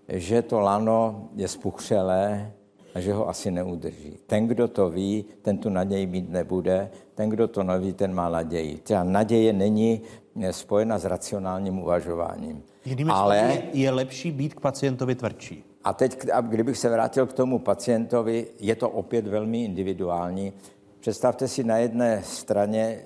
že 0.09 0.43
to 0.43 0.60
lano 0.60 1.28
je 1.35 1.48
spuchřelé 1.48 2.52
a 2.97 3.01
že 3.01 3.12
ho 3.12 3.28
asi 3.28 3.51
neudrží. 3.51 4.18
Ten, 4.27 4.47
kdo 4.47 4.68
to 4.68 4.90
ví, 4.90 5.24
ten 5.43 5.59
tu 5.59 5.68
naději 5.68 6.06
mít 6.06 6.31
nebude, 6.31 6.90
ten, 7.14 7.28
kdo 7.28 7.48
to 7.48 7.62
neví, 7.62 7.93
ten 7.93 8.14
má 8.14 8.28
naději. 8.28 8.77
Ta 8.77 9.05
naděje 9.05 9.52
není 9.52 10.01
eh, 10.40 10.52
spojena 10.52 10.98
s 10.98 11.05
racionálním 11.05 11.78
uvažováním. 11.78 12.62
Jinými 12.85 13.10
Ale 13.14 13.36
je, 13.36 13.62
je 13.73 13.90
lepší 13.90 14.32
být 14.32 14.55
k 14.55 14.60
pacientovi 14.60 15.14
tvrdší. 15.14 15.64
a 15.85 15.93
teď, 15.93 16.27
kdybych 16.40 16.78
se 16.78 16.89
vrátil 16.89 17.27
k 17.27 17.32
tomu 17.32 17.59
pacientovi, 17.59 18.47
je 18.60 18.74
to 18.77 18.90
opět 18.90 19.27
velmi 19.27 19.64
individuální. 19.64 20.52
Představte 21.01 21.48
si 21.48 21.64
na 21.64 21.77
jedné 21.77 22.23
straně, 22.24 22.98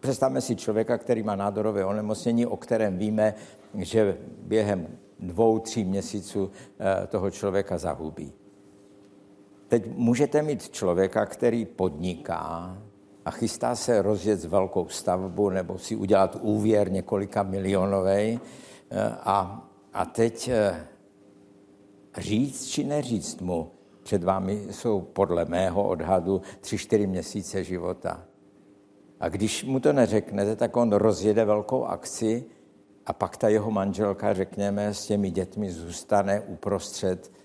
představme 0.00 0.40
si 0.40 0.56
člověka, 0.56 0.98
který 0.98 1.22
má 1.22 1.36
nádorové 1.36 1.84
onemocnění, 1.84 2.46
o 2.46 2.56
kterém 2.56 2.98
víme, 2.98 3.34
že 3.74 4.16
během 4.42 4.86
dvou, 5.20 5.58
tří 5.58 5.84
měsíců 5.84 6.50
eh, 6.80 7.06
toho 7.06 7.30
člověka 7.30 7.78
zahubí. 7.78 8.32
Teď 9.70 9.86
můžete 9.86 10.42
mít 10.42 10.70
člověka, 10.70 11.26
který 11.26 11.64
podniká 11.64 12.76
a 13.24 13.30
chystá 13.30 13.76
se 13.76 14.02
rozjet 14.02 14.44
velkou 14.44 14.88
stavbu 14.88 15.50
nebo 15.50 15.78
si 15.78 15.96
udělat 15.96 16.36
úvěr 16.40 16.92
několika 16.92 17.42
milionovej 17.42 18.40
eh, 18.90 19.14
a, 19.24 19.68
a 19.92 20.04
teď 20.04 20.48
eh, 20.48 20.86
říct 22.18 22.66
či 22.66 22.84
neříct 22.84 23.40
mu, 23.40 23.70
před 24.02 24.24
vámi 24.24 24.66
jsou 24.70 25.00
podle 25.00 25.44
mého 25.44 25.88
odhadu 25.88 26.42
tři, 26.60 26.78
čtyři 26.78 27.06
měsíce 27.06 27.64
života. 27.64 28.26
A 29.20 29.28
když 29.28 29.64
mu 29.64 29.80
to 29.80 29.92
neřeknete, 29.92 30.56
tak 30.56 30.76
on 30.76 30.92
rozjede 30.92 31.44
velkou 31.44 31.84
akci 31.84 32.44
a 33.06 33.12
pak 33.12 33.36
ta 33.36 33.48
jeho 33.48 33.70
manželka, 33.70 34.34
řekněme, 34.34 34.94
s 34.94 35.06
těmi 35.06 35.30
dětmi 35.30 35.72
zůstane 35.72 36.40
uprostřed, 36.40 37.39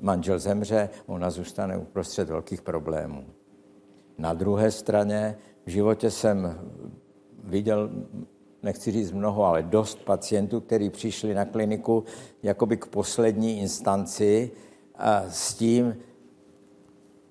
manžel 0.00 0.38
zemře, 0.38 0.88
ona 1.06 1.30
zůstane 1.30 1.76
uprostřed 1.76 2.28
velkých 2.28 2.62
problémů. 2.62 3.24
Na 4.18 4.34
druhé 4.34 4.70
straně 4.70 5.36
v 5.66 5.70
životě 5.70 6.10
jsem 6.10 6.58
viděl, 7.44 7.90
nechci 8.62 8.92
říct 8.92 9.12
mnoho, 9.12 9.44
ale 9.44 9.62
dost 9.62 10.04
pacientů, 10.04 10.60
kteří 10.60 10.90
přišli 10.90 11.34
na 11.34 11.44
kliniku 11.44 12.04
jakoby 12.42 12.76
k 12.76 12.86
poslední 12.86 13.60
instanci 13.60 14.50
a 14.94 15.22
s 15.28 15.54
tím, 15.54 15.96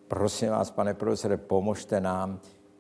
prosím 0.07 0.49
vás, 0.49 0.71
pane 0.71 0.93
profesore, 0.93 1.37
pomožte 1.37 2.01
nám. 2.01 2.39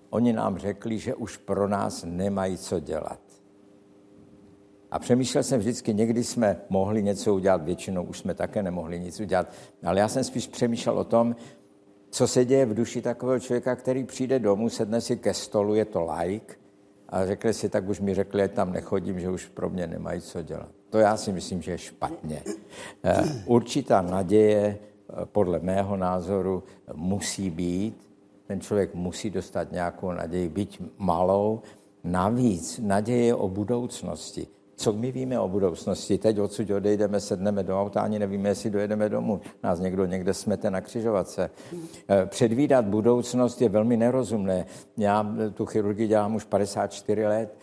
Oni 0.09 0.33
nám 0.33 0.57
řekli, 0.57 0.99
že 0.99 1.15
už 1.15 1.37
pro 1.37 1.67
nás 1.67 2.03
nemají 2.07 2.57
co 2.57 2.79
dělat. 2.79 3.28
A 4.91 4.99
přemýšlel 4.99 5.43
jsem 5.43 5.59
vždycky, 5.59 5.93
někdy 5.93 6.23
jsme 6.23 6.61
mohli 6.69 7.03
něco 7.03 7.35
udělat, 7.35 7.63
většinou 7.63 8.03
už 8.03 8.19
jsme 8.19 8.33
také 8.33 8.63
nemohli 8.63 8.99
nic 8.99 9.19
udělat, 9.19 9.51
ale 9.83 9.99
já 9.99 10.07
jsem 10.07 10.23
spíš 10.23 10.47
přemýšlel 10.47 10.99
o 10.99 11.03
tom, 11.03 11.35
co 12.09 12.27
se 12.27 12.45
děje 12.45 12.65
v 12.65 12.73
duši 12.73 13.01
takového 13.01 13.39
člověka, 13.39 13.75
který 13.75 14.03
přijde 14.03 14.39
domů, 14.39 14.69
sedne 14.69 15.01
si 15.01 15.17
ke 15.17 15.33
stolu, 15.33 15.75
je 15.75 15.85
to 15.85 16.11
like, 16.13 16.55
a 17.09 17.25
řekne 17.25 17.53
si, 17.53 17.69
tak 17.69 17.89
už 17.89 17.99
mi 17.99 18.13
řekli, 18.13 18.43
ať 18.43 18.51
tam 18.51 18.73
nechodím, 18.73 19.19
že 19.19 19.29
už 19.29 19.45
pro 19.45 19.69
mě 19.69 19.87
nemají 19.87 20.21
co 20.21 20.41
dělat. 20.41 20.69
To 20.89 20.97
já 20.97 21.17
si 21.17 21.31
myslím, 21.31 21.61
že 21.61 21.71
je 21.71 21.77
špatně. 21.77 22.43
Eh, 23.03 23.43
Určitá 23.45 24.01
naděje, 24.01 24.77
eh, 25.09 25.25
podle 25.25 25.59
mého 25.59 25.97
názoru, 25.97 26.63
musí 26.93 27.49
být. 27.49 28.09
Ten 28.47 28.61
člověk 28.61 28.93
musí 28.93 29.29
dostat 29.29 29.71
nějakou 29.71 30.11
naději, 30.11 30.49
byť 30.49 30.81
malou. 30.97 31.61
Navíc 32.03 32.79
naděje 32.83 33.35
o 33.35 33.49
budoucnosti. 33.49 34.47
Co 34.79 34.93
my 34.93 35.11
víme 35.11 35.39
o 35.39 35.47
budoucnosti? 35.47 36.17
Teď 36.17 36.39
odsud 36.39 36.69
odejdeme, 36.71 37.19
sedneme 37.19 37.63
do 37.63 37.81
auta, 37.81 38.01
ani 38.01 38.19
nevíme, 38.19 38.49
jestli 38.49 38.69
dojedeme 38.69 39.09
domů. 39.09 39.41
Nás 39.63 39.79
někdo 39.79 40.05
někde 40.05 40.33
smete 40.33 40.71
na 40.71 40.81
křižovatce. 40.81 41.49
Eh, 42.09 42.25
Předvídat 42.25 42.85
budoucnost 42.85 43.61
je 43.61 43.69
velmi 43.69 43.97
nerozumné. 43.97 44.65
Já 44.97 45.35
eh, 45.39 45.49
tu 45.49 45.65
chirurgii 45.65 46.07
dělám 46.07 46.35
už 46.35 46.43
54 46.43 47.27
let. 47.27 47.57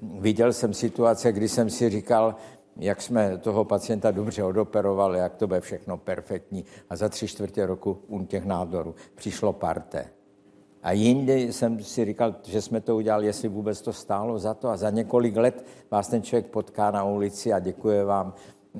Viděl 0.00 0.52
jsem 0.52 0.74
situace, 0.74 1.32
kdy 1.32 1.48
jsem 1.48 1.70
si 1.70 1.90
říkal, 1.90 2.34
jak 2.76 3.02
jsme 3.02 3.38
toho 3.38 3.64
pacienta 3.64 4.10
dobře 4.10 4.44
odoperovali, 4.44 5.18
jak 5.18 5.34
to 5.34 5.46
bude 5.46 5.60
všechno 5.60 5.96
perfektní. 5.96 6.64
A 6.90 6.96
za 6.96 7.08
tři 7.08 7.28
čtvrtě 7.28 7.66
roku 7.66 7.98
u 8.06 8.24
těch 8.24 8.44
nádorů 8.44 8.94
přišlo 9.14 9.52
parte. 9.52 10.15
A 10.86 10.92
jindy 10.92 11.52
jsem 11.52 11.80
si 11.80 12.04
říkal, 12.04 12.34
že 12.44 12.62
jsme 12.62 12.80
to 12.80 12.96
udělali, 12.96 13.26
jestli 13.26 13.48
vůbec 13.48 13.82
to 13.82 13.92
stálo 13.92 14.38
za 14.38 14.54
to. 14.54 14.68
A 14.68 14.76
za 14.76 14.90
několik 14.90 15.36
let 15.36 15.66
vás 15.90 16.08
ten 16.08 16.22
člověk 16.22 16.46
potká 16.46 16.90
na 16.90 17.04
ulici 17.04 17.52
a 17.52 17.58
děkuje 17.58 18.04
vám 18.04 18.34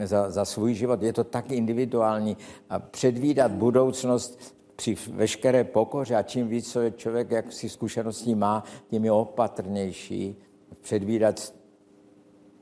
za, 0.04 0.30
za 0.30 0.44
svůj 0.44 0.74
život. 0.74 1.02
Je 1.02 1.12
to 1.12 1.24
tak 1.24 1.50
individuální. 1.50 2.36
A 2.70 2.78
předvídat 2.78 3.52
budoucnost 3.52 4.56
při 4.76 4.96
veškeré 5.12 5.64
pokoře 5.64 6.16
a 6.16 6.22
čím 6.22 6.48
víc 6.48 6.72
co 6.72 6.80
je 6.80 6.90
člověk, 6.90 7.30
jak 7.30 7.52
si 7.52 7.68
zkušeností 7.68 8.34
má, 8.34 8.64
tím 8.90 9.04
je 9.04 9.12
opatrnější 9.12 10.36
předvídat, 10.80 11.54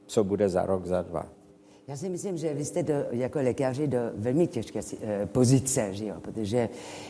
co 0.07 0.25
bude 0.25 0.49
za 0.49 0.67
rok, 0.67 0.87
za 0.87 1.03
dva. 1.03 1.34
Já 1.89 1.97
si 1.97 2.09
myslím, 2.09 2.39
že 2.39 2.55
vy 2.55 2.65
jste 2.65 2.83
do, 2.83 2.95
jako 3.11 3.39
lékaři 3.39 3.87
do 3.87 3.99
velmi 4.15 4.47
těžké 4.47 4.81
eh, 5.03 5.27
pozice, 5.27 5.95
že 5.95 6.07
jo? 6.07 6.15
protože 6.21 6.69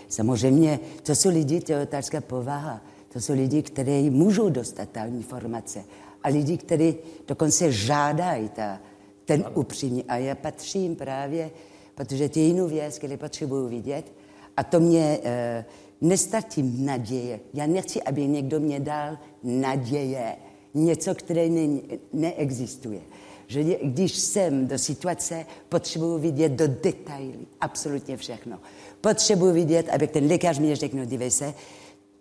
samozřejmě 0.08 0.80
to 1.02 1.14
jsou 1.14 1.28
lidi, 1.28 1.60
to 1.60 1.72
je 1.72 1.82
otázka 1.82 2.20
povaha, 2.20 2.80
to 3.12 3.20
jsou 3.20 3.32
lidi, 3.32 3.62
kteří 3.62 4.10
můžou 4.10 4.48
dostat 4.48 4.88
ta 4.88 5.04
informace 5.04 5.84
a 6.22 6.28
lidi, 6.28 6.56
kteří 6.56 6.94
dokonce 7.28 7.72
žádají 7.72 8.48
ta, 8.48 8.80
ten 9.24 9.44
upřímný. 9.54 10.04
A 10.04 10.16
já 10.16 10.34
patřím 10.34 10.96
právě, 10.96 11.50
protože 11.94 12.28
ty 12.28 12.40
jinou 12.40 12.68
věc, 12.68 12.98
které 12.98 13.16
potřebuju 13.16 13.68
vidět, 13.68 14.12
a 14.56 14.64
to 14.64 14.80
mě 14.80 15.18
e, 15.24 15.64
nestratím 16.00 16.86
naděje. 16.86 17.40
Já 17.54 17.66
nechci, 17.66 18.02
aby 18.02 18.26
někdo 18.26 18.60
mě 18.60 18.80
dal 18.80 19.18
naděje. 19.42 20.36
Něco, 20.74 21.14
které 21.14 21.48
ne, 21.48 21.80
neexistuje. 22.12 23.00
Že 23.46 23.64
když 23.82 24.18
jsem 24.18 24.66
do 24.66 24.78
situace, 24.78 25.46
potřebuji 25.68 26.18
vidět 26.18 26.52
do 26.52 26.66
detailů, 26.68 27.46
absolutně 27.60 28.16
všechno. 28.16 28.58
Potřebuji 29.00 29.52
vidět, 29.52 29.88
aby 29.88 30.06
ten 30.06 30.26
lékař 30.26 30.58
mi 30.58 30.74
řekl, 30.74 31.04
dívej 31.04 31.30
se, 31.30 31.54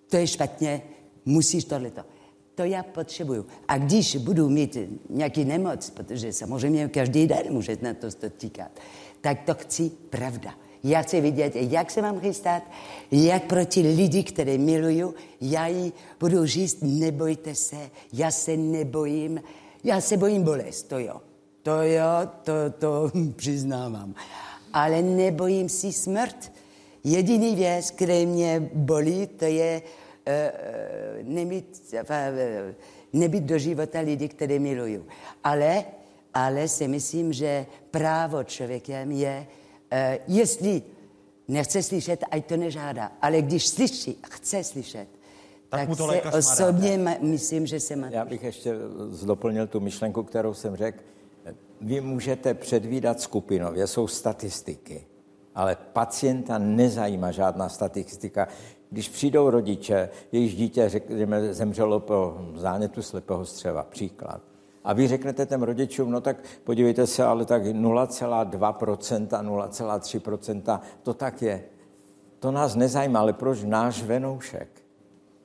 to 0.09 0.17
je 0.17 0.27
špatně, 0.27 0.81
musíš 1.25 1.63
tohleto. 1.65 2.01
To 2.55 2.63
já 2.63 2.83
potřebuju. 2.83 3.45
A 3.67 3.77
když 3.77 4.15
budu 4.15 4.49
mít 4.49 4.77
nějaký 5.09 5.45
nemoc, 5.45 5.89
protože 5.89 6.33
samozřejmě 6.33 6.87
každý 6.87 7.27
den 7.27 7.43
může 7.49 7.77
na 7.81 7.93
to 7.93 8.07
týkat, 8.37 8.71
tak 9.21 9.43
to 9.45 9.53
chci 9.53 9.91
pravda. 10.09 10.53
Já 10.83 11.01
chci 11.01 11.21
vidět, 11.21 11.55
jak 11.55 11.91
se 11.91 12.01
mám 12.01 12.19
chystat, 12.19 12.63
jak 13.11 13.43
proti 13.43 13.81
lidi, 13.81 14.23
které 14.23 14.57
miluju, 14.57 15.13
já 15.41 15.67
jí 15.67 15.93
budu 16.19 16.45
říct, 16.45 16.77
nebojte 16.81 17.55
se, 17.55 17.89
já 18.13 18.31
se 18.31 18.57
nebojím, 18.57 19.41
já 19.83 20.01
se 20.01 20.17
bojím 20.17 20.43
bolest, 20.43 20.83
to 20.83 20.99
jo. 20.99 21.21
To 21.63 21.81
jo, 21.81 22.29
to, 22.43 22.53
to 22.79 23.11
přiznávám. 23.35 24.15
Ale 24.73 25.01
nebojím 25.01 25.69
si 25.69 25.93
smrt. 25.93 26.51
Jediný 27.03 27.55
věc, 27.55 27.91
který 27.91 28.25
mě 28.25 28.69
bolí, 28.73 29.27
to 29.27 29.45
je 29.45 29.81
uh, 29.81 31.27
nemít, 31.27 31.93
uh, 31.93 31.99
nebýt 33.13 33.43
do 33.43 33.57
života 33.57 33.99
lidi, 33.99 34.27
které 34.27 34.59
miluju. 34.59 35.05
Ale, 35.43 35.85
ale 36.33 36.67
si 36.67 36.87
myslím, 36.87 37.33
že 37.33 37.65
právo 37.91 38.43
člověkem 38.43 39.11
je, 39.11 39.47
uh, 39.91 39.97
jestli 40.27 40.81
nechce 41.47 41.83
slyšet, 41.83 42.23
ať 42.31 42.45
to 42.45 42.57
nežádá. 42.57 43.11
Ale 43.21 43.41
když 43.41 43.67
slyší, 43.67 44.19
chce 44.29 44.63
slyšet, 44.63 45.07
tak, 45.77 45.79
tak 45.79 45.89
mu 45.89 45.95
to 45.95 46.07
se 46.07 46.21
osobně 46.21 46.97
má, 46.97 47.11
myslím, 47.21 47.65
že 47.65 47.79
se 47.79 47.95
má... 47.95 48.07
Já 48.09 48.25
bych 48.25 48.43
ještě 48.43 48.75
zdoplnil 49.09 49.67
tu 49.67 49.79
myšlenku, 49.79 50.23
kterou 50.23 50.53
jsem 50.53 50.75
řekl. 50.75 50.99
Vy 51.81 52.01
můžete 52.01 52.53
předvídat 52.53 53.21
skupinově, 53.21 53.87
jsou 53.87 54.07
statistiky, 54.07 55.05
ale 55.55 55.77
pacienta 55.93 56.57
nezajímá 56.57 57.31
žádná 57.31 57.69
statistika. 57.69 58.47
Když 58.89 59.09
přijdou 59.09 59.49
rodiče, 59.49 60.09
jejichž 60.31 60.55
dítě, 60.55 60.89
řekněme, 60.89 61.53
zemřelo 61.53 61.99
po 61.99 62.37
zánětu 62.55 63.01
slepého 63.01 63.45
střeva, 63.45 63.83
příklad, 63.83 64.41
a 64.83 64.93
vy 64.93 65.07
řeknete 65.07 65.45
těm 65.45 65.63
rodičům, 65.63 66.11
no 66.11 66.21
tak 66.21 66.37
podívejte 66.63 67.07
se, 67.07 67.23
ale 67.23 67.45
tak 67.45 67.65
0,2%, 67.65 69.27
0,3%, 69.27 70.79
to 71.03 71.13
tak 71.13 71.41
je. 71.41 71.63
To 72.39 72.51
nás 72.51 72.75
nezajímá, 72.75 73.19
ale 73.19 73.33
proč 73.33 73.63
náš 73.63 74.03
venoušek? 74.03 74.82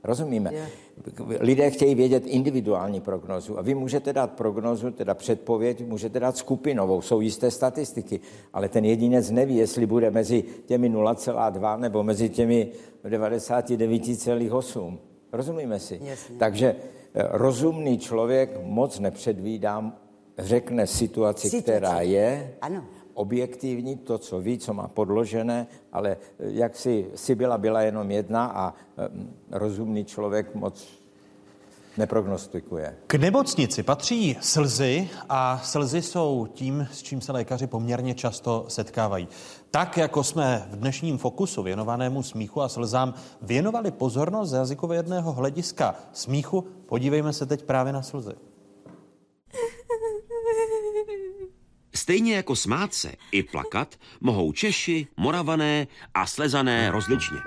Rozumíme? 0.09 0.51
Yeah. 0.53 0.69
Lidé 1.41 1.71
chtějí 1.71 1.95
vědět 1.95 2.27
individuální 2.27 3.01
prognozu 3.01 3.59
a 3.59 3.63
vy 3.63 3.75
můžete 3.75 4.13
dát 4.13 4.33
prognozu, 4.33 4.91
teda 4.91 5.15
předpověď, 5.15 5.87
můžete 5.87 6.21
dát 6.21 6.37
skupinovou, 6.37 7.03
jsou 7.03 7.21
jisté 7.21 7.51
statistiky, 7.51 8.21
ale 8.53 8.69
ten 8.69 8.85
jedinec 8.85 9.31
neví, 9.31 9.57
jestli 9.57 9.87
bude 9.87 10.11
mezi 10.11 10.45
těmi 10.67 10.91
0,2 10.91 11.79
nebo 11.79 12.03
mezi 12.03 12.29
těmi 12.29 12.69
99,8. 13.05 14.99
Rozumíme 15.33 15.79
si? 15.79 16.01
Jasně. 16.03 16.37
Takže 16.39 16.77
eh, 17.15 17.29
rozumný 17.31 17.99
člověk 17.99 18.59
moc 18.63 19.01
nepředvídá, 19.01 19.93
řekne 20.39 20.87
situaci, 20.87 21.51
situaci. 21.51 21.63
která 21.63 22.01
je. 22.01 22.55
Ano 22.61 22.85
objektivní, 23.19 23.97
to, 23.97 24.19
co 24.19 24.41
ví, 24.41 24.59
co 24.59 24.75
má 24.75 24.89
podložené, 24.89 25.67
ale 25.93 26.11
eh, 26.11 26.17
jak 26.39 26.77
si 26.77 27.11
Sibyla 27.15 27.59
byla 27.59 27.83
jenom 27.83 28.11
jedna 28.11 28.47
a 28.47 28.75
eh, 28.75 29.09
rozumný 29.51 30.05
člověk 30.05 30.55
moc 30.55 30.89
neprognostikuje. 31.99 32.97
K 33.07 33.15
nemocnici 33.15 33.83
patří 33.83 34.37
slzy 34.41 35.09
a 35.29 35.61
slzy 35.65 36.03
jsou 36.03 36.49
tím, 36.53 36.89
s 36.93 37.03
čím 37.03 37.21
se 37.21 37.33
lékaři 37.33 37.67
poměrně 37.67 38.15
často 38.15 38.65
setkávají. 38.69 39.29
Tak, 39.71 39.97
jako 39.97 40.25
jsme 40.25 40.69
v 40.71 40.77
dnešním 40.77 41.19
fokusu 41.19 41.63
věnovanému 41.63 42.23
smíchu 42.23 42.63
a 42.63 42.69
slzám 42.69 43.15
věnovali 43.43 43.91
pozornost 43.91 44.51
z 44.51 44.53
jazykovědného 44.53 45.33
hlediska 45.33 45.95
smíchu, 46.13 46.65
podívejme 46.87 47.33
se 47.33 47.47
teď 47.47 47.63
právě 47.63 47.93
na 47.93 48.03
slzy. 48.03 48.48
Stejně 52.09 52.37
jako 52.37 52.57
smát 52.57 52.95
se 52.95 53.13
i 53.33 53.43
plakat 53.43 53.95
mohou 54.21 54.53
Češi, 54.53 55.07
Moravané 55.17 55.87
a 56.15 56.27
Slezané 56.27 56.91
rozličně. 56.91 57.39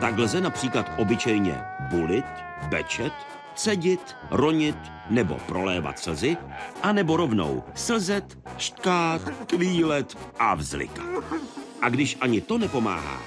Tak 0.00 0.18
lze 0.18 0.40
například 0.40 0.92
obyčejně 0.98 1.64
bulit, 1.90 2.24
bečet, 2.68 3.12
cedit, 3.54 4.16
ronit 4.30 4.76
nebo 5.10 5.34
prolévat 5.34 5.98
slzy, 5.98 6.36
anebo 6.82 7.16
rovnou 7.16 7.64
slzet, 7.74 8.38
štkát, 8.58 9.22
kvílet 9.46 10.18
a 10.38 10.54
vzlikat. 10.54 11.24
A 11.82 11.88
když 11.88 12.18
ani 12.20 12.40
to 12.40 12.58
nepomáhá, 12.58 13.22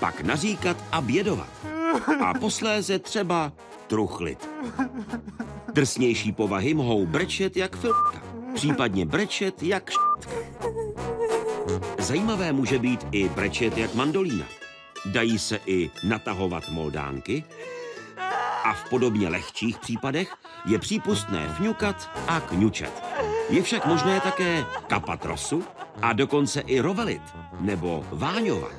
pak 0.00 0.20
naříkat 0.20 0.84
a 0.92 1.00
bědovat. 1.00 1.66
A 2.20 2.34
posléze 2.34 2.98
třeba 2.98 3.52
truchlit. 3.86 4.48
Drsnější 5.72 6.32
povahy 6.32 6.74
mohou 6.74 7.06
brečet 7.06 7.56
jak 7.56 7.76
filka 7.76 8.27
případně 8.58 9.06
brečet 9.06 9.62
jak 9.62 9.90
štka. 9.90 10.30
Zajímavé 11.98 12.52
může 12.52 12.78
být 12.78 13.06
i 13.12 13.28
brečet 13.28 13.78
jak 13.78 13.94
mandolína. 13.94 14.44
Dají 15.06 15.38
se 15.38 15.60
i 15.66 15.90
natahovat 16.04 16.68
moldánky 16.68 17.44
a 18.64 18.72
v 18.72 18.90
podobně 18.90 19.28
lehčích 19.28 19.78
případech 19.78 20.34
je 20.66 20.78
přípustné 20.78 21.48
fňukat 21.48 22.10
a 22.28 22.40
kňučet. 22.40 23.02
Je 23.50 23.62
však 23.62 23.86
možné 23.86 24.20
také 24.20 24.64
kapat 24.86 25.24
rosu 25.24 25.64
a 26.02 26.12
dokonce 26.12 26.60
i 26.60 26.80
rovelit 26.80 27.22
nebo 27.60 28.04
váňovat. 28.10 28.74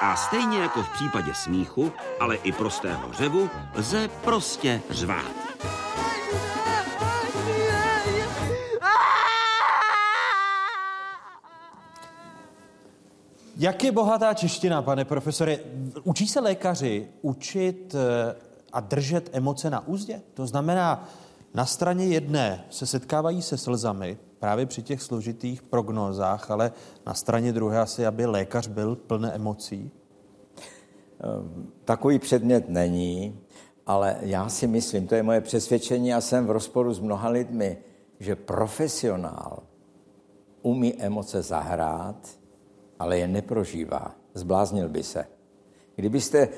A 0.00 0.16
stejně 0.16 0.58
jako 0.58 0.82
v 0.82 0.88
případě 0.88 1.34
smíchu, 1.34 1.92
ale 2.20 2.36
i 2.36 2.52
prostého 2.52 3.12
řevu, 3.12 3.50
lze 3.74 4.08
prostě 4.24 4.82
řvát. 4.90 5.49
Jak 13.60 13.84
je 13.84 13.92
bohatá 13.92 14.34
čeština, 14.34 14.82
pane 14.82 15.04
profesore? 15.04 15.58
Učí 16.04 16.28
se 16.28 16.40
lékaři 16.40 17.08
učit 17.22 17.94
eh, 17.94 18.34
a 18.72 18.80
držet 18.80 19.30
emoce 19.32 19.70
na 19.70 19.86
úzdě? 19.88 20.22
To 20.34 20.46
znamená, 20.46 21.08
na 21.54 21.66
straně 21.66 22.06
jedné 22.06 22.64
se 22.70 22.86
setkávají 22.86 23.42
se 23.42 23.56
slzami 23.56 24.18
právě 24.38 24.66
při 24.66 24.82
těch 24.82 25.02
složitých 25.02 25.62
prognózách, 25.62 26.50
ale 26.50 26.72
na 27.06 27.14
straně 27.14 27.52
druhé 27.52 27.80
asi, 27.80 28.06
aby 28.06 28.26
lékař 28.26 28.66
byl 28.66 28.96
plný 28.96 29.28
emocí? 29.28 29.90
Ehm, 31.20 31.72
takový 31.84 32.18
předmět 32.18 32.68
není, 32.68 33.40
ale 33.86 34.16
já 34.20 34.48
si 34.48 34.66
myslím, 34.66 35.06
to 35.06 35.14
je 35.14 35.22
moje 35.22 35.40
přesvědčení 35.40 36.14
a 36.14 36.20
jsem 36.20 36.46
v 36.46 36.50
rozporu 36.50 36.94
s 36.94 37.00
mnoha 37.00 37.28
lidmi, 37.28 37.78
že 38.20 38.36
profesionál 38.36 39.62
umí 40.62 40.94
emoce 41.02 41.42
zahrát, 41.42 42.39
ale 43.00 43.18
je 43.18 43.28
neprožívá. 43.28 44.14
Zbláznil 44.34 44.88
by 44.88 45.02
se. 45.02 45.24
Kdybyste, 45.96 46.48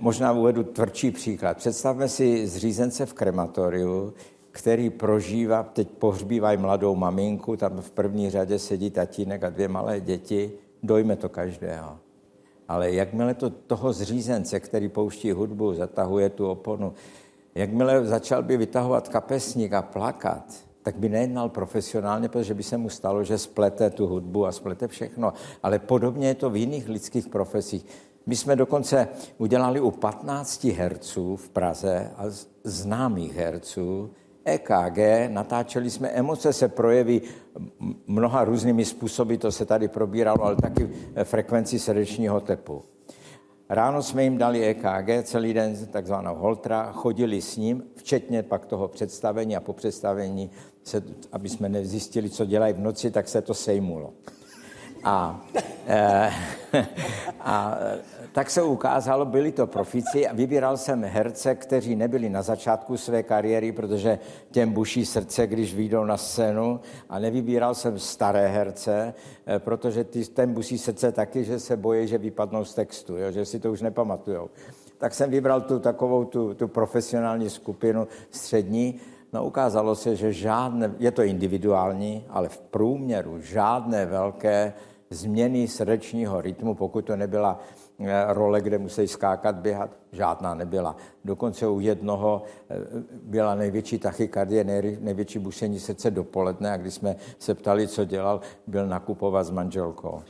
možná 0.00 0.32
uvedu 0.32 0.64
tvrdší 0.64 1.10
příklad, 1.10 1.56
představme 1.56 2.08
si 2.08 2.46
zřízence 2.46 3.06
v 3.06 3.14
krematoriu, 3.14 4.14
který 4.50 4.90
prožívá, 4.90 5.62
teď 5.62 5.88
pohřbívají 5.88 6.58
mladou 6.58 6.94
maminku, 6.94 7.56
tam 7.56 7.80
v 7.80 7.90
první 7.90 8.30
řadě 8.30 8.58
sedí 8.58 8.90
tatínek 8.90 9.44
a 9.44 9.50
dvě 9.50 9.68
malé 9.68 10.00
děti, 10.00 10.52
dojme 10.82 11.16
to 11.16 11.28
každého. 11.28 11.98
Ale 12.68 12.92
jakmile 12.92 13.34
to 13.34 13.50
toho 13.50 13.92
zřízence, 13.92 14.60
který 14.60 14.88
pouští 14.88 15.32
hudbu, 15.32 15.74
zatahuje 15.74 16.28
tu 16.28 16.48
oponu, 16.48 16.92
jakmile 17.54 18.06
začal 18.06 18.42
by 18.42 18.56
vytahovat 18.56 19.08
kapesník 19.08 19.72
a 19.72 19.82
plakat, 19.82 20.64
tak 20.82 20.96
by 20.96 21.08
nejednal 21.08 21.48
profesionálně, 21.48 22.28
protože 22.28 22.54
by 22.54 22.62
se 22.62 22.76
mu 22.76 22.88
stalo, 22.88 23.24
že 23.24 23.38
splete 23.38 23.90
tu 23.90 24.06
hudbu 24.06 24.46
a 24.46 24.52
splete 24.52 24.88
všechno. 24.88 25.32
Ale 25.62 25.78
podobně 25.78 26.28
je 26.28 26.34
to 26.34 26.50
v 26.50 26.56
jiných 26.56 26.88
lidských 26.88 27.28
profesích. 27.28 27.86
My 28.26 28.36
jsme 28.36 28.56
dokonce 28.56 29.08
udělali 29.38 29.80
u 29.80 29.90
15 29.90 30.64
herců 30.64 31.36
v 31.36 31.48
Praze 31.48 32.10
a 32.16 32.24
známých 32.64 33.36
herců 33.36 34.10
EKG, 34.44 34.98
natáčeli 35.28 35.90
jsme, 35.90 36.08
emoce 36.08 36.52
se 36.52 36.68
projeví 36.68 37.22
mnoha 38.06 38.44
různými 38.44 38.84
způsoby, 38.84 39.34
to 39.34 39.52
se 39.52 39.66
tady 39.66 39.88
probíralo, 39.88 40.44
ale 40.44 40.56
taky 40.56 40.90
frekvenci 41.24 41.78
srdečního 41.78 42.40
tepu. 42.40 42.82
Ráno 43.68 44.02
jsme 44.02 44.24
jim 44.24 44.38
dali 44.38 44.64
EKG, 44.64 45.22
celý 45.22 45.54
den 45.54 45.86
takzvanou 45.86 46.34
holtra, 46.34 46.92
chodili 46.92 47.40
s 47.40 47.56
ním, 47.56 47.82
včetně 47.96 48.42
pak 48.42 48.66
toho 48.66 48.88
představení 48.88 49.56
a 49.56 49.60
po 49.60 49.72
představení, 49.72 50.50
se, 50.84 51.02
aby 51.32 51.48
jsme 51.48 51.68
nezjistili, 51.68 52.30
co 52.30 52.44
dělají 52.44 52.74
v 52.74 52.80
noci, 52.80 53.10
tak 53.10 53.28
se 53.28 53.42
to 53.42 53.54
sejmulo. 53.54 54.12
A, 55.04 55.44
e, 55.86 56.30
a 57.40 57.78
tak 58.32 58.50
se 58.50 58.62
ukázalo, 58.62 59.24
byli 59.24 59.52
to 59.52 59.66
profici 59.66 60.28
a 60.28 60.34
vybíral 60.34 60.76
jsem 60.76 61.04
herce, 61.04 61.54
kteří 61.54 61.96
nebyli 61.96 62.28
na 62.28 62.42
začátku 62.42 62.96
své 62.96 63.22
kariéry, 63.22 63.72
protože 63.72 64.18
těm 64.50 64.72
buší 64.72 65.06
srdce, 65.06 65.46
když 65.46 65.74
vyjdou 65.74 66.04
na 66.04 66.16
scénu 66.16 66.80
a 67.08 67.18
nevybíral 67.18 67.74
jsem 67.74 67.98
staré 67.98 68.48
herce, 68.48 69.14
eh, 69.46 69.58
protože 69.58 70.04
ty, 70.04 70.24
ten 70.24 70.54
busí 70.54 70.78
srdce 70.78 71.12
taky, 71.12 71.44
že 71.44 71.58
se 71.58 71.76
bojí, 71.76 72.08
že 72.08 72.18
vypadnou 72.18 72.64
z 72.64 72.74
textu, 72.74 73.16
jo, 73.16 73.32
že 73.32 73.44
si 73.44 73.60
to 73.60 73.72
už 73.72 73.80
nepamatujou. 73.80 74.50
Tak 74.98 75.14
jsem 75.14 75.30
vybral 75.30 75.60
tu 75.60 75.78
takovou 75.78 76.24
tu, 76.24 76.54
tu 76.54 76.68
profesionální 76.68 77.50
skupinu 77.50 78.08
střední, 78.30 79.00
No 79.32 79.44
ukázalo 79.44 79.94
se, 79.94 80.16
že 80.16 80.32
žádné, 80.32 80.94
je 80.98 81.10
to 81.10 81.22
individuální, 81.22 82.26
ale 82.28 82.48
v 82.48 82.60
průměru 82.60 83.40
žádné 83.40 84.06
velké 84.06 84.72
změny 85.10 85.68
srdečního 85.68 86.40
rytmu, 86.40 86.74
pokud 86.74 87.04
to 87.04 87.16
nebyla 87.16 87.60
Eh, 88.04 88.24
role, 88.28 88.60
kde 88.60 88.78
musí 88.78 89.08
skákat, 89.08 89.56
běhat, 89.56 89.90
žádná 90.12 90.54
nebyla. 90.54 90.96
Dokonce 91.24 91.68
u 91.68 91.80
jednoho 91.80 92.42
eh, 92.70 92.76
byla 93.22 93.54
největší 93.54 93.98
tachykardie, 93.98 94.64
největší 95.00 95.38
bušení 95.38 95.80
srdce 95.80 96.10
dopoledne 96.10 96.72
a 96.72 96.76
když 96.76 96.94
jsme 96.94 97.16
se 97.38 97.54
ptali, 97.54 97.88
co 97.88 98.04
dělal, 98.04 98.40
byl 98.66 98.86
nakupovat 98.86 99.46
s 99.46 99.50
manželkou. 99.50 100.22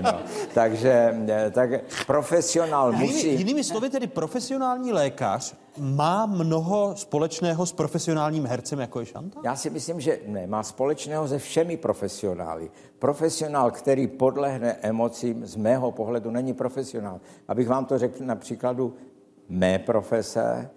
No, 0.00 0.20
takže 0.54 1.14
eh, 1.28 1.50
tak 1.50 1.70
profesionál 2.06 2.92
musí... 2.92 3.16
Jinými, 3.16 3.38
jinými 3.38 3.64
slovy, 3.64 3.90
tedy 3.90 4.06
profesionální 4.06 4.92
lékař 4.92 5.54
má 5.78 6.26
mnoho 6.26 6.96
společného 6.96 7.66
s 7.66 7.72
profesionálním 7.72 8.46
hercem, 8.46 8.80
jako 8.80 9.00
je 9.00 9.06
Šanta? 9.06 9.40
Já 9.44 9.56
si 9.56 9.70
myslím, 9.70 10.00
že 10.00 10.20
ne, 10.26 10.46
má 10.46 10.62
společného 10.62 11.28
se 11.28 11.38
všemi 11.38 11.76
profesionály. 11.76 12.70
Profesionál, 12.98 13.70
který 13.70 14.06
podlehne 14.06 14.72
emocím, 14.72 15.46
z 15.46 15.56
mého 15.56 15.92
pohledu 15.92 16.30
není 16.30 16.54
profesionál. 16.54 17.20
Abych 17.48 17.68
vám 17.68 17.84
to 17.84 17.98
řekl 17.98 18.24
na 18.24 18.34
příkladu 18.34 18.94
mé 19.48 19.78
profese, 19.78 20.70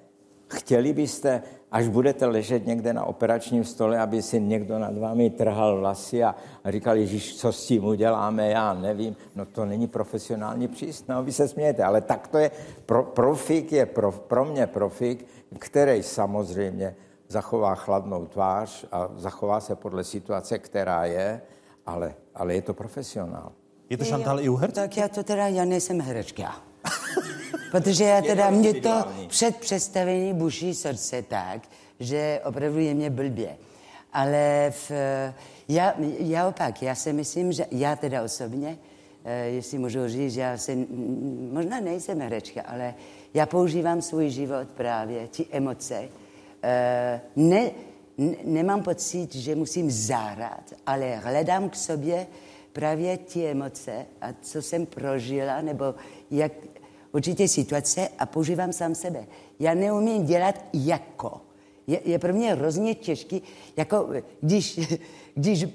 chtěli 0.47 0.93
byste, 0.93 1.43
až 1.71 1.87
budete 1.87 2.25
ležet 2.25 2.65
někde 2.65 2.93
na 2.93 3.05
operačním 3.05 3.63
stole, 3.63 3.99
aby 3.99 4.21
si 4.21 4.41
někdo 4.41 4.79
nad 4.79 4.97
vámi 4.97 5.29
trhal 5.29 5.77
vlasy 5.77 6.23
a 6.23 6.35
říkal, 6.65 6.97
Ježíš, 6.97 7.37
co 7.37 7.51
s 7.51 7.65
tím 7.65 7.85
uděláme, 7.85 8.49
já 8.49 8.73
nevím. 8.73 9.15
No 9.35 9.45
to 9.45 9.65
není 9.65 9.87
profesionální 9.87 10.67
přístup, 10.67 11.07
no 11.07 11.23
vy 11.23 11.31
se 11.31 11.47
smějete, 11.47 11.83
ale 11.83 12.01
tak 12.01 12.27
to 12.27 12.37
je, 12.37 12.51
pro, 12.85 13.03
profik 13.03 13.71
je 13.71 13.85
pro, 13.85 14.11
pro 14.11 14.45
mě 14.45 14.67
profik, 14.67 15.27
který 15.59 16.03
samozřejmě 16.03 16.95
zachová 17.27 17.75
chladnou 17.75 18.25
tvář 18.25 18.85
a 18.91 19.09
zachová 19.15 19.59
se 19.59 19.75
podle 19.75 20.03
situace, 20.03 20.59
která 20.59 21.05
je, 21.05 21.41
ale, 21.85 22.13
ale 22.35 22.55
je 22.55 22.61
to 22.61 22.73
profesionál. 22.73 23.51
Je 23.89 23.97
to 23.97 24.03
Šantal 24.03 24.39
i 24.39 24.49
u 24.49 24.55
herce? 24.55 24.81
Tak 24.81 24.97
já 24.97 25.07
to 25.07 25.23
teda, 25.23 25.47
já 25.47 25.65
nejsem 25.65 26.01
herečka. 26.01 26.55
Protože 27.71 28.03
já 28.03 28.21
teda, 28.21 28.49
mě 28.49 28.73
to 28.73 29.05
před 29.27 29.57
představení 29.57 30.33
buší 30.33 30.73
srdce 30.73 31.21
tak, 31.21 31.61
že 31.99 32.41
opravdu 32.43 32.79
je 32.79 32.93
mě 32.93 33.09
blbě. 33.09 33.57
Ale 34.13 34.73
v, 34.89 34.91
já, 35.69 35.93
já 36.19 36.47
opak, 36.47 36.81
já 36.81 36.95
si 36.95 37.13
myslím, 37.13 37.51
že 37.51 37.65
já 37.71 37.95
teda 37.95 38.23
osobně, 38.23 38.77
eh, 39.25 39.45
jestli 39.45 39.77
můžu 39.77 40.07
říct, 40.07 40.35
já 40.35 40.57
se, 40.57 40.77
možná 41.51 41.79
nejsem 41.79 42.21
herečka, 42.21 42.61
ale 42.61 42.93
já 43.33 43.45
používám 43.45 44.01
svůj 44.01 44.29
život 44.29 44.67
právě, 44.67 45.27
ty 45.27 45.45
emoce. 45.51 46.09
Eh, 46.63 47.21
ne, 47.35 47.71
nemám 48.43 48.83
pocit, 48.83 49.35
že 49.35 49.55
musím 49.55 49.91
zárat, 49.91 50.63
ale 50.85 51.15
hledám 51.15 51.69
k 51.69 51.75
sobě 51.75 52.27
právě 52.73 53.17
ty 53.17 53.47
emoce 53.47 54.05
a 54.21 54.27
co 54.41 54.61
jsem 54.61 54.85
prožila, 54.85 55.61
nebo 55.61 55.95
jak 56.31 56.51
určitě 57.11 57.47
situace 57.47 58.09
a 58.19 58.25
používám 58.25 58.73
sám 58.73 58.95
sebe. 58.95 59.27
Já 59.59 59.73
neumím 59.73 60.25
dělat 60.25 60.65
jako. 60.73 61.41
Je, 61.87 61.99
je 62.05 62.19
pro 62.19 62.33
mě 62.33 62.53
hrozně 62.53 62.95
těžký, 62.95 63.41
jako 63.77 64.09
když, 64.41 64.79
když, 65.35 65.65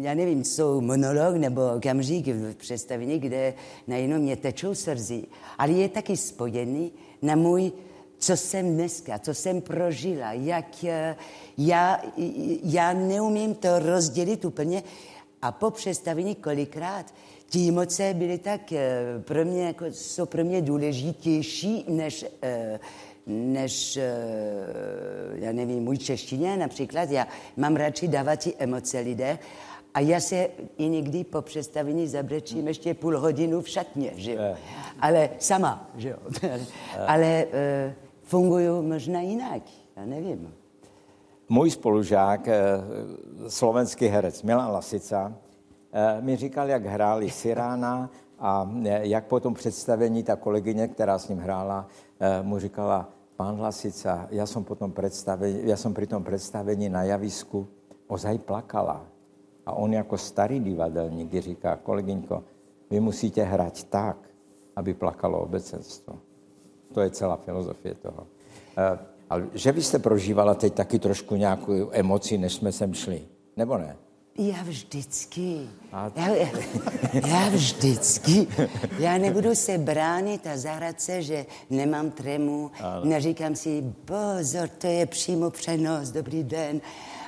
já 0.00 0.14
nevím, 0.14 0.44
jsou 0.44 0.80
monolog 0.80 1.36
nebo 1.36 1.60
okamžik 1.76 2.26
v 2.26 2.54
představení, 2.54 3.18
kde 3.18 3.54
najednou 3.86 4.18
mě 4.18 4.36
tečou 4.36 4.74
slzy, 4.74 5.22
ale 5.58 5.72
je 5.72 5.88
taky 5.88 6.16
spojený 6.16 6.92
na 7.22 7.36
můj 7.36 7.72
co 8.20 8.36
jsem 8.36 8.74
dneska, 8.74 9.18
co 9.18 9.34
jsem 9.34 9.60
prožila, 9.60 10.32
jak 10.32 10.84
eh, 10.84 11.16
já, 11.58 12.02
já 12.62 12.92
neumím 12.92 13.54
to 13.54 13.78
rozdělit 13.78 14.44
úplně. 14.44 14.82
A 15.42 15.52
po 15.52 15.70
představení 15.70 16.34
kolikrát 16.34 17.14
ty 17.52 17.68
emoce 17.68 18.14
byly 18.14 18.38
tak 18.38 18.72
eh, 18.72 19.02
pro 19.20 19.44
mě, 19.44 19.64
jako, 19.64 19.84
jsou 19.90 20.26
pro 20.26 20.44
mě 20.44 20.62
důležitější 20.62 21.84
než, 21.88 22.26
eh, 22.42 22.80
než 23.26 23.98
já 25.34 25.52
nevím, 25.52 25.84
můj 25.84 25.98
češtině 25.98 26.56
například. 26.56 27.10
Já 27.10 27.28
mám 27.56 27.76
radši 27.76 28.08
dávat 28.08 28.44
ty 28.44 28.54
emoce 28.58 29.00
lidé, 29.00 29.38
a 29.94 30.00
já 30.00 30.20
se 30.20 30.48
i 30.78 30.88
někdy 30.88 31.24
po 31.24 31.42
představení 31.42 32.08
zabrečím 32.08 32.68
ještě 32.68 32.94
půl 32.94 33.18
hodinu 33.18 33.60
v 33.60 33.68
šatně, 33.68 34.12
že 34.16 34.32
jo. 34.32 34.40
Ale 35.00 35.30
sama, 35.38 35.90
že 35.96 36.08
jo. 36.08 36.16
Ale 37.06 37.46
fungují 38.22 38.86
možná 38.86 39.20
jinak, 39.20 39.62
já 39.96 40.06
nevím. 40.06 40.54
Můj 41.52 41.70
spolužák, 41.70 42.48
eh, 42.48 42.58
slovenský 43.48 44.06
herec 44.06 44.42
Milan 44.42 44.72
Lasica, 44.72 45.32
eh, 45.34 45.49
mi 46.20 46.36
říkal, 46.36 46.68
jak 46.68 46.86
hráli 46.86 47.30
Sirána 47.30 48.10
a 48.38 48.70
eh, 48.84 49.06
jak 49.06 49.26
po 49.26 49.40
tom 49.40 49.54
představení 49.54 50.22
ta 50.22 50.36
kolegyně, 50.36 50.88
která 50.88 51.18
s 51.18 51.28
ním 51.28 51.38
hrála, 51.38 51.88
mu 52.42 52.58
říkala, 52.58 53.08
pán 53.36 53.60
Lasica, 53.60 54.28
já 54.30 54.46
jsem, 54.46 54.64
po 54.64 54.74
tom 54.74 54.92
představení, 54.92 55.60
já 55.62 55.76
jsem 55.76 55.94
při 55.94 56.06
tom 56.06 56.24
představení 56.24 56.88
na 56.88 57.02
javisku 57.02 57.68
ozaj 58.06 58.38
plakala. 58.38 59.06
A 59.66 59.72
on 59.72 59.92
jako 59.92 60.18
starý 60.18 60.60
divadelník 60.60 61.34
říká, 61.34 61.76
kolegyňko, 61.76 62.44
vy 62.90 63.00
musíte 63.00 63.42
hrát 63.42 63.84
tak, 63.84 64.16
aby 64.76 64.94
plakalo 64.94 65.40
obecenstvo. 65.40 66.18
To 66.94 67.00
je 67.00 67.10
celá 67.10 67.36
filozofie 67.36 67.94
toho. 67.94 68.26
Eh, 68.76 68.98
ale 69.30 69.46
že 69.54 69.72
vy 69.72 69.82
jste 69.82 69.98
prožívala 69.98 70.54
teď 70.54 70.74
taky 70.74 70.98
trošku 70.98 71.36
nějakou 71.36 71.90
emoci, 71.92 72.38
než 72.38 72.54
jsme 72.54 72.72
sem 72.72 72.94
šli, 72.94 73.22
nebo 73.56 73.78
ne? 73.78 73.96
Já 74.42 74.62
vždycky. 74.62 75.68
Já, 75.92 76.12
já 77.28 77.48
vždycky. 77.48 78.46
Já 78.98 79.18
nebudu 79.18 79.54
se 79.54 79.78
bránit 79.78 80.46
a 80.46 80.56
zahrát 80.56 81.00
se, 81.00 81.22
že 81.22 81.46
nemám 81.70 82.10
tremu. 82.10 82.70
Ale. 82.80 83.06
Neříkám 83.06 83.56
si, 83.56 83.84
pozor, 84.04 84.68
to 84.68 84.86
je 84.86 85.06
přímo 85.06 85.50
přenos, 85.50 86.08
dobrý 86.08 86.44
den. 86.44 86.80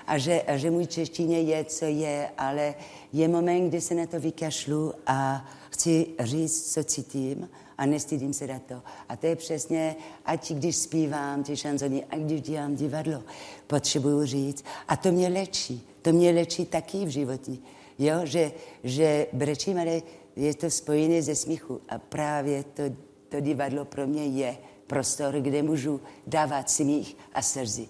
A 0.06 0.18
že, 0.18 0.42
a 0.42 0.56
že 0.56 0.70
můj 0.70 0.86
češtině 0.86 1.40
je, 1.40 1.64
co 1.64 1.84
je, 1.84 2.30
ale 2.38 2.74
je 3.12 3.28
moment, 3.28 3.68
kdy 3.68 3.80
se 3.80 3.94
na 3.94 4.06
to 4.06 4.20
vykašlu 4.20 4.94
a 5.06 5.48
chci 5.70 6.06
říct, 6.20 6.72
co 6.72 6.84
cítím 6.84 7.48
a 7.78 7.86
nestydím 7.86 8.32
se 8.32 8.46
na 8.46 8.58
to. 8.58 8.74
A 9.08 9.16
to 9.16 9.26
je 9.26 9.36
přesně, 9.36 9.96
ať 10.24 10.52
když 10.52 10.76
zpívám 10.76 11.42
ty 11.42 11.56
šanzony, 11.56 12.04
ať 12.10 12.18
když 12.18 12.40
dělám 12.40 12.74
divadlo, 12.74 13.22
potřebuju 13.66 14.26
říct. 14.26 14.64
A 14.88 14.96
to 14.96 15.12
mě 15.12 15.28
léčí. 15.28 15.91
To 16.02 16.12
mě 16.12 16.30
léčí 16.30 16.64
taky 16.64 17.04
v 17.04 17.08
životě. 17.08 17.52
Jo, 17.98 18.14
že, 18.24 18.52
že 18.84 19.26
brečím, 19.32 19.78
ale 19.78 20.02
je 20.36 20.54
to 20.54 20.70
spojené 20.70 21.22
ze 21.22 21.34
smíchu. 21.34 21.80
A 21.88 21.98
právě 21.98 22.64
to, 22.64 22.82
to 23.28 23.40
divadlo 23.40 23.84
pro 23.84 24.06
mě 24.06 24.26
je 24.26 24.56
prostor, 24.86 25.34
kde 25.40 25.62
můžu 25.62 26.00
dávat 26.26 26.70
smích 26.70 27.16
a 27.32 27.42
slzy. 27.42 27.88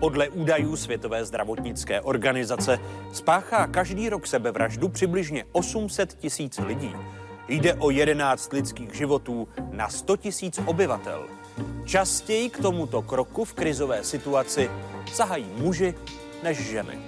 Podle 0.00 0.28
údajů 0.28 0.76
Světové 0.76 1.24
zdravotnické 1.24 2.00
organizace 2.00 2.78
spáchá 3.12 3.66
každý 3.66 4.08
rok 4.08 4.26
sebevraždu 4.26 4.88
přibližně 4.88 5.44
800 5.52 6.14
tisíc 6.14 6.58
lidí. 6.58 6.92
Jde 7.48 7.74
o 7.74 7.90
11 7.90 8.52
lidských 8.52 8.94
životů 8.94 9.48
na 9.70 9.88
100 9.88 10.16
tisíc 10.16 10.60
obyvatel. 10.66 11.28
Častěji 11.88 12.50
k 12.50 12.58
tomuto 12.58 13.02
kroku 13.02 13.44
v 13.44 13.54
krizové 13.54 14.04
situaci 14.04 14.70
sahají 15.12 15.46
muži 15.56 15.94
než 16.42 16.58
ženy. 16.58 16.98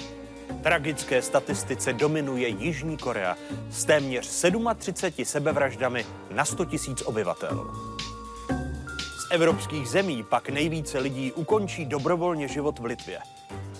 Tragické 0.63 1.23
statistice 1.23 1.93
dominuje 1.93 2.49
Jižní 2.49 2.97
Korea 2.97 3.37
s 3.71 3.85
téměř 3.85 4.45
37 4.79 5.25
sebevraždami 5.25 6.07
na 6.31 6.45
100 6.45 6.65
tisíc 6.65 7.03
obyvatel. 7.03 7.71
evropských 9.31 9.89
zemí 9.89 10.23
pak 10.23 10.49
nejvíce 10.49 10.99
lidí 10.99 11.33
ukončí 11.33 11.85
dobrovolně 11.85 12.49
život 12.49 12.79
v 12.79 12.85
Litvě. 12.85 13.19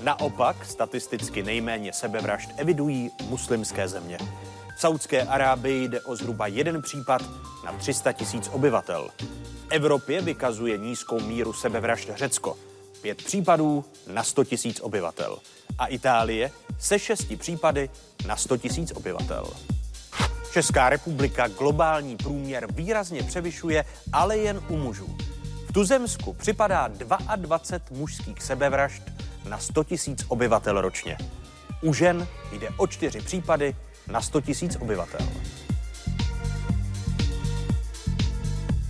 Naopak 0.03 0.65
statisticky 0.65 1.43
nejméně 1.43 1.93
sebevražd 1.93 2.51
evidují 2.57 3.11
muslimské 3.29 3.89
země. 3.89 4.19
Saudské 4.81 5.23
Arábii 5.23 5.89
jde 5.89 6.01
o 6.01 6.17
zhruba 6.17 6.47
jeden 6.47 6.83
případ 6.83 7.23
na 7.65 7.73
300 7.73 8.13
tisíc 8.13 8.49
obyvatel. 8.53 9.09
V 9.19 9.67
Evropě 9.71 10.23
vykazuje 10.23 10.79
nízkou 10.79 11.21
míru 11.21 11.53
sebevražd 11.53 12.11
Řecko. 12.17 12.57
Pět 13.03 13.25
případů 13.25 13.85
na 14.07 14.25
100 14.25 14.45
tisíc 14.45 14.81
obyvatel. 14.81 15.39
A 15.79 15.87
Itálie 15.87 16.51
se 16.79 16.99
šesti 16.99 17.37
případy 17.37 17.91
na 18.27 18.37
100 18.37 18.57
tisíc 18.57 18.93
obyvatel. 18.97 19.47
Česká 20.53 20.89
republika 20.89 21.49
globální 21.49 22.17
průměr 22.17 22.67
výrazně 22.73 23.23
převyšuje, 23.23 23.85
ale 24.13 24.39
jen 24.39 24.61
u 24.69 24.77
mužů. 24.77 25.17
V 25.69 25.73
Tuzemsku 25.73 26.33
připadá 26.33 26.89
22 27.37 27.99
mužských 27.99 28.43
sebevražd 28.43 29.03
na 29.49 29.59
100 29.59 29.85
tisíc 29.85 30.25
obyvatel 30.29 30.81
ročně. 30.81 31.17
U 31.83 31.95
žen 31.95 32.29
jde 32.53 32.69
o 32.77 32.87
čtyři 32.87 33.21
případy 33.21 33.77
na 34.11 34.21
100 34.21 34.41
tisíc 34.41 34.77
obyvatel. 34.81 35.27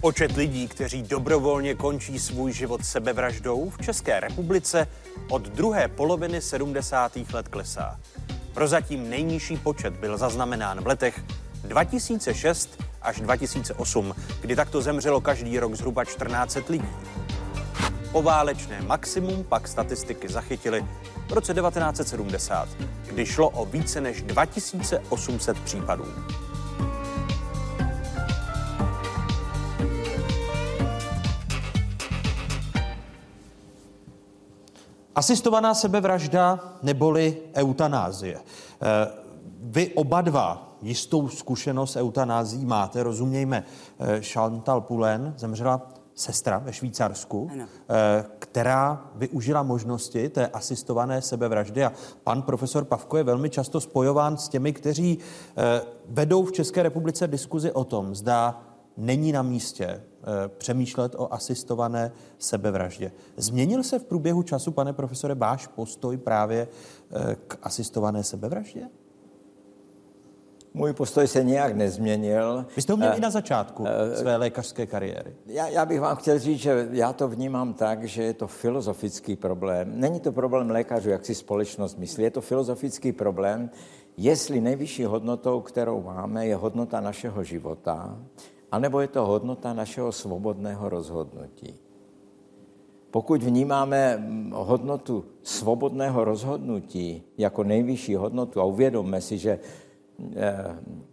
Počet 0.00 0.36
lidí, 0.36 0.68
kteří 0.68 1.02
dobrovolně 1.02 1.74
končí 1.74 2.18
svůj 2.18 2.52
život 2.52 2.84
sebevraždou 2.84 3.70
v 3.70 3.78
České 3.78 4.20
republice 4.20 4.86
od 5.28 5.42
druhé 5.42 5.88
poloviny 5.88 6.40
70. 6.40 7.18
let 7.32 7.48
klesá. 7.48 8.00
Prozatím 8.54 9.10
nejnižší 9.10 9.56
počet 9.56 9.92
byl 9.92 10.18
zaznamenán 10.18 10.80
v 10.80 10.86
letech 10.86 11.24
2006 11.64 12.82
až 13.02 13.20
2008, 13.20 14.14
kdy 14.40 14.56
takto 14.56 14.82
zemřelo 14.82 15.20
každý 15.20 15.58
rok 15.58 15.74
zhruba 15.74 16.04
14 16.04 16.58
lidí. 16.68 16.88
Poválečné 18.12 18.82
maximum 18.82 19.44
pak 19.44 19.68
statistiky 19.68 20.28
zachytily 20.28 20.84
v 21.30 21.32
roce 21.32 21.54
1970, 21.54 22.68
kdy 23.06 23.26
šlo 23.26 23.50
o 23.50 23.64
více 23.64 24.00
než 24.00 24.22
2800 24.22 25.60
případů. 25.60 26.04
Asistovaná 35.14 35.74
sebevražda 35.74 36.60
neboli 36.82 37.42
eutanázie. 37.54 38.36
Eh, 38.38 39.10
vy 39.60 39.94
oba 39.94 40.20
dva 40.20 40.76
jistou 40.82 41.28
zkušenost 41.28 41.96
eutanází 41.96 42.66
máte, 42.66 43.02
rozumějme. 43.02 43.64
Eh, 43.98 44.20
Chantal 44.22 44.80
Poulen 44.80 45.34
zemřela 45.36 45.90
sestra 46.14 46.58
ve 46.58 46.72
Švýcarsku, 46.72 47.50
ano. 47.52 47.66
Eh, 48.50 48.60
která 48.60 49.10
využila 49.14 49.62
možnosti 49.62 50.28
té 50.28 50.46
asistované 50.46 51.22
sebevraždy. 51.22 51.84
A 51.84 51.92
pan 52.24 52.42
profesor 52.42 52.84
Pavko 52.84 53.16
je 53.16 53.24
velmi 53.24 53.50
často 53.50 53.80
spojován 53.80 54.36
s 54.36 54.48
těmi, 54.48 54.72
kteří 54.72 55.18
vedou 56.08 56.44
v 56.44 56.52
České 56.52 56.82
republice 56.82 57.28
diskuzi 57.28 57.72
o 57.72 57.84
tom, 57.84 58.14
zda 58.14 58.62
není 58.96 59.32
na 59.32 59.42
místě 59.42 60.02
přemýšlet 60.58 61.14
o 61.14 61.32
asistované 61.32 62.12
sebevraždě. 62.38 63.12
Změnil 63.36 63.82
se 63.82 63.98
v 63.98 64.04
průběhu 64.04 64.42
času, 64.42 64.72
pane 64.72 64.92
profesore, 64.92 65.34
váš 65.34 65.66
postoj 65.66 66.16
právě 66.16 66.68
k 67.46 67.58
asistované 67.62 68.24
sebevraždě? 68.24 68.88
Můj 70.74 70.92
postoj 70.92 71.26
se 71.26 71.44
nějak 71.44 71.76
nezměnil. 71.76 72.66
Vy 72.76 72.82
jste 72.82 72.92
ho 72.92 72.96
měl 72.96 73.10
uh, 73.10 73.16
i 73.16 73.20
na 73.20 73.30
začátku 73.30 73.82
uh, 73.82 73.88
své 74.14 74.36
lékařské 74.36 74.86
kariéry. 74.86 75.34
Já, 75.46 75.68
já 75.68 75.86
bych 75.86 76.00
vám 76.00 76.16
chtěl 76.16 76.38
říct, 76.38 76.58
že 76.58 76.88
já 76.92 77.12
to 77.12 77.28
vnímám 77.28 77.74
tak, 77.74 78.04
že 78.04 78.22
je 78.22 78.34
to 78.34 78.46
filozofický 78.46 79.36
problém. 79.36 79.92
Není 79.94 80.20
to 80.20 80.32
problém 80.32 80.70
lékařů, 80.70 81.10
jak 81.10 81.26
si 81.26 81.34
společnost 81.34 81.98
myslí, 81.98 82.24
je 82.24 82.30
to 82.30 82.40
filozofický 82.40 83.12
problém, 83.12 83.70
jestli 84.16 84.60
nejvyšší 84.60 85.04
hodnotou, 85.04 85.60
kterou 85.60 86.02
máme, 86.02 86.46
je 86.46 86.56
hodnota 86.56 87.00
našeho 87.00 87.44
života, 87.44 88.18
anebo 88.72 89.00
je 89.00 89.08
to 89.08 89.26
hodnota 89.26 89.72
našeho 89.72 90.12
svobodného 90.12 90.88
rozhodnutí. 90.88 91.74
Pokud 93.10 93.42
vnímáme 93.42 94.16
mm, 94.16 94.52
hodnotu 94.54 95.24
svobodného 95.42 96.24
rozhodnutí 96.24 97.22
jako 97.38 97.64
nejvyšší 97.64 98.14
hodnotu 98.14 98.60
a 98.60 98.64
uvědomme 98.64 99.20
si, 99.20 99.38
že 99.38 99.58
Eh, 99.58 99.89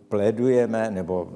plédujeme 0.07 0.91
nebo 0.91 1.27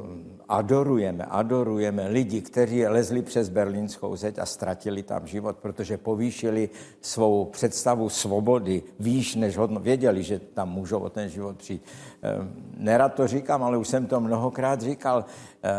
adorujeme, 0.47 1.25
adorujeme 1.25 2.07
lidi, 2.07 2.41
kteří 2.41 2.87
lezli 2.87 3.21
přes 3.21 3.49
berlínskou 3.49 4.15
zeď 4.15 4.39
a 4.39 4.45
ztratili 4.45 5.03
tam 5.03 5.27
život, 5.27 5.57
protože 5.57 5.97
povýšili 5.97 6.69
svou 7.01 7.45
představu 7.45 8.09
svobody 8.09 8.83
výš 8.99 9.35
než 9.35 9.57
hodno. 9.57 9.79
Věděli, 9.79 10.23
že 10.23 10.39
tam 10.39 10.69
můžou 10.69 10.99
o 10.99 11.09
ten 11.09 11.29
život 11.29 11.57
přijít. 11.57 11.83
Eh, 12.23 12.47
nerad 12.77 13.13
to 13.13 13.27
říkám, 13.27 13.63
ale 13.63 13.77
už 13.77 13.87
jsem 13.87 14.05
to 14.05 14.19
mnohokrát 14.19 14.81
říkal. 14.81 15.25
Eh, 15.63 15.69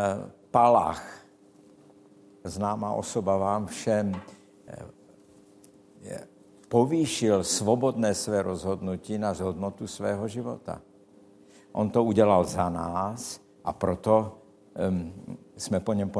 Palach, 0.51 1.24
známá 2.44 2.93
osoba 2.93 3.36
vám 3.36 3.66
všem, 3.66 4.12
povýšil 6.73 7.44
svobodné 7.44 8.14
své 8.14 8.43
rozhodnutí 8.43 9.19
na 9.19 9.32
hodnotu 9.32 9.86
svého 9.86 10.28
života. 10.28 10.81
On 11.73 11.90
to 11.90 12.05
udělal 12.05 12.44
za 12.44 12.69
nás 12.69 13.40
a 13.65 13.73
proto 13.73 14.39
um, 14.89 15.12
jsme 15.57 15.81
po 15.81 15.93
něm 15.93 16.11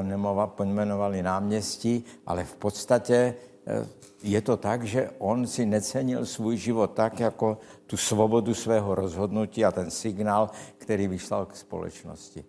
pojmenovali 0.47 1.23
náměstí, 1.23 2.05
ale 2.27 2.45
v 2.45 2.57
podstatě 2.57 3.35
uh, 3.81 3.87
je 4.23 4.41
to 4.41 4.57
tak, 4.57 4.85
že 4.85 5.11
on 5.19 5.47
si 5.47 5.67
necenil 5.67 6.27
svůj 6.27 6.57
život 6.57 6.91
tak, 6.91 7.21
jako 7.21 7.59
tu 7.87 7.97
svobodu 7.97 8.55
svého 8.55 8.95
rozhodnutí 8.95 9.65
a 9.65 9.73
ten 9.73 9.91
signál, 9.91 10.51
který 10.79 11.09
vyšlal 11.09 11.47
k 11.47 11.57
společnosti. 11.57 12.45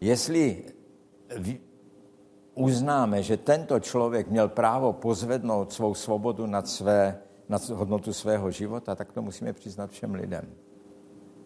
Jestli 0.00 0.64
uznáme, 2.54 3.22
že 3.22 3.36
tento 3.36 3.80
člověk 3.80 4.28
měl 4.28 4.48
právo 4.48 4.92
pozvednout 4.92 5.72
svou 5.72 5.94
svobodu 5.94 6.46
nad, 6.46 6.68
své, 6.68 7.18
nad 7.48 7.68
hodnotu 7.68 8.12
svého 8.12 8.50
života, 8.50 8.94
tak 8.94 9.12
to 9.12 9.22
musíme 9.22 9.52
přiznat 9.52 9.90
všem 9.90 10.14
lidem 10.14 10.54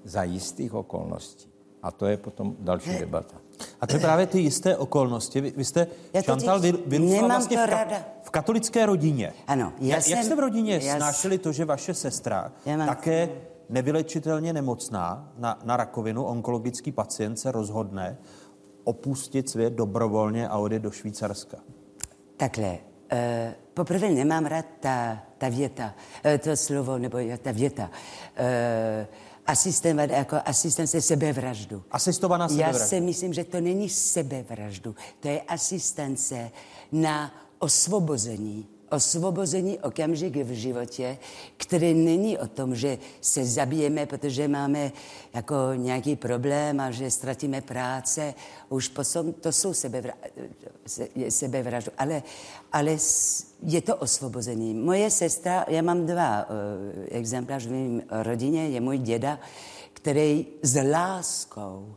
za 0.06 0.22
jistých 0.22 0.74
okolností. 0.74 1.48
A 1.82 1.90
to 1.90 2.06
je 2.06 2.16
potom 2.16 2.56
další 2.58 2.98
debata. 2.98 3.36
A 3.80 3.86
to 3.86 3.96
je 3.96 4.00
právě 4.00 4.26
ty 4.26 4.40
jisté 4.40 4.76
okolnosti. 4.76 5.40
Vy, 5.40 5.52
vy 5.56 5.64
jste, 5.64 5.86
já 6.12 6.22
Chantal, 6.22 6.60
vy, 6.60 6.72
vyrůstala 6.86 7.28
vlastně 7.28 7.56
v, 7.56 7.70
ka, 7.70 7.86
v 8.22 8.30
katolické 8.30 8.86
rodině. 8.86 9.32
Ano. 9.46 9.72
Já 9.78 9.94
jak, 9.94 10.04
jsem, 10.04 10.16
jak 10.16 10.24
jste 10.24 10.36
v 10.36 10.38
rodině 10.38 10.80
já 10.82 10.96
snášeli 10.96 11.38
to, 11.38 11.52
že 11.52 11.64
vaše 11.64 11.94
sestra 11.94 12.52
také 12.86 13.28
nevylečitelně 13.68 14.52
nemocná 14.52 15.32
na, 15.38 15.58
na 15.64 15.76
rakovinu, 15.76 16.24
onkologický 16.24 16.92
pacient 16.92 17.36
se 17.36 17.52
rozhodne 17.52 18.18
opustit 18.84 19.50
svět 19.50 19.72
dobrovolně 19.72 20.48
a 20.48 20.58
odjet 20.58 20.82
do 20.82 20.90
Švýcarska? 20.90 21.56
Takhle. 22.36 22.78
Uh, 23.12 23.18
poprvé 23.74 24.08
nemám 24.08 24.46
rád 24.46 24.66
ta, 24.80 25.22
ta 25.38 25.48
věta, 25.48 25.94
uh, 26.24 26.38
to 26.38 26.56
slovo, 26.56 26.98
nebo 26.98 27.18
ta 27.42 27.52
věta. 27.52 27.90
Uh, 28.38 29.06
asistovat 29.47 30.10
jako 30.10 30.36
asistence 30.44 31.01
sebevraždu. 31.01 31.82
Asistovaná 31.90 32.48
sebevraždu. 32.48 32.78
Já 32.81 32.86
si 32.86 33.01
myslím, 33.01 33.32
že 33.32 33.44
to 33.44 33.60
není 33.60 33.89
sebevraždu, 33.89 34.94
to 35.20 35.28
je 35.28 35.40
asistence 35.40 36.51
na 36.93 37.35
osvobození 37.59 38.68
osvobození 38.90 39.78
okamžik 39.78 40.36
v 40.36 40.52
životě, 40.52 41.18
který 41.56 41.94
není 41.94 42.38
o 42.38 42.46
tom, 42.46 42.74
že 42.74 42.98
se 43.20 43.44
zabijeme, 43.44 44.06
protože 44.06 44.48
máme 44.48 44.92
jako 45.34 45.54
nějaký 45.76 46.16
problém 46.16 46.80
a 46.80 46.90
že 46.90 47.10
ztratíme 47.10 47.60
práce. 47.60 48.34
Už 48.68 48.88
potom 48.88 49.32
to 49.32 49.52
jsou 49.52 49.74
sebevra, 49.74 50.12
sebevraždu. 51.28 51.92
Ale, 51.98 52.22
ale 52.72 52.96
je 53.62 53.80
to 53.80 53.96
osvobození. 53.96 54.74
Moje 54.74 55.10
sestra, 55.10 55.64
já 55.68 55.82
mám 55.82 56.06
dva 56.06 56.46
uh, 56.48 56.54
exemplář 57.10 57.66
v 57.66 57.70
mém 57.70 58.02
rodině, 58.10 58.68
je 58.68 58.80
můj 58.80 58.98
děda, 58.98 59.40
který 59.92 60.46
s 60.62 60.82
láskou 60.82 61.94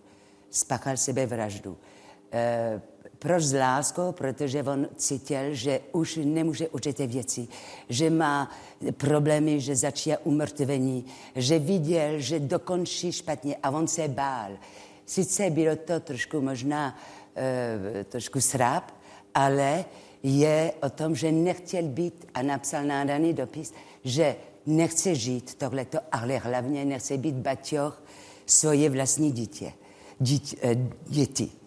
spáchal 0.50 0.98
sebevraždu. 0.98 1.72
Uh, 1.72 2.82
proč 3.20 3.44
s 3.44 3.54
láskou? 3.54 4.12
Protože 4.12 4.64
on 4.64 4.88
cítil, 4.96 5.40
že 5.52 5.80
už 5.92 6.20
nemůže 6.24 6.68
určité 6.68 7.08
věci, 7.08 7.48
že 7.90 8.10
má 8.10 8.52
problémy, 8.98 9.62
že 9.62 9.76
začíná 9.76 10.18
umrtvení, 10.24 11.06
že 11.36 11.60
viděl, 11.60 12.20
že 12.20 12.40
dokončí 12.40 13.12
špatně 13.12 13.56
a 13.64 13.70
on 13.70 13.88
se 13.88 14.08
bál. 14.08 14.52
Sice 15.06 15.50
bylo 15.50 15.76
to 15.76 16.00
trošku 16.00 16.42
možná 16.42 16.98
uh, 16.98 18.04
trošku 18.04 18.42
sráp, 18.42 18.92
ale 19.36 19.86
je 20.24 20.74
o 20.82 20.90
tom, 20.90 21.16
že 21.16 21.32
nechtěl 21.32 21.84
být 21.84 22.26
a 22.34 22.42
napsal 22.42 22.84
nádaný 22.84 23.34
dopis, 23.34 23.74
že 24.04 24.36
nechce 24.66 25.16
žít 25.16 25.56
tohleto, 25.56 25.98
ale 26.12 26.38
hlavně 26.38 26.86
nechce 26.86 27.18
být 27.18 27.36
baťoch 27.36 28.04
svoje 28.46 28.90
vlastní 28.90 29.32
dítě, 29.32 29.74
dítě, 30.20 30.58
děti. 31.08 31.59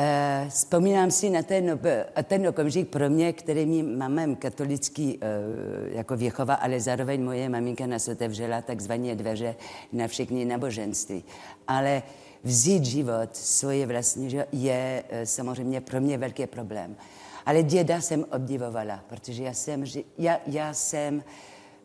Eh, 0.00 0.46
Vzpomínám 0.48 1.10
si 1.10 1.30
na 1.30 1.42
ten, 1.42 1.80
ten 2.22 2.48
okamžik 2.48 2.88
pro 2.88 3.10
mě, 3.10 3.32
který 3.32 3.66
mi 3.66 3.82
mamem 3.82 4.36
katolický 4.36 5.18
eh, 5.20 5.26
jako 5.96 6.16
věchova, 6.16 6.54
ale 6.54 6.80
zároveň 6.80 7.24
moje 7.24 7.48
maminka 7.48 7.86
nás 7.86 8.08
otevřela 8.08 8.62
takzvané 8.62 9.14
dveře 9.14 9.54
na 9.92 10.08
všechny 10.08 10.44
náboženství. 10.44 11.24
Ale 11.68 12.02
vzít 12.44 12.84
život 12.84 13.36
svoje 13.36 13.86
vlastní 13.86 14.30
že 14.30 14.46
je 14.52 15.04
eh, 15.08 15.26
samozřejmě 15.26 15.80
pro 15.80 16.00
mě 16.00 16.18
velký 16.18 16.46
problém. 16.46 16.96
Ale 17.46 17.62
děda 17.62 18.00
jsem 18.00 18.24
obdivovala, 18.32 19.04
protože 19.08 19.42
já 19.42 19.54
jsem, 19.54 19.84
já, 20.18 20.40
já 20.46 20.74
jsem 20.74 21.24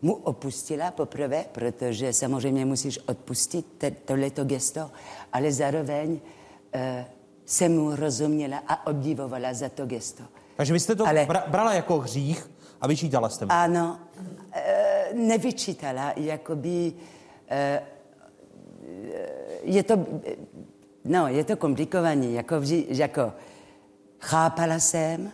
mu 0.02 0.14
opustila 0.14 0.91
poprvé, 0.91 1.45
protože 1.52 2.14
samozřejmě 2.14 2.65
musíš 2.65 2.99
odpustit 3.07 3.84
tohleto 4.06 4.44
gesto, 4.44 4.91
ale 5.34 5.52
zároveň 5.52 6.19
jsem 7.45 7.78
mu 7.78 7.95
rozuměla 7.95 8.64
a 8.68 8.88
obdivovala 8.88 9.53
za 9.53 9.70
to 9.70 9.86
gesto. 9.86 10.24
Takže 10.56 10.74
vy 10.74 10.80
jste 10.80 10.95
to 10.95 11.07
Ale- 11.07 11.26
bra- 11.26 11.44
brala 11.49 11.74
jako 11.74 11.98
hřích 11.99 12.52
a 12.82 12.88
vyčítala 12.88 13.30
jste 13.30 13.45
mu. 13.45 13.52
Ano, 13.52 13.99
eh, 14.52 15.06
nevyčítala, 15.14 16.14
jakoby, 16.15 16.94
eh, 17.49 17.82
je 19.64 19.84
to, 19.84 20.06
no, 21.06 21.28
je 21.28 21.44
to 21.44 21.57
komplikované, 21.57 22.26
jako, 22.26 22.60
vždy- 22.60 22.86
jako 22.90 23.34
chápala 24.20 24.80
jsem, 24.80 25.32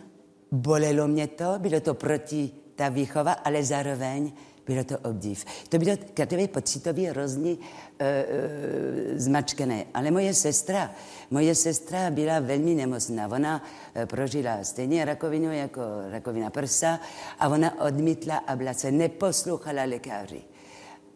bolelo 0.52 1.08
mě 1.08 1.26
to, 1.26 1.54
bylo 1.58 1.80
to 1.80 1.94
proti 1.94 2.50
ta 2.74 2.88
výchova, 2.88 3.32
ale 3.32 3.64
zároveň 3.64 4.32
bylo 4.70 4.84
to 4.84 4.98
obdiv. 4.98 5.44
To 5.68 5.78
bylo 5.78 5.96
takové 6.14 6.48
pocitově 6.48 7.10
hrozně 7.10 7.50
uh, 7.50 7.56
uh, 7.58 9.18
zmačkené. 9.18 9.84
Ale 9.94 10.10
moje 10.10 10.34
sestra, 10.34 10.94
moje 11.30 11.54
sestra 11.54 12.10
byla 12.10 12.40
velmi 12.40 12.74
nemocná. 12.74 13.28
Ona 13.28 13.62
uh, 13.62 14.06
prožila 14.06 14.64
stejně 14.64 15.04
rakovinu 15.04 15.52
jako 15.52 15.80
rakovina 16.10 16.50
prsa 16.50 17.00
a 17.38 17.48
ona 17.48 17.80
odmítla 17.80 18.36
ablace, 18.36 18.90
neposlouchala 18.90 19.82
lékaři. 19.82 20.42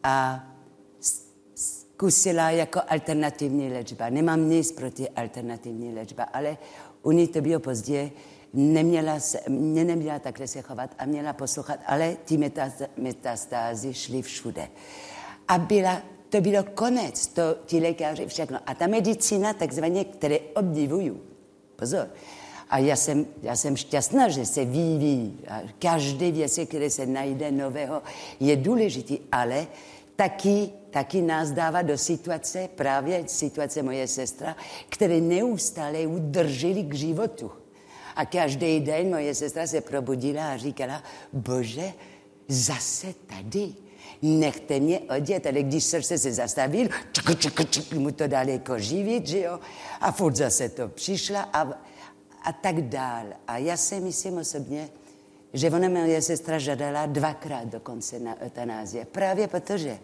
A 0.03 0.47
zkusila 1.55 2.51
jako 2.51 2.81
alternativní 2.89 3.73
léčba. 3.73 4.09
Nemám 4.09 4.49
nic 4.49 4.73
proti 4.73 5.09
alternativní 5.09 5.95
léčba, 5.95 6.23
ale 6.23 6.59
u 7.03 7.11
ní 7.13 7.29
to 7.29 7.41
bylo 7.41 7.61
pozdě, 7.61 8.11
neměla, 8.55 9.21
se, 9.21 9.41
mě 9.49 9.85
neměla 9.85 10.19
takhle 10.19 10.47
se 10.47 10.63
chovat 10.63 10.91
a 10.99 11.05
měla 11.05 11.33
poslouchat, 11.33 11.81
ale 11.87 12.17
ty 12.25 12.51
metastázy 12.97 13.95
šly 13.95 14.23
všude. 14.23 14.69
A 15.49 15.59
byla, 15.59 16.03
to 16.29 16.41
bylo 16.41 16.65
konec, 16.75 17.27
to 17.27 17.43
ti 17.67 17.81
lékaři 17.81 18.27
všechno. 18.27 18.59
A 18.67 18.75
ta 18.75 18.87
medicína, 18.87 19.53
takzvaně, 19.53 20.05
které 20.05 20.39
obdivuju, 20.55 21.21
pozor, 21.77 22.09
a 22.71 22.79
já 22.79 22.97
jsem, 22.97 23.27
já 23.43 23.57
jsem 23.57 23.77
šťastná, 23.77 24.29
že 24.29 24.47
se 24.47 24.65
vyvíjí. 24.65 25.39
Každé 25.79 26.31
věc, 26.31 26.61
které 26.65 26.91
se 26.91 27.07
najde 27.07 27.53
nového, 27.53 28.03
je 28.41 28.57
důležitý, 28.57 29.19
ale 29.33 29.67
taky, 30.17 30.71
taky 30.91 31.23
nás 31.23 31.51
dává 31.51 31.83
do 31.83 31.99
situace, 31.99 32.69
právě 32.75 33.25
situace 33.27 33.83
moje 33.83 34.09
sestra, 34.09 34.57
které 34.89 35.21
neustále 35.21 36.07
udrželi 36.07 36.83
k 36.83 36.95
životu. 36.95 37.64
A 38.15 38.27
každý 38.27 38.81
den 38.81 39.11
moje 39.11 39.35
sestra 39.35 39.67
se 39.67 39.81
probudila 39.81 40.53
a 40.53 40.57
říkala, 40.57 41.03
bože, 41.33 41.93
zase 42.49 43.15
tady. 43.27 43.75
Nechte 44.23 44.81
mě 44.81 45.01
odjet, 45.01 45.47
ale 45.47 45.63
když 45.63 45.85
srdce 45.85 46.19
se 46.19 46.33
zastavil, 46.33 46.89
čuk, 47.13 47.39
čuk, 47.39 47.71
čuk, 47.71 47.93
mu 47.93 48.11
to 48.11 48.27
daleko 48.27 48.79
živit, 48.79 49.27
že 49.27 49.41
jo? 49.41 49.61
A 50.01 50.13
furt 50.13 50.37
zase 50.37 50.69
to 50.69 50.89
přišla 50.89 51.41
a, 51.53 51.61
a 52.43 52.53
tak 52.53 52.83
dál. 52.83 53.27
A 53.47 53.59
já 53.59 53.77
si 53.77 54.01
myslím 54.01 54.39
osobně, 54.39 54.89
že 55.53 55.71
ona 55.71 55.89
moje 55.89 56.23
sestra 56.23 56.59
žádala 56.59 57.07
dvakrát 57.07 57.65
dokonce 57.65 58.19
na 58.19 58.41
eutanázie. 58.41 59.05
Právě 59.05 59.49
protože 59.49 59.99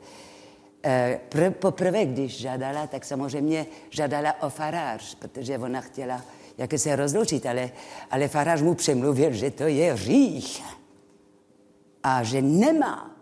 eh, 0.83 1.21
pr- 1.31 1.51
poprvé, 1.51 2.07
když 2.07 2.39
žádala, 2.39 2.87
tak 2.87 3.05
samozřejmě 3.05 3.67
žádala 3.91 4.43
o 4.43 4.51
farář, 4.51 5.15
protože 5.15 5.59
ona 5.59 5.81
chtěla 5.81 6.25
jak 6.61 6.79
se 6.79 6.97
rozloučit, 6.97 7.47
ale, 7.47 7.71
ale 8.11 8.29
farář 8.29 8.61
mu 8.61 8.75
přemluvil, 8.75 9.33
že 9.33 9.51
to 9.51 9.63
je 9.63 9.93
hřích 9.93 10.63
a 12.03 12.23
že 12.23 12.43
nemá. 12.43 13.17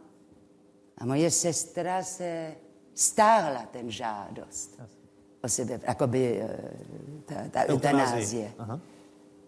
A 0.98 1.06
moje 1.06 1.30
sestra 1.30 2.02
se 2.02 2.54
stáhla 2.94 3.62
ten 3.72 3.90
žádost 3.90 4.80
o 5.44 5.48
sebe, 5.48 5.80
jakoby 5.82 6.42
eh, 6.42 6.58
ta, 7.24 7.34
ta 7.50 7.64
eutanázie. 7.64 8.52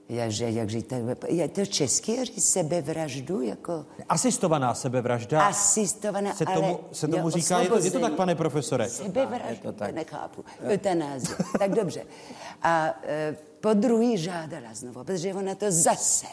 Je, 0.09 0.31
že, 0.31 0.51
jak 0.51 0.71
říct, 0.71 0.93
je 1.29 1.49
to 1.49 1.67
česky 1.67 2.25
říct 2.25 2.51
sebevraždu, 2.51 3.41
jako 3.41 3.87
Asistovaná 4.09 4.75
sebevražda. 4.75 5.47
asistovaná, 5.47 6.35
se 6.35 6.45
ale 6.45 6.55
tomu, 6.55 6.81
se 6.93 7.09
tomu 7.09 7.25
ne, 7.25 7.31
říká, 7.31 7.61
je 7.61 7.69
to, 7.69 7.79
je 7.79 7.91
to 7.91 8.01
tak, 8.01 8.15
pane 8.15 8.35
profesore? 8.35 8.89
Sebevraždu, 8.89 9.73
to 9.73 9.85
nechápu. 9.93 10.45
Eutanázie, 10.63 11.37
tak 11.59 11.71
dobře. 11.71 12.07
A 12.63 12.95
e, 13.05 13.50
po 13.61 13.75
druhý 13.75 14.19
žádala 14.19 14.75
znovu, 14.75 15.05
protože 15.05 15.35
ona 15.35 15.55
to 15.55 15.67
zase 15.69 16.27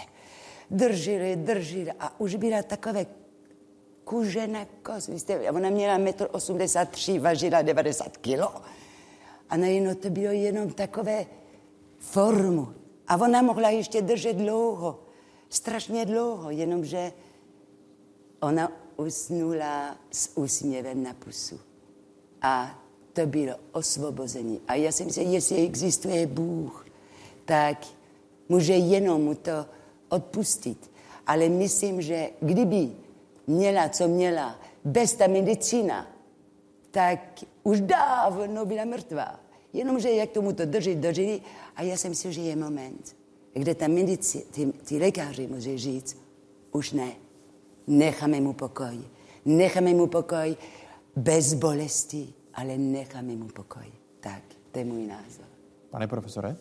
drželi, 0.71 1.35
drželi 1.35 1.91
a 1.99 2.19
už 2.19 2.35
byla 2.35 2.63
takové 2.63 3.05
kužené 4.03 4.67
kost. 4.83 5.07
Vy 5.07 5.19
jste, 5.19 5.51
ona 5.51 5.69
měla 5.69 5.97
1,83 5.97 7.15
m, 7.15 7.21
vážila 7.21 7.61
90 7.61 8.17
kilo. 8.17 8.53
A 9.49 9.57
najednou 9.57 9.93
to 9.93 10.09
bylo 10.09 10.31
jenom 10.31 10.69
takové 10.69 11.25
formu. 11.97 12.73
A 13.07 13.15
ona 13.15 13.41
mohla 13.41 13.69
ještě 13.69 14.01
držet 14.01 14.33
dlouho, 14.33 14.99
strašně 15.49 16.05
dlouho, 16.05 16.49
jenomže 16.49 17.11
ona 18.39 18.71
usnula 18.97 19.97
s 20.11 20.37
úsměvem 20.37 21.03
na 21.03 21.13
pusu. 21.13 21.59
A 22.41 22.81
to 23.13 23.25
bylo 23.25 23.55
osvobození. 23.71 24.61
A 24.67 24.75
já 24.75 24.91
si 24.91 25.05
myslím, 25.05 25.31
jestli 25.31 25.65
existuje 25.65 26.27
Bůh, 26.27 26.86
tak 27.47 27.87
může 28.49 28.73
jenom 28.73 29.23
mu 29.23 29.35
to 29.35 29.65
odpustit. 30.09 30.91
Ale 31.27 31.49
myslím, 31.49 32.01
že 32.01 32.29
kdyby 32.41 32.91
měla, 33.47 33.89
co 33.89 34.07
měla, 34.07 34.59
bez 34.83 35.13
ta 35.13 35.27
medicína, 35.27 36.07
tak 36.91 37.19
už 37.63 37.81
dávno 37.81 38.65
byla 38.65 38.85
mrtvá. 38.85 39.39
Jenomže 39.73 40.11
jak 40.11 40.29
tomu 40.29 40.53
to 40.53 40.65
drží, 40.65 40.95
drží. 40.95 41.41
A 41.75 41.81
já 41.83 41.97
si 41.97 42.09
myslím, 42.09 42.31
že 42.31 42.41
je 42.41 42.55
moment, 42.55 43.15
kde 43.53 43.75
ta 43.75 43.87
medici, 43.87 44.45
ty, 44.51 44.65
ty 44.65 44.97
lékaři 44.97 45.47
může 45.47 45.77
říct, 45.77 46.17
už 46.71 46.91
ne, 46.91 47.11
necháme 47.87 48.41
mu 48.41 48.53
pokoj. 48.53 48.99
Necháme 49.45 49.93
mu 49.93 50.07
pokoj 50.07 50.57
bez 51.15 51.53
bolesti, 51.53 52.33
ale 52.53 52.77
necháme 52.77 53.35
mu 53.35 53.47
pokoj. 53.47 53.85
Tak, 54.19 54.43
to 54.71 54.79
je 54.79 54.85
můj 54.85 55.07
názor. 55.07 55.45
Pane 55.89 56.07
profesore? 56.07 56.55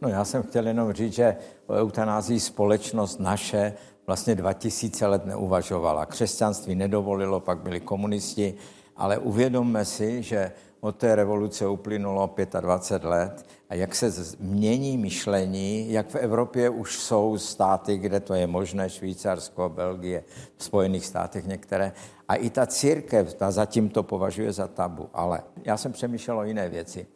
No 0.00 0.08
já 0.08 0.24
jsem 0.24 0.42
chtěl 0.42 0.66
jenom 0.66 0.92
říct, 0.92 1.12
že 1.12 1.36
o 1.66 1.74
eutanázii 1.74 2.40
společnost 2.40 3.20
naše 3.20 3.72
vlastně 4.06 4.34
2000 4.34 5.06
let 5.06 5.26
neuvažovala. 5.26 6.06
Křesťanství 6.06 6.74
nedovolilo, 6.74 7.40
pak 7.40 7.58
byli 7.58 7.80
komunisti, 7.80 8.54
ale 8.96 9.18
uvědomme 9.18 9.84
si, 9.84 10.22
že 10.22 10.52
od 10.80 10.96
té 10.96 11.14
revoluce 11.14 11.68
uplynulo 11.68 12.34
25 12.60 13.08
let 13.08 13.46
a 13.68 13.74
jak 13.74 13.94
se 13.94 14.10
změní 14.10 14.98
myšlení, 14.98 15.92
jak 15.92 16.08
v 16.08 16.16
Evropě 16.16 16.70
už 16.70 16.98
jsou 16.98 17.38
státy, 17.38 17.98
kde 17.98 18.20
to 18.20 18.34
je 18.34 18.46
možné, 18.46 18.90
Švýcarsko, 18.90 19.68
Belgie, 19.68 20.24
v 20.56 20.64
Spojených 20.64 21.06
státech 21.06 21.46
některé. 21.46 21.92
A 22.28 22.34
i 22.34 22.50
ta 22.50 22.66
církev, 22.66 23.34
ta 23.34 23.50
zatím 23.50 23.88
to 23.88 24.02
považuje 24.02 24.52
za 24.52 24.68
tabu. 24.68 25.08
Ale 25.14 25.42
já 25.64 25.76
jsem 25.76 25.92
přemýšlel 25.92 26.38
o 26.38 26.44
jiné 26.44 26.68
věci. 26.68 27.06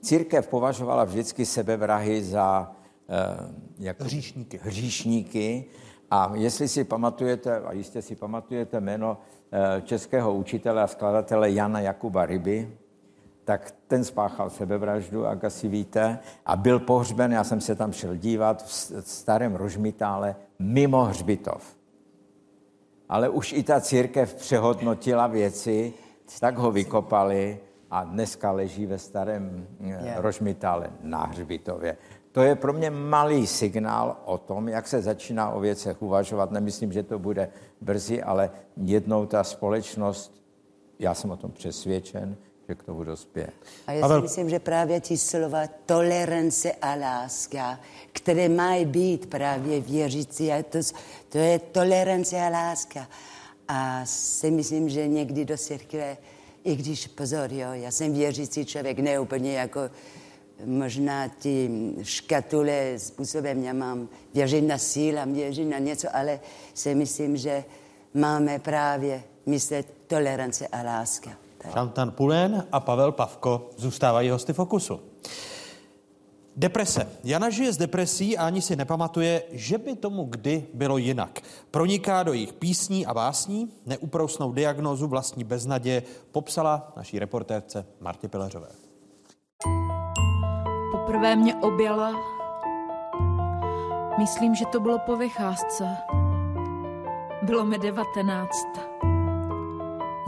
Církev 0.00 0.48
považovala 0.48 1.04
vždycky 1.04 1.46
sebevrahy 1.46 2.24
za 2.24 2.72
eh, 3.08 3.14
jako 3.78 4.04
Hříšníky. 4.04 4.60
hříšníky. 4.62 5.64
A 6.10 6.32
jestli 6.34 6.68
si 6.68 6.84
pamatujete, 6.84 7.60
a 7.60 7.72
jistě 7.72 8.02
si 8.02 8.16
pamatujete 8.16 8.80
jméno 8.80 9.18
eh, 9.52 9.82
českého 9.82 10.34
učitele 10.34 10.82
a 10.82 10.86
skladatele 10.86 11.50
Jana 11.50 11.80
Jakuba 11.80 12.26
Ryby, 12.26 12.72
tak 13.44 13.74
ten 13.86 14.04
spáchal 14.04 14.50
sebevraždu, 14.50 15.22
jak 15.22 15.44
asi 15.44 15.68
víte, 15.68 16.18
a 16.46 16.56
byl 16.56 16.78
pohřben, 16.78 17.32
já 17.32 17.44
jsem 17.44 17.60
se 17.60 17.74
tam 17.74 17.92
šel 17.92 18.16
dívat, 18.16 18.62
v 18.66 18.72
starém 19.00 19.54
Rožmitále, 19.54 20.36
mimo 20.58 21.04
hřbitov. 21.04 21.76
Ale 23.08 23.28
už 23.28 23.52
i 23.52 23.62
ta 23.62 23.80
církev 23.80 24.34
přehodnotila 24.34 25.26
věci, 25.26 25.92
tak 26.40 26.58
ho 26.58 26.70
vykopali 26.70 27.60
a 27.90 28.04
dneska 28.04 28.50
leží 28.50 28.86
ve 28.86 28.98
starém 28.98 29.66
yeah. 29.80 30.20
Rožmitále 30.20 30.90
na 31.02 31.24
hřbitově. 31.24 31.96
To 32.32 32.42
je 32.42 32.54
pro 32.54 32.72
mě 32.72 32.90
malý 32.90 33.46
signál 33.46 34.16
o 34.24 34.38
tom, 34.38 34.68
jak 34.68 34.88
se 34.88 35.02
začíná 35.02 35.50
o 35.50 35.60
věcech 35.60 36.02
uvažovat. 36.02 36.50
Nemyslím, 36.50 36.92
že 36.92 37.02
to 37.02 37.18
bude 37.18 37.48
brzy, 37.80 38.22
ale 38.22 38.50
jednou 38.76 39.26
ta 39.26 39.44
společnost, 39.44 40.42
já 40.98 41.14
jsem 41.14 41.30
o 41.30 41.36
tom 41.36 41.50
přesvědčen, 41.50 42.36
že 42.68 42.74
k 42.74 42.82
tomu 42.82 43.04
dospěje. 43.04 43.48
A 43.86 43.92
já 43.92 44.08
si 44.08 44.22
myslím, 44.22 44.50
že 44.50 44.58
právě 44.58 45.00
ti 45.00 45.16
slova 45.16 45.60
tolerance 45.86 46.72
a 46.72 46.94
láska, 46.94 47.80
které 48.12 48.48
mají 48.48 48.84
být 48.84 49.30
právě 49.30 49.80
věřící, 49.80 50.52
a 50.52 50.62
to, 50.62 50.78
to 51.28 51.38
je 51.38 51.58
tolerance 51.58 52.40
a 52.40 52.48
láska. 52.48 53.08
A 53.68 54.06
si 54.06 54.50
myslím, 54.50 54.88
že 54.88 55.08
někdy 55.08 55.44
do 55.44 55.56
církve, 55.56 56.16
i 56.64 56.76
když 56.76 57.06
pozor, 57.06 57.52
jo, 57.52 57.68
já 57.72 57.90
jsem 57.90 58.14
věřící 58.14 58.64
člověk, 58.64 58.98
ne 58.98 59.20
úplně 59.20 59.52
jako 59.52 59.80
možná 60.64 61.28
ty 61.28 61.70
škatule 62.02 62.98
způsobem, 62.98 63.64
já 63.64 63.72
mám 63.72 64.08
věřit 64.34 64.62
na 64.62 64.78
síl 64.78 65.20
a 65.20 65.24
věřit 65.24 65.64
na 65.64 65.78
něco, 65.78 66.16
ale 66.16 66.40
si 66.74 66.94
myslím, 66.94 67.36
že 67.36 67.64
máme 68.14 68.58
právě 68.58 69.22
myslet 69.46 69.86
tolerance 70.06 70.66
a 70.66 70.82
láska. 70.82 71.30
Šantan 71.72 72.10
Pulen 72.10 72.66
a 72.72 72.80
Pavel 72.80 73.12
Pavko 73.12 73.70
zůstávají 73.76 74.30
hosty 74.30 74.52
Fokusu. 74.52 75.00
Deprese. 76.60 77.08
Jana 77.24 77.50
žije 77.50 77.72
s 77.72 77.76
depresí 77.76 78.38
a 78.38 78.44
ani 78.46 78.60
si 78.60 78.76
nepamatuje, 78.76 79.42
že 79.52 79.78
by 79.78 79.96
tomu 79.96 80.24
kdy 80.24 80.66
bylo 80.74 80.98
jinak. 80.98 81.40
Proniká 81.70 82.22
do 82.22 82.32
jejich 82.32 82.52
písní 82.52 83.06
a 83.06 83.14
básní, 83.14 83.72
neúprosnou 83.86 84.52
diagnózu 84.52 85.06
vlastní 85.06 85.44
beznaděje 85.44 86.02
popsala 86.32 86.92
naší 86.96 87.18
reportérce 87.18 87.86
Martě 88.00 88.28
Pileřové. 88.28 88.68
Poprvé 90.92 91.36
mě 91.36 91.54
objala. 91.54 92.12
Myslím, 94.18 94.54
že 94.54 94.64
to 94.66 94.80
bylo 94.80 94.98
po 94.98 95.16
vycházce. 95.16 95.96
Bylo 97.42 97.64
mi 97.64 97.78
devatenáct. 97.78 98.68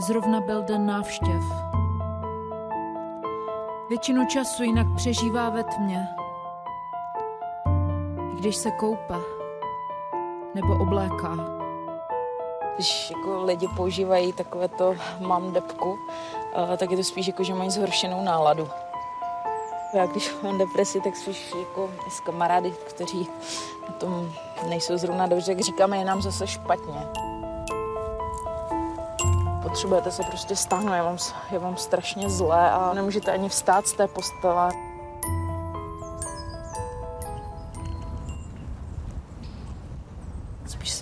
Zrovna 0.07 0.41
byl 0.41 0.63
den 0.63 0.85
návštěv. 0.85 1.43
Většinu 3.89 4.25
času 4.25 4.63
jinak 4.63 4.87
přežívá 4.95 5.49
ve 5.49 5.63
tmě. 5.63 6.07
Když 8.43 8.55
se 8.55 8.71
koupe 8.71 9.15
nebo 10.55 10.77
obléká. 10.77 11.37
Když 12.75 13.11
jako 13.11 13.43
lidi 13.43 13.67
používají 13.67 14.33
takové 14.33 14.67
to 14.67 14.95
mám 15.19 15.53
depku, 15.53 15.99
eh, 16.73 16.77
tak 16.77 16.91
je 16.91 16.97
to 16.97 17.03
spíš 17.03 17.27
jako, 17.27 17.43
že 17.43 17.53
mají 17.53 17.69
zhoršenou 17.69 18.23
náladu. 18.23 18.69
Já 19.93 20.05
když 20.05 20.35
mám 20.43 20.57
depresi, 20.57 21.01
tak 21.01 21.15
spíš 21.15 21.53
jako 21.59 21.91
s 22.09 22.19
kamarády, 22.19 22.71
kteří 22.71 23.29
na 23.87 23.93
tom 23.93 24.31
nejsou 24.69 24.97
zrovna 24.97 25.27
dobře, 25.27 25.51
jak 25.51 25.61
říkáme, 25.61 25.97
je 25.97 26.05
nám 26.05 26.21
zase 26.21 26.47
špatně. 26.47 27.07
Potřebujete 29.63 30.11
se 30.11 30.23
prostě 30.23 30.55
stáhnout, 30.55 30.93
je 30.93 31.01
vám, 31.01 31.17
je 31.51 31.59
vám 31.59 31.77
strašně 31.77 32.29
zlé 32.29 32.71
a 32.71 32.93
nemůžete 32.93 33.31
ani 33.31 33.49
vstát 33.49 33.87
z 33.87 33.93
té 33.93 34.07
postele. 34.07 34.92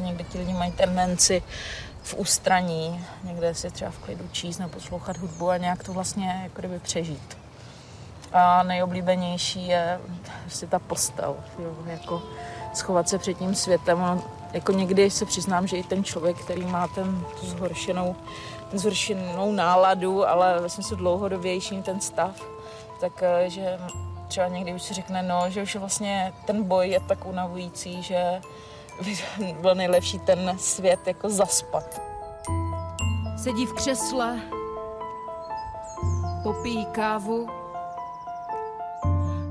Někdy 0.02 0.24
ti 0.24 0.38
lidi 0.38 0.54
mají 0.54 0.72
tendenci 0.72 1.44
v 2.04 2.14
ústraní, 2.14 3.06
někde 3.24 3.56
si 3.56 3.72
třeba 3.72 3.92
v 3.92 3.98
klidu 3.98 4.30
číst 4.32 4.58
nebo 4.58 4.72
poslouchat 4.72 5.18
hudbu 5.18 5.50
a 5.50 5.58
nějak 5.58 5.84
to 5.84 5.94
vlastně 5.94 6.40
jako 6.44 6.60
kdyby 6.60 6.80
přežít. 6.80 7.38
A 8.34 8.64
nejoblíbenější 8.64 9.68
je 9.68 10.00
prostě 10.42 10.68
ta 10.68 10.80
postel, 10.80 11.36
jo, 11.60 11.76
jako 11.86 12.22
schovat 12.74 13.10
se 13.10 13.18
před 13.18 13.34
tím 13.34 13.56
světem. 13.56 14.04
Ono, 14.04 14.24
jako 14.54 14.72
někdy 14.72 15.10
se 15.10 15.26
přiznám, 15.26 15.68
že 15.68 15.78
i 15.78 15.84
ten 15.84 16.04
člověk, 16.04 16.38
který 16.38 16.66
má 16.66 16.88
ten 16.88 17.26
zhoršenou, 17.42 18.16
ten 18.70 18.80
zhoršenou 18.80 19.52
náladu, 19.52 20.30
ale 20.30 20.60
vlastně 20.60 20.84
se 20.84 20.96
dlouhodobější 20.96 21.82
ten 21.82 22.02
stav, 22.02 22.42
tak 23.00 23.24
eh, 23.24 23.80
třeba 24.28 24.48
někdy 24.48 24.74
už 24.74 24.82
si 24.82 24.94
řekne, 24.94 25.24
no, 25.24 25.50
že 25.50 25.64
už 25.64 25.76
vlastně 25.76 26.34
ten 26.46 26.64
boj 26.64 26.90
je 26.90 27.00
tak 27.00 27.26
unavující, 27.26 28.04
že 28.04 28.42
byl 29.62 29.76
nejlepší 29.76 30.20
ten 30.20 30.58
svět 30.58 31.08
jako 31.08 31.30
zaspat. 31.30 32.02
Sedí 33.44 33.66
v 33.66 33.74
křesle, 33.74 34.40
popíjí 36.44 36.86
kávu 36.86 37.48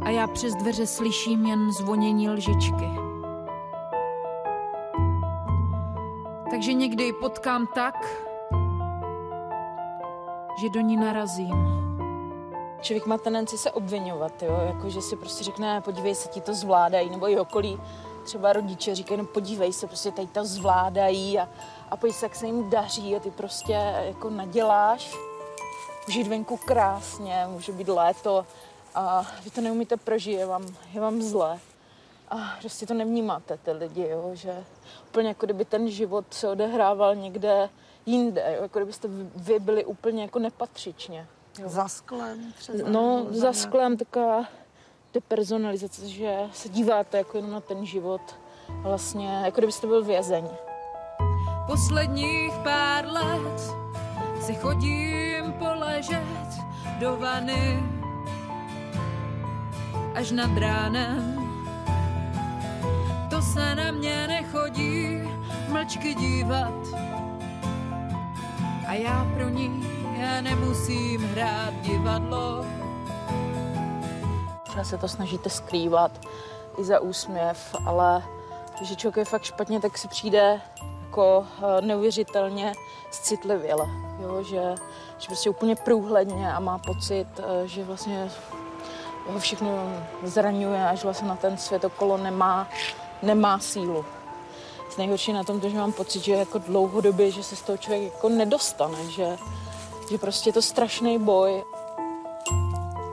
a 0.00 0.10
já 0.10 0.26
přes 0.26 0.54
dveře 0.54 0.86
slyším 0.86 1.46
jen 1.46 1.72
zvonění 1.72 2.30
lžičky. 2.30 2.90
Takže 6.50 6.72
někdy 6.72 7.04
ji 7.04 7.12
potkám 7.12 7.66
tak, 7.66 7.94
že 10.60 10.68
do 10.68 10.80
ní 10.80 10.96
narazím. 10.96 11.80
Člověk 12.80 13.06
má 13.06 13.18
tendenci 13.18 13.58
se 13.58 13.70
obvinovat, 13.70 14.42
jo? 14.42 14.60
Jako, 14.66 14.90
že 14.90 15.02
si 15.02 15.16
prostě 15.16 15.44
řekne, 15.44 15.80
podívej 15.80 16.14
se, 16.14 16.28
ti 16.28 16.40
to 16.40 16.54
zvládají, 16.54 17.10
nebo 17.10 17.30
i 17.30 17.38
okolí 17.38 17.80
třeba 18.24 18.52
rodiče 18.52 18.94
říkají, 18.94 19.18
no 19.18 19.26
podívej 19.26 19.72
se, 19.72 19.86
prostě 19.86 20.10
tady 20.10 20.28
to 20.28 20.44
zvládají 20.44 21.38
a, 21.38 21.48
a 21.90 21.96
pojď 21.96 22.14
se, 22.14 22.26
jak 22.26 22.36
se 22.36 22.46
jim 22.46 22.70
daří 22.70 23.16
a 23.16 23.20
ty 23.20 23.30
prostě 23.30 23.72
jako 24.04 24.30
naděláš. 24.30 25.16
Jít 26.08 26.26
venku 26.26 26.56
krásně, 26.56 27.46
může 27.48 27.72
být 27.72 27.88
léto 27.88 28.46
a 28.94 29.26
vy 29.44 29.50
to 29.50 29.60
neumíte 29.60 29.96
prožít, 29.96 30.38
je 30.38 30.46
vám, 30.46 30.66
je 30.92 31.00
vám 31.00 31.22
zlé. 31.22 31.58
A 32.28 32.36
prostě 32.60 32.86
to 32.86 32.94
nevnímáte, 32.94 33.58
ty 33.58 33.72
lidi, 33.72 34.08
jo? 34.08 34.30
že 34.32 34.64
úplně 35.08 35.28
jako 35.28 35.46
kdyby 35.46 35.64
ten 35.64 35.90
život 35.90 36.24
se 36.30 36.48
odehrával 36.48 37.14
někde 37.14 37.68
jinde, 38.06 38.54
jo? 38.56 38.62
jako 38.62 38.78
kdybyste 38.78 39.08
vy 39.36 39.58
byli 39.58 39.84
úplně 39.84 40.22
jako 40.22 40.38
nepatřičně. 40.38 41.26
Jo? 41.58 41.68
Za 41.68 41.88
sklem 41.88 42.52
třeba? 42.58 42.88
No, 42.88 43.26
za 43.30 43.52
sklem 43.52 43.96
taková 43.96 44.46
depersonalizace, 45.14 46.08
že 46.08 46.36
se 46.52 46.68
díváte 46.68 47.18
jako 47.18 47.38
jenom 47.38 47.50
na 47.50 47.60
ten 47.60 47.86
život, 47.86 48.20
vlastně 48.68 49.40
jako 49.44 49.60
kdybyste 49.60 49.86
byl 49.86 50.04
vězeň. 50.04 50.48
Posledních 51.66 52.52
pár 52.64 53.06
let 53.06 53.60
si 54.40 54.54
chodím 54.54 55.52
poležet 55.58 56.48
do 57.00 57.16
vany 57.16 57.82
až 60.14 60.30
nad 60.30 60.58
ránem. 60.58 61.36
To 63.30 63.42
se 63.42 63.74
na 63.74 63.90
mě 63.90 64.26
nechodí 64.26 65.22
mlčky 65.68 66.14
dívat 66.14 66.74
a 68.86 68.94
já 68.94 69.26
pro 69.34 69.48
ní 69.48 69.90
já 70.20 70.40
nemusím 70.40 71.20
hrát 71.20 71.74
divadlo. 71.82 72.79
Třeba 74.70 74.84
se 74.84 74.98
to 74.98 75.08
snažíte 75.08 75.50
skrývat 75.50 76.12
i 76.78 76.84
za 76.84 77.00
úsměv, 77.00 77.74
ale 77.86 78.22
když 78.78 78.96
člověk 78.96 79.16
je 79.16 79.24
fakt 79.24 79.42
špatně, 79.42 79.80
tak 79.80 79.98
si 79.98 80.08
přijde 80.08 80.60
jako 81.06 81.46
eh, 81.58 81.80
neuvěřitelně 81.80 82.72
citlivěle, 83.10 83.86
jo? 84.22 84.42
Že, 84.42 84.74
že 85.18 85.26
prostě 85.26 85.50
úplně 85.50 85.76
průhledně 85.76 86.52
a 86.52 86.60
má 86.60 86.78
pocit, 86.78 87.26
eh, 87.38 87.66
že 87.66 87.84
vlastně 87.84 88.30
ho 89.26 89.38
všechno 89.38 89.68
zraňuje 90.22 90.88
a 90.88 90.94
že 90.94 91.02
vlastně 91.04 91.28
na 91.28 91.36
ten 91.36 91.56
svět 91.58 91.84
okolo 91.84 92.16
nemá, 92.16 92.68
nemá 93.22 93.58
sílu. 93.58 94.04
Z 94.90 94.96
nejhorší 94.96 95.32
na 95.32 95.44
tom 95.44 95.60
to, 95.60 95.68
že 95.68 95.76
mám 95.76 95.92
pocit, 95.92 96.24
že 96.24 96.32
jako 96.32 96.58
dlouhodobě, 96.58 97.30
že 97.30 97.42
se 97.42 97.56
z 97.56 97.62
toho 97.62 97.78
člověk 97.78 98.14
jako 98.14 98.28
nedostane, 98.28 99.10
že, 99.10 99.36
že 100.10 100.18
prostě 100.18 100.48
je 100.48 100.52
to 100.52 100.62
strašný 100.62 101.18
boj. 101.18 101.64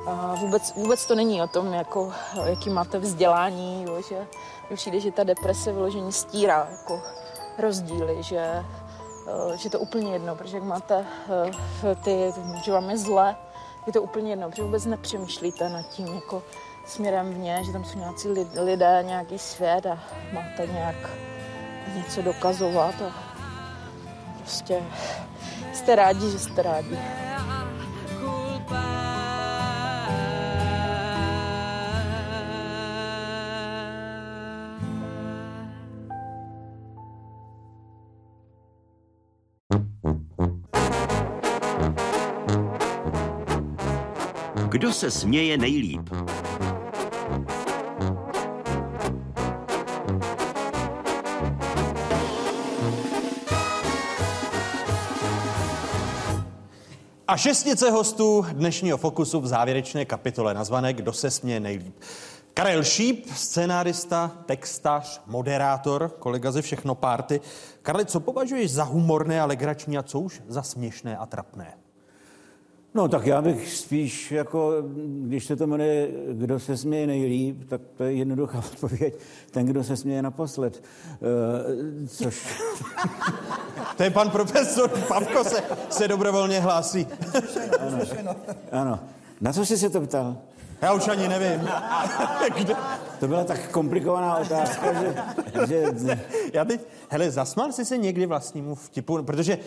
A 0.07 0.35
vůbec, 0.35 0.73
vůbec 0.75 1.05
to 1.05 1.15
není 1.15 1.41
o 1.41 1.47
tom, 1.47 1.73
jako, 1.73 2.13
jaký 2.45 2.69
máte 2.69 2.99
vzdělání, 2.99 3.83
jo, 3.83 4.01
že 4.09 4.27
mi 4.69 4.75
přijde, 4.75 4.99
že 4.99 5.11
ta 5.11 5.23
deprese 5.23 5.71
vyložení 5.71 6.11
stírá 6.11 6.67
jako 6.71 7.01
rozdíly, 7.57 8.23
že, 8.23 8.65
eh, 9.27 9.57
že 9.57 9.69
to 9.69 9.79
úplně 9.79 10.13
jedno, 10.13 10.35
protože 10.35 10.57
jak 10.57 10.63
máte 10.63 11.05
eh, 11.83 11.95
ty, 11.95 12.33
že 12.63 12.71
vám 12.71 12.89
je 12.89 12.97
zle, 12.97 13.35
je 13.87 13.93
to 13.93 14.01
úplně 14.01 14.29
jedno, 14.29 14.49
protože 14.49 14.63
vůbec 14.63 14.85
nepřemýšlíte 14.85 15.69
nad 15.69 15.83
tím 15.89 16.07
jako 16.07 16.43
směrem 16.85 17.33
vně, 17.33 17.63
že 17.63 17.71
tam 17.71 17.85
jsou 17.85 17.99
nějací 17.99 18.27
lidé, 18.59 19.03
nějaký 19.07 19.39
svět 19.39 19.85
a 19.85 19.99
máte 20.33 20.67
nějak 20.67 21.09
něco 21.95 22.21
dokazovat 22.21 22.95
a 23.01 23.13
prostě 24.39 24.83
jste 25.73 25.95
rádi, 25.95 26.31
že 26.31 26.39
jste 26.39 26.61
rádi. 26.61 26.99
Kdo 44.77 44.93
se 44.93 45.11
směje 45.11 45.57
nejlíp? 45.57 46.09
A 57.27 57.37
šestnice 57.37 57.91
hostů 57.91 58.45
dnešního 58.51 58.97
Fokusu 58.97 59.41
v 59.41 59.47
závěrečné 59.47 60.05
kapitole 60.05 60.53
nazvané 60.53 60.93
Kdo 60.93 61.13
se 61.13 61.31
směje 61.31 61.59
nejlíp. 61.59 61.95
Karel 62.53 62.83
Šíp, 62.83 63.25
scénárista, 63.35 64.31
textař, 64.45 65.21
moderátor, 65.25 66.09
kolega 66.19 66.51
ze 66.51 66.61
Všechno 66.61 66.95
párty. 66.95 67.41
Karli, 67.81 68.05
co 68.05 68.19
považuješ 68.19 68.71
za 68.71 68.83
humorné 68.83 69.41
a 69.41 69.45
legrační 69.45 69.97
a 69.97 70.03
co 70.03 70.19
už 70.19 70.41
za 70.47 70.63
směšné 70.63 71.17
a 71.17 71.25
trapné? 71.25 71.86
No 72.97 73.07
tak 73.07 73.25
já 73.25 73.41
bych 73.41 73.73
spíš 73.73 74.31
jako, 74.31 74.73
když 75.07 75.45
se 75.45 75.55
to 75.55 75.67
jmenuje 75.67 76.09
Kdo 76.31 76.59
se 76.59 76.77
směje 76.77 77.07
nejlíp, 77.07 77.69
tak 77.69 77.81
to 77.97 78.03
je 78.03 78.13
jednoduchá 78.13 78.57
odpověď. 78.73 79.13
Ten, 79.51 79.65
kdo 79.65 79.83
se 79.83 79.97
směje 79.97 80.21
naposled. 80.21 80.83
Uh, 81.21 82.07
což... 82.07 82.47
To 83.97 84.03
je 84.03 84.09
pan 84.09 84.29
profesor 84.29 84.89
Pavko 84.89 85.43
se, 85.43 85.63
se 85.89 86.07
dobrovolně 86.07 86.59
hlásí. 86.59 87.07
ano, 87.79 88.35
ano. 88.71 88.99
Na 89.41 89.53
co 89.53 89.65
jsi 89.65 89.77
se 89.77 89.89
to 89.89 90.01
ptal? 90.01 90.37
Já 90.81 90.93
už 90.93 91.07
ani 91.07 91.27
nevím. 91.27 91.69
To 93.19 93.27
byla 93.27 93.43
tak 93.43 93.71
komplikovaná 93.71 94.37
otázka, 94.37 94.93
že... 95.67 95.85
že... 95.97 96.21
Já 96.53 96.65
teď, 96.65 96.81
hele, 97.09 97.31
zasmál 97.31 97.71
jsi 97.71 97.85
se 97.85 97.97
někdy 97.97 98.25
vlastnímu 98.25 98.75
vtipu, 98.75 99.23
protože 99.23 99.57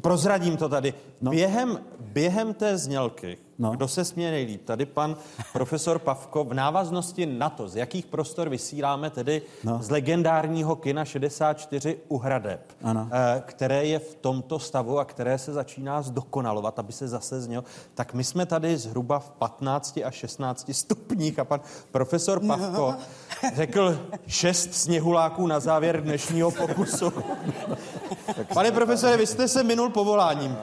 prozradím 0.00 0.56
to 0.56 0.68
tady. 0.68 0.94
No. 1.20 1.30
Během, 1.30 1.80
během 2.00 2.54
té 2.54 2.78
znělky, 2.78 3.38
no. 3.58 3.70
kdo 3.70 3.88
se 3.88 4.04
směje 4.04 4.30
nejlíp, 4.30 4.64
tady 4.64 4.86
pan 4.86 5.16
profesor 5.52 5.98
Pavko 5.98 6.44
v 6.44 6.54
návaznosti 6.54 7.26
na 7.26 7.50
to, 7.50 7.68
z 7.68 7.76
jakých 7.76 8.06
prostor 8.06 8.48
vysíláme 8.48 9.10
tedy 9.10 9.42
no. 9.64 9.78
z 9.82 9.90
legendárního 9.90 10.76
kina 10.76 11.04
64 11.04 11.98
u 12.08 12.18
Hradeb, 12.18 12.60
Ano. 12.82 13.08
eh, 13.12 13.42
které 13.46 13.84
je 13.84 13.98
v 13.98 14.14
tomto 14.14 14.58
stavu 14.58 14.98
a 14.98 15.04
které 15.04 15.38
se 15.38 15.52
začíná 15.52 16.02
zdokonalovat, 16.02 16.78
aby 16.78 16.92
se 16.92 17.08
zase 17.08 17.40
znělo, 17.40 17.64
tak 17.94 18.14
my 18.14 18.24
jsme 18.24 18.46
tady 18.46 18.76
zhruba 18.76 19.18
v 19.18 19.30
15 19.30 20.00
a 20.04 20.10
16 20.10 20.70
stupních 20.72 21.38
a 21.38 21.44
pan 21.44 21.60
profesor 21.92 22.40
Pavko 22.46 22.94
řekl 23.54 24.00
šest 24.26 24.74
sněhuláků 24.74 25.46
na 25.46 25.60
závěr 25.60 26.02
dnešního 26.02 26.50
pokusu. 26.50 27.12
Pane 28.54 28.70
profesore, 28.72 29.16
vy 29.16 29.26
jste 29.26 29.48
se 29.48 29.62
minul 29.62 29.87
povoláním. 29.90 30.56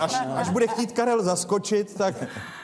Až, 0.00 0.20
až 0.34 0.48
bude 0.48 0.66
chtít 0.66 0.92
Karel 0.92 1.22
zaskočit, 1.22 1.94
tak, 1.94 2.14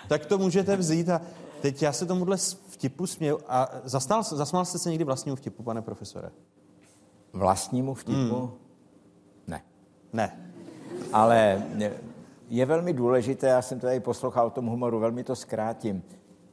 tak 0.08 0.26
to 0.26 0.38
můžete 0.38 0.76
vzít. 0.76 1.08
A 1.08 1.20
teď 1.60 1.82
já 1.82 1.92
se 1.92 2.06
tomuhle 2.06 2.36
vtipu 2.68 3.06
směju. 3.06 3.38
A 3.48 3.68
zastal, 3.84 4.22
zasmál 4.22 4.64
jste 4.64 4.78
se 4.78 4.90
někdy 4.90 5.04
vlastnímu 5.04 5.36
vtipu, 5.36 5.62
pane 5.62 5.82
profesore? 5.82 6.30
Vlastnímu 7.32 7.94
vtipu? 7.94 8.36
Hmm. 8.36 8.50
Ne. 9.46 9.62
Ne. 10.12 10.52
Ale 11.12 11.62
je 12.48 12.66
velmi 12.66 12.92
důležité, 12.92 13.46
já 13.46 13.62
jsem 13.62 13.80
tady 13.80 14.00
poslouchal 14.00 14.46
o 14.46 14.50
tom 14.50 14.66
humoru, 14.66 15.00
velmi 15.00 15.24
to 15.24 15.36
zkrátím. 15.36 16.02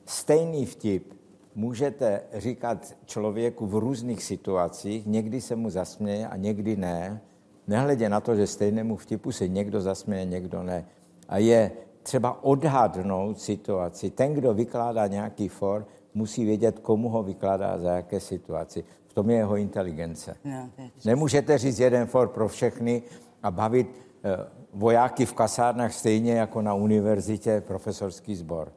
Stejný 0.06 0.65
vtip 0.65 1.14
můžete 1.56 2.22
říkat 2.34 2.94
člověku 3.06 3.68
v 3.68 3.76
různých 3.76 4.23
situacích, 4.23 5.06
někdy 5.06 5.41
se 5.41 5.56
mu 5.56 5.69
zasměje 5.69 6.27
a 6.27 6.36
někdy 6.38 6.76
ne, 6.77 7.22
nehledě 7.70 8.10
na 8.10 8.20
to, 8.20 8.36
že 8.36 8.48
stejnému 8.48 8.96
vtipu 8.96 9.32
se 9.32 9.48
někdo 9.48 9.82
zasměje, 9.82 10.26
někdo 10.26 10.64
ne. 10.64 10.86
A 11.30 11.38
je 11.38 11.72
třeba 12.04 12.44
odhadnout 12.44 13.40
situaci. 13.40 14.10
Ten, 14.10 14.34
kdo 14.34 14.54
vykládá 14.54 15.08
nějaký 15.08 15.48
for, 15.48 15.86
musí 16.14 16.46
vědět, 16.46 16.80
komu 16.80 17.10
ho 17.10 17.24
vykládá 17.24 17.78
za 17.78 17.91
jaké 17.91 18.20
situaci. 18.20 18.84
V 19.08 19.14
tom 19.14 19.30
je 19.30 19.38
jeho 19.38 19.56
inteligence. 19.56 20.36
No, 20.46 20.70
Nemůžete 21.06 21.58
říct 21.58 21.80
jeden 21.80 22.08
for 22.08 22.28
pro 22.28 22.48
všechny 22.48 23.04
a 23.44 23.52
bavit 23.52 23.88
eh, 24.24 24.38
vojáky 24.74 25.26
v 25.26 25.34
kasárnách 25.34 25.94
stejně 25.94 26.34
jako 26.34 26.62
na 26.62 26.74
univerzitě 26.74 27.62
profesorský 27.68 28.36
sbor. 28.36 28.72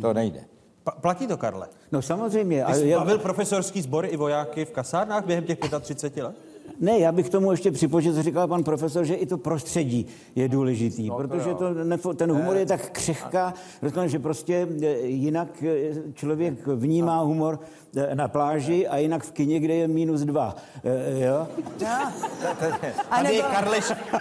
To 0.00 0.14
nejde. 0.14 0.44
Pa- 0.84 0.90
platí 1.00 1.26
to, 1.26 1.36
Karle? 1.36 1.68
No 1.92 2.02
samozřejmě. 2.02 2.64
Ty 2.64 2.74
jsi 2.74 2.88
já- 2.88 2.98
bavil 2.98 3.18
profesorský 3.18 3.82
sbor 3.82 4.06
i 4.06 4.16
vojáky 4.16 4.64
v 4.64 4.70
kasárnách 4.70 5.24
během 5.26 5.44
těch 5.44 5.58
35 5.80 6.22
let? 6.22 6.36
Ne, 6.80 6.98
já 6.98 7.12
bych 7.12 7.28
tomu 7.28 7.50
ještě 7.50 7.70
připočet, 7.70 8.14
co 8.14 8.22
říkal 8.22 8.48
pan 8.48 8.64
profesor, 8.64 9.04
že 9.04 9.14
i 9.14 9.26
to 9.26 9.38
prostředí 9.38 10.06
je 10.34 10.48
důležitý, 10.48 11.08
no, 11.08 11.16
protože 11.16 11.54
to, 12.02 12.14
ten 12.14 12.32
humor 12.32 12.56
je 12.56 12.66
tak 12.66 12.90
křehká, 12.90 13.54
že 14.06 14.18
prostě 14.18 14.68
e, 14.82 14.86
jinak 15.06 15.62
e, 15.62 15.92
člověk 16.14 16.66
vnímá 16.66 17.20
humor 17.20 17.58
na 18.14 18.28
pláži 18.28 18.88
a 18.88 18.96
jinak 18.96 19.24
v 19.24 19.32
kině, 19.32 19.60
kde 19.60 19.74
je 19.74 19.88
minus 19.88 20.20
dva. 20.20 20.56
Jo? 21.18 21.48
Tady 23.10 23.34
je 23.34 23.42
Karle, 23.42 23.78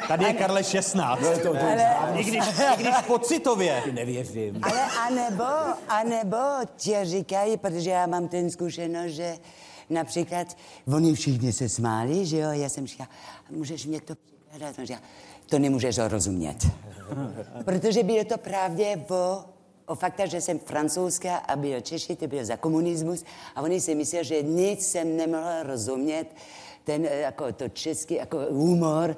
tady 0.07 0.25
je 0.25 0.33
Karle 0.33 0.63
16. 0.63 1.21
No, 1.21 1.31
to- 1.31 1.39
to- 1.39 1.49
Ale... 1.49 1.85
I, 2.15 2.23
když, 2.23 2.43
I 2.77 2.81
když 2.81 2.95
pocitově. 3.07 3.83
Nevěřím. 3.93 4.59
Ale 4.63 4.81
anebo, 5.07 5.43
anebo 5.87 6.37
ti 6.75 6.95
říkají, 7.03 7.57
protože 7.57 7.89
já 7.89 8.07
mám 8.07 8.27
ten 8.27 8.49
zkušenost, 8.49 9.11
že 9.11 9.33
například 9.91 10.57
oni 10.95 11.13
všichni 11.13 11.53
se 11.53 11.69
smáli, 11.69 12.25
že 12.25 12.37
jo, 12.37 12.51
já 12.51 12.69
jsem 12.69 12.87
říkala, 12.87 13.09
můžeš 13.49 13.85
mě 13.85 14.01
to 14.01 14.15
překládat? 14.49 14.79
On 14.79 14.85
říká, 14.85 15.01
to 15.45 15.59
nemůžeš 15.59 15.97
rozumět. 15.97 16.67
Protože 17.65 18.03
bylo 18.03 18.23
to 18.23 18.37
právě 18.37 19.05
o, 19.09 19.45
o 19.85 19.95
fakta, 19.95 20.25
že 20.25 20.41
jsem 20.41 20.59
francouzská 20.59 21.37
a 21.37 21.55
byl 21.55 21.81
Češi, 21.81 22.15
to 22.15 22.27
bylo 22.27 22.45
za 22.45 22.57
komunismus 22.57 23.23
a 23.55 23.61
oni 23.61 23.81
si 23.81 23.95
mysleli, 23.95 24.25
že 24.25 24.43
nic 24.43 24.87
jsem 24.87 25.17
nemohla 25.17 25.63
rozumět, 25.63 26.25
ten, 26.83 27.05
eh, 27.05 27.17
jako 27.19 27.53
to 27.53 27.69
český, 27.69 28.13
jako 28.13 28.37
humor, 28.51 29.17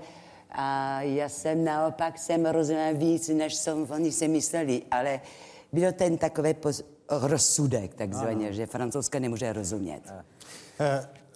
a 0.56 1.02
já 1.02 1.30
jsem 1.30 1.64
naopak 1.64 2.20
jsem 2.20 2.46
rozuměla 2.46 2.92
víc, 2.92 3.30
než 3.30 3.56
jsem, 3.56 3.88
oni 3.90 4.12
si 4.12 4.28
mysleli, 4.28 4.82
ale 4.92 5.22
byl 5.72 5.92
ten 5.92 6.18
takový 6.18 6.54
pos, 6.54 6.84
rozsudek, 7.10 7.94
takzvaně, 7.94 8.54
že 8.54 8.66
francouzska 8.66 9.20
nemůže 9.20 9.54
rozumět. 9.54 10.02
Eh, 10.06 10.24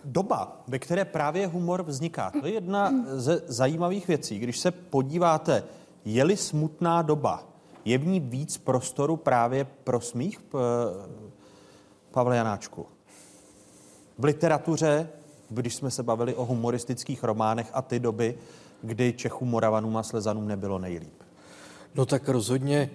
Doba, 0.03 0.64
ve 0.68 0.80
které 0.80 1.05
právě 1.05 1.47
humor 1.47 1.84
vzniká, 1.84 2.31
to 2.41 2.47
je 2.47 2.53
jedna 2.53 2.93
ze 3.07 3.41
zajímavých 3.47 4.07
věcí. 4.07 4.39
Když 4.39 4.59
se 4.59 4.72
podíváte, 4.72 5.64
je-li 6.05 6.38
smutná 6.38 7.01
doba, 7.01 7.43
je 7.85 7.97
v 7.97 8.07
ní 8.07 8.19
víc 8.19 8.57
prostoru 8.57 9.15
právě 9.18 9.68
pro 9.84 10.01
smích, 10.01 10.39
P- 10.41 10.57
Pavle 12.11 12.38
Janáčku? 12.38 12.85
V 14.18 14.23
literatuře, 14.23 15.09
když 15.49 15.76
jsme 15.76 15.91
se 15.91 16.03
bavili 16.03 16.35
o 16.35 16.45
humoristických 16.45 17.23
románech 17.23 17.69
a 17.73 17.81
ty 17.81 17.99
doby, 17.99 18.38
kdy 18.81 19.14
Čechům, 19.14 19.49
Moravanům 19.49 19.97
a 19.97 20.03
Slezanům 20.03 20.47
nebylo 20.47 20.80
nejlíp. 20.80 21.23
No 21.95 22.05
tak 22.05 22.30
rozhodně 22.30 22.89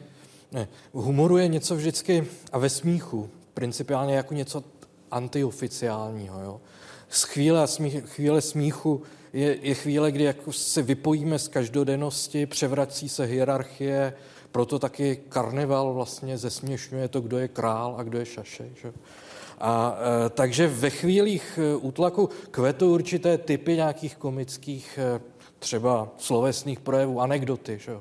ne. 0.52 0.68
V 0.92 1.02
humoru 1.02 1.36
je 1.36 1.48
něco 1.48 1.76
vždycky 1.76 2.26
a 2.52 2.58
ve 2.58 2.68
smíchu 2.68 3.30
principiálně 3.54 4.14
jako 4.14 4.34
něco 4.34 4.64
antioficiálního. 5.12 6.40
Jo? 6.40 6.60
Z 7.08 7.22
chvíle, 7.22 7.66
smích, 7.66 8.04
chvíle 8.06 8.40
smíchu 8.40 9.02
je, 9.32 9.58
je 9.62 9.74
chvíle, 9.74 10.12
kdy 10.12 10.24
jako 10.24 10.52
se 10.52 10.82
vypojíme 10.82 11.38
z 11.38 11.48
každodennosti, 11.48 12.46
převrací 12.46 13.08
se 13.08 13.24
hierarchie, 13.24 14.12
proto 14.52 14.78
taky 14.78 15.20
karneval 15.28 15.94
vlastně 15.94 16.38
zesměšňuje 16.38 17.08
to, 17.08 17.20
kdo 17.20 17.38
je 17.38 17.48
král 17.48 17.94
a 17.98 18.02
kdo 18.02 18.18
je 18.18 18.26
šašej. 18.26 18.72
Že? 18.82 18.92
A 19.60 19.98
e, 20.26 20.30
takže 20.30 20.68
ve 20.68 20.90
chvílích 20.90 21.58
e, 21.58 21.76
útlaku 21.76 22.28
kvetou 22.50 22.94
určité 22.94 23.38
typy 23.38 23.76
nějakých 23.76 24.16
komických 24.16 24.98
e, 24.98 25.20
třeba 25.58 26.08
slovesných 26.18 26.80
projevů, 26.80 27.20
anekdoty. 27.20 27.78
Že? 27.78 27.92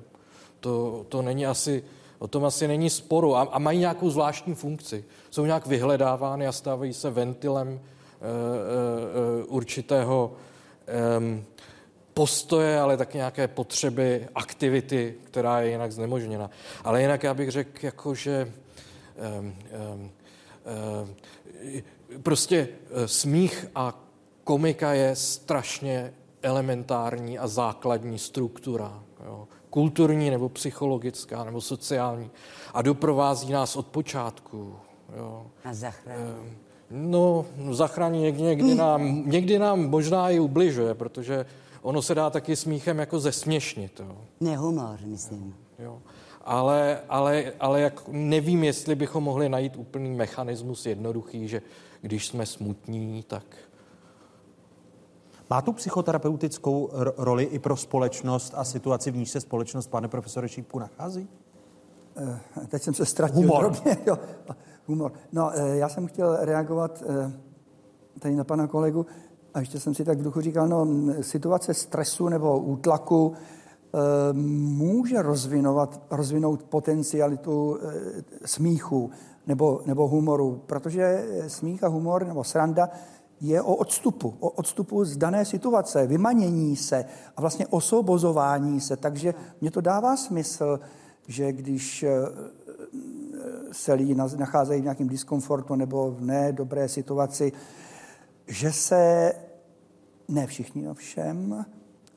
To, 0.60 1.06
to 1.10 1.22
není 1.22 1.46
asi, 1.46 1.84
o 2.22 2.28
tom 2.28 2.46
asi 2.46 2.68
není 2.68 2.90
sporu 2.90 3.36
a, 3.36 3.42
a 3.42 3.60
mají 3.60 3.80
nějakou 3.80 4.10
zvláštní 4.10 4.56
funkci. 4.56 5.06
Jsou 5.32 5.46
nějak 5.46 5.66
vyhledávány 5.66 6.48
a 6.48 6.52
stávají 6.52 6.94
se 6.94 7.10
ventilem 7.10 7.68
e, 7.68 7.74
e, 7.74 7.80
e, 9.42 9.44
určitého 9.46 10.34
e, 10.88 11.44
postoje, 12.14 12.80
ale 12.80 12.98
tak 12.98 13.14
nějaké 13.14 13.48
potřeby, 13.48 14.28
aktivity, 14.36 15.16
která 15.24 15.62
je 15.62 15.70
jinak 15.70 15.92
znemožněna. 15.92 16.50
Ale 16.84 17.02
jinak 17.02 17.24
já 17.24 17.34
bych 17.34 17.52
řekl, 17.52 17.86
jako, 17.86 18.16
že 18.16 18.52
um, 19.40 19.56
um, 21.02 21.16
prostě 22.24 22.68
smích 23.06 23.66
a 23.76 24.00
komika 24.44 24.94
je 24.94 25.16
strašně 25.16 26.14
elementární 26.42 27.40
a 27.40 27.48
základní 27.48 28.20
struktura. 28.20 29.04
Jo. 29.26 29.48
Kulturní 29.72 30.30
nebo 30.30 30.50
psychologická 30.50 31.44
nebo 31.44 31.62
sociální. 31.62 32.30
A 32.74 32.82
doprovází 32.82 33.52
nás 33.52 33.76
od 33.76 33.88
počátku. 33.88 34.76
Jo. 35.18 35.46
A 35.64 35.74
zachrání. 35.74 36.22
Ehm, 36.22 36.56
No, 36.94 37.46
zachrání 37.72 38.22
někdy, 38.22 38.42
někdy, 38.42 38.76
nám, 38.76 39.24
někdy 39.30 39.60
nám 39.60 39.90
možná 39.90 40.30
i 40.30 40.40
ubližuje, 40.40 40.94
protože 40.94 41.46
ono 41.82 42.02
se 42.02 42.16
dá 42.16 42.30
taky 42.30 42.56
smíchem 42.56 43.00
jako 43.00 43.20
zesměšnit. 43.20 44.02
Jo. 44.06 44.18
Ne 44.40 44.58
humor, 44.58 45.00
myslím. 45.06 45.56
Jo. 45.80 46.00
Ale, 46.42 47.00
ale, 47.10 47.54
ale 47.60 47.82
jak 47.82 48.04
nevím, 48.08 48.64
jestli 48.64 48.96
bychom 48.96 49.24
mohli 49.24 49.50
najít 49.50 49.76
úplný 49.76 50.12
mechanismus 50.12 50.86
jednoduchý, 50.86 51.48
že 51.48 51.62
když 52.02 52.28
jsme 52.28 52.46
smutní, 52.46 53.24
tak 53.28 53.44
Má 55.52 55.62
tu 55.62 55.74
psychoterapeutickou 55.74 56.90
roli 57.18 57.44
i 57.44 57.60
pro 57.60 57.76
společnost 57.78 58.54
a 58.56 58.64
situaci, 58.64 59.12
v 59.12 59.16
níž 59.16 59.32
se 59.32 59.42
společnost, 59.42 59.88
pane 59.88 60.08
profesore 60.08 60.50
Šípku, 60.50 60.80
nachází? 60.80 61.28
Eh, 62.18 62.40
Teď 62.68 62.82
jsem 62.82 62.94
se 62.94 63.06
ztratil 63.06 63.42
Humor. 63.42 63.62
drobně. 63.62 63.98
Jo. 64.08 64.18
Humor. 64.88 65.12
No, 65.32 65.52
eh, 65.54 65.78
já 65.78 65.90
jsem 65.90 66.08
chtěl 66.08 66.38
reagovat 66.42 67.04
eh, 67.10 67.32
tady 68.20 68.36
na 68.36 68.44
pana 68.44 68.68
kolegu 68.68 69.06
a 69.54 69.60
ještě 69.60 69.80
jsem 69.80 69.94
si 69.94 70.06
tak 70.06 70.20
v 70.20 70.24
duchu 70.24 70.42
říkal, 70.42 70.68
no, 70.68 70.88
situace 71.22 71.74
stresu 71.74 72.30
nebo 72.30 72.60
útlaku 72.60 73.34
může 74.34 75.22
rozvinovat, 75.22 76.02
rozvinout 76.12 76.64
potencialitu 76.64 77.78
smíchu 78.46 79.10
nebo, 79.48 79.82
nebo 79.86 80.08
humoru, 80.08 80.62
protože 80.66 81.26
smích 81.48 81.84
a 81.84 81.88
humor 81.88 82.28
nebo 82.28 82.44
sranda 82.44 82.90
je 83.42 83.62
o 83.62 83.76
odstupu, 83.76 84.34
o 84.40 84.50
odstupu 84.50 85.06
z 85.06 85.18
dané 85.18 85.46
situace, 85.46 86.08
vymanění 86.08 86.76
se 86.76 87.06
a 87.38 87.42
vlastně 87.42 87.68
osvobozování 87.68 88.82
se. 88.82 88.98
Takže 88.98 89.34
mě 89.62 89.72
to 89.72 89.82
dává 89.82 90.18
smysl, 90.18 90.80
že 91.28 91.52
když 91.52 92.04
eh, 92.04 92.12
se 93.72 93.94
lidi 93.94 94.16
nacházejí 94.16 94.82
v 94.82 94.84
nějakém 94.84 95.08
diskomfortu 95.08 95.76
nebo 95.76 96.12
v 96.12 96.22
nedobré 96.22 96.90
situaci, 96.90 97.52
že 98.48 98.72
se, 98.72 99.34
ne 100.28 100.48
všichni 100.48 100.90
ovšem, 100.90 101.66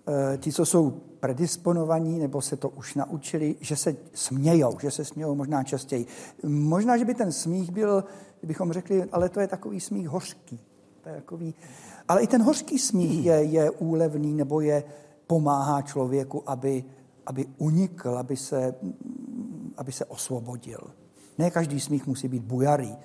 eh, 0.08 0.38
ti, 0.38 0.52
co 0.52 0.66
jsou 0.66 0.90
predisponovaní 1.20 2.18
nebo 2.18 2.42
se 2.42 2.56
to 2.56 2.68
už 2.68 2.94
naučili, 2.94 3.56
že 3.60 3.76
se 3.76 3.96
smějou, 4.14 4.78
že 4.80 4.90
se 4.90 5.04
smějou 5.04 5.34
možná 5.34 5.64
častěji. 5.64 6.06
Možná, 6.42 6.96
že 6.96 7.04
by 7.04 7.14
ten 7.14 7.32
smích 7.32 7.70
byl, 7.70 8.04
kdybychom 8.40 8.72
řekli, 8.72 9.04
ale 9.12 9.28
to 9.28 9.40
je 9.40 9.48
takový 9.48 9.80
smích 9.80 10.08
hořký. 10.08 10.60
To 11.04 11.10
je 11.10 11.16
takový, 11.16 11.54
ale 12.08 12.22
i 12.22 12.26
ten 12.26 12.42
hořký 12.42 12.78
smích 12.78 13.24
je, 13.24 13.34
je 13.34 13.70
úlevný 13.70 14.34
nebo 14.34 14.60
je 14.60 14.84
pomáhá 15.26 15.82
člověku, 15.82 16.50
aby, 16.50 16.84
aby 17.26 17.46
unikl, 17.58 18.18
aby 18.18 18.36
se, 18.36 18.74
aby 19.76 19.92
se 19.92 20.04
osvobodil. 20.04 20.80
Ne 21.38 21.50
každý 21.50 21.80
smích 21.80 22.06
musí 22.06 22.28
být 22.28 22.42
bujarý. 22.42 22.96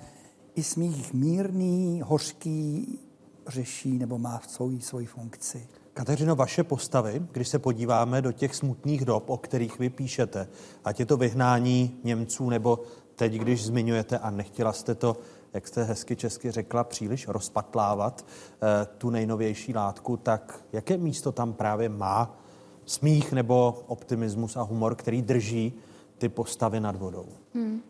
I 0.54 0.62
smích 0.62 1.14
mírný, 1.14 2.02
hořký 2.04 2.98
řeší 3.46 3.98
nebo 3.98 4.18
má 4.18 4.40
svoji, 4.48 4.80
svoji 4.80 5.06
funkci. 5.06 5.68
Kateřino, 5.92 6.36
vaše 6.36 6.64
postavy, 6.64 7.22
když 7.32 7.48
se 7.48 7.58
podíváme 7.58 8.22
do 8.22 8.32
těch 8.32 8.54
smutných 8.54 9.04
dob, 9.04 9.30
o 9.30 9.36
kterých 9.36 9.78
vy 9.78 9.90
píšete, 9.90 10.48
ať 10.84 11.00
je 11.00 11.06
to 11.06 11.16
vyhnání 11.16 12.00
Němců, 12.04 12.50
nebo 12.50 12.80
teď, 13.14 13.32
když 13.32 13.64
zmiňujete, 13.64 14.18
a 14.18 14.30
nechtěla 14.30 14.72
jste 14.72 14.94
to, 14.94 15.16
jak 15.52 15.68
jste 15.68 15.84
hezky 15.84 16.16
česky 16.16 16.50
řekla, 16.50 16.84
příliš 16.84 17.28
rozpatlávat 17.28 18.26
eh, 18.26 18.86
tu 18.98 19.10
nejnovější 19.10 19.74
látku, 19.74 20.16
tak 20.16 20.64
jaké 20.72 20.96
místo 20.96 21.32
tam 21.32 21.52
právě 21.52 21.88
má 21.88 22.36
smích 22.84 23.32
nebo 23.32 23.84
optimismus 23.86 24.56
a 24.56 24.62
humor, 24.62 24.94
který 24.94 25.22
drží 25.22 25.72
ty 26.18 26.28
postavy 26.28 26.80
nad 26.80 26.96
vodou? 26.96 27.26
Hmm. 27.54 27.80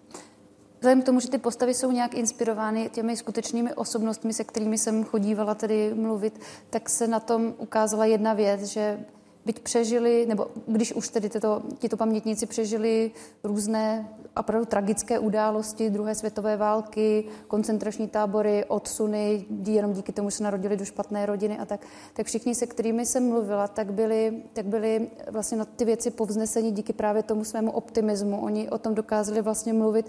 Vzhledem 0.80 1.02
k 1.02 1.06
tomu, 1.06 1.20
že 1.20 1.30
ty 1.30 1.38
postavy 1.38 1.74
jsou 1.74 1.90
nějak 1.90 2.14
inspirovány 2.14 2.90
těmi 2.92 3.16
skutečnými 3.16 3.74
osobnostmi, 3.74 4.34
se 4.34 4.44
kterými 4.44 4.78
jsem 4.78 5.04
chodívala 5.04 5.54
tedy 5.54 5.94
mluvit, 5.94 6.40
tak 6.70 6.88
se 6.88 7.06
na 7.06 7.20
tom 7.20 7.54
ukázala 7.58 8.04
jedna 8.04 8.34
věc, 8.34 8.62
že 8.62 9.00
byť 9.44 9.60
přežili, 9.60 10.26
nebo 10.26 10.46
když 10.66 10.92
už 10.92 11.08
tedy 11.08 11.28
tyto, 11.28 11.62
tyto 11.78 11.96
pamětníci 11.96 12.46
přežili 12.46 13.10
různé 13.44 14.08
opravdu 14.36 14.66
tragické 14.66 15.18
události 15.18 15.90
druhé 15.90 16.14
světové 16.14 16.56
války, 16.56 17.24
koncentrační 17.48 18.08
tábory, 18.08 18.64
odsuny, 18.64 19.44
jenom 19.66 19.92
díky 19.92 20.12
tomu, 20.12 20.30
že 20.30 20.36
se 20.36 20.44
narodili 20.44 20.76
do 20.76 20.84
špatné 20.84 21.26
rodiny 21.26 21.58
a 21.58 21.64
tak, 21.64 21.80
tak 22.12 22.26
všichni, 22.26 22.54
se 22.54 22.66
kterými 22.66 23.06
jsem 23.06 23.28
mluvila, 23.28 23.68
tak 23.68 23.92
byli, 23.92 24.42
tak 24.52 24.66
byli 24.66 25.10
vlastně 25.30 25.58
na 25.58 25.64
ty 25.64 25.84
věci 25.84 26.10
povzneseni 26.10 26.70
díky 26.70 26.92
právě 26.92 27.22
tomu 27.22 27.44
svému 27.44 27.70
optimismu. 27.70 28.40
Oni 28.40 28.70
o 28.70 28.78
tom 28.78 28.94
dokázali 28.94 29.42
vlastně 29.42 29.72
mluvit 29.72 30.06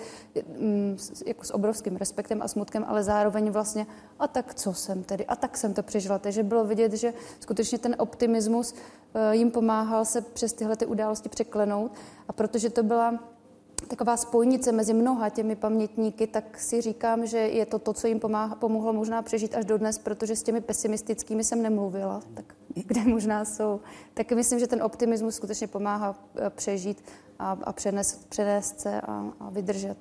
mm, 0.60 0.98
jako 1.26 1.44
s 1.44 1.54
obrovským 1.54 1.96
respektem 1.96 2.42
a 2.42 2.48
smutkem, 2.48 2.86
ale 2.88 3.04
zároveň 3.04 3.50
vlastně 3.50 3.88
a 4.20 4.28
tak 4.28 4.54
co 4.54 4.74
jsem 4.74 5.04
tedy, 5.04 5.26
a 5.26 5.36
tak 5.36 5.58
jsem 5.58 5.74
to 5.74 5.84
přežila. 5.84 6.20
Takže 6.20 6.44
bylo 6.44 6.66
vidět, 6.66 6.94
že 6.94 7.14
skutečně 7.40 7.78
ten 7.78 7.96
optimismus 7.98 8.74
eh, 9.14 9.36
jim 9.36 9.52
pomáhal 9.52 10.06
se 10.06 10.22
přes 10.22 10.54
tyhle 10.54 10.76
ty 10.76 10.86
události 10.86 11.30
překlenout 11.30 11.92
a 12.28 12.34
protože 12.34 12.70
to 12.70 12.84
byla 12.84 13.20
taková 13.88 14.18
spojnice 14.18 14.72
mezi 14.72 14.94
mnoha 14.94 15.30
těmi 15.30 15.56
pamětníky, 15.56 16.28
tak 16.28 16.60
si 16.60 16.82
říkám, 16.82 17.26
že 17.26 17.38
je 17.38 17.66
to 17.66 17.80
to, 17.80 17.94
co 17.94 18.08
jim 18.08 18.20
pomáha, 18.20 18.56
pomohlo 18.56 18.94
možná 18.94 19.22
přežít 19.22 19.56
až 19.56 19.66
dodnes, 19.66 19.98
protože 19.98 20.36
s 20.36 20.44
těmi 20.44 20.62
pesimistickými 20.62 21.44
jsem 21.44 21.62
nemluvila, 21.62 22.22
tak 22.34 22.56
kde 22.88 23.04
možná 23.04 23.46
jsou. 23.46 23.80
Tak 24.14 24.32
myslím, 24.32 24.60
že 24.60 24.68
ten 24.68 24.84
optimismus 24.84 25.36
skutečně 25.36 25.68
pomáhá 25.68 26.16
eh, 26.36 26.50
přežít 26.50 27.04
a, 27.40 27.58
a 27.64 27.74
přenést, 27.74 28.30
přenést 28.30 28.80
se 28.80 29.02
a, 29.02 29.26
a 29.40 29.50
vydržet. 29.50 29.98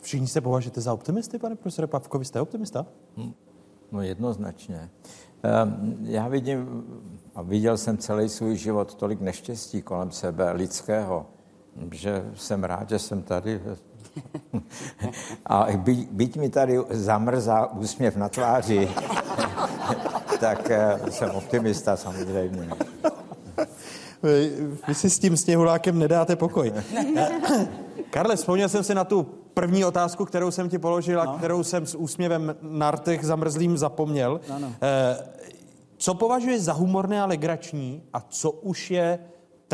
Všichni 0.00 0.26
se 0.28 0.40
považujete 0.40 0.80
za 0.80 0.92
optimisty, 0.92 1.38
pane 1.38 1.56
profesore 1.56 1.86
Pavko? 1.86 2.18
Vy 2.18 2.24
jste 2.24 2.40
optimista? 2.40 2.86
No 3.92 4.02
jednoznačně. 4.02 4.90
Ehm, 5.42 5.96
Já 6.02 6.28
vidím, 6.28 6.84
a 7.34 7.42
viděl 7.42 7.78
jsem 7.78 7.98
celý 7.98 8.28
svůj 8.28 8.56
život 8.56 8.94
tolik 8.94 9.20
neštěstí 9.20 9.82
kolem 9.82 10.10
sebe, 10.10 10.52
lidského, 10.52 11.26
že 11.92 12.24
jsem 12.34 12.64
rád, 12.64 12.88
že 12.88 12.98
jsem 12.98 13.22
tady. 13.22 13.60
A 15.46 15.66
by, 15.76 16.08
byť 16.10 16.36
mi 16.36 16.50
tady 16.50 16.78
zamrzá 16.90 17.66
úsměv 17.66 18.16
na 18.16 18.28
tváři, 18.28 18.90
tak 20.40 20.70
eh, 20.70 20.98
jsem 21.10 21.30
optimista 21.30 21.96
samozřejmě. 21.96 22.70
Vy, 24.22 24.52
vy 24.88 24.94
si 24.94 25.10
s 25.10 25.18
tím 25.18 25.36
sněhulákem 25.36 25.98
nedáte 25.98 26.36
pokoj. 26.36 26.72
Karle, 28.10 28.36
vzpomněl 28.36 28.68
jsem 28.68 28.84
si 28.84 28.94
na 28.94 29.04
tu 29.04 29.22
první 29.54 29.84
otázku, 29.84 30.24
kterou 30.24 30.50
jsem 30.50 30.68
ti 30.68 30.78
položil 30.78 31.20
a 31.20 31.36
kterou 31.38 31.62
jsem 31.62 31.86
s 31.86 31.94
úsměvem 31.94 32.56
na 32.62 32.90
rtech 32.90 33.24
zamrzlým 33.24 33.78
zapomněl. 33.78 34.40
Ano. 34.54 34.72
Eh, 34.82 35.16
Co 35.96 36.14
považuješ 36.14 36.62
za 36.62 36.72
humorné 36.72 37.22
a 37.22 37.26
legrační 37.26 38.02
a 38.12 38.20
co 38.20 38.50
už 38.50 38.90
je 38.90 39.18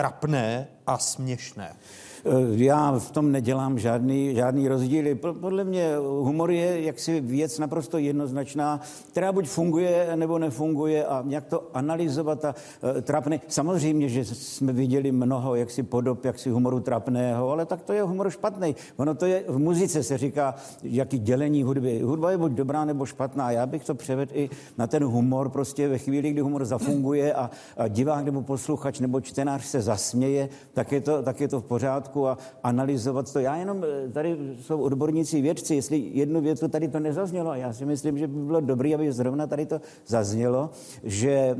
trapné 0.00 0.66
a 0.86 0.98
směšné? 0.98 1.76
Eh, 2.24 2.30
Já 2.50 2.98
v 2.98 3.10
tom 3.10 3.32
nedělám 3.32 3.78
žádný, 3.78 4.34
žádný 4.34 4.68
rozdíly. 4.68 5.14
Po- 5.14 5.34
Podle 5.34 5.64
mě 5.64 5.90
humor 6.22 6.50
je 6.50 6.82
jaksi 6.82 7.20
věc 7.20 7.58
naprosto 7.58 7.98
jednoznačná, 7.98 8.80
která 9.10 9.32
buď 9.32 9.48
funguje, 9.48 10.08
nebo 10.16 10.38
nefunguje 10.38 11.04
a 11.06 11.24
jak 11.28 11.44
to 11.44 11.70
analyzovat 11.74 12.44
a 12.44 12.54
uh, 12.82 13.00
trapné. 13.00 13.40
Samozřejmě, 13.48 14.08
že 14.08 14.24
jsme 14.24 14.72
viděli 14.72 15.12
mnoho 15.12 15.54
jaksi 15.54 15.82
podob, 15.82 16.24
jaksi 16.24 16.50
humoru 16.50 16.80
trapného, 16.80 17.50
ale 17.50 17.66
tak 17.66 17.82
to 17.82 17.92
je 17.92 18.02
humor 18.02 18.30
špatný. 18.30 18.76
Ono 18.96 19.14
to 19.14 19.26
je, 19.26 19.44
v 19.48 19.58
muzice 19.58 20.02
se 20.02 20.18
říká, 20.18 20.54
jaký 20.82 21.18
dělení 21.18 21.62
hudby. 21.62 22.00
Hudba 22.00 22.30
je 22.30 22.38
buď 22.38 22.52
dobrá, 22.52 22.84
nebo 22.84 23.06
špatná. 23.06 23.50
Já 23.50 23.66
bych 23.66 23.84
to 23.84 23.94
převedl 23.94 24.32
i 24.34 24.50
na 24.78 24.86
ten 24.86 25.04
humor, 25.04 25.48
prostě 25.48 25.88
ve 25.88 25.98
chvíli, 25.98 26.30
kdy 26.30 26.40
humor 26.40 26.64
zafunguje 26.64 27.34
a, 27.34 27.50
a 27.76 27.88
divák 27.88 28.24
nebo 28.24 28.42
posluchač 28.42 29.00
nebo 29.00 29.20
čtenář 29.20 29.64
se 29.64 29.80
zasměje, 29.80 30.48
tak 30.72 30.92
je 30.92 31.00
to, 31.00 31.22
tak 31.22 31.40
je 31.40 31.48
to 31.48 31.60
v 31.60 31.64
pořádku 31.64 32.09
a 32.16 32.38
analyzovat 32.62 33.32
to. 33.32 33.38
Já 33.38 33.56
jenom, 33.56 33.84
eh, 33.84 34.08
tady 34.08 34.56
jsou 34.60 34.82
odborníci, 34.82 35.40
vědci, 35.40 35.74
jestli 35.74 36.10
jednu 36.12 36.40
větu 36.40 36.68
tady 36.68 36.88
to 36.88 37.00
nezaznělo, 37.00 37.50
a 37.50 37.56
já 37.56 37.72
si 37.72 37.84
myslím, 37.86 38.18
že 38.18 38.26
by 38.26 38.40
bylo 38.44 38.60
dobré, 38.60 38.94
aby 38.94 39.12
zrovna 39.12 39.46
tady 39.46 39.66
to 39.66 39.80
zaznělo, 40.06 40.70
že 41.04 41.30
eh, 41.30 41.56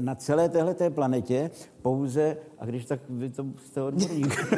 na 0.00 0.14
celé 0.14 0.48
téhleté 0.48 0.90
planetě 0.90 1.50
pouze, 1.82 2.36
a 2.58 2.64
když 2.64 2.84
tak 2.84 3.00
vy 3.08 3.30
to 3.30 3.46
jste 3.66 3.82
odborník, 3.82 4.52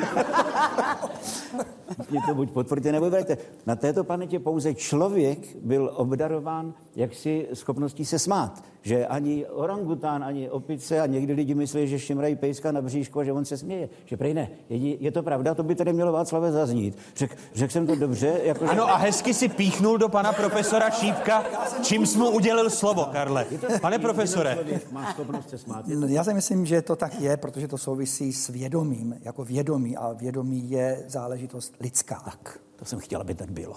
mě 2.11 2.21
to 2.29 2.35
buď 2.35 2.51
podporíte, 2.51 2.93
nebo 2.93 3.05
vyberete. 3.05 3.39
Na 3.67 3.77
této 3.77 4.05
planetě 4.05 4.39
pouze 4.39 4.75
člověk 4.75 5.57
byl 5.57 5.91
obdarován 5.95 6.75
jaksi 6.99 7.49
schopností 7.55 8.05
se 8.05 8.19
smát. 8.19 8.65
Že 8.83 9.07
ani 9.07 9.47
orangután, 9.47 10.25
ani 10.25 10.51
opice 10.51 11.01
a 11.01 11.07
někdy 11.07 11.33
lidi 11.33 11.55
myslí, 11.55 11.89
že 11.89 11.99
šimrají 11.99 12.37
pejska 12.37 12.73
na 12.73 12.83
bříšku 12.83 13.21
a 13.21 13.25
že 13.25 13.33
on 13.33 13.45
se 13.45 13.57
směje. 13.57 13.89
Že 14.05 14.17
prej 14.17 14.35
ne. 14.35 14.51
Je, 14.69 14.95
je 14.97 15.13
to 15.13 15.23
pravda, 15.23 15.55
to 15.55 15.63
by 15.63 15.75
tady 15.75 15.93
mělo 15.93 16.13
Václave 16.13 16.53
zaznít. 16.53 16.99
Řek, 17.17 17.37
řekl 17.55 17.73
jsem 17.73 17.87
to 17.87 17.97
dobře. 17.97 18.41
Jako, 18.45 18.65
že- 18.65 18.71
Ano, 18.71 18.85
a 18.91 18.97
hezky 18.97 19.35
si 19.35 19.49
píchnul 19.49 19.99
do 19.99 20.09
pana 20.09 20.33
profesora 20.33 20.91
Šípka, 20.91 21.45
čím 21.83 22.07
jsi 22.07 22.19
mu 22.19 22.31
udělil 22.31 22.71
slovo, 22.71 23.05
Karle. 23.13 23.47
Pane 23.81 23.99
profesore, 23.99 24.59
Má 24.93 25.13
schopnost 25.13 25.51
se 25.51 25.59
smát. 25.59 25.85
Já 26.07 26.25
si 26.25 26.35
myslím, 26.35 26.67
že 26.67 26.83
to 26.83 26.97
tak 26.97 27.21
je, 27.21 27.37
protože 27.37 27.69
to 27.69 27.79
souvisí 27.79 28.33
s 28.33 28.49
vědomím, 28.49 29.17
jako 29.21 29.45
vědomí. 29.45 29.97
A 29.97 30.13
vědomí 30.13 30.71
je 30.71 31.05
záležitost 31.09 31.75
lidská. 31.81 32.23
Tak, 32.25 32.59
to 32.77 32.85
jsem 32.85 32.99
chtěl, 32.99 33.21
aby 33.21 33.35
tak 33.35 33.51
bylo. 33.51 33.75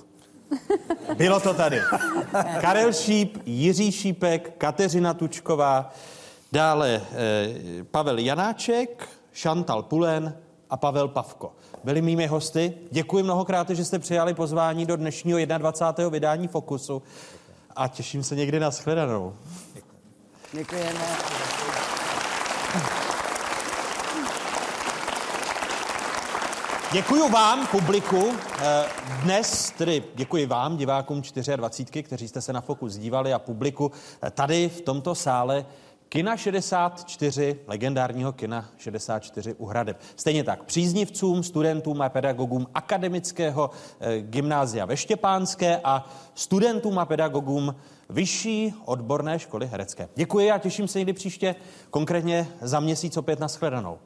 Bylo 1.17 1.39
to 1.39 1.53
tady. 1.53 1.81
Karel 2.61 2.93
Šíp, 2.93 3.37
Jiří 3.45 3.91
Šípek, 3.91 4.53
Kateřina 4.57 5.13
Tučková, 5.13 5.93
dále 6.51 7.01
eh, 7.11 7.83
Pavel 7.83 8.19
Janáček, 8.19 9.07
Šantal 9.31 9.83
Pulen 9.83 10.37
a 10.69 10.77
Pavel 10.77 11.07
Pavko. 11.07 11.53
Byli 11.83 12.01
mými 12.01 12.27
hosty. 12.27 12.73
Děkuji 12.91 13.23
mnohokrát, 13.23 13.69
že 13.69 13.85
jste 13.85 13.99
přijali 13.99 14.33
pozvání 14.33 14.85
do 14.85 14.95
dnešního 14.95 15.39
21. 15.57 16.09
vydání 16.09 16.47
Fokusu 16.47 17.03
a 17.75 17.87
těším 17.87 18.23
se 18.23 18.35
někdy 18.35 18.59
na 18.59 18.71
shledanou. 18.71 19.35
Děkujeme. 20.53 21.01
Děkuji 26.93 27.29
vám, 27.29 27.67
publiku. 27.67 28.29
Eh, 28.61 28.85
Dnes 29.23 29.71
tedy 29.77 30.03
děkuji 30.15 30.45
vám, 30.45 30.77
divákům 30.77 31.21
24, 31.55 32.03
kteří 32.03 32.27
jste 32.27 32.41
se 32.41 32.53
na 32.53 32.61
Fokus 32.61 32.97
dívali 32.97 33.33
a 33.33 33.39
publiku 33.39 33.91
eh, 34.23 34.31
tady 34.31 34.69
v 34.69 34.81
tomto 34.81 35.15
sále 35.15 35.65
Kina 36.09 36.37
64, 36.37 37.59
legendárního 37.67 38.33
Kina 38.33 38.65
64 38.77 39.53
u 39.53 39.65
Hradeb. 39.65 40.01
Stejně 40.15 40.43
tak 40.43 40.63
příznivcům, 40.63 41.43
studentům 41.43 42.01
a 42.01 42.09
pedagogům 42.09 42.67
akademického 42.73 43.69
eh, 43.99 44.21
gymnázia 44.21 44.85
ve 44.85 44.97
Štěpánské 44.97 45.79
a 45.83 46.09
studentům 46.35 46.99
a 46.99 47.05
pedagogům 47.05 47.75
Vyšší 48.09 48.73
odborné 48.85 49.39
školy 49.39 49.67
herecké. 49.67 50.09
Děkuji 50.15 50.51
a 50.51 50.57
těším 50.57 50.87
se 50.87 50.99
někdy 50.99 51.13
příště, 51.13 51.55
konkrétně 51.89 52.47
za 52.61 52.79
měsíc 52.79 53.17
opět 53.17 53.39
na 53.39 53.47
shledanou. 53.47 53.99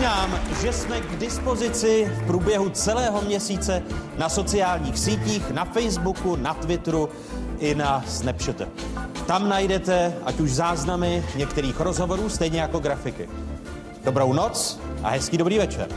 Připomínám, 0.00 0.40
že 0.62 0.72
jsme 0.72 1.00
k 1.00 1.18
dispozici 1.18 2.12
v 2.14 2.26
průběhu 2.26 2.68
celého 2.70 3.22
měsíce 3.22 3.82
na 4.18 4.28
sociálních 4.28 4.98
sítích, 4.98 5.50
na 5.50 5.64
Facebooku, 5.64 6.36
na 6.36 6.54
Twitteru 6.54 7.08
i 7.58 7.74
na 7.74 8.04
Snapchatu. 8.08 8.64
Tam 9.26 9.48
najdete 9.48 10.14
ať 10.24 10.40
už 10.40 10.52
záznamy 10.52 11.24
některých 11.36 11.80
rozhovorů, 11.80 12.28
stejně 12.28 12.60
jako 12.60 12.78
grafiky. 12.78 13.28
Dobrou 14.04 14.32
noc 14.32 14.80
a 15.02 15.08
hezký 15.08 15.36
dobrý 15.36 15.58
večer. 15.58 15.88